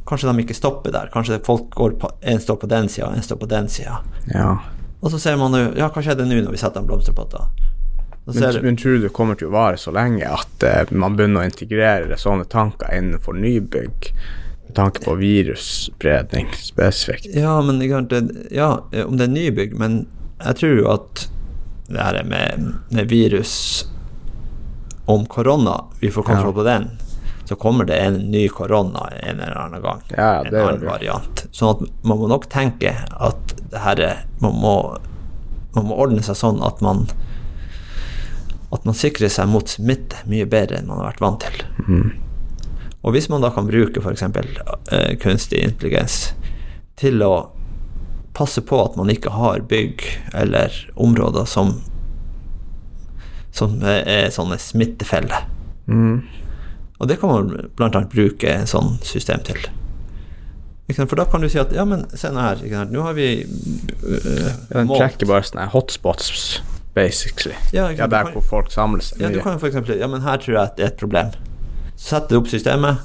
Kanskje 0.08 0.32
de 0.32 0.44
ikke 0.44 0.56
stopper 0.58 0.96
der. 0.96 1.12
Kanskje 1.14 1.42
folk 1.44 1.70
går 1.76 1.98
på, 2.00 2.10
en 2.22 2.40
står 2.44 2.60
på 2.64 2.72
den 2.72 2.90
sida, 2.92 3.12
en 3.12 3.24
står 3.24 3.40
på 3.44 3.52
den 3.52 3.70
sida. 3.72 4.00
Ja. 4.32 4.56
Og 5.04 5.12
så 5.12 5.20
ser 5.20 5.40
man 5.40 5.56
jo 5.58 5.66
Ja, 5.76 5.90
hva 5.92 6.04
skjedde 6.04 6.28
nå 6.28 6.40
når 6.40 6.56
vi 6.56 6.62
setter 6.64 6.84
en 6.84 6.88
blomsterpotte? 6.88 7.44
Men, 8.26 8.64
men 8.64 8.78
tror 8.80 8.92
du 8.98 9.02
det 9.04 9.12
kommer 9.14 9.36
til 9.36 9.50
å 9.50 9.56
vare 9.56 9.78
så 9.78 9.92
lenge 9.92 10.24
at 10.24 10.64
uh, 10.64 10.94
man 10.96 11.18
begynner 11.18 11.44
å 11.44 11.50
integrere 11.50 12.16
sånne 12.18 12.46
tanker 12.48 12.94
innenfor 12.96 13.36
nybygg? 13.36 14.12
Med 14.64 14.76
tanke 14.78 15.04
på 15.04 15.16
virusspredning 15.20 16.48
spesifikt. 16.56 17.28
ja, 17.36 17.62
men 17.62 17.80
det- 17.80 18.48
ja, 18.52 18.80
om 19.06 19.18
det 19.18 19.28
er 19.28 19.34
nybygg, 19.34 19.74
men 19.78 20.06
jeg 20.40 20.56
tror 20.56 20.78
jo 20.80 20.88
at 20.94 21.28
det 21.90 22.00
her 22.00 22.16
er 22.16 22.24
med, 22.24 22.74
med 22.92 23.10
virus 23.12 23.86
Om 25.06 25.26
korona, 25.26 25.84
vi 26.00 26.08
får 26.12 26.24
kontroll 26.24 26.54
på 26.56 26.64
den, 26.64 26.86
så 27.46 27.56
kommer 27.60 27.84
det 27.86 27.98
en 28.00 28.14
ny 28.32 28.48
korona 28.48 29.10
en 29.20 29.40
eller 29.40 29.58
annen 29.60 29.82
gang. 29.84 30.00
Ja, 30.16 30.46
en 30.46 30.56
annen 30.56 30.86
variant. 30.88 31.44
Sånn 31.52 31.74
at 31.76 31.82
man 32.08 32.22
må 32.22 32.30
nok 32.32 32.48
tenke 32.50 32.94
at 33.12 33.52
det 33.70 33.82
her 33.84 34.00
er 34.00 34.22
man 34.40 34.56
må, 34.64 34.76
man 35.76 35.90
må 35.90 35.98
ordne 36.06 36.24
seg 36.24 36.40
sånn 36.40 36.64
at 36.64 36.80
man 36.82 37.04
at 38.74 38.86
man 38.88 38.98
sikrer 38.98 39.30
seg 39.32 39.50
mot 39.52 39.70
smitte 39.70 40.24
mye 40.30 40.46
bedre 40.50 40.80
enn 40.80 40.88
man 40.90 41.00
har 41.02 41.12
vært 41.12 41.24
vant 41.24 41.46
til. 41.46 41.66
Og 43.04 43.14
hvis 43.16 43.28
man 43.30 43.44
da 43.44 43.52
kan 43.54 43.68
bruke 43.68 44.02
f.eks. 44.02 44.24
Uh, 44.24 45.14
kunstig 45.22 45.60
intelligens 45.64 46.34
til 47.00 47.22
å 47.26 47.34
passe 48.34 48.64
på 48.66 48.80
at 48.82 48.96
man 48.98 49.12
ikke 49.14 49.34
har 49.36 49.66
bygg 49.70 50.02
eller 50.34 50.74
områder 50.96 51.46
som 51.50 51.76
som 53.54 53.76
er, 53.86 54.02
er 54.10 54.32
sånne 54.34 54.58
smittefeller. 54.58 55.46
Mm. 55.86 56.24
Og 56.98 57.10
det 57.10 57.20
kan 57.22 57.30
man 57.30 57.52
annet 57.78 58.10
bruke 58.10 58.50
en 58.50 58.70
sånn 58.70 58.96
system 59.06 59.44
til. 59.46 59.60
For 60.94 61.18
da 61.18 61.26
kan 61.30 61.42
du 61.42 61.48
si 61.50 61.60
at 61.62 61.72
ja, 61.74 61.86
men 61.88 62.04
se 62.18 62.30
nå 62.34 62.42
her, 62.44 62.64
nå 62.90 63.04
har 63.06 63.14
vi 63.18 63.28
øh, 63.44 64.50
Den 64.70 64.90
målt- 64.90 65.00
trekker 65.00 65.30
bare 65.30 65.46
sånne 65.48 65.70
hotspots, 65.74 66.32
basically. 66.96 67.56
Ja, 67.74 67.90
Ja, 67.92 68.08
der 68.08 68.24
kan- 68.24 68.34
hvor 68.34 68.42
folk 68.44 68.72
samler 68.72 69.02
seg 69.02 69.20
Ja, 69.22 69.30
du 69.30 69.40
kan 69.42 69.54
jo 69.54 69.60
for 69.60 69.68
eksempel 69.70 69.98
Ja, 70.00 70.08
men 70.08 70.22
her 70.22 70.38
tror 70.38 70.54
jeg 70.54 70.62
at 70.64 70.76
det 70.78 70.84
er 70.84 70.88
et 70.94 70.98
problem. 70.98 71.32
Så 71.96 72.16
setter 72.16 72.30
du 72.30 72.38
opp 72.42 72.48
systemet, 72.48 72.98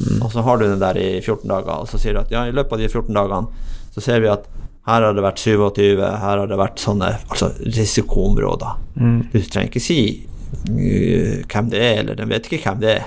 Mm. 0.00 0.22
og 0.24 0.32
så 0.32 0.42
har 0.42 0.56
du 0.58 0.64
den 0.66 0.80
der 0.80 0.96
i 0.98 1.20
14 1.20 1.48
dager, 1.48 1.70
og 1.80 1.86
så 1.88 1.98
sier 1.98 2.12
du 2.14 2.18
at 2.20 2.30
ja, 2.30 2.44
i 2.46 2.50
løpet 2.52 2.72
av 2.72 2.78
de 2.78 2.88
14 2.88 3.14
dagene 3.14 3.46
så 3.94 4.02
ser 4.02 4.20
vi 4.20 4.26
at 4.28 4.46
her 4.86 5.00
har 5.00 5.12
det 5.14 5.22
vært 5.22 5.38
27, 5.38 6.00
her 6.02 6.18
har 6.18 6.46
det 6.46 6.58
vært 6.58 6.76
sånne 6.82 7.12
altså 7.30 7.52
risikoområder. 7.62 8.76
Mm. 8.98 9.28
Du 9.32 9.38
trenger 9.40 9.70
ikke 9.70 9.80
si 9.80 10.26
uh, 10.68 11.42
hvem 11.46 11.70
det 11.70 11.80
er, 11.80 11.98
eller 12.02 12.14
den 12.16 12.28
vet 12.28 12.42
ikke 12.50 12.64
hvem 12.70 12.80
det 12.80 12.90
er. 12.98 13.04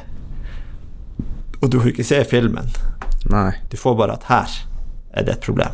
Og 1.61 1.69
du 1.69 1.79
får 1.79 1.91
ikke 1.91 2.05
se 2.05 2.23
filmen. 2.23 2.69
Nei. 3.29 3.51
Du 3.69 3.77
får 3.77 3.95
bare 3.97 4.13
at 4.13 4.23
her 4.29 4.47
er 5.13 5.23
det 5.27 5.33
et 5.37 5.41
problem. 5.41 5.73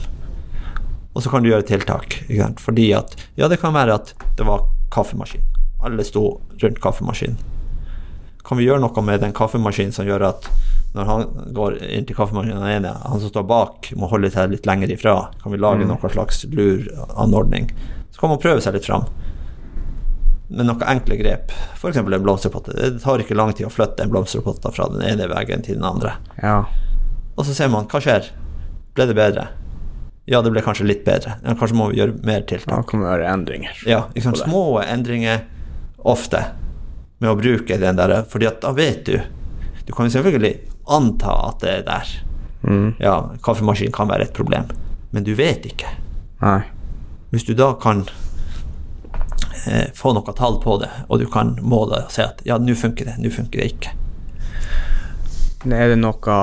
Og 1.14 1.22
så 1.24 1.30
kan 1.30 1.43
du 1.43 1.49
gjøre 1.51 1.66
tiltak. 1.70 2.20
Fordi 2.61 2.91
at 2.97 3.16
Ja, 3.38 3.47
det 3.47 3.59
kan 3.61 3.74
være 3.74 3.93
at 3.99 4.14
det 4.38 4.45
var 4.47 4.66
kaffemaskin. 4.93 5.41
Alle 5.84 6.03
sto 6.03 6.41
rundt 6.61 6.80
kaffemaskinen. 6.82 7.38
Kan 8.43 8.57
vi 8.59 8.66
gjøre 8.68 8.82
noe 8.84 9.01
med 9.05 9.22
den 9.24 9.34
kaffemaskinen 9.36 9.93
som 9.95 10.07
gjør 10.07 10.26
at 10.34 10.49
når 10.93 11.05
han 11.09 11.24
går 11.55 11.78
inn 11.89 12.05
til 12.05 12.16
kaffemaskinen 12.18 12.66
ene, 12.70 12.91
han 13.01 13.22
som 13.22 13.32
står 13.32 13.45
bak, 13.49 13.89
må 13.97 14.09
holde 14.11 14.30
seg 14.34 14.51
litt 14.51 14.68
lenger 14.70 14.91
ifra? 14.93 15.16
Kan 15.41 15.53
vi 15.53 15.57
lage 15.61 15.88
noen 15.88 16.11
slags 16.14 16.43
lur 16.51 16.86
anordning? 17.18 17.72
Så 18.11 18.22
kan 18.22 18.30
man 18.30 18.41
prøve 18.41 18.61
seg 18.61 18.76
litt 18.78 18.86
fram. 18.86 19.07
Med 20.53 20.68
noen 20.68 20.84
enkle 20.86 21.18
grep. 21.18 21.53
F.eks. 21.80 21.97
en 21.97 22.05
blomsterpotte. 22.11 22.76
Det 22.78 23.01
tar 23.01 23.24
ikke 23.24 23.38
lang 23.38 23.55
tid 23.57 23.66
å 23.66 23.74
flytte 23.74 24.05
en 24.05 24.14
blomsterpotte 24.14 24.70
fra 24.76 24.89
den 24.93 25.01
ene 25.07 25.26
veggen 25.32 25.66
til 25.66 25.80
den 25.80 25.88
andre. 25.88 26.14
Ja. 26.43 26.59
Og 27.34 27.47
så 27.47 27.57
ser 27.57 27.74
man 27.74 27.89
hva 27.89 28.03
skjer. 28.03 28.30
Ble 28.93 29.09
det 29.09 29.18
bedre? 29.18 29.47
Ja, 30.26 30.40
det 30.42 30.52
ble 30.54 30.62
kanskje 30.64 30.86
litt 30.88 31.04
bedre. 31.06 31.36
Kanskje 31.60 31.76
må 31.76 31.90
vi 31.92 31.98
gjøre 32.00 32.16
mer 32.24 32.40
Da 32.42 32.48
tiltak. 32.54 32.86
kan 32.88 33.02
vi 33.02 33.06
gjøre 33.10 33.28
endringer. 33.34 33.80
Ja, 33.86 34.06
det. 34.14 34.24
Små 34.40 34.82
endringer 34.84 35.42
ofte 36.00 36.46
med 37.20 37.30
å 37.32 37.36
bruke 37.40 37.78
den 37.80 37.96
der, 38.00 38.24
fordi 38.32 38.48
at 38.48 38.62
da 38.62 38.72
vet 38.72 39.06
du. 39.06 39.18
Du 39.86 39.92
kan 39.94 40.08
jo 40.08 40.14
selvfølgelig 40.16 40.60
anta 40.88 41.34
at 41.50 41.60
det 41.60 41.70
er 41.70 41.84
der. 41.88 42.14
Mm. 42.64 42.96
Ja, 43.04 43.18
kaffemaskin 43.44 43.92
kan 43.92 44.08
være 44.08 44.30
et 44.30 44.34
problem, 44.34 44.70
men 45.12 45.24
du 45.28 45.34
vet 45.36 45.66
ikke. 45.68 45.92
Nei. 46.42 46.62
Hvis 47.32 47.44
du 47.48 47.54
da 47.54 47.74
kan 47.82 48.06
eh, 49.68 49.90
få 49.96 50.14
noe 50.16 50.34
tall 50.38 50.60
på 50.64 50.78
det, 50.80 50.90
og 51.10 51.20
du 51.20 51.26
kan 51.32 51.58
måle 51.62 52.06
og 52.06 52.12
se 52.16 52.24
at 52.24 52.40
ja, 52.48 52.58
nå 52.62 52.76
funker 52.80 53.06
det, 53.12 53.18
nå 53.20 53.32
funker 53.34 53.60
det 53.60 53.72
ikke. 53.74 53.92
Er 55.72 55.94
det 55.94 56.00
noe 56.00 56.38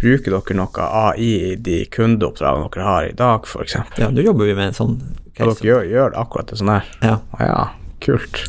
Bruker 0.00 0.34
dere 0.34 0.56
noe 0.58 0.86
AI 0.86 1.28
i 1.52 1.54
de 1.56 1.76
kundeoppdragene 1.92 2.68
dere 2.74 2.84
har 2.88 3.06
i 3.08 3.12
dag, 3.16 3.46
f.eks.? 3.48 3.76
Ja, 3.98 4.10
nå 4.12 4.20
jobber 4.26 4.44
vi 4.50 4.54
med 4.58 4.72
en 4.72 4.76
sånn 4.76 4.96
case. 5.32 5.44
Ja, 5.44 5.52
dere 5.52 5.68
gjør, 5.70 5.86
gjør 5.92 6.10
det 6.12 6.18
akkurat 6.24 6.50
det 6.52 6.58
sånn 6.60 6.72
her? 6.74 6.90
Ja. 7.00 7.14
Å 7.38 7.46
ja, 7.48 7.62
kult. 8.04 8.42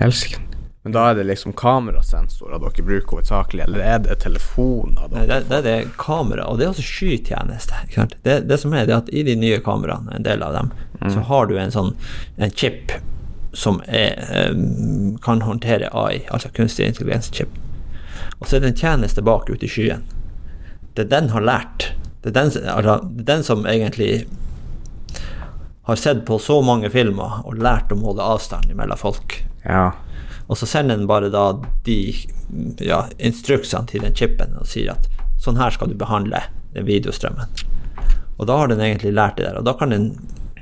Elsker 0.00 0.40
Men 0.80 0.94
da 0.96 1.02
er 1.10 1.18
det 1.18 1.26
liksom 1.28 1.52
kamerasensorer 1.60 2.56
dere 2.62 2.84
bruker 2.86 3.18
hovedsakelig, 3.18 3.66
eller 3.66 3.82
er 3.84 3.98
det 4.06 4.16
telefoner? 4.22 5.10
Nei, 5.12 5.26
Da? 5.28 5.36
det, 5.42 5.48
det 5.50 5.58
er 5.58 5.66
det 5.66 5.90
kamera, 6.00 6.46
og 6.48 6.56
det 6.56 6.64
er 6.64 6.72
også 6.72 6.86
skytjeneste. 6.88 7.82
Det, 8.24 8.38
det 8.48 8.58
som 8.62 8.72
er 8.72 8.86
det 8.88 8.96
at 8.96 9.10
i 9.12 9.22
de 9.28 9.34
nye 9.36 9.58
kameraene, 9.60 10.16
en 10.16 10.24
del 10.24 10.40
av 10.46 10.56
dem, 10.56 10.70
så 11.12 11.20
har 11.28 11.46
du 11.50 11.58
en 11.60 11.72
sånn 11.72 11.92
en 12.40 12.50
chip 12.56 12.92
som 13.52 13.82
er, 13.88 14.16
kan 15.24 15.40
håndtere 15.44 15.88
AI, 15.92 16.22
altså 16.30 16.48
kunstig 16.56 16.86
intelligens-chip. 16.88 17.52
Og 18.40 18.48
så 18.48 18.56
er 18.56 18.64
det 18.64 18.72
en 18.72 18.80
tjeneste 18.80 19.20
bak 19.26 19.48
ute 19.52 19.66
i 19.66 19.68
skyen. 19.68 20.04
Det 21.00 21.08
den 21.08 21.30
har 21.32 21.44
lært, 21.44 21.90
det 22.20 22.34
er 22.34 22.36
den, 22.36 22.50
altså, 22.68 22.98
er 23.00 23.26
den 23.32 23.44
som 23.46 23.64
egentlig 23.64 24.26
har 25.88 25.96
sett 25.96 26.26
på 26.28 26.36
så 26.38 26.60
mange 26.62 26.90
filmer 26.92 27.40
og 27.48 27.56
lært 27.58 27.92
å 27.92 27.98
måle 27.98 28.22
avstand 28.22 28.68
mellom 28.76 29.00
folk. 29.00 29.38
Ja. 29.64 29.94
Og 30.46 30.58
så 30.60 30.68
sender 30.68 30.98
den 30.98 31.08
bare 31.08 31.30
da 31.32 31.54
de 31.86 31.96
ja, 32.84 33.04
instruksene 33.16 33.88
til 33.88 34.04
den 34.04 34.14
chipen 34.18 34.58
og 34.60 34.68
sier 34.68 34.92
at 34.98 35.08
sånn 35.40 35.58
her 35.58 35.72
skal 35.72 35.90
du 35.90 35.96
behandle 35.98 36.42
den 36.74 36.84
videostrømmen. 36.86 37.48
Og 38.36 38.48
da 38.50 38.58
har 38.60 38.70
den 38.70 38.82
egentlig 38.84 39.14
lært 39.16 39.40
det 39.40 39.48
der, 39.48 39.60
og 39.60 39.66
da 39.68 39.74
kan 39.78 39.94
den 39.94 40.10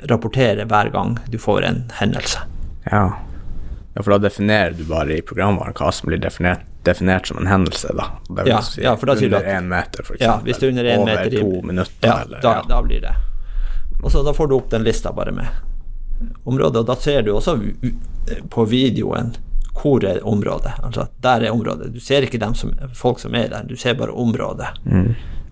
rapportere 0.08 0.66
hver 0.70 0.92
gang 0.94 1.16
du 1.32 1.38
får 1.42 1.66
en 1.66 1.82
hendelse. 1.98 2.44
ja. 2.92 3.08
Ja, 3.98 4.02
for 4.04 4.14
da 4.14 4.28
definerer 4.28 4.76
du 4.78 4.84
bare 4.86 5.16
i 5.16 5.22
programvaren 5.26 5.74
hva 5.74 5.88
som 5.90 6.06
blir 6.06 6.20
definert, 6.22 6.62
definert 6.88 7.26
som 7.30 7.38
en 7.42 7.46
hendelse, 7.50 7.92
da. 7.96 8.08
Ja, 8.48 8.58
si 8.64 8.82
ja, 8.82 8.96
for 8.96 9.06
da 9.12 9.16
sier 9.20 9.30
du 9.32 9.36
at- 9.38 9.64
meter, 9.64 10.02
for 10.04 10.16
Ja, 10.20 10.38
eksempel. 10.38 10.48
hvis 10.48 10.58
det 10.58 10.66
er 10.66 10.74
under 10.74 10.84
én 10.94 11.04
meter 11.04 11.34
i- 11.34 11.40
to 11.40 11.62
minutter, 11.62 12.08
Ja, 12.08 12.20
eller 12.24 12.40
da, 12.42 12.52
ja. 12.58 12.62
da 12.68 12.82
blir 12.82 13.00
det. 13.04 13.14
Og 14.02 14.10
så 14.14 14.22
da 14.24 14.32
får 14.32 14.48
du 14.48 14.56
opp 14.56 14.70
den 14.70 14.84
lista 14.86 15.12
bare 15.12 15.32
med 15.32 15.46
området, 16.46 16.76
og 16.82 16.86
da 16.86 16.94
ser 16.96 17.22
du 17.22 17.32
også 17.34 17.56
på 18.50 18.64
videoen 18.68 19.34
hvor 19.78 20.02
er 20.04 20.18
området. 20.26 20.72
Altså, 20.82 21.04
der 21.22 21.44
er 21.46 21.52
området. 21.54 21.92
Du 21.94 22.00
ser 22.02 22.22
ikke 22.26 22.38
dem 22.42 22.54
som, 22.58 22.72
folk 22.94 23.20
som 23.22 23.34
er 23.38 23.48
der, 23.48 23.62
du 23.62 23.76
ser 23.76 23.94
bare 23.94 24.10
området 24.10 24.66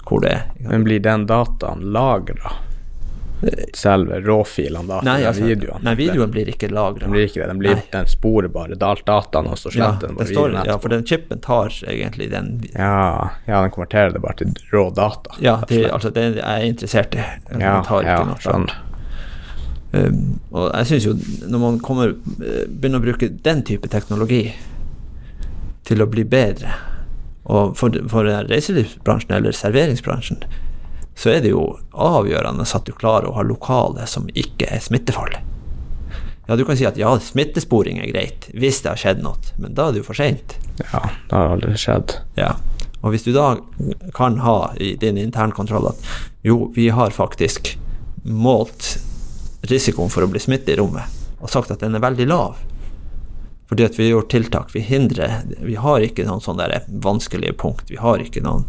hvor 0.06 0.20
det 0.22 0.32
er. 0.32 0.42
Men 0.60 0.84
blir 0.84 1.00
den 1.02 1.26
dataen 1.26 1.80
lagra? 1.92 2.52
Selve 3.74 4.20
råfilene 4.24 4.88
da? 4.88 5.00
Nei, 5.04 5.18
altså, 5.28 5.44
videoen? 5.44 5.82
nei, 5.84 5.92
videoen 5.98 6.30
blir 6.32 6.48
ikke 6.48 6.70
lagra. 6.72 7.04
Den 7.04 7.12
blir 7.12 7.26
ikke 7.28 7.42
det. 7.42 7.48
Den, 7.50 7.58
blir, 7.60 7.74
Nei. 7.76 7.84
den 7.92 8.08
sporer 8.08 8.48
bare 8.52 8.78
dataen, 8.80 9.50
og 9.52 9.58
så 9.60 9.72
Ja, 9.76 9.90
den 10.00 10.16
bare 10.16 10.28
videoen 10.30 10.56
ja, 10.64 10.78
for 10.80 10.94
den 10.94 11.04
chipen 11.06 11.42
tar 11.44 11.74
egentlig 11.84 12.30
den 12.32 12.64
Ja, 12.72 13.36
ja, 13.44 13.60
den 13.60 13.74
konverterer 13.74 14.16
det 14.16 14.24
bare 14.24 14.40
til 14.40 14.56
rå 14.72 14.88
data. 14.96 15.36
Ja, 15.44 15.58
det, 15.68 15.84
altså 15.92 16.10
det 16.10 16.24
jeg 16.38 16.46
er 16.46 16.64
interessert 16.64 17.14
i. 17.14 17.28
Den 17.50 17.66
ja, 17.66 17.76
tar 17.84 18.06
ikke 18.06 18.16
ja, 18.16 18.26
noe 18.30 18.40
skjønner. 18.40 18.82
Um, 19.96 20.22
og 20.50 20.70
jeg 20.72 20.88
syns 20.90 21.06
jo, 21.06 21.14
når 21.46 21.62
man 21.62 21.78
kommer, 21.84 22.16
begynner 22.36 23.00
å 23.00 23.04
bruke 23.04 23.30
den 23.44 23.62
type 23.68 23.88
teknologi 23.92 24.42
til 25.86 26.02
å 26.02 26.08
bli 26.10 26.24
bedre, 26.26 26.72
og 27.46 27.76
for, 27.78 27.94
for 28.10 28.26
reiselivsbransjen 28.48 29.36
eller 29.36 29.54
serveringsbransjen, 29.54 30.40
så 31.16 31.32
er 31.32 31.42
det 31.44 31.52
jo 31.54 31.64
avgjørende 31.92 32.66
at 32.68 32.86
du 32.86 32.92
klarer 32.92 33.30
å 33.30 33.36
ha 33.38 33.44
lokale 33.46 34.06
som 34.10 34.28
ikke 34.36 34.68
er 34.68 34.82
smittefarlige. 34.84 35.42
Ja, 36.46 36.54
du 36.54 36.62
kan 36.64 36.76
si 36.78 36.86
at 36.86 36.98
ja, 37.00 37.10
smittesporing 37.18 37.98
er 37.98 38.12
greit 38.12 38.46
hvis 38.54 38.78
det 38.84 38.92
har 38.92 39.00
skjedd 39.00 39.24
noe, 39.24 39.40
men 39.58 39.74
da 39.74 39.88
er 39.88 39.96
det 39.96 40.04
jo 40.04 40.10
for 40.12 40.18
seint. 40.18 40.54
Ja, 40.92 41.02
det 41.02 41.34
har 41.34 41.56
aldri 41.56 41.72
skjedd. 41.80 42.18
Ja. 42.38 42.52
Og 43.00 43.14
hvis 43.14 43.26
du 43.26 43.32
da 43.34 43.56
kan 44.14 44.38
ha 44.44 44.72
i 44.82 44.94
din 45.00 45.18
internkontroll 45.18 45.90
at 45.90 46.06
jo, 46.46 46.70
vi 46.76 46.88
har 46.94 47.16
faktisk 47.16 47.74
målt 48.22 48.96
risikoen 49.66 50.12
for 50.12 50.26
å 50.26 50.30
bli 50.30 50.42
smittet 50.42 50.74
i 50.74 50.78
rommet, 50.78 51.10
og 51.40 51.50
sagt 51.50 51.72
at 51.74 51.82
den 51.82 51.98
er 51.98 52.04
veldig 52.04 52.28
lav. 52.30 52.60
Fordi 53.66 53.86
at 53.86 53.98
vi 53.98 54.06
har 54.06 54.12
gjort 54.16 54.30
tiltak. 54.30 54.68
Vi 54.74 54.84
hindrer 54.86 55.40
Vi 55.58 55.74
har 55.74 56.04
ikke 56.04 56.22
noen 56.22 56.42
sånne 56.42 56.68
der 56.70 56.84
vanskelige 57.02 57.56
punkt. 57.58 57.90
Vi 57.90 57.98
har 57.98 58.22
ikke 58.22 58.44
noen 58.44 58.62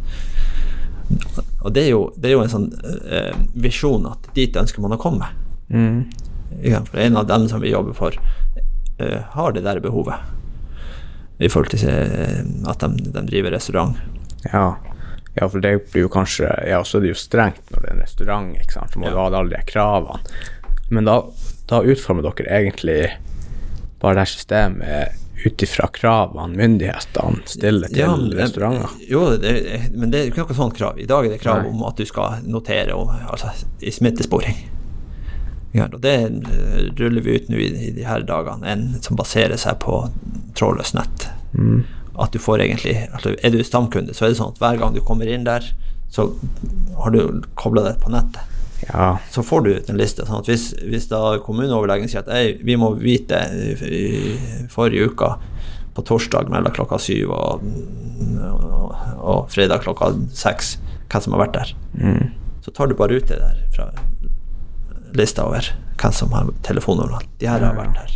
Og 1.68 1.74
det 1.76 1.84
er 1.84 1.90
jo, 1.92 2.02
det 2.16 2.30
er 2.30 2.38
jo 2.38 2.44
en 2.46 2.52
sånn 2.54 2.68
eh, 3.12 3.34
visjon 3.60 4.06
at 4.08 4.30
dit 4.38 4.56
ønsker 4.56 4.80
man 4.86 4.96
å 4.96 5.00
komme. 5.02 5.28
Mm. 5.68 6.06
For 6.88 7.02
en 7.04 7.18
av 7.20 7.26
dem 7.28 7.50
som 7.52 7.60
vi 7.60 7.74
jobber 7.74 7.94
for, 7.98 8.16
eh, 9.04 9.20
har 9.36 9.52
det 9.58 9.66
der 9.66 9.82
behovet. 9.84 10.16
I 11.44 11.50
forhold 11.52 11.74
til 11.76 11.84
eh, 11.92 12.40
at 12.72 12.86
de, 12.86 13.10
de 13.12 13.26
driver 13.28 13.52
restaurant. 13.58 14.00
Ja. 14.48 14.78
ja, 15.36 15.50
for 15.50 15.60
det 15.60 15.74
blir 15.92 16.06
jo 16.06 16.10
kanskje 16.14 16.48
Ja, 16.70 16.80
så 16.88 16.98
er 17.02 17.04
det 17.08 17.12
jo 17.12 17.20
strengt 17.20 17.68
når 17.74 17.84
det 17.84 17.90
er 17.90 17.96
en 17.98 18.04
restaurant, 18.06 18.52
ikke 18.62 18.78
sant, 18.78 18.94
så 18.96 19.02
må 19.02 19.10
Ja. 19.10 19.12
du 19.12 19.20
ha 19.20 19.28
alle 19.42 19.58
de 19.58 19.64
kravene. 19.68 20.22
Men 20.90 21.10
da, 21.10 21.18
da 21.68 21.82
utformer 21.84 22.24
dere 22.30 22.62
egentlig 22.62 23.02
bare 24.00 24.16
det 24.16 24.24
her 24.24 24.32
systemet 24.38 25.24
ut 25.46 25.64
ifra 25.64 25.88
kravene 25.94 26.58
myndighetene 26.58 27.44
stiller 27.46 27.92
til 27.92 28.00
Ja, 28.02 28.14
restauranter. 28.40 28.96
Jo, 29.10 29.24
det, 29.38 29.54
men 29.94 30.12
det 30.14 30.22
er 30.22 30.32
ikke 30.32 30.48
noe 30.48 30.58
sånt 30.58 30.78
krav. 30.78 30.98
I 31.00 31.06
dag 31.10 31.28
er 31.28 31.36
det 31.36 31.42
krav 31.44 31.62
Nei. 31.62 31.74
om 31.74 31.84
at 31.88 32.00
du 32.00 32.08
skal 32.10 32.42
notere 32.48 32.96
om, 32.98 33.12
altså, 33.30 33.52
i 33.80 33.94
smittesporing. 33.94 34.58
Ja, 35.78 35.86
og 35.92 36.00
det 36.02 36.16
eh, 36.26 36.88
ruller 36.98 37.22
vi 37.22 37.38
ut 37.38 37.52
nå 37.52 37.60
i, 37.62 37.70
i 37.90 37.92
de 37.94 38.06
her 38.08 38.26
dagene, 38.26 38.66
en 38.72 38.88
som 39.04 39.20
baserer 39.20 39.60
seg 39.62 39.78
på 39.84 40.06
trådløst 40.58 40.98
nett. 40.98 41.28
Mm. 41.54 41.84
At 42.18 42.34
du 42.34 42.42
får 42.42 42.64
egentlig 42.66 42.96
altså, 43.14 43.36
Er 43.46 43.54
du 43.54 43.62
stamkunde, 43.64 44.16
så 44.18 44.26
er 44.26 44.34
det 44.34 44.40
sånn 44.40 44.56
at 44.56 44.62
hver 44.62 44.80
gang 44.82 44.96
du 44.96 45.04
kommer 45.06 45.30
inn 45.30 45.46
der, 45.46 45.66
så 46.10 46.32
har 46.98 47.14
du 47.14 47.44
kobla 47.60 47.84
deg 47.86 48.02
på 48.02 48.10
nettet. 48.14 48.57
Ja. 48.94 49.18
så 49.34 49.42
får 49.44 49.62
du 49.66 49.70
ut 49.76 49.90
en 49.90 49.98
liste. 49.98 50.26
Sånn 50.28 50.44
hvis, 50.46 50.70
hvis 50.86 51.08
da 51.10 51.38
kommuneoverlegen 51.44 52.08
sier 52.12 52.22
at 52.22 52.30
«Ei, 52.34 52.54
vi 52.64 52.76
må 52.78 52.92
vite 53.00 53.40
i, 53.90 54.04
forrige 54.70 55.10
uke 55.12 55.32
på 55.98 56.04
torsdag 56.06 56.50
mellom 56.54 56.72
klokka 56.76 57.00
syv 57.02 57.32
og, 57.34 57.64
og, 58.46 58.92
og 59.18 59.48
fredag 59.50 59.82
klokka 59.82 60.12
seks 60.38 60.76
hvem 61.10 61.24
som 61.26 61.34
har 61.38 61.46
vært 61.48 61.58
der, 61.58 61.74
Mm. 61.98 62.28
så 62.62 62.72
tar 62.76 62.88
du 62.92 62.94
bare 63.00 63.18
ut 63.18 63.26
det 63.32 63.40
der 63.42 63.64
fra 63.74 63.90
lista 65.18 65.48
over 65.48 65.66
hvem 65.98 66.14
som 66.14 66.30
har 66.36 66.52
telefonnummer. 66.68 67.24
De 67.42 67.48
her 67.50 67.64
har 67.66 67.74
vært 67.80 67.98
her. 67.98 68.14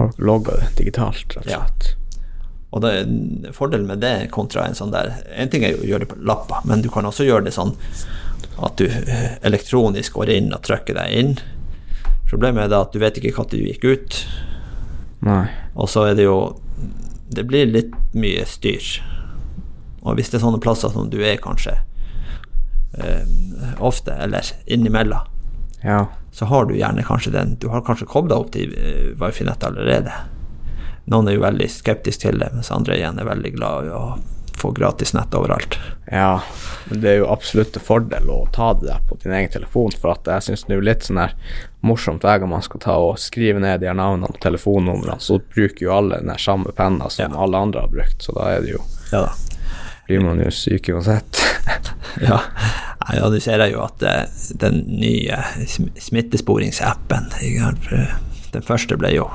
Og 0.00 0.16
logga 0.24 0.54
det 0.60 0.70
digitalt, 0.78 1.24
rett 1.36 1.46
og 1.46 1.50
Ja. 1.52 1.64
Og 2.72 2.80
det, 2.80 3.52
fordelen 3.52 3.86
med 3.86 4.00
det 4.00 4.30
kontra 4.32 4.62
en 4.64 4.72
sånn 4.74 4.90
der 4.94 5.10
En 5.36 5.50
ting 5.52 5.62
er 5.64 5.74
å 5.76 5.84
gjøre 5.84 6.06
det 6.06 6.08
på 6.08 6.16
lappa, 6.24 6.62
men 6.64 6.80
du 6.80 6.88
kan 6.88 7.04
også 7.04 7.26
gjøre 7.26 7.44
det 7.44 7.52
sånn 7.52 7.74
at 8.58 8.76
du 8.76 8.86
eh, 8.86 9.36
elektronisk 9.46 10.18
går 10.18 10.32
inn 10.36 10.52
og 10.52 10.62
trykker 10.66 10.96
deg 10.98 11.14
inn. 11.18 11.32
Problemet 12.28 12.68
er 12.68 12.78
at 12.78 12.92
du 12.92 13.00
vet 13.00 13.18
ikke 13.20 13.34
når 13.36 13.50
du 13.50 13.58
gikk 13.60 13.84
ut, 13.84 14.18
Nei. 15.22 15.46
og 15.74 15.88
så 15.88 16.08
er 16.10 16.16
det 16.18 16.24
jo 16.26 16.58
Det 17.32 17.44
blir 17.48 17.66
litt 17.70 17.92
mye 18.12 18.44
styr. 18.44 18.84
Og 20.02 20.16
hvis 20.18 20.28
det 20.28 20.36
er 20.36 20.42
sånne 20.42 20.60
plasser 20.60 20.90
som 20.92 21.08
du 21.08 21.20
er 21.24 21.38
kanskje 21.40 21.76
eh, 22.98 23.24
ofte, 23.80 24.12
eller 24.12 24.44
innimellom, 24.66 25.28
Ja. 25.82 26.06
så 26.32 26.44
har 26.46 26.66
du 26.66 26.74
gjerne 26.76 27.02
kanskje 27.02 27.32
den 27.32 27.56
Du 27.58 27.68
har 27.68 27.80
kanskje 27.80 28.06
kobla 28.06 28.36
opp 28.36 28.52
til 28.52 28.74
uh, 28.76 29.16
wifi-nettet 29.18 29.64
allerede. 29.70 30.12
Noen 31.10 31.28
er 31.28 31.34
jo 31.34 31.42
veldig 31.42 31.68
skeptiske 31.70 32.28
til 32.28 32.38
det, 32.38 32.52
mens 32.54 32.70
andre 32.70 32.96
igjen 32.96 33.18
er 33.18 33.26
veldig 33.26 33.52
glad 33.56 33.88
i 33.88 33.96
å 33.96 34.04
få 34.62 34.70
gratis 34.76 35.12
nett 35.16 35.34
overalt. 35.34 35.76
Ja, 36.12 36.40
men 36.88 37.00
det 37.02 37.10
er 37.12 37.18
jo 37.22 37.28
absolutt 37.32 37.76
en 37.78 37.84
fordel 37.84 38.30
å 38.30 38.40
ta 38.54 38.72
det 38.78 38.88
der 38.88 39.02
på 39.08 39.18
din 39.22 39.34
egen 39.36 39.50
telefon, 39.54 39.92
for 39.98 40.14
at 40.14 40.28
jeg 40.30 40.46
syns 40.48 40.64
det 40.68 40.74
er 40.76 40.80
jo 40.80 40.86
litt 40.88 41.06
sånn 41.08 41.20
her 41.22 41.34
morsomt 41.82 42.22
hver 42.26 42.38
gang 42.42 42.50
man 42.52 42.62
skal 42.62 42.80
ta 42.84 42.96
og 43.02 43.18
skrive 43.18 43.58
ned 43.62 43.80
de 43.82 43.88
her 43.90 43.96
navnene 43.98 44.30
og 44.30 44.38
telefonnumrene, 44.44 45.18
så 45.22 45.40
bruker 45.42 45.86
jo 45.88 45.94
alle 45.96 46.20
den 46.22 46.38
samme 46.38 46.70
penna 46.78 47.10
som 47.10 47.32
Ja. 47.34 47.42
alle 47.42 47.58
andre 47.66 47.80
har 47.86 47.90
brukt, 47.92 48.22
så 48.22 48.34
da 48.38 48.50
er 48.56 48.62
det 48.62 48.76
jo 48.76 48.82
Ja 49.12 49.24
da. 49.26 49.32
blir 50.06 50.20
man 50.24 50.38
jo 50.44 50.50
syk 50.50 50.88
uansett. 50.94 51.42
Ja, 52.20 52.40
ja, 53.14 53.28
du 53.32 53.38
ser 53.40 53.62
jo 53.70 53.80
at 53.86 54.02
eh, 54.04 54.26
den 54.60 54.82
nye 55.00 55.38
smittesporingsappen 55.96 57.30
eh, 57.40 58.10
Den 58.52 58.62
første 58.66 58.98
ble 59.00 59.14
jo 59.14 59.28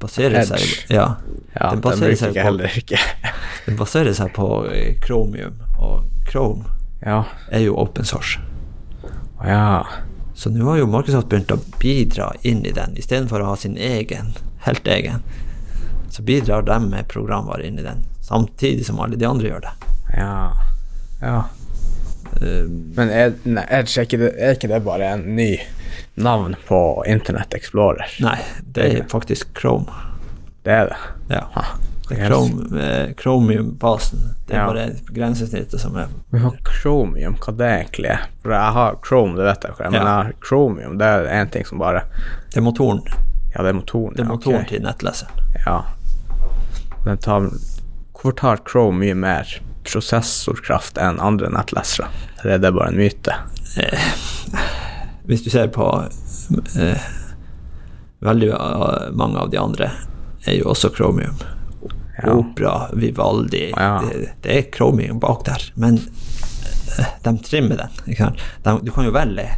Baserer 0.00 0.40
Edge. 0.42 0.58
seg 0.58 0.92
Ja. 0.94 1.06
Ja, 1.56 1.70
den 1.70 1.78
den 1.78 1.84
baserer 1.86 2.10
bruker 2.12 2.20
seg 2.20 2.34
på, 2.34 2.42
heller 2.44 2.78
ikke. 2.80 2.98
den 3.66 3.78
baserer 3.78 4.16
seg 4.16 4.32
på 4.36 4.48
eh, 4.70 4.90
Chromium, 5.04 5.56
og 5.80 6.04
Chrome 6.28 6.68
Ja. 7.00 7.22
er 7.50 7.64
jo 7.64 7.76
open 7.80 8.04
source. 8.04 8.38
Ja. 9.44 9.86
Så 10.36 10.50
nå 10.52 10.66
har 10.68 10.82
jo 10.82 10.86
Microsoft 10.90 11.30
begynt 11.32 11.52
å 11.54 11.58
bidra 11.80 12.30
inn 12.44 12.60
i 12.68 12.74
den, 12.76 12.92
istedenfor 13.00 13.40
å 13.40 13.52
ha 13.54 13.56
sin 13.56 13.78
egen, 13.80 14.34
helt 14.66 14.86
egen. 14.86 15.24
Så 16.12 16.22
bidrar 16.22 16.62
de 16.68 16.76
med 16.90 17.08
programvare 17.08 17.64
inn 17.66 17.78
i 17.80 17.86
den, 17.86 18.04
samtidig 18.24 18.84
som 18.86 19.00
alle 19.00 19.16
de 19.16 19.24
andre 19.28 19.48
gjør 19.48 19.64
det. 19.64 19.72
Ja. 20.16 20.52
Ja. 21.22 21.38
Eh, 22.42 22.66
Men 22.96 23.08
er, 23.10 23.34
nei, 23.44 23.64
er 23.68 23.84
ikke, 23.86 24.18
det, 24.20 24.32
er 24.38 24.54
ikke 24.56 24.68
det 24.68 24.82
bare 24.84 25.12
en 25.16 25.22
ny 25.36 25.56
navn 26.14 26.56
på 26.68 26.80
Internett 27.08 27.54
Explorer? 27.54 28.06
nei, 28.20 28.38
det 28.62 28.86
er 29.00 29.04
faktisk 29.08 29.52
Chrome. 29.58 29.86
Det 30.64 30.72
er 30.72 30.86
det. 30.90 30.96
Ja. 31.36 31.64
Det 32.08 32.18
er 32.20 32.28
Chrome, 32.30 32.80
eh, 32.80 33.12
Chromium-basen. 33.18 34.20
Det 34.46 34.54
er 34.54 34.58
Ja. 34.60 34.66
bare 34.66 34.86
grensesnittet 35.10 35.80
som 35.80 35.96
er 35.96 36.08
Vi 36.32 36.38
har 36.38 36.56
Chromium, 36.82 37.34
hva 37.42 37.56
det 37.56 37.66
egentlig 37.70 38.10
er? 38.10 38.26
For 38.42 38.52
jeg 38.52 38.72
har 38.72 38.98
Chrome, 39.06 39.36
det 39.36 39.44
vet 39.44 39.64
jeg 39.64 39.74
er, 39.80 39.90
men 39.90 40.02
Ja. 40.02 40.30
Chromium, 40.48 40.98
det 40.98 41.06
er 41.06 41.26
en 41.40 41.48
ting 41.48 41.64
som 41.66 41.78
bare 41.78 42.02
Det 42.50 42.56
er 42.58 42.62
motoren. 42.62 43.02
Ja, 43.54 43.62
det 43.62 43.68
er 43.70 43.72
motoren. 43.80 44.14
Det 44.14 44.20
er 44.20 44.28
motoren 44.28 44.60
ok. 44.60 44.68
til 44.68 44.82
nettleseren. 44.82 45.32
Ja. 45.66 45.82
Den 47.04 47.18
tar 47.18 47.50
Hvorfor 48.16 48.32
tar 48.36 48.56
Chrome 48.68 48.98
mye 48.98 49.14
mer 49.14 49.44
prosessorkraft 49.88 50.98
enn 51.02 51.20
andre 51.22 51.50
nettlesere? 51.54 52.08
Eller 52.42 52.56
er 52.58 52.62
det 52.64 52.72
bare 52.76 52.92
en 52.92 52.98
myte? 53.00 53.34
Hvis 55.26 55.42
du 55.44 55.50
ser 55.50 55.68
på 55.74 55.86
eh, 56.78 57.06
Veldig 58.26 58.48
eh, 58.54 59.10
mange 59.18 59.38
av 59.42 59.50
de 59.52 59.58
andre 59.60 59.90
er 60.46 60.54
jo 60.60 60.70
også 60.70 60.92
Chromium. 60.94 61.34
Ja. 62.22 62.32
Opera, 62.32 62.88
Vivaldi 62.96 63.66
Ja. 63.76 63.98
det, 64.06 64.30
det 64.42 64.54
er 64.58 64.68
Chromium 64.76 65.18
bak 65.20 65.42
der. 65.48 65.66
Men 65.74 65.98
eh, 66.98 67.10
de 67.26 67.34
trimmer 67.44 67.82
den. 67.82 68.16
De, 68.62 68.76
du 68.86 68.92
kan 68.94 69.04
jo 69.08 69.12
velge 69.14 69.48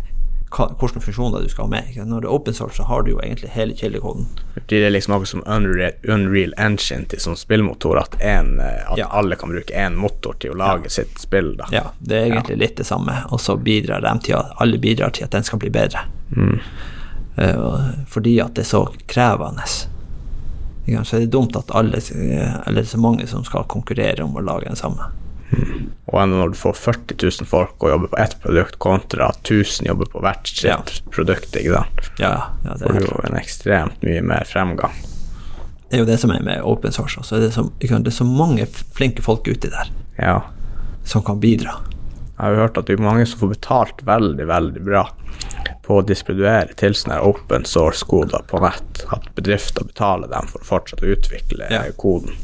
hvilke 0.58 1.00
funksjoner 1.00 1.42
du 1.44 1.48
skal 1.48 1.64
ha 1.64 1.70
med. 1.70 1.96
Når 1.96 2.20
det 2.24 2.28
er 2.28 2.34
open 2.34 2.54
source, 2.54 2.76
så 2.76 2.86
har 2.88 3.02
du 3.06 3.10
jo 3.12 3.20
egentlig 3.22 3.50
hele 3.54 3.74
kildekoden. 3.78 4.26
Det 4.68 4.80
er 4.84 4.90
liksom 4.90 5.14
noe 5.14 5.26
som 5.30 5.42
Unreal, 5.46 5.92
Unreal 6.08 6.54
Engine 6.58 7.06
til 7.08 7.22
sånn 7.22 7.38
spillmotor, 7.38 8.00
at, 8.02 8.16
en, 8.20 8.58
eh, 8.60 8.82
at 8.92 8.98
Ja. 8.98 9.06
alle 9.10 9.36
kan 9.36 9.50
bruke 9.54 9.72
én 9.74 9.96
motor 9.96 10.34
til 10.40 10.50
å 10.52 10.58
lage 10.58 10.90
sitt 10.90 11.18
spill, 11.18 11.56
da? 11.56 11.66
Ja, 11.72 11.84
det 12.00 12.16
er 12.18 12.30
egentlig 12.32 12.58
litt 12.58 12.76
det 12.76 12.86
samme. 12.86 13.24
Og 13.30 13.40
så 13.40 13.56
bidrar 13.56 14.00
de 14.02 14.18
til 14.26 14.34
at 14.40 14.52
alle 14.60 14.78
bidrar 14.78 15.10
til 15.14 15.24
at 15.24 15.30
den 15.30 15.42
skal 15.44 15.58
bli 15.58 15.70
bedre. 15.70 16.00
Mm. 16.36 16.58
fordi 18.06 18.40
at 18.42 18.54
det 18.54 18.64
er 18.64 18.68
så 18.68 18.88
krevende. 19.06 19.62
Så 21.04 21.16
er 21.16 21.20
det 21.20 21.30
dumt 21.30 21.54
at 21.56 21.70
alle, 21.70 21.96
eh, 21.98 22.54
eller 22.66 22.82
så 22.82 22.98
mange 22.98 23.26
som 23.28 23.44
skal 23.44 23.64
konkurrere 23.64 24.24
om 24.24 24.34
å 24.36 24.42
lage 24.42 24.64
den 24.66 24.76
samme. 24.76 25.10
Og 26.08 26.28
når 26.28 26.50
du 26.52 26.56
får 26.56 26.72
40 26.76 27.16
000 27.22 27.46
folk 27.48 27.84
og 27.84 27.90
jobber 27.92 28.08
på 28.12 28.18
ett 28.22 28.34
produkt, 28.42 28.78
kontra 28.80 29.28
at 29.32 29.38
1000 29.48 29.86
jobber 29.88 30.06
på 30.12 30.20
hvert 30.24 30.46
sitt 30.48 30.64
Ja. 30.68 30.78
produkt, 31.12 31.56
ikke 31.56 31.74
sant? 31.74 32.10
Ja, 32.20 32.32
ja, 32.64 32.74
det, 32.74 32.86
får 32.86 32.96
er 32.96 33.00
du 33.00 33.06
jo 33.06 33.20
en 33.28 33.36
ekstremt 33.40 34.02
mye 34.02 34.22
mer 34.22 34.44
fremgang. 34.48 34.92
det 35.90 35.96
er 35.96 36.02
jo 36.04 36.08
det 36.08 36.18
som 36.20 36.30
er 36.30 36.42
med 36.44 36.62
open 36.62 36.92
source. 36.92 37.22
Så 37.24 37.36
er 37.36 37.40
det, 37.46 37.52
så, 37.54 37.70
ikke 37.80 37.98
det 38.04 38.12
er 38.12 38.16
så 38.18 38.24
mange 38.28 38.66
flinke 38.96 39.22
folk 39.24 39.48
ute 39.48 39.70
der 39.72 39.88
Ja. 40.18 40.42
som 41.04 41.22
kan 41.22 41.40
bidra. 41.40 41.78
Jeg 42.38 42.44
har 42.44 42.50
jo 42.54 42.56
hørt 42.62 42.78
at 42.78 42.86
det 42.86 42.98
er 42.98 43.02
mange 43.02 43.26
som 43.26 43.40
får 43.40 43.48
betalt 43.56 44.02
veldig, 44.06 44.46
veldig 44.46 44.84
bra 44.84 45.08
på 45.82 45.96
å 45.98 46.06
distribuere 46.06 46.74
til 46.76 46.92
sånne 46.94 47.20
open 47.24 47.64
source-koder 47.64 48.44
på 48.46 48.60
nett. 48.60 49.04
At 49.10 49.24
bedrifter 49.34 49.84
betaler 49.84 50.28
dem 50.28 50.46
for 50.46 50.60
å 50.60 50.64
fortsette 50.64 51.02
å 51.04 51.16
utvikle 51.16 51.70
Ja. 51.70 51.82
koden. 51.96 52.36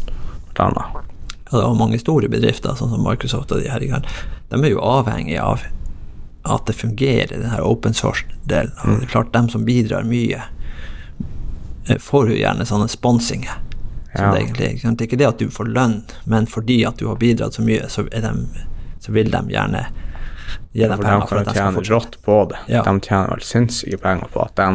Blant 0.55 0.77
annet. 0.79 1.14
Er 1.55 1.79
mange 1.79 2.01
store 2.03 2.29
bedrifter, 2.33 2.75
sånn 2.79 2.93
som 2.93 3.05
Microsoft 3.05 3.53
og 3.55 3.63
de 3.63 3.71
her, 3.71 3.85
de 3.85 4.59
er 4.61 4.71
jo 4.73 4.83
avhengig 4.83 5.39
av 5.41 5.65
at 6.45 6.67
det 6.69 6.77
fungerer, 6.77 7.39
den 7.39 7.51
her 7.51 7.65
open 7.65 7.95
source-delen. 7.97 8.75
Og 8.83 8.99
det 8.99 9.07
er 9.07 9.13
klart, 9.15 9.33
dem 9.33 9.49
som 9.49 9.65
bidrar 9.65 10.05
mye, 10.05 10.43
eh, 11.89 12.01
får 12.01 12.29
jo 12.31 12.37
gjerne 12.37 12.67
sånne 12.69 12.89
sponsinger. 12.93 13.61
Ja. 14.15 14.31
det, 14.31 14.45
egentlig, 14.45 14.83
det 14.83 15.01
er 15.01 15.09
ikke 15.09 15.19
det 15.19 15.27
at 15.27 15.41
du 15.43 15.51
får 15.51 15.73
lønn, 15.75 16.03
men 16.31 16.47
fordi 16.47 16.85
at 16.87 17.01
du 17.01 17.09
har 17.09 17.17
bidratt 17.19 17.57
så 17.57 17.65
mye, 17.67 17.89
så, 17.91 18.05
dem, 18.13 18.45
så 19.03 19.15
vil 19.17 19.33
de 19.33 19.41
gjerne 19.51 19.87
gi 20.75 20.85
deg 20.85 20.93
For 20.93 21.03
de 21.03 21.09
penger 21.09 21.27
for 21.31 21.41
at 21.41 21.49
de 21.49 21.55
skal 21.57 21.73
tjene 21.73 21.89
rått 21.89 22.19
på 22.23 22.37
det. 22.53 22.61
Ja. 22.71 22.85
De 22.87 22.95
tjener 23.01 23.33
vel 23.33 23.43
sinnssyke 23.49 23.99
penger 24.05 24.31
på 24.35 24.45
at 24.45 24.55
de 24.61 24.69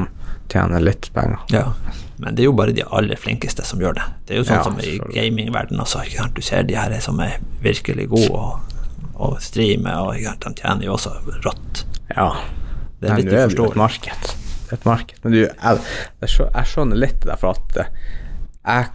tjener 0.52 0.84
litt 0.84 1.10
penger. 1.16 1.42
Ja, 1.54 1.66
men 2.20 2.36
det 2.36 2.44
er 2.44 2.50
jo 2.50 2.56
bare 2.58 2.76
de 2.76 2.84
aller 2.84 3.20
flinkeste 3.20 3.64
som 3.68 3.82
gjør 3.82 3.96
det. 4.00 4.06
Det 4.28 4.36
er 4.36 4.42
jo 4.42 4.48
sånn 4.50 4.60
Ja, 4.60 4.66
som 4.68 4.80
i 4.84 4.98
gamingverdenen 5.16 5.84
også. 5.86 6.04
Du 6.36 6.42
ser 6.44 6.68
de 6.68 6.76
her 6.76 6.96
som 7.04 7.22
er 7.24 7.38
virkelig 7.64 8.10
gode 8.12 8.30
og, 8.36 8.76
og 9.16 9.38
streamer, 9.44 10.02
og 10.04 10.20
de 10.20 10.54
tjener 10.60 10.88
jo 10.88 10.98
også 10.98 11.16
rått. 11.46 11.86
Ja. 12.12 12.34
Det 13.00 13.14
er 13.14 13.24
du 13.24 13.36
er 13.36 13.54
jo 13.56 13.70
et 13.70 13.80
marked. 13.80 14.32
Det 14.68 14.76
er 14.76 14.82
et 14.82 14.88
marked. 14.88 15.22
Men 15.24 15.36
du, 15.36 15.40
jeg, 15.46 15.84
jeg, 16.20 16.66
skjønner 16.68 17.00
litt 17.00 17.24
derfor 17.24 17.56
at 17.56 17.80
eh, 17.86 17.94
jeg 18.68 18.90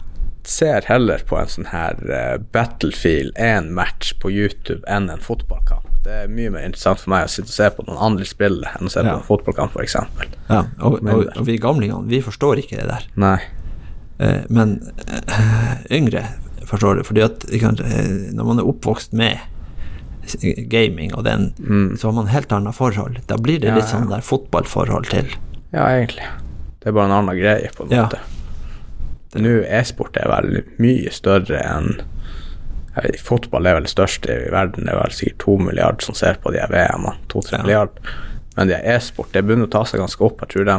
ser 0.45 0.85
heller 0.85 1.25
på 1.25 1.39
en 1.39 1.49
sånn 1.49 1.71
her 1.71 1.97
eh, 2.05 2.35
Battlefield 2.53 3.33
én 3.41 3.71
match 3.73 4.13
på 4.21 4.29
YouTube 4.29 4.83
enn 4.85 5.09
en 5.09 5.23
fotballkamp. 5.25 5.84
Det 6.05 6.13
er 6.13 6.27
mye 6.29 6.51
mer 6.53 6.67
interessant 6.67 6.99
for 7.01 7.09
meg 7.15 7.25
å 7.25 7.31
sitte 7.33 7.49
og 7.49 7.55
se 7.57 7.67
på 7.73 7.85
noen 7.87 7.97
andre 8.05 8.25
spill 8.29 8.59
enn 8.69 8.85
å 8.85 8.91
se 8.93 9.01
på 9.01 9.09
Ja. 9.09 9.15
en 9.17 9.25
fotballkamp, 9.25 9.73
f.eks. 9.73 9.95
Ja, 10.51 10.59
og, 10.85 10.99
og, 11.01 11.23
og 11.33 11.45
vi 11.47 11.55
gamlingene, 11.57 12.05
vi 12.11 12.19
forstår 12.21 12.61
ikke 12.61 12.77
det 12.77 12.85
der. 12.91 13.07
Nei. 13.17 13.39
Eh, 14.21 14.43
men 14.53 14.75
eh, 15.09 15.81
yngre 15.97 16.21
forstår 16.69 16.99
det, 17.01 17.07
fordi 17.09 17.23
at 17.25 17.47
kan, 17.61 17.79
eh, 17.81 18.29
når 18.37 18.45
man 18.51 18.61
er 18.61 18.69
oppvokst 18.69 19.13
med 19.17 19.41
gaming 20.71 21.11
og 21.13 21.23
den, 21.27 21.51
så 21.99 22.07
har 22.09 22.15
man 22.17 22.29
helt 22.33 22.53
annet 22.55 22.73
forhold. 22.77 23.19
Da 23.29 23.37
blir 23.37 23.59
det 23.61 23.69
Mm. 23.69 23.75
Ja, 23.75 23.81
litt 23.81 23.91
sånn 23.91 24.07
der 24.09 24.21
fotballforhold 24.25 25.05
til. 25.11 25.27
Ja, 25.73 25.85
egentlig. 25.89 26.25
Det 26.81 26.89
er 26.89 26.95
bare 26.97 27.05
en 27.11 27.17
annen 27.19 27.37
greie, 27.37 27.69
på 27.75 27.83
en 27.85 27.91
Ja. 27.93 28.05
måte. 28.05 28.19
Nå, 29.35 29.63
e-sport 29.67 30.17
er 30.17 30.29
vel 30.29 30.63
mye 30.79 31.11
større 31.11 31.59
enn 31.61 32.01
vet, 33.03 33.19
Fotball 33.19 33.65
er 33.67 33.73
vel 33.79 33.87
størst 33.91 34.25
i 34.31 34.37
verden. 34.51 34.85
Det 34.85 34.93
er 34.93 35.01
vel 35.01 35.11
sikkert 35.11 35.39
to 35.43 35.57
milliarder 35.57 36.01
som 36.05 36.15
ser 36.15 36.35
på 36.43 36.51
de 36.55 36.59
VM-ene. 36.69 37.15
To-tre 37.29 37.57
Ja. 37.57 37.63
milliarder. 37.63 38.15
Men 38.57 38.67
de 38.67 38.75
e-sport 38.95 39.31
det 39.33 39.43
begynner 39.45 39.67
å 39.67 39.71
ta 39.71 39.83
seg 39.83 39.99
ganske 39.99 40.21
opp. 40.23 40.39
Jeg 40.41 40.49
tror 40.49 40.65
de 40.65 40.71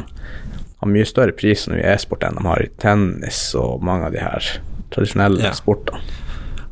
har 0.80 0.88
mye 0.88 1.04
større 1.06 1.32
pris 1.36 1.66
nå 1.68 1.76
i 1.76 1.84
e-sport 1.94 2.22
enn 2.24 2.36
de 2.36 2.44
har 2.48 2.62
i 2.62 2.70
tennis 2.78 3.54
og 3.54 3.82
mange 3.82 4.06
av 4.06 4.12
de 4.12 4.18
her 4.24 4.40
tradisjonelle 4.90 5.42
Ja. 5.42 5.50
sportene. 5.52 6.00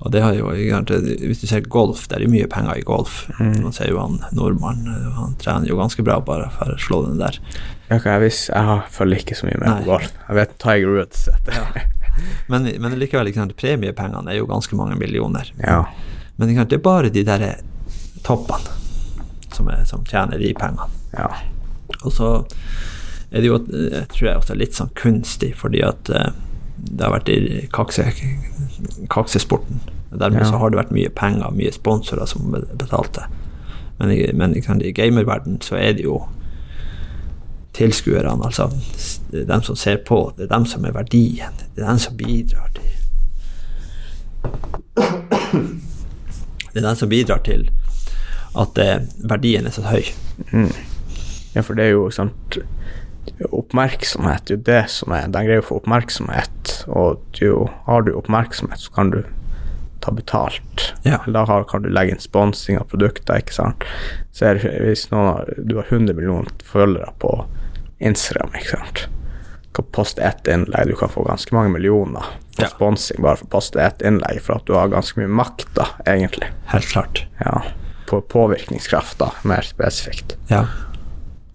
Og 0.05 0.11
det 0.13 0.21
har 0.23 0.35
jo, 0.35 0.51
Hvis 0.51 1.41
du 1.41 1.47
ser 1.47 1.61
golf, 1.63 2.09
det 2.09 2.21
er 2.21 2.29
mye 2.29 2.47
penger 2.47 2.77
i 2.77 2.83
golf. 2.83 3.27
Mm. 3.41 3.63
Man 3.63 3.73
ser 3.73 3.89
jo 3.89 3.99
han 4.01 4.19
nordmannen, 4.33 5.13
han 5.15 5.35
trener 5.37 5.67
jo 5.67 5.77
ganske 5.77 6.05
bra 6.05 6.21
bare 6.21 6.51
for 6.51 6.67
å 6.75 6.79
slå 6.79 7.07
den 7.09 7.19
der. 7.19 7.39
Jeg, 7.91 8.03
jeg, 8.05 8.21
vis, 8.21 8.49
jeg 8.49 8.83
følger 8.91 9.17
ikke 9.19 9.35
så 9.37 9.47
mye 9.47 9.59
med 9.61 9.69
Nei. 9.69 9.79
på 9.81 9.85
golf. 9.87 10.13
Jeg 10.29 10.37
vet 10.37 10.59
Tiger 10.59 10.95
Woods. 10.97 11.29
Men, 12.49 12.69
men 12.81 12.95
likevel, 13.01 13.33
premiepengene 13.59 14.31
er 14.33 14.39
jo 14.39 14.47
ganske 14.47 14.77
mange 14.79 14.97
millioner. 15.01 15.51
Ja. 15.63 15.85
Men 16.37 16.51
det 16.55 16.73
er 16.79 16.83
bare 16.83 17.11
de 17.11 17.23
der 17.27 17.45
toppene 18.23 18.73
som, 19.55 19.69
er, 19.71 19.85
som 19.85 20.05
tjener 20.05 20.39
de 20.39 20.55
pengene. 20.55 20.89
ja. 21.17 21.29
Og 22.05 22.13
så 22.13 22.29
er 23.31 23.41
det 23.43 23.49
jo, 23.49 23.59
jeg 23.69 24.09
tror 24.13 24.27
jeg, 24.29 24.37
også 24.41 24.55
litt 24.57 24.75
sånn 24.77 24.91
kunstig, 24.99 25.53
fordi 25.57 25.81
at 25.85 26.09
eh, 26.11 26.31
det 26.77 27.05
har 27.05 27.13
vært 27.15 27.29
i 27.33 27.67
kakse, 27.73 28.05
kaksesporten. 29.11 29.81
Dermed 30.11 30.41
Ja. 30.41 30.51
så 30.51 30.59
har 30.59 30.71
det 30.71 30.79
vært 30.79 30.93
mye 30.95 31.11
penger, 31.11 31.51
mye 31.51 31.73
sponsorer 31.73 32.27
som 32.27 32.51
betalte. 32.53 33.27
Men, 33.99 34.13
men 34.37 34.55
i 34.57 34.93
gamerverden 34.93 35.61
så 35.63 35.77
er 35.77 35.93
det 35.95 36.05
jo 36.05 36.21
tilskuerne, 37.75 38.39
altså 38.45 38.69
det 39.31 39.45
er 39.45 39.51
dem 39.51 39.63
som 39.67 39.77
ser 39.77 39.97
på, 40.07 40.33
det 40.37 40.47
er 40.47 40.53
dem 40.55 40.67
som 40.67 40.85
er 40.87 40.95
verdien. 40.95 41.63
Det 41.75 41.83
er 41.83 41.89
dem 41.89 41.99
som 41.99 42.17
bidrar 42.17 42.71
til 42.75 42.91
Det 46.73 46.81
er 46.81 46.87
dem 46.87 46.97
som 46.99 47.09
bidrar 47.11 47.43
til 47.47 47.69
at 48.59 48.79
eh, 48.79 49.03
verdien 49.31 49.67
er 49.67 49.75
så 49.75 49.83
høy. 49.89 50.05
Ja, 51.55 51.63
for 51.63 51.75
det 51.79 51.89
er 51.89 51.95
jo 51.95 52.11
sant, 52.15 52.59
oppmerksomhet. 53.51 54.47
Det 54.47 54.55
er 54.55 54.59
jo 54.59 54.65
det 54.69 54.83
som 54.91 55.15
er 55.15 55.31
Den 55.31 55.47
greier 55.47 55.63
å 55.63 55.69
få 55.69 55.79
oppmerksomhet, 55.81 56.75
og 56.87 57.41
er 57.41 57.71
har 57.87 58.07
du 58.07 58.15
oppmerksomhet, 58.19 58.83
så 58.83 58.95
kan 58.95 59.11
du 59.15 59.23
ta 60.05 60.13
betalt. 60.13 60.93
Ja. 61.03 61.23
Da 61.27 61.45
har, 61.49 61.65
kan 61.65 61.83
du 61.83 61.89
legge 61.89 62.15
inn 62.15 62.23
sponsing 62.23 62.79
av 62.79 62.91
produkter, 62.93 63.41
ikke 63.41 63.57
sant. 63.57 63.87
Så 64.37 64.51
er 64.51 64.61
hvis 64.85 65.07
noen 65.13 65.47
du 65.65 65.79
har 65.79 65.89
100 65.89 66.13
millioner 66.13 66.51
følgere 66.65 67.15
på 67.23 67.37
Instagram, 68.05 68.55
ikke 68.59 68.77
sant. 68.77 69.05
Kan 69.75 69.87
poste 69.95 70.23
ett 70.23 70.47
innlegg, 70.47 70.87
du 70.93 70.97
kan 70.99 71.11
få 71.11 71.25
ganske 71.27 71.55
mange 71.55 71.73
millioner 71.75 72.27
på 72.57 72.63
Ja. 72.63 72.69
sponsing 72.71 73.23
bare 73.23 73.37
for 73.41 73.47
å 73.49 73.51
poste 73.57 73.81
ett 73.83 74.03
innlegg, 74.07 74.41
for 74.43 74.61
at 74.61 74.67
du 74.67 74.75
har 74.77 74.89
ganske 74.93 75.19
mye 75.19 75.31
makt, 75.31 75.67
da, 75.75 75.89
egentlig. 76.07 76.51
Helt 76.71 76.87
klart. 76.93 77.25
Ja. 77.41 77.63
På 78.07 78.21
påvirkningskraft, 78.21 79.19
da, 79.19 79.33
mer 79.43 79.67
spesifikt. 79.67 80.37
Ja. 80.49 80.67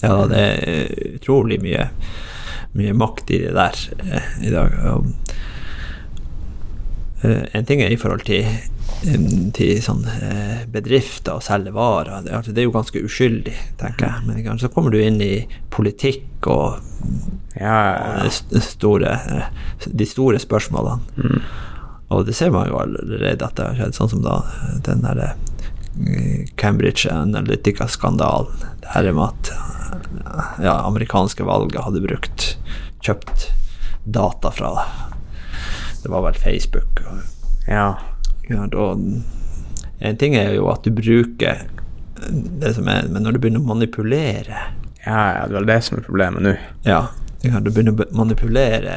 ja 0.02 0.10
da, 0.16 0.26
det 0.28 0.42
er 0.42 1.16
utrolig 1.16 1.62
mye, 1.64 1.90
mye 2.76 2.94
makt 2.94 3.32
i 3.32 3.40
det 3.46 3.54
der 3.56 3.80
eh, 4.12 4.34
i 4.48 4.52
dag. 4.52 4.76
Og, 4.92 5.14
en 7.24 7.66
ting 7.68 7.82
er 7.84 7.92
i 7.92 7.98
forhold 8.00 8.24
til, 8.28 8.46
eh, 9.04 9.24
til 9.54 9.82
sånn, 9.84 10.06
eh, 10.08 10.62
bedrifter 10.72 11.36
og 11.36 11.44
selge 11.44 11.74
varer. 11.76 12.24
Det, 12.24 12.32
altså, 12.34 12.54
det 12.56 12.62
er 12.64 12.70
jo 12.70 12.76
ganske 12.78 13.02
uskyldig, 13.04 13.56
tenker 13.82 14.08
jeg. 14.08 14.44
Men 14.46 14.60
så 14.62 14.70
kommer 14.72 14.92
du 14.92 15.00
inn 15.04 15.20
i 15.22 15.48
politikk 15.70 16.48
og 16.48 16.80
Ja, 17.60 18.24
st- 18.30 18.60
store, 18.62 19.10
eh, 19.32 19.48
de 19.88 20.06
store 20.06 20.40
spørsmålene. 20.40 21.42
Og 22.12 22.26
det 22.26 22.36
ser 22.36 22.52
man 22.52 22.68
jo 22.70 22.78
allerede 22.80 23.44
at 23.46 23.56
det 23.56 23.66
har 23.66 23.76
skjedd, 23.76 23.96
sånn 23.98 24.10
som 24.10 24.22
da 24.24 24.38
den 24.86 25.02
derre 25.04 25.34
eh, 26.08 26.46
Cambridge 26.58 27.10
Analytica-skandalen. 27.12 28.48
Det 28.82 28.94
her 28.94 29.12
med 29.12 29.24
at 29.28 29.52
eh, 29.52 30.64
ja, 30.64 30.78
amerikanske 30.88 31.44
valget 31.48 31.84
hadde 31.84 32.04
brukt 32.06 32.56
kjøpt 33.04 33.50
data 34.10 34.52
fra 34.52 34.72
Det 36.04 36.10
var 36.12 36.22
vel 36.26 36.34
Facebook. 36.40 37.02
Ja. 37.68 37.98
ja, 38.50 38.66
da, 38.72 38.86
en 40.00 40.18
ting 40.18 40.36
er 40.40 40.54
jo 40.56 40.70
at 40.72 40.84
du 40.88 40.92
bruker 40.96 41.66
det 42.60 42.74
som 42.76 42.88
er 42.92 43.06
Men 43.08 43.24
når 43.24 43.36
du 43.36 43.40
begynner 43.40 43.62
å 43.64 43.68
manipulere 43.70 44.58
Ja, 45.06 45.20
ja, 45.36 45.44
det 45.48 45.54
er 45.54 45.58
vel 45.60 45.70
det 45.70 45.78
som 45.86 46.00
er 46.00 46.04
problemet 46.08 46.44
nå. 46.44 46.54
Ja, 46.88 47.04
du 47.64 47.70
begynner 47.72 47.96
å 47.96 48.08
manipulere 48.18 48.96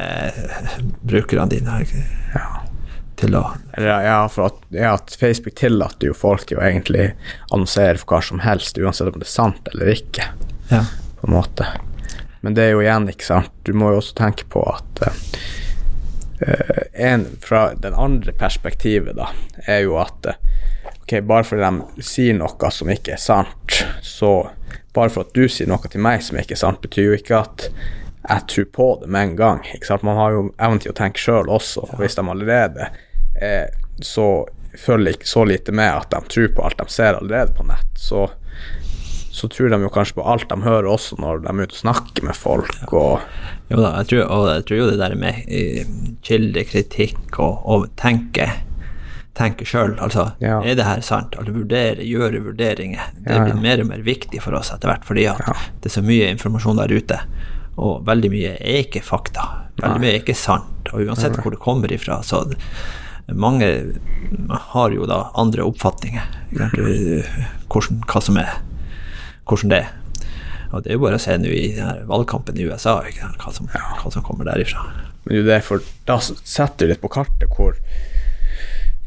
brukerne 1.07 1.47
dine? 1.53 1.77
Ja. 2.33 2.49
til 3.15 3.37
å 3.39 3.43
ja, 3.79 4.17
for 4.27 4.49
at, 4.49 4.57
ja, 4.75 4.95
at 4.97 5.15
Facebook 5.19 5.55
tillater 5.55 6.09
jo 6.09 6.17
folk 6.17 6.47
til 6.49 6.59
å 6.59 6.65
egentlig 6.65 7.11
annonsere 7.53 7.95
for 8.01 8.17
hva 8.17 8.21
som 8.25 8.41
helst, 8.43 8.77
uansett 8.81 9.13
om 9.13 9.19
det 9.21 9.29
er 9.29 9.31
sant 9.31 9.71
eller 9.71 9.93
ikke, 9.93 10.27
Ja. 10.71 10.83
på 11.21 11.29
en 11.29 11.35
måte. 11.37 11.67
Men 12.43 12.57
det 12.57 12.65
er 12.65 12.73
jo 12.73 12.81
igjen, 12.83 13.07
ikke 13.07 13.29
sant, 13.29 13.51
du 13.63 13.71
må 13.77 13.93
jo 13.93 14.01
også 14.01 14.17
tenke 14.19 14.43
på 14.51 14.65
at 14.73 15.05
eh, 15.07 15.21
en 16.93 17.25
fra 17.41 17.73
den 17.79 17.93
andre 17.93 18.33
perspektivet, 18.37 19.15
da, 19.17 19.29
er 19.65 19.83
jo 19.85 19.97
at 20.01 20.29
eh, 20.29 20.39
ok, 21.03 21.17
bare 21.27 21.47
fordi 21.47 21.67
de 21.67 22.05
sier 22.05 22.37
noe 22.37 22.71
som 22.71 22.91
ikke 22.93 23.15
er 23.15 23.21
sant, 23.21 23.83
så 24.01 24.35
bare 24.93 25.11
for 25.13 25.25
at 25.25 25.33
du 25.35 25.47
sier 25.49 25.69
noe 25.69 25.89
til 25.89 26.03
meg 26.03 26.23
som 26.23 26.37
ikke 26.39 26.57
er 26.57 26.63
sant, 26.63 26.81
betyr 26.83 27.11
jo 27.11 27.19
ikke 27.19 27.43
at 27.43 27.69
jeg 28.23 28.47
tror 28.47 28.67
på 28.71 28.89
det 29.01 29.09
med 29.11 29.27
en 29.27 29.35
gang. 29.35 29.57
Ikke 29.75 29.89
sant? 29.89 30.05
Man 30.07 30.15
har 30.15 30.31
jo 30.31 30.43
evnen 30.55 30.79
til 30.79 30.93
å 30.93 30.95
tenke 30.95 31.19
sjøl 31.19 31.49
også, 31.51 31.83
og 31.83 31.99
hvis 31.99 32.15
de 32.15 32.23
allerede 32.23 32.87
eh, 33.35 33.67
så 33.99 34.45
følger 34.79 35.17
ikke 35.17 35.29
så 35.29 35.43
lite 35.45 35.73
med 35.75 35.91
at 35.91 36.13
de 36.13 36.21
tror 36.31 36.53
på 36.55 36.63
alt 36.65 36.79
de 36.79 36.87
ser 36.89 37.19
allerede 37.19 37.53
på 37.57 37.65
nett, 37.67 37.89
så, 37.99 38.29
så 39.33 39.47
tror 39.49 39.71
de 39.73 39.79
jo 39.81 39.89
kanskje 39.89 40.13
på 40.19 40.25
alt 40.29 40.45
de 40.51 40.55
hører 40.61 40.85
også 40.93 41.17
når 41.17 41.39
de 41.41 41.49
er 41.49 41.63
ute 41.65 41.73
og 41.73 41.79
snakker 41.81 42.23
med 42.27 42.35
folk 42.37 42.91
og 42.93 43.23
Jo 43.71 43.79
da, 43.81 43.89
jeg 44.03 44.07
tror, 44.11 44.27
og 44.29 44.43
jeg 44.51 44.65
tror 44.69 44.77
jo 44.77 44.89
det 44.91 44.99
der 44.99 45.15
med 45.17 45.39
eh, 45.49 45.87
kildekritikk 46.27 47.39
og, 47.41 47.63
og 47.65 47.87
tenke 47.97 48.45
tenke 49.33 49.65
sjøl, 49.65 49.95
altså 49.97 50.27
Ja. 50.43 50.59
er 50.61 50.75
det 50.77 50.85
her 50.85 50.99
sant? 51.01 51.33
Altså 51.39 51.55
vurdere, 51.55 52.03
gjøre 52.05 52.43
vurderinger. 52.45 53.07
Det 53.17 53.31
Ja, 53.33 53.39
ja. 53.39 53.45
blir 53.47 53.61
mer 53.63 53.81
og 53.81 53.87
mer 53.89 54.03
viktig 54.05 54.41
for 54.43 54.53
oss 54.53 54.69
etter 54.69 54.91
hvert, 54.91 55.03
fordi 55.07 55.23
at 55.31 55.39
Ja. 55.41 55.53
det 55.81 55.89
er 55.89 55.95
så 55.95 56.03
mye 56.05 56.27
informasjon 56.29 56.77
der 56.77 56.93
ute. 56.93 57.17
Og 57.81 58.05
veldig 58.05 58.29
mye 58.29 58.51
er 58.61 58.83
ikke 58.83 59.01
fakta. 59.01 59.47
Veldig 59.81 59.99
mye 60.03 60.11
er 60.13 60.19
ikke 60.21 60.35
sant. 60.37 60.91
Og 60.93 61.01
uansett 61.07 61.33
hvor 61.41 61.49
det 61.49 61.59
kommer 61.65 61.89
ifra, 61.91 62.19
så 62.21 62.43
mange 63.33 63.95
har 64.69 64.91
jo 64.93 65.05
da 65.09 65.31
andre 65.35 65.63
oppfatninger. 65.65 66.21
Du- 66.75 67.23
Hvordan, 67.73 68.03
hva 68.05 68.21
som 68.21 68.37
er 68.37 68.53
hvordan 69.49 69.73
det 69.73 69.81
er. 69.83 69.91
Og 70.73 70.81
det 70.83 70.89
er 70.89 70.97
jo 70.97 71.03
bare 71.05 71.19
å 71.19 71.21
se 71.21 71.35
nå 71.37 71.51
i 71.53 71.67
denne 71.75 72.07
valgkampen 72.09 72.57
i 72.57 72.65
USA? 72.65 72.95
Hva, 73.03 73.51
som, 73.53 73.67
hva 73.69 74.09
som 74.11 74.23
kommer 74.25 74.47
derifra. 74.49 74.87
Men 75.27 75.45
det 75.45 75.59
er 75.59 75.61
for 75.65 75.83
da 76.09 76.17
setter 76.23 76.87
du 76.87 76.91
litt 76.93 77.03
på 77.03 77.11
kartet 77.13 77.51
hvor 77.53 77.77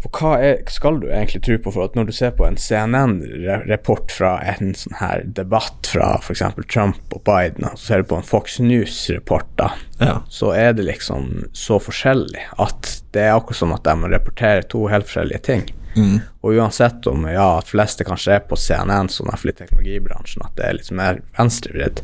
for 0.07 0.13
hva 0.21 0.33
er, 0.45 0.59
skal 0.71 1.01
du 1.01 1.07
egentlig 1.09 1.41
tro 1.43 1.57
på? 1.65 1.73
For 1.75 1.89
at 1.89 1.95
når 1.99 2.11
du 2.11 2.13
ser 2.15 2.35
på 2.37 2.45
en 2.47 2.59
CNN-rapport 2.61 4.13
fra 4.13 4.37
en 4.53 4.75
sånn 4.77 4.99
her 5.01 5.25
debatt 5.39 5.89
fra 5.91 6.13
f.eks. 6.21 6.43
Trump 6.71 7.17
og 7.17 7.25
Biden, 7.27 7.65
og 7.67 7.79
så 7.81 7.89
ser 7.89 8.05
du 8.05 8.11
på 8.13 8.19
en 8.21 8.29
Fox 8.29 8.59
News-rapport, 8.63 9.49
da, 9.59 9.73
Ja. 9.99 10.19
så 10.29 10.53
er 10.55 10.77
det 10.77 10.85
liksom 10.87 11.47
så 11.57 11.81
forskjellig 11.83 12.45
at 12.63 12.93
det 13.17 13.25
er 13.25 13.35
akkurat 13.39 13.57
som 13.65 13.73
at 13.75 13.83
de 13.89 14.13
rapporterer 14.13 14.69
to 14.69 14.85
helt 14.93 15.09
forskjellige 15.09 15.43
ting. 15.49 15.67
Mm. 15.97 16.21
Og 16.45 16.59
uansett 16.61 17.07
om 17.09 17.25
ja, 17.31 17.57
at 17.59 17.73
fleste 17.73 18.05
kanskje 18.07 18.37
er 18.37 18.47
på 18.49 18.59
CNN, 18.61 19.09
sånn 19.13 19.33
i 19.33 19.57
teknologibransjen, 19.57 20.45
at 20.45 20.57
det 20.59 20.69
er 20.69 20.79
litt 20.79 20.93
mer 20.95 21.21
venstrevridd, 21.39 22.03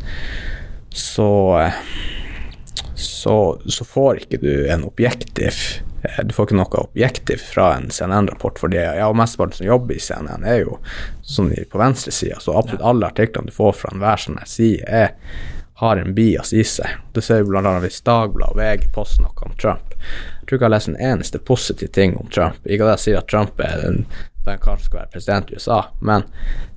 så, 0.92 1.30
eh, 1.60 1.80
så 2.96 3.36
så 3.64 3.88
får 3.88 4.24
ikke 4.24 4.42
du 4.42 4.52
en 4.68 4.84
objektiv 4.84 5.54
eh, 6.04 6.18
Du 6.24 6.34
får 6.36 6.48
ikke 6.48 6.58
noe 6.58 6.82
objektiv 6.82 7.44
fra 7.52 7.72
en 7.76 7.88
CNN-rapport, 7.92 8.60
fordi 8.60 8.80
ja, 8.80 9.08
og 9.08 9.16
mesteparten 9.20 9.60
som 9.60 9.68
jobber 9.68 9.96
i 9.96 10.02
CNN, 10.02 10.44
er 10.44 10.64
jo 10.64 10.78
sånn 11.22 11.52
på 11.70 11.80
venstresida, 11.80 12.40
så 12.40 12.56
absolutt 12.58 12.84
alle 12.84 13.12
artiklene 13.12 13.52
du 13.52 13.56
får 13.56 13.76
fra 13.80 13.92
enhver 13.92 14.24
sånn 14.24 14.40
jeg 14.42 14.54
side, 14.56 14.88
er 14.88 15.60
har 15.82 15.96
en 15.96 16.14
bias 16.14 16.52
i 16.52 16.62
seg. 16.64 16.98
Det 17.12 17.24
ser 17.26 17.42
vi 17.42 17.56
annet 17.58 17.82
hvis 17.82 18.02
Dagbladet 18.06 18.54
og 18.54 18.58
VG 18.60 18.90
poster 18.94 19.24
noe 19.24 19.46
om 19.48 19.54
Trump. 19.58 19.96
Jeg 19.98 20.46
tror 20.46 20.56
ikke 20.56 20.60
jeg 20.60 20.68
har 20.68 20.74
lest 20.76 20.90
en 20.92 21.00
eneste 21.10 21.40
positiv 21.42 21.88
ting 21.96 22.14
om 22.20 22.28
Trump. 22.30 22.60
Ikke 22.62 22.86
at 22.86 22.96
jeg 22.96 23.02
sier 23.04 23.18
at 23.18 23.30
Trump 23.32 23.58
er 23.58 23.80
den, 23.82 24.04
den 24.46 24.60
kanskje 24.62 24.86
skal 24.86 25.00
være 25.00 25.10
president 25.16 25.50
i 25.50 25.58
USA, 25.58 25.80
men 25.98 26.26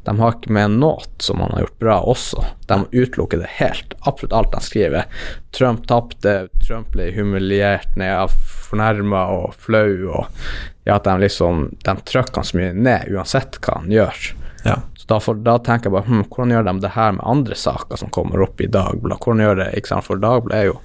de 0.06 0.16
har 0.20 0.34
ikke 0.34 0.56
med 0.58 0.74
noe 0.80 1.06
som 1.22 1.42
han 1.42 1.54
har 1.54 1.68
gjort 1.68 1.78
bra 1.86 2.00
også. 2.16 2.48
De 2.70 2.80
utelukker 2.94 3.42
det 3.42 3.52
helt. 3.60 3.94
Absolutt 4.10 4.34
alt 4.38 4.52
de 4.54 4.64
skriver. 4.66 5.22
Trump 5.54 5.86
tapte, 5.90 6.36
Trump 6.66 6.90
ble 6.94 7.12
humiliert 7.14 7.94
ned, 7.98 8.34
fornærma 8.70 9.28
og 9.38 9.54
flau, 9.62 9.94
og 10.18 10.42
ja, 10.86 10.98
at 10.98 11.06
de 11.06 11.16
liksom 11.24 11.68
De 11.86 11.96
trykker 12.10 12.42
han 12.42 12.50
så 12.50 12.58
mye 12.58 12.74
ned 12.74 13.14
uansett 13.14 13.62
hva 13.62 13.80
han 13.84 13.94
gjør. 13.94 14.28
Ja. 14.66 14.80
Så 15.06 15.14
da, 15.14 15.20
for, 15.22 15.38
da 15.38 15.60
tenker 15.62 15.92
jeg 15.92 15.94
bare 15.94 16.08
hm, 16.08 16.24
hvordan 16.34 16.52
gjør 16.56 16.64
de 16.66 16.74
det 16.82 16.94
her 16.96 17.12
med 17.14 17.26
andre 17.30 17.56
saker 17.62 18.00
som 18.02 18.10
kommer 18.10 18.42
opp 18.42 18.62
i 18.62 18.70
Dagbladet? 18.74 19.22
Hvordan 19.22 19.44
gjør 19.44 19.60
det, 19.60 19.68
ikke 19.78 19.92
sant? 19.92 20.08
For 20.08 20.22
Dagbladet 20.22 20.64
er 20.64 20.72
jo 20.72 20.80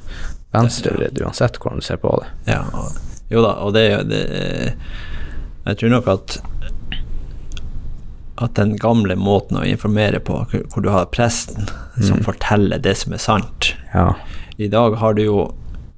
venstrevridd 0.53 1.23
uansett 1.25 1.57
hvordan 1.57 1.81
du 1.81 1.87
ser 1.87 2.01
på 2.03 2.13
det. 2.21 2.29
Ja, 2.51 2.61
og, 2.77 2.99
jo 3.33 3.45
da, 3.47 3.55
og 3.65 3.73
det, 3.77 3.87
det 4.11 4.23
Jeg 5.65 5.79
tror 5.81 5.93
nok 5.97 6.09
at 6.11 6.41
at 8.41 8.55
den 8.57 8.77
gamle 8.81 9.13
måten 9.21 9.59
å 9.61 9.67
informere 9.69 10.17
på, 10.25 10.39
hvor 10.73 10.81
du 10.81 10.89
har 10.89 11.11
presten 11.13 11.67
som 12.01 12.23
forteller 12.25 12.81
det 12.81 12.95
som 12.97 13.13
er 13.13 13.21
sant 13.21 13.75
Ja. 13.93 14.15
I 14.57 14.69
dag 14.73 14.97
har 14.97 15.15
du 15.17 15.23
jo 15.27 15.43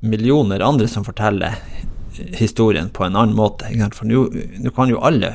millioner 0.02 0.62
andre 0.62 0.88
som 0.90 1.06
forteller 1.06 1.54
historien 2.34 2.90
på 2.90 3.04
en 3.06 3.16
annen 3.16 3.34
måte. 3.34 3.70
For 3.94 4.06
nå 4.06 4.70
kan 4.74 4.90
jo 4.90 5.00
alle 5.02 5.32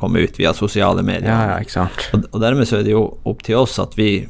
komme 0.00 0.18
ut 0.26 0.38
via 0.40 0.52
sosiale 0.54 1.02
medier. 1.06 1.30
Ja, 1.30 1.60
ja. 1.60 1.86
Og, 2.12 2.26
og 2.32 2.40
dermed 2.42 2.68
så 2.68 2.80
er 2.80 2.84
det 2.86 2.92
jo 2.94 3.06
opp 3.26 3.42
til 3.46 3.56
oss 3.62 3.78
at 3.82 3.96
vi 3.98 4.26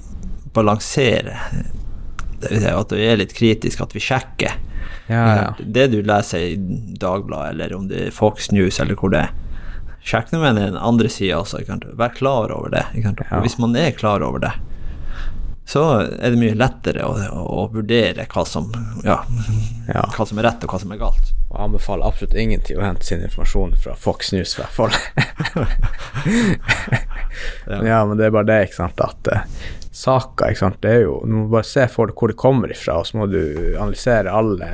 balanserer. 0.57 1.41
At 2.47 2.93
vi 2.93 3.07
er 3.09 3.19
litt 3.21 3.35
kritiske, 3.37 3.83
at 3.83 3.95
vi 3.97 4.03
sjekker. 4.05 4.59
Ja, 5.09 5.23
ja. 5.37 5.49
Det 5.59 5.87
du 5.95 6.01
leser 6.07 6.43
i 6.53 6.55
Dagbladet, 7.01 7.55
eller 7.55 7.75
om 7.77 7.89
det 7.91 8.07
er 8.09 8.15
Fox 8.15 8.51
News, 8.55 8.81
eller 8.83 8.99
hvor 8.99 9.13
det 9.15 9.25
er. 9.27 9.35
Sjekk 10.07 10.31
nå 10.33 10.39
med 10.43 10.59
den 10.61 10.77
andre 10.79 11.09
sida 11.11 11.41
også. 11.41 11.63
Vær 11.99 12.13
klar 12.15 12.53
over 12.55 12.71
det. 12.71 12.85
Hvis 13.43 13.57
man 13.59 13.75
er 13.79 13.91
klar 13.99 14.23
over 14.23 14.43
det, 14.45 14.53
så 15.67 15.83
er 16.07 16.31
det 16.31 16.39
mye 16.39 16.55
lettere 16.55 17.03
å, 17.09 17.17
å, 17.27 17.41
å 17.43 17.63
vurdere 17.75 18.29
hva 18.31 18.45
som, 18.47 18.69
ja, 19.03 19.17
Ja. 19.91 20.05
hva 20.15 20.27
som 20.29 20.39
er 20.39 20.47
rett, 20.47 20.63
og 20.63 20.71
hva 20.71 20.79
som 20.79 20.93
er 20.95 21.01
galt. 21.01 21.33
Og 21.47 21.55
jeg 21.55 21.65
anbefaler 21.69 22.09
absolutt 22.09 22.35
ingen 22.41 22.63
til 22.67 22.81
å 22.81 22.85
hente 22.85 23.07
sin 23.07 23.23
informasjon 23.23 23.77
fra 23.79 23.95
Fox 23.99 24.33
News, 24.35 24.57
i 24.57 24.63
hvert 24.63 24.77
fall. 24.77 24.95
Ja. 27.67 27.99
men 28.07 28.17
det 28.17 28.25
er 28.27 28.33
bare 28.33 28.49
det, 28.49 28.55
ikke 28.65 28.79
sant, 28.79 29.01
at 29.05 29.29
uh, 29.29 29.43
saker, 29.93 30.55
ikke 30.55 30.63
sant, 30.63 30.79
det 30.81 30.93
er 30.95 31.03
jo 31.03 31.19
Du 31.27 31.33
må 31.35 31.43
bare 31.53 31.69
se 31.69 31.85
for 31.93 32.09
deg 32.09 32.17
hvor 32.17 32.33
det 32.33 32.39
kommer 32.41 32.73
ifra, 32.73 32.95
og 33.03 33.09
så 33.09 33.19
må 33.21 33.27
du 33.29 33.43
analysere 33.77 34.33
alle, 34.33 34.71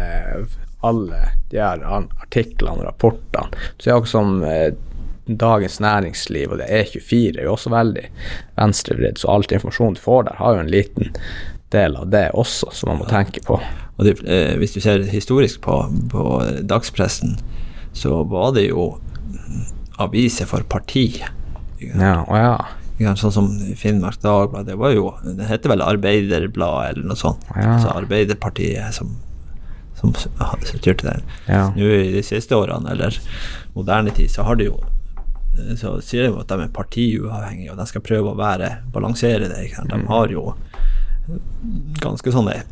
alle 0.87 1.23
de 1.51 1.59
her 1.59 1.83
artiklene 1.89 2.85
og 2.85 2.87
rapportene. 2.87 3.65
Så 3.75 3.83
det 3.83 3.91
er 3.91 3.97
akkurat 3.97 4.15
som 4.15 4.45
uh, 4.47 4.69
Dagens 5.27 5.81
Næringsliv 5.83 6.55
og 6.55 6.59
det 6.63 6.71
E24 6.71 7.39
er 7.39 7.47
jo 7.47 7.57
også 7.57 7.71
veldig 7.75 8.07
venstrevridd, 8.59 9.19
så 9.19 9.31
all 9.35 9.47
informasjon 9.47 9.99
du 9.99 10.03
får 10.03 10.29
der, 10.29 10.39
har 10.39 10.57
jo 10.57 10.63
en 10.65 10.73
liten 10.73 11.13
del 11.73 11.97
av 11.97 12.11
det 12.13 12.29
også, 12.39 12.71
som 12.77 12.93
man 12.93 13.03
må 13.03 13.09
tenke 13.11 13.43
på. 13.47 13.59
Og 13.97 14.07
det, 14.07 14.19
eh, 14.27 14.55
hvis 14.61 14.75
du 14.77 14.81
ser 14.85 15.05
historisk 15.11 15.63
på, 15.65 15.79
på 16.13 16.27
dagspressen, 16.69 17.37
så 17.93 18.23
var 18.29 18.55
det 18.57 18.69
jo 18.71 18.95
aviser 20.03 20.49
for 20.49 20.65
parti. 20.69 21.07
Ja, 21.83 22.23
og 22.29 22.39
ja. 22.39 22.55
Sånn 23.19 23.35
som 23.35 23.49
Finnmark 23.75 24.21
Dagblad, 24.23 24.69
det 24.69 24.77
var 24.79 24.93
jo 24.95 25.09
Det 25.25 25.49
heter 25.49 25.73
vel 25.73 25.83
Arbeiderbladet 25.83 26.93
eller 26.93 27.09
noe 27.11 27.19
sånt. 27.19 27.43
Ja. 27.57 27.73
Altså 27.75 27.91
Arbeiderpartiet 27.97 28.95
som, 28.95 29.17
som 29.99 30.15
styrte 30.15 31.09
den. 31.09 31.25
ja. 31.49 31.65
Nå 31.75 31.89
i 31.99 32.13
de 32.15 32.23
siste 32.23 32.55
årene, 32.55 32.95
eller 32.95 33.19
moderne 33.75 34.15
tid, 34.15 34.31
så 34.31 34.47
har 34.47 34.61
de 34.61 34.71
jo 34.71 34.79
så 35.77 35.99
sier 36.01 36.31
de 36.31 36.39
at 36.41 36.49
de 36.49 36.65
er 36.65 36.71
partiuavhengige, 36.73 37.73
og 37.75 37.81
de 37.81 37.85
skal 37.91 38.05
prøve 38.05 38.31
å 38.31 38.39
være 38.39 38.71
balansere 38.95 39.51
det. 39.51 39.67
De 39.91 39.99
har 40.09 40.33
jo 40.33 40.47
ganske 42.03 42.33
sånne 42.35 42.63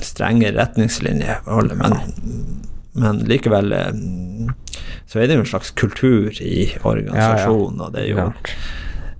strenge 0.00 0.52
retningslinjer, 0.54 1.42
men, 1.76 1.96
men 2.94 3.18
likevel 3.28 3.72
eh, 3.76 3.90
så 5.10 5.18
er 5.20 5.26
det 5.26 5.36
jo 5.40 5.42
en 5.44 5.50
slags 5.50 5.72
kultur 5.74 6.30
i 6.40 6.68
organisasjonen, 6.86 7.80
og 7.82 7.92
det 7.96 8.04
er 8.04 8.12
jo 8.12 8.20
Klart. 8.20 8.52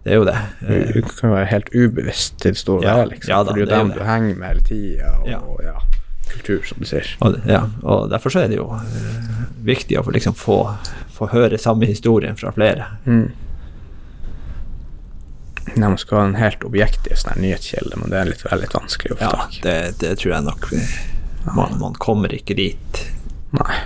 det. 0.04 0.12
Er 0.12 0.16
jo 0.16 0.24
det. 0.24 0.36
Du, 0.62 1.00
du 1.00 1.08
kan 1.10 1.34
være 1.34 1.48
helt 1.50 1.68
ubevisst 1.76 2.38
til 2.40 2.54
det 2.54 2.60
store 2.62 2.86
Ja, 2.86 3.02
liksom. 3.04 3.28
ja 3.34 3.40
da, 3.44 3.50
for 3.52 3.58
det 3.58 3.66
er 3.66 3.66
jo 3.66 3.82
dem 3.82 3.90
du 3.98 4.04
henger 4.06 4.38
med 4.38 4.48
hele 4.48 4.64
tida, 4.64 5.10
og 5.20 5.28
Ja. 5.28 5.40
ja. 5.66 5.74
kultur, 6.30 6.62
som 6.64 6.78
du 6.80 6.86
sier. 6.86 7.10
Og, 7.20 7.36
ja, 7.50 7.64
og 7.82 8.06
derfor 8.10 8.30
så 8.32 8.44
er 8.44 8.48
det 8.48 8.56
jo 8.60 8.68
eh, 8.78 9.44
viktig 9.66 9.98
å 10.00 10.06
liksom 10.14 10.34
få, 10.38 10.60
få 11.12 11.26
høre 11.34 11.58
samme 11.58 11.90
historien 11.90 12.38
fra 12.38 12.52
flere. 12.54 12.86
Mm. 13.04 13.26
Man 15.76 15.96
skal 16.00 16.18
ha 16.18 16.24
en 16.28 16.36
helt 16.40 16.64
objektiv 16.66 17.18
sånn 17.20 17.40
nyhetskilde, 17.42 17.98
men 18.00 18.12
det 18.12 18.20
er 18.20 18.30
litt, 18.32 18.44
veldig 18.46 18.70
vanskelig 18.74 19.14
å 19.14 19.18
få 19.20 19.26
Ja, 19.26 19.32
tak 19.44 19.58
i. 19.58 19.62
det, 19.66 19.78
det 20.02 20.14
tror 20.20 20.34
jeg 20.34 20.46
nok 20.48 20.70
man, 21.56 21.76
man 21.80 21.96
kommer 22.00 22.34
ikke 22.34 22.56
dit. 22.58 23.02
Nei. 23.56 23.76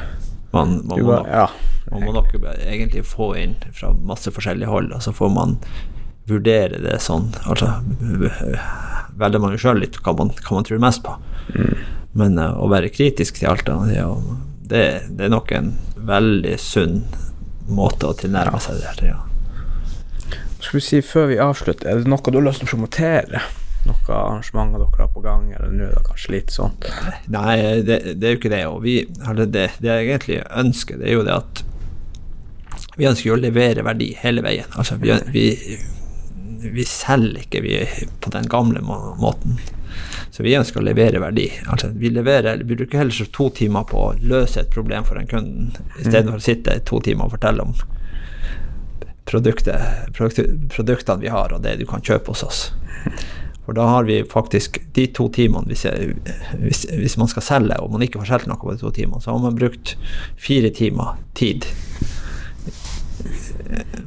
Man, 0.54 0.80
man, 0.86 1.00
må, 1.00 1.16
nok, 1.16 1.26
ja. 1.28 1.48
man 1.90 2.06
må 2.06 2.14
nok 2.14 2.34
egentlig 2.38 3.04
få 3.06 3.32
inn 3.40 3.56
fra 3.74 3.90
masse 4.06 4.30
forskjellige 4.34 4.70
hold, 4.70 4.92
og 4.94 5.02
så 5.02 5.14
får 5.14 5.32
man 5.34 5.58
vurdere 6.30 6.80
det 6.82 6.98
sånn. 7.04 7.32
Altså 7.44 7.72
velger 9.14 9.42
man 9.42 9.54
jo 9.54 9.60
sjøl 9.60 9.82
litt 9.82 9.98
hva 10.02 10.14
man, 10.18 10.32
hva 10.34 10.58
man 10.58 10.66
tror 10.66 10.82
mest 10.82 11.04
på. 11.04 11.14
Men 12.14 12.38
uh, 12.38 12.54
å 12.62 12.70
være 12.70 12.92
kritisk 12.94 13.40
til 13.40 13.50
alternativer, 13.50 14.38
det, 14.64 14.84
det 15.10 15.26
er 15.26 15.34
nok 15.34 15.52
en 15.54 15.74
veldig 16.08 16.56
sunn 16.62 17.02
måte 17.68 18.10
å 18.10 18.16
tilnærme 18.18 18.60
seg 18.62 18.80
det 18.80 18.90
her. 18.90 19.04
Ja. 19.14 19.20
Skal 20.74 20.80
vi 20.80 20.86
si 20.90 21.06
før 21.06 21.28
vi 21.30 21.36
avslutter, 21.38 21.86
er 21.86 22.00
det 22.02 22.10
noe 22.10 22.32
du 22.34 22.40
har 22.40 22.42
lyst 22.48 22.58
til 22.58 22.66
å 22.66 22.70
promotere? 22.72 23.40
Noen 23.86 24.08
arrangementer 24.10 24.80
dere 24.82 25.04
har 25.04 25.12
på 25.14 25.20
gang, 25.22 25.44
eller 25.54 25.70
nå 25.70 25.84
er 25.86 25.92
det 25.94 26.02
kanskje 26.08 26.32
litt 26.34 26.50
sånt? 26.50 26.88
Nei, 27.30 27.54
det, 27.86 27.98
det 28.18 28.26
er 28.26 28.34
jo 28.34 28.40
ikke 28.40 28.50
det. 28.50 28.62
Og 28.72 28.80
vi, 28.82 28.96
eller 29.22 29.46
det, 29.46 29.68
det 29.78 29.92
jeg 29.92 30.08
egentlig 30.08 30.40
ønsker, 30.64 30.98
det 30.98 31.06
er 31.06 31.14
jo 31.14 31.22
det 31.28 31.36
at 31.36 31.62
vi 32.98 33.06
ønsker 33.06 33.30
jo 33.30 33.36
å 33.36 33.38
levere 33.44 33.86
verdi 33.86 34.10
hele 34.18 34.42
veien. 34.42 34.74
Altså, 34.74 34.98
vi, 34.98 35.14
vi, 35.30 35.46
vi 36.64 36.90
selger 36.90 37.46
ikke 37.46 37.62
vi, 37.62 37.78
på 38.18 38.34
den 38.34 38.50
gamle 38.50 38.82
må 38.82 38.98
måten. 39.22 39.62
Så 40.34 40.42
vi 40.42 40.58
ønsker 40.58 40.82
å 40.82 40.88
levere 40.90 41.22
verdi. 41.22 41.52
Altså, 41.70 41.94
vi, 41.94 42.10
leverer, 42.10 42.66
vi 42.66 42.82
bruker 42.82 43.04
heller 43.04 43.30
to 43.38 43.52
timer 43.62 43.86
på 43.94 44.08
å 44.08 44.12
løse 44.26 44.66
et 44.66 44.74
problem 44.74 45.06
for 45.06 45.22
en 45.22 45.30
kunden, 45.30 45.70
istedenfor 46.00 46.42
å 46.42 46.48
sitte 46.50 46.80
to 46.82 46.98
timer 46.98 47.30
og 47.30 47.38
fortelle 47.38 47.70
om 47.70 47.78
produktet, 49.24 49.80
produktene 50.14 51.22
vi 51.22 51.32
har, 51.32 51.52
og 51.52 51.64
det 51.64 51.78
du 51.80 51.86
kan 51.88 52.04
kjøpe 52.04 52.34
hos 52.34 52.44
oss. 52.46 52.62
For 53.64 53.76
da 53.76 53.86
har 53.88 54.04
vi 54.04 54.18
faktisk 54.28 54.76
de 54.92 55.06
to 55.16 55.30
timene 55.32 55.64
hvis, 55.70 55.86
jeg, 55.86 56.16
hvis, 56.60 56.84
hvis 56.90 57.16
man 57.20 57.30
skal 57.32 57.46
selge, 57.46 57.78
og 57.80 57.94
man 57.94 58.04
ikke 58.04 58.20
får 58.20 58.34
solgt 58.34 58.50
noe 58.50 58.60
på 58.60 58.74
de 58.74 58.82
to 58.82 58.92
timene, 58.92 59.22
så 59.24 59.32
har 59.32 59.40
man 59.40 59.56
brukt 59.56 59.94
fire 60.36 60.68
timer 60.74 61.16
tid 61.38 61.64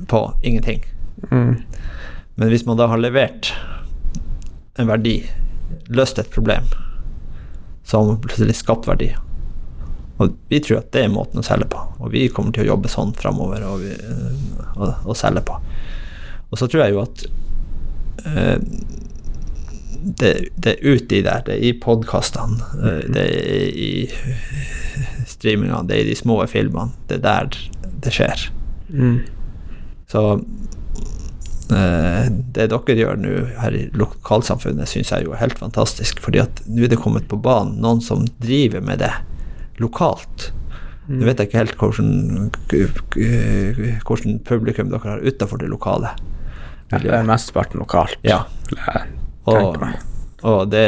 på 0.08 0.22
ingenting. 0.46 0.86
Mm. 1.32 1.64
Men 2.38 2.54
hvis 2.54 2.68
man 2.68 2.78
da 2.78 2.86
har 2.92 3.02
levert 3.02 3.50
en 4.78 4.90
verdi, 4.92 5.24
løst 5.90 6.22
et 6.22 6.30
problem, 6.30 6.70
så 7.88 7.98
har 7.98 8.12
man 8.12 8.22
plutselig 8.22 8.60
skapt 8.60 8.86
verdi. 8.86 9.10
Og 10.18 10.38
vi 10.50 10.60
tror 10.66 10.82
at 10.82 10.92
det 10.96 11.04
er 11.06 11.14
måten 11.14 11.42
å 11.42 11.46
selge 11.46 11.70
på, 11.72 11.82
og 12.02 12.12
vi 12.14 12.28
kommer 12.34 12.56
til 12.56 12.66
å 12.66 12.72
jobbe 12.74 12.90
sånn 12.90 13.14
framover 13.18 13.66
og, 13.68 13.84
vi, 13.84 13.94
og, 14.76 14.88
og 15.06 15.18
selge 15.18 15.44
på. 15.46 15.60
Og 16.50 16.60
så 16.60 16.70
tror 16.72 16.86
jeg 16.86 16.96
jo 16.96 17.04
at 17.04 17.26
eh, 18.26 18.58
det, 20.18 20.34
det 20.56 20.74
er 20.74 20.86
ute 20.86 21.20
i 21.20 21.24
der, 21.26 21.44
det 21.46 21.58
er 21.58 21.66
i 21.70 21.74
podkastene, 21.84 22.58
eh, 22.82 23.04
det 23.14 23.26
er 23.26 23.78
i 23.78 23.92
streamingene, 25.28 25.86
det 25.88 25.98
er 25.98 26.06
i 26.06 26.10
de 26.12 26.18
små 26.18 26.40
filmene. 26.50 26.96
Det 27.10 27.20
er 27.20 27.26
der 27.26 27.60
det 28.06 28.14
skjer. 28.16 28.48
Mm. 28.90 29.20
Så 30.10 30.24
eh, 31.76 32.26
det 32.56 32.70
dere 32.72 32.98
gjør 33.02 33.20
nå 33.22 33.34
her 33.60 33.76
i 33.76 33.88
lokalsamfunnet, 33.98 34.90
syns 34.90 35.12
jeg 35.14 35.28
jo 35.28 35.36
er 35.36 35.44
helt 35.44 35.60
fantastisk. 35.60 36.22
fordi 36.24 36.42
at 36.46 36.64
nå 36.68 36.86
er 36.88 36.94
det 36.94 37.02
kommet 37.04 37.28
på 37.30 37.40
banen 37.42 37.82
noen 37.84 38.02
som 38.04 38.26
driver 38.42 38.82
med 38.86 39.04
det 39.04 39.14
lokalt. 39.84 40.52
Nå 41.08 41.24
vet 41.24 41.40
jeg 41.40 41.48
ikke 41.48 41.62
helt 41.62 41.78
hvordan, 41.80 42.08
hvordan 44.04 44.40
publikum 44.48 44.90
dere 44.92 45.14
har 45.14 45.24
utenfor 45.24 45.62
det 45.62 45.70
lokale. 45.72 46.12
Ja, 46.92 47.00
det 47.00 47.14
er 47.16 47.26
mesteparten 47.28 47.80
lokalt. 47.80 48.18
Ja, 48.28 48.42
og, 49.48 49.80
og 50.48 50.70
det, 50.72 50.84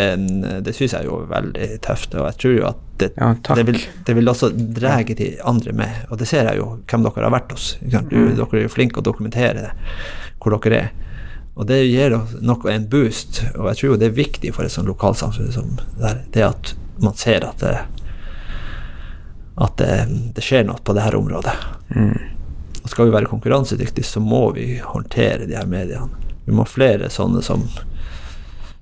det 0.66 0.76
syns 0.76 0.96
jeg 0.98 1.08
jo 1.08 1.22
er 1.24 1.32
veldig 1.32 1.70
tøft. 1.84 2.16
Og 2.20 2.28
jeg 2.28 2.40
tror 2.44 2.56
jo 2.58 2.68
at 2.70 2.86
det, 3.00 3.12
Ja, 3.16 3.30
det, 3.56 3.64
vil, 3.68 3.80
det 4.08 4.16
vil 4.18 4.28
også 4.32 4.50
dra 4.52 4.98
de 5.08 5.30
andre 5.48 5.74
med. 5.76 6.02
Og 6.12 6.20
det 6.20 6.28
ser 6.28 6.50
jeg 6.52 6.60
jo 6.60 6.72
hvem 6.84 7.06
dere 7.08 7.28
har 7.28 7.36
vært 7.36 7.54
hos. 7.56 7.70
Du, 7.80 8.18
Mm. 8.20 8.36
Dere 8.36 8.60
er 8.60 8.66
jo 8.68 8.74
flinke 8.74 9.00
å 9.00 9.06
dokumentere 9.06 9.70
det, 9.70 9.72
hvor 10.40 10.56
dere 10.58 10.82
er. 10.84 10.92
Og 11.60 11.68
det 11.68 11.82
gir 11.90 12.14
noe 12.40 12.72
en 12.72 12.86
boost, 12.88 13.42
og 13.58 13.68
jeg 13.72 13.80
tror 13.80 13.90
jo 13.92 13.98
det 14.00 14.08
er 14.12 14.20
viktig 14.20 14.52
for 14.56 14.64
et 14.64 14.72
sånt 14.72 14.88
lokalsamfunn 14.88 15.52
som 15.52 15.74
det 16.00 16.14
det 16.32 16.46
at 16.46 16.74
man 17.04 17.18
ser 17.20 17.44
at 17.44 17.60
det 17.60 17.74
at 19.60 19.78
det, 19.78 19.94
det 20.36 20.44
skjer 20.44 20.68
noe 20.68 20.80
på 20.84 20.96
det 20.96 21.04
her 21.04 21.18
området. 21.20 21.56
Mm. 21.96 22.18
Og 22.84 22.90
skal 22.90 23.10
vi 23.10 23.16
være 23.18 23.30
konkurransedyktige, 23.30 24.08
så 24.08 24.24
må 24.24 24.52
vi 24.56 24.78
håndtere 24.84 25.46
de 25.50 25.58
her 25.60 25.68
mediene. 25.68 26.10
Vi 26.46 26.56
må 26.56 26.64
ha 26.64 26.70
flere 26.72 27.10
sånne 27.12 27.42
som, 27.46 27.66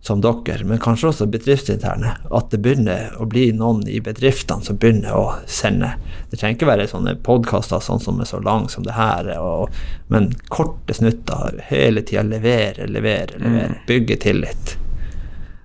som 0.06 0.22
dere, 0.24 0.64
men 0.70 0.80
kanskje 0.80 1.10
også 1.10 1.28
bedriftsinterne. 1.34 2.14
At 2.30 2.54
det 2.54 2.62
begynner 2.64 3.18
å 3.18 3.26
bli 3.28 3.49
noen 3.58 3.82
i 3.90 3.98
bedriftene 4.06 4.64
som 4.64 4.78
begynner 4.78 5.18
å 5.18 5.26
sende. 5.49 5.95
Det 6.30 6.38
trenger 6.38 6.60
ikke 6.60 6.70
være 6.70 6.88
sånne 6.94 7.18
podkaster 7.26 7.82
sånn 7.84 8.04
som 8.04 8.22
er 8.22 8.30
så 8.30 8.40
lang 8.45 8.70
som 8.72 8.86
det 8.86 8.95
her, 8.95 9.34
og, 9.41 9.74
men 10.14 10.30
korte 10.54 10.95
snutter. 10.95 11.58
Hele 11.72 12.06
tida 12.06 12.24
levere, 12.24 12.86
levere, 12.88 13.41
levere. 13.41 13.82
Bygge 13.90 14.22
tillit. 14.30 14.78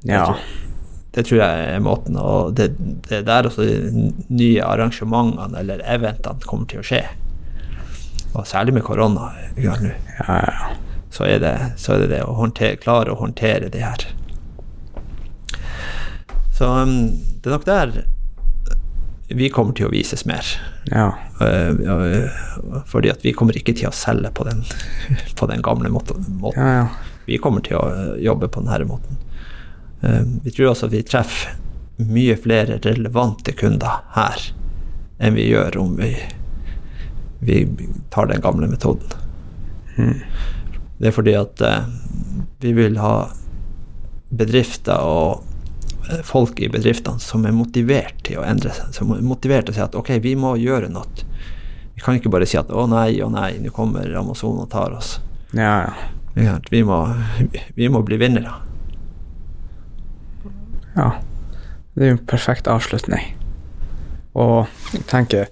Ja. 0.09 0.24
Det 1.12 1.26
tror 1.28 1.43
jeg 1.43 1.64
er 1.74 1.82
måten, 1.84 2.16
og 2.16 2.55
det, 2.56 2.70
det 3.09 3.18
er 3.18 3.26
der 3.28 3.48
også 3.48 3.66
de 3.66 4.12
nye 4.32 4.62
arrangementene 4.64 5.60
eller 5.60 5.82
eventene 5.84 6.48
kommer 6.48 6.70
til 6.70 6.80
å 6.80 6.86
skje. 6.89 7.02
Og 8.32 8.47
særlig 8.48 8.72
med 8.78 8.86
korona 8.86 9.28
Ja, 9.60 9.74
ja. 9.82 10.70
så, 11.12 11.26
er 11.28 11.43
det, 11.43 11.52
så 11.76 11.94
er 11.94 12.05
det 12.05 12.14
det 12.14 12.22
å 12.24 12.32
håndtere, 12.39 12.80
klare 12.80 13.12
å 13.12 13.20
håndtere 13.20 13.68
det 13.72 13.84
her. 13.84 14.06
Så 16.56 16.70
um, 16.80 16.97
det 17.43 17.51
er 17.51 17.56
nok 17.59 17.68
der 17.68 17.94
vi 19.32 19.48
kommer 19.52 19.72
til 19.76 19.89
å 19.89 19.93
vises 19.93 20.26
mer. 20.28 20.47
ja. 20.93 21.12
Uh, 21.43 21.72
uh, 21.89 22.82
fordi 22.86 23.10
at 23.10 23.24
vi 23.24 23.32
kommer 23.34 23.56
ikke 23.59 23.74
til 23.74 23.89
å 23.89 23.94
selge 23.97 24.30
på 24.36 24.44
den, 24.47 24.60
på 25.39 25.48
den 25.51 25.64
gamle 25.64 25.90
måten. 25.93 26.24
ja, 26.56 26.68
ja. 26.82 26.86
vi 27.26 27.39
kommer 27.43 27.64
til 27.64 27.78
å 27.78 27.84
eh, 27.90 28.22
jobbe 28.24 28.48
på 28.52 28.62
denne 28.64 28.86
måten. 28.89 29.21
Eh, 30.02 30.22
Vi 30.44 30.50
tror 30.50 30.72
at 30.72 30.82
vi 30.92 31.02
treffer 31.06 31.58
mye 32.02 32.36
flere 32.40 32.78
relevante 32.82 33.52
kunder 33.54 34.00
her 34.16 34.40
enn 35.22 35.36
vi 35.36 35.44
gjør 35.52 35.76
om 35.78 35.92
vi, 36.00 36.08
vi 37.44 37.58
tar 38.10 38.26
den 38.26 38.40
gamle 38.42 38.66
metoden. 38.66 39.12
Det 40.98 41.10
er 41.10 41.14
fordi 41.14 41.34
at 41.38 41.60
eh, 41.62 41.84
vi 42.64 42.72
vil 42.74 42.96
ha 42.98 43.28
bedrifter 44.32 44.98
og 45.04 45.44
eh, 46.10 46.22
folk 46.26 46.58
i 46.64 46.70
bedriftene 46.72 47.20
som 47.22 47.44
er 47.46 47.54
motivert 47.54 48.22
til 48.26 48.40
å 48.40 48.46
endre 48.48 48.72
seg. 48.74 48.90
Som 48.96 49.12
er 49.14 49.22
motivert 49.26 49.68
til 49.68 49.74
å 49.74 49.78
si 49.78 49.84
at 49.84 49.98
ok, 49.98 50.14
vi 50.24 50.34
må 50.38 50.56
gjøre 50.58 50.90
noe. 50.90 51.26
Vi 51.94 52.00
kan 52.02 52.16
ikke 52.18 52.32
bare 52.32 52.48
si 52.48 52.56
at 52.58 52.70
å 52.72 52.86
nei, 52.90 53.20
å 53.22 53.28
nei, 53.30 53.58
nå 53.62 53.70
kommer 53.76 54.08
Amazon 54.18 54.58
og 54.64 54.70
tar 54.72 54.94
oss. 54.96 55.18
ja, 55.54 55.92
ja. 56.40 56.56
Vi 56.72 56.80
må, 56.88 56.96
vi 57.76 57.88
må 57.92 58.00
bli 58.02 58.16
vinnere. 58.16 58.54
Ja. 60.97 61.12
Det 61.94 62.05
er 62.05 62.12
jo 62.12 62.19
en 62.19 62.27
perfekt 62.28 62.69
avslutning. 62.70 63.35
Og 64.32 64.69
jeg 64.94 65.05
tenker, 65.10 65.51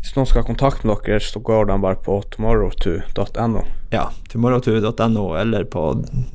hvis 0.00 0.16
noen 0.16 0.26
skal 0.26 0.42
ha 0.42 0.48
kontakt 0.48 0.82
med 0.82 0.98
dere, 1.06 1.22
så 1.22 1.38
går 1.42 1.68
de 1.70 1.76
bare 1.82 2.00
på 2.02 2.18
tomorrow2.no. 2.34 3.62
Ja, 3.94 4.08
tomorrow2.no 4.32 5.26
eller 5.38 5.68
på, 5.70 5.84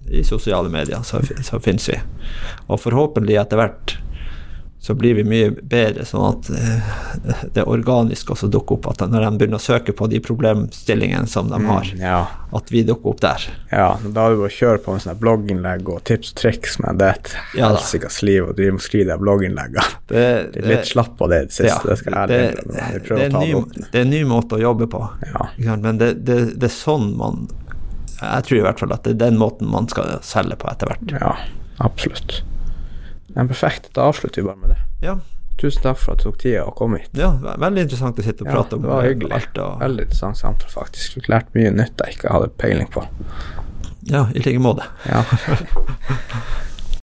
i 0.07 0.23
sosiale 0.23 0.71
medier, 0.71 1.03
så, 1.03 1.19
så 1.43 1.59
finnes 1.59 1.89
vi. 1.91 1.99
Og 2.69 2.79
forhåpentlig 2.79 3.35
etter 3.41 3.59
hvert 3.59 3.97
så 4.81 4.95
blir 4.97 5.13
vi 5.13 5.21
mye 5.29 5.49
bedre, 5.53 6.01
sånn 6.09 6.23
at 6.31 6.47
eh, 6.57 7.41
det 7.53 7.63
organisk 7.69 8.31
også 8.33 8.47
dukker 8.49 8.79
opp. 8.79 8.87
At 8.95 9.03
når 9.11 9.27
de 9.27 9.37
begynner 9.37 9.59
å 9.59 9.61
søke 9.61 9.93
på 9.93 10.07
de 10.09 10.17
problemstillingene 10.25 11.29
som 11.29 11.51
de 11.51 11.59
har, 11.67 11.91
Ja. 12.01 12.21
at 12.51 12.71
vi 12.73 12.81
dukker 12.87 13.11
opp 13.13 13.19
der. 13.21 13.45
ja. 13.69 13.91
Da 14.01 14.23
har 14.25 14.33
du 14.33 14.39
bare 14.41 14.49
å 14.49 14.55
kjøre 14.55 14.81
på 14.81 14.95
med 14.95 15.03
sånne 15.05 15.19
blogginnlegg 15.21 15.87
og 15.93 16.01
tips 16.09 16.33
og 16.33 16.39
triks, 16.41 16.79
men 16.81 16.97
det 16.97 17.07
er 17.11 17.19
et 17.19 17.35
Ja 17.59 17.69
helsikas 17.69 18.17
liv 18.25 18.49
å 18.49 18.55
drive 18.57 18.73
og 18.79 18.81
skrive 18.81 19.13
de 19.13 19.21
blogginnleggene. 19.21 19.85
Det, 20.11 20.25
Det 20.57 20.63
er 20.65 20.69
litt 20.73 20.89
slapp 20.89 21.13
på 21.21 21.29
det 21.29 21.43
i 21.43 21.45
det 21.45 21.53
siste, 21.59 21.69
ja, 21.69 21.79
det 21.85 21.97
skal 22.01 22.13
jeg 22.17 22.21
ærlig 22.25 22.41
det, 22.41 22.49
innrømme. 22.49 23.63
Det, 23.77 23.85
er 23.85 23.91
det 23.91 23.99
er 24.01 24.05
en 24.09 24.13
ny 24.17 24.23
måte 24.33 24.57
å 24.57 24.63
jobbe 24.65 24.87
på. 24.91 25.05
Ja. 25.29 25.75
Men 25.77 26.01
det, 26.01 26.13
det, 26.25 26.39
det 26.57 26.67
er 26.67 26.73
sånn 26.73 27.11
man 27.21 27.45
Jeg 28.17 28.43
tror 28.49 28.57
i 28.57 28.65
hvert 28.65 28.79
fall 28.81 28.91
at 28.97 29.03
det 29.05 29.13
er 29.15 29.21
den 29.29 29.37
måten 29.37 29.69
man 29.69 29.87
skal 29.93 30.17
selge 30.25 30.57
på 30.57 30.67
etter 30.73 30.89
hvert. 30.89 31.13
ja, 31.21 31.35
absolutt. 31.85 32.41
Men 33.35 33.47
perfekt, 33.51 33.91
da 33.95 34.07
avslutter 34.11 34.41
vi 34.41 34.47
bare 34.47 34.57
med 34.61 34.73
det. 34.75 34.81
Ja, 35.05 35.19
Tusen 35.61 35.83
takk 35.83 35.99
for 36.01 36.15
at 36.15 36.23
du 36.23 36.23
tok 36.25 36.37
tida 36.41 36.63
å 36.65 36.71
komme 36.73 36.97
hit. 37.03 37.11
ja 37.13 37.27
veldig 37.37 37.83
interessant 37.83 38.17
å 38.17 38.23
sitte 38.25 38.41
og 38.47 38.49
prate 38.49 38.75
om 38.79 38.81
det 38.81 38.89
var 38.89 39.03
hyggelig. 39.05 39.31
alt. 39.35 39.59
Og, 39.61 39.75
Veldig 39.83 40.05
interessant 40.07 40.39
samtale, 40.39 40.71
faktisk. 40.73 41.19
Fikk 41.19 41.27
lært 41.29 41.51
mye 41.53 41.69
nytt 41.75 42.01
jeg 42.01 42.15
ikke 42.17 42.31
hadde 42.33 42.47
peiling 42.57 42.89
på. 42.89 43.03
ja, 44.09 44.23
i 44.33 44.41
like 44.41 44.59
måte. 44.63 44.87
Ja. 45.05 45.21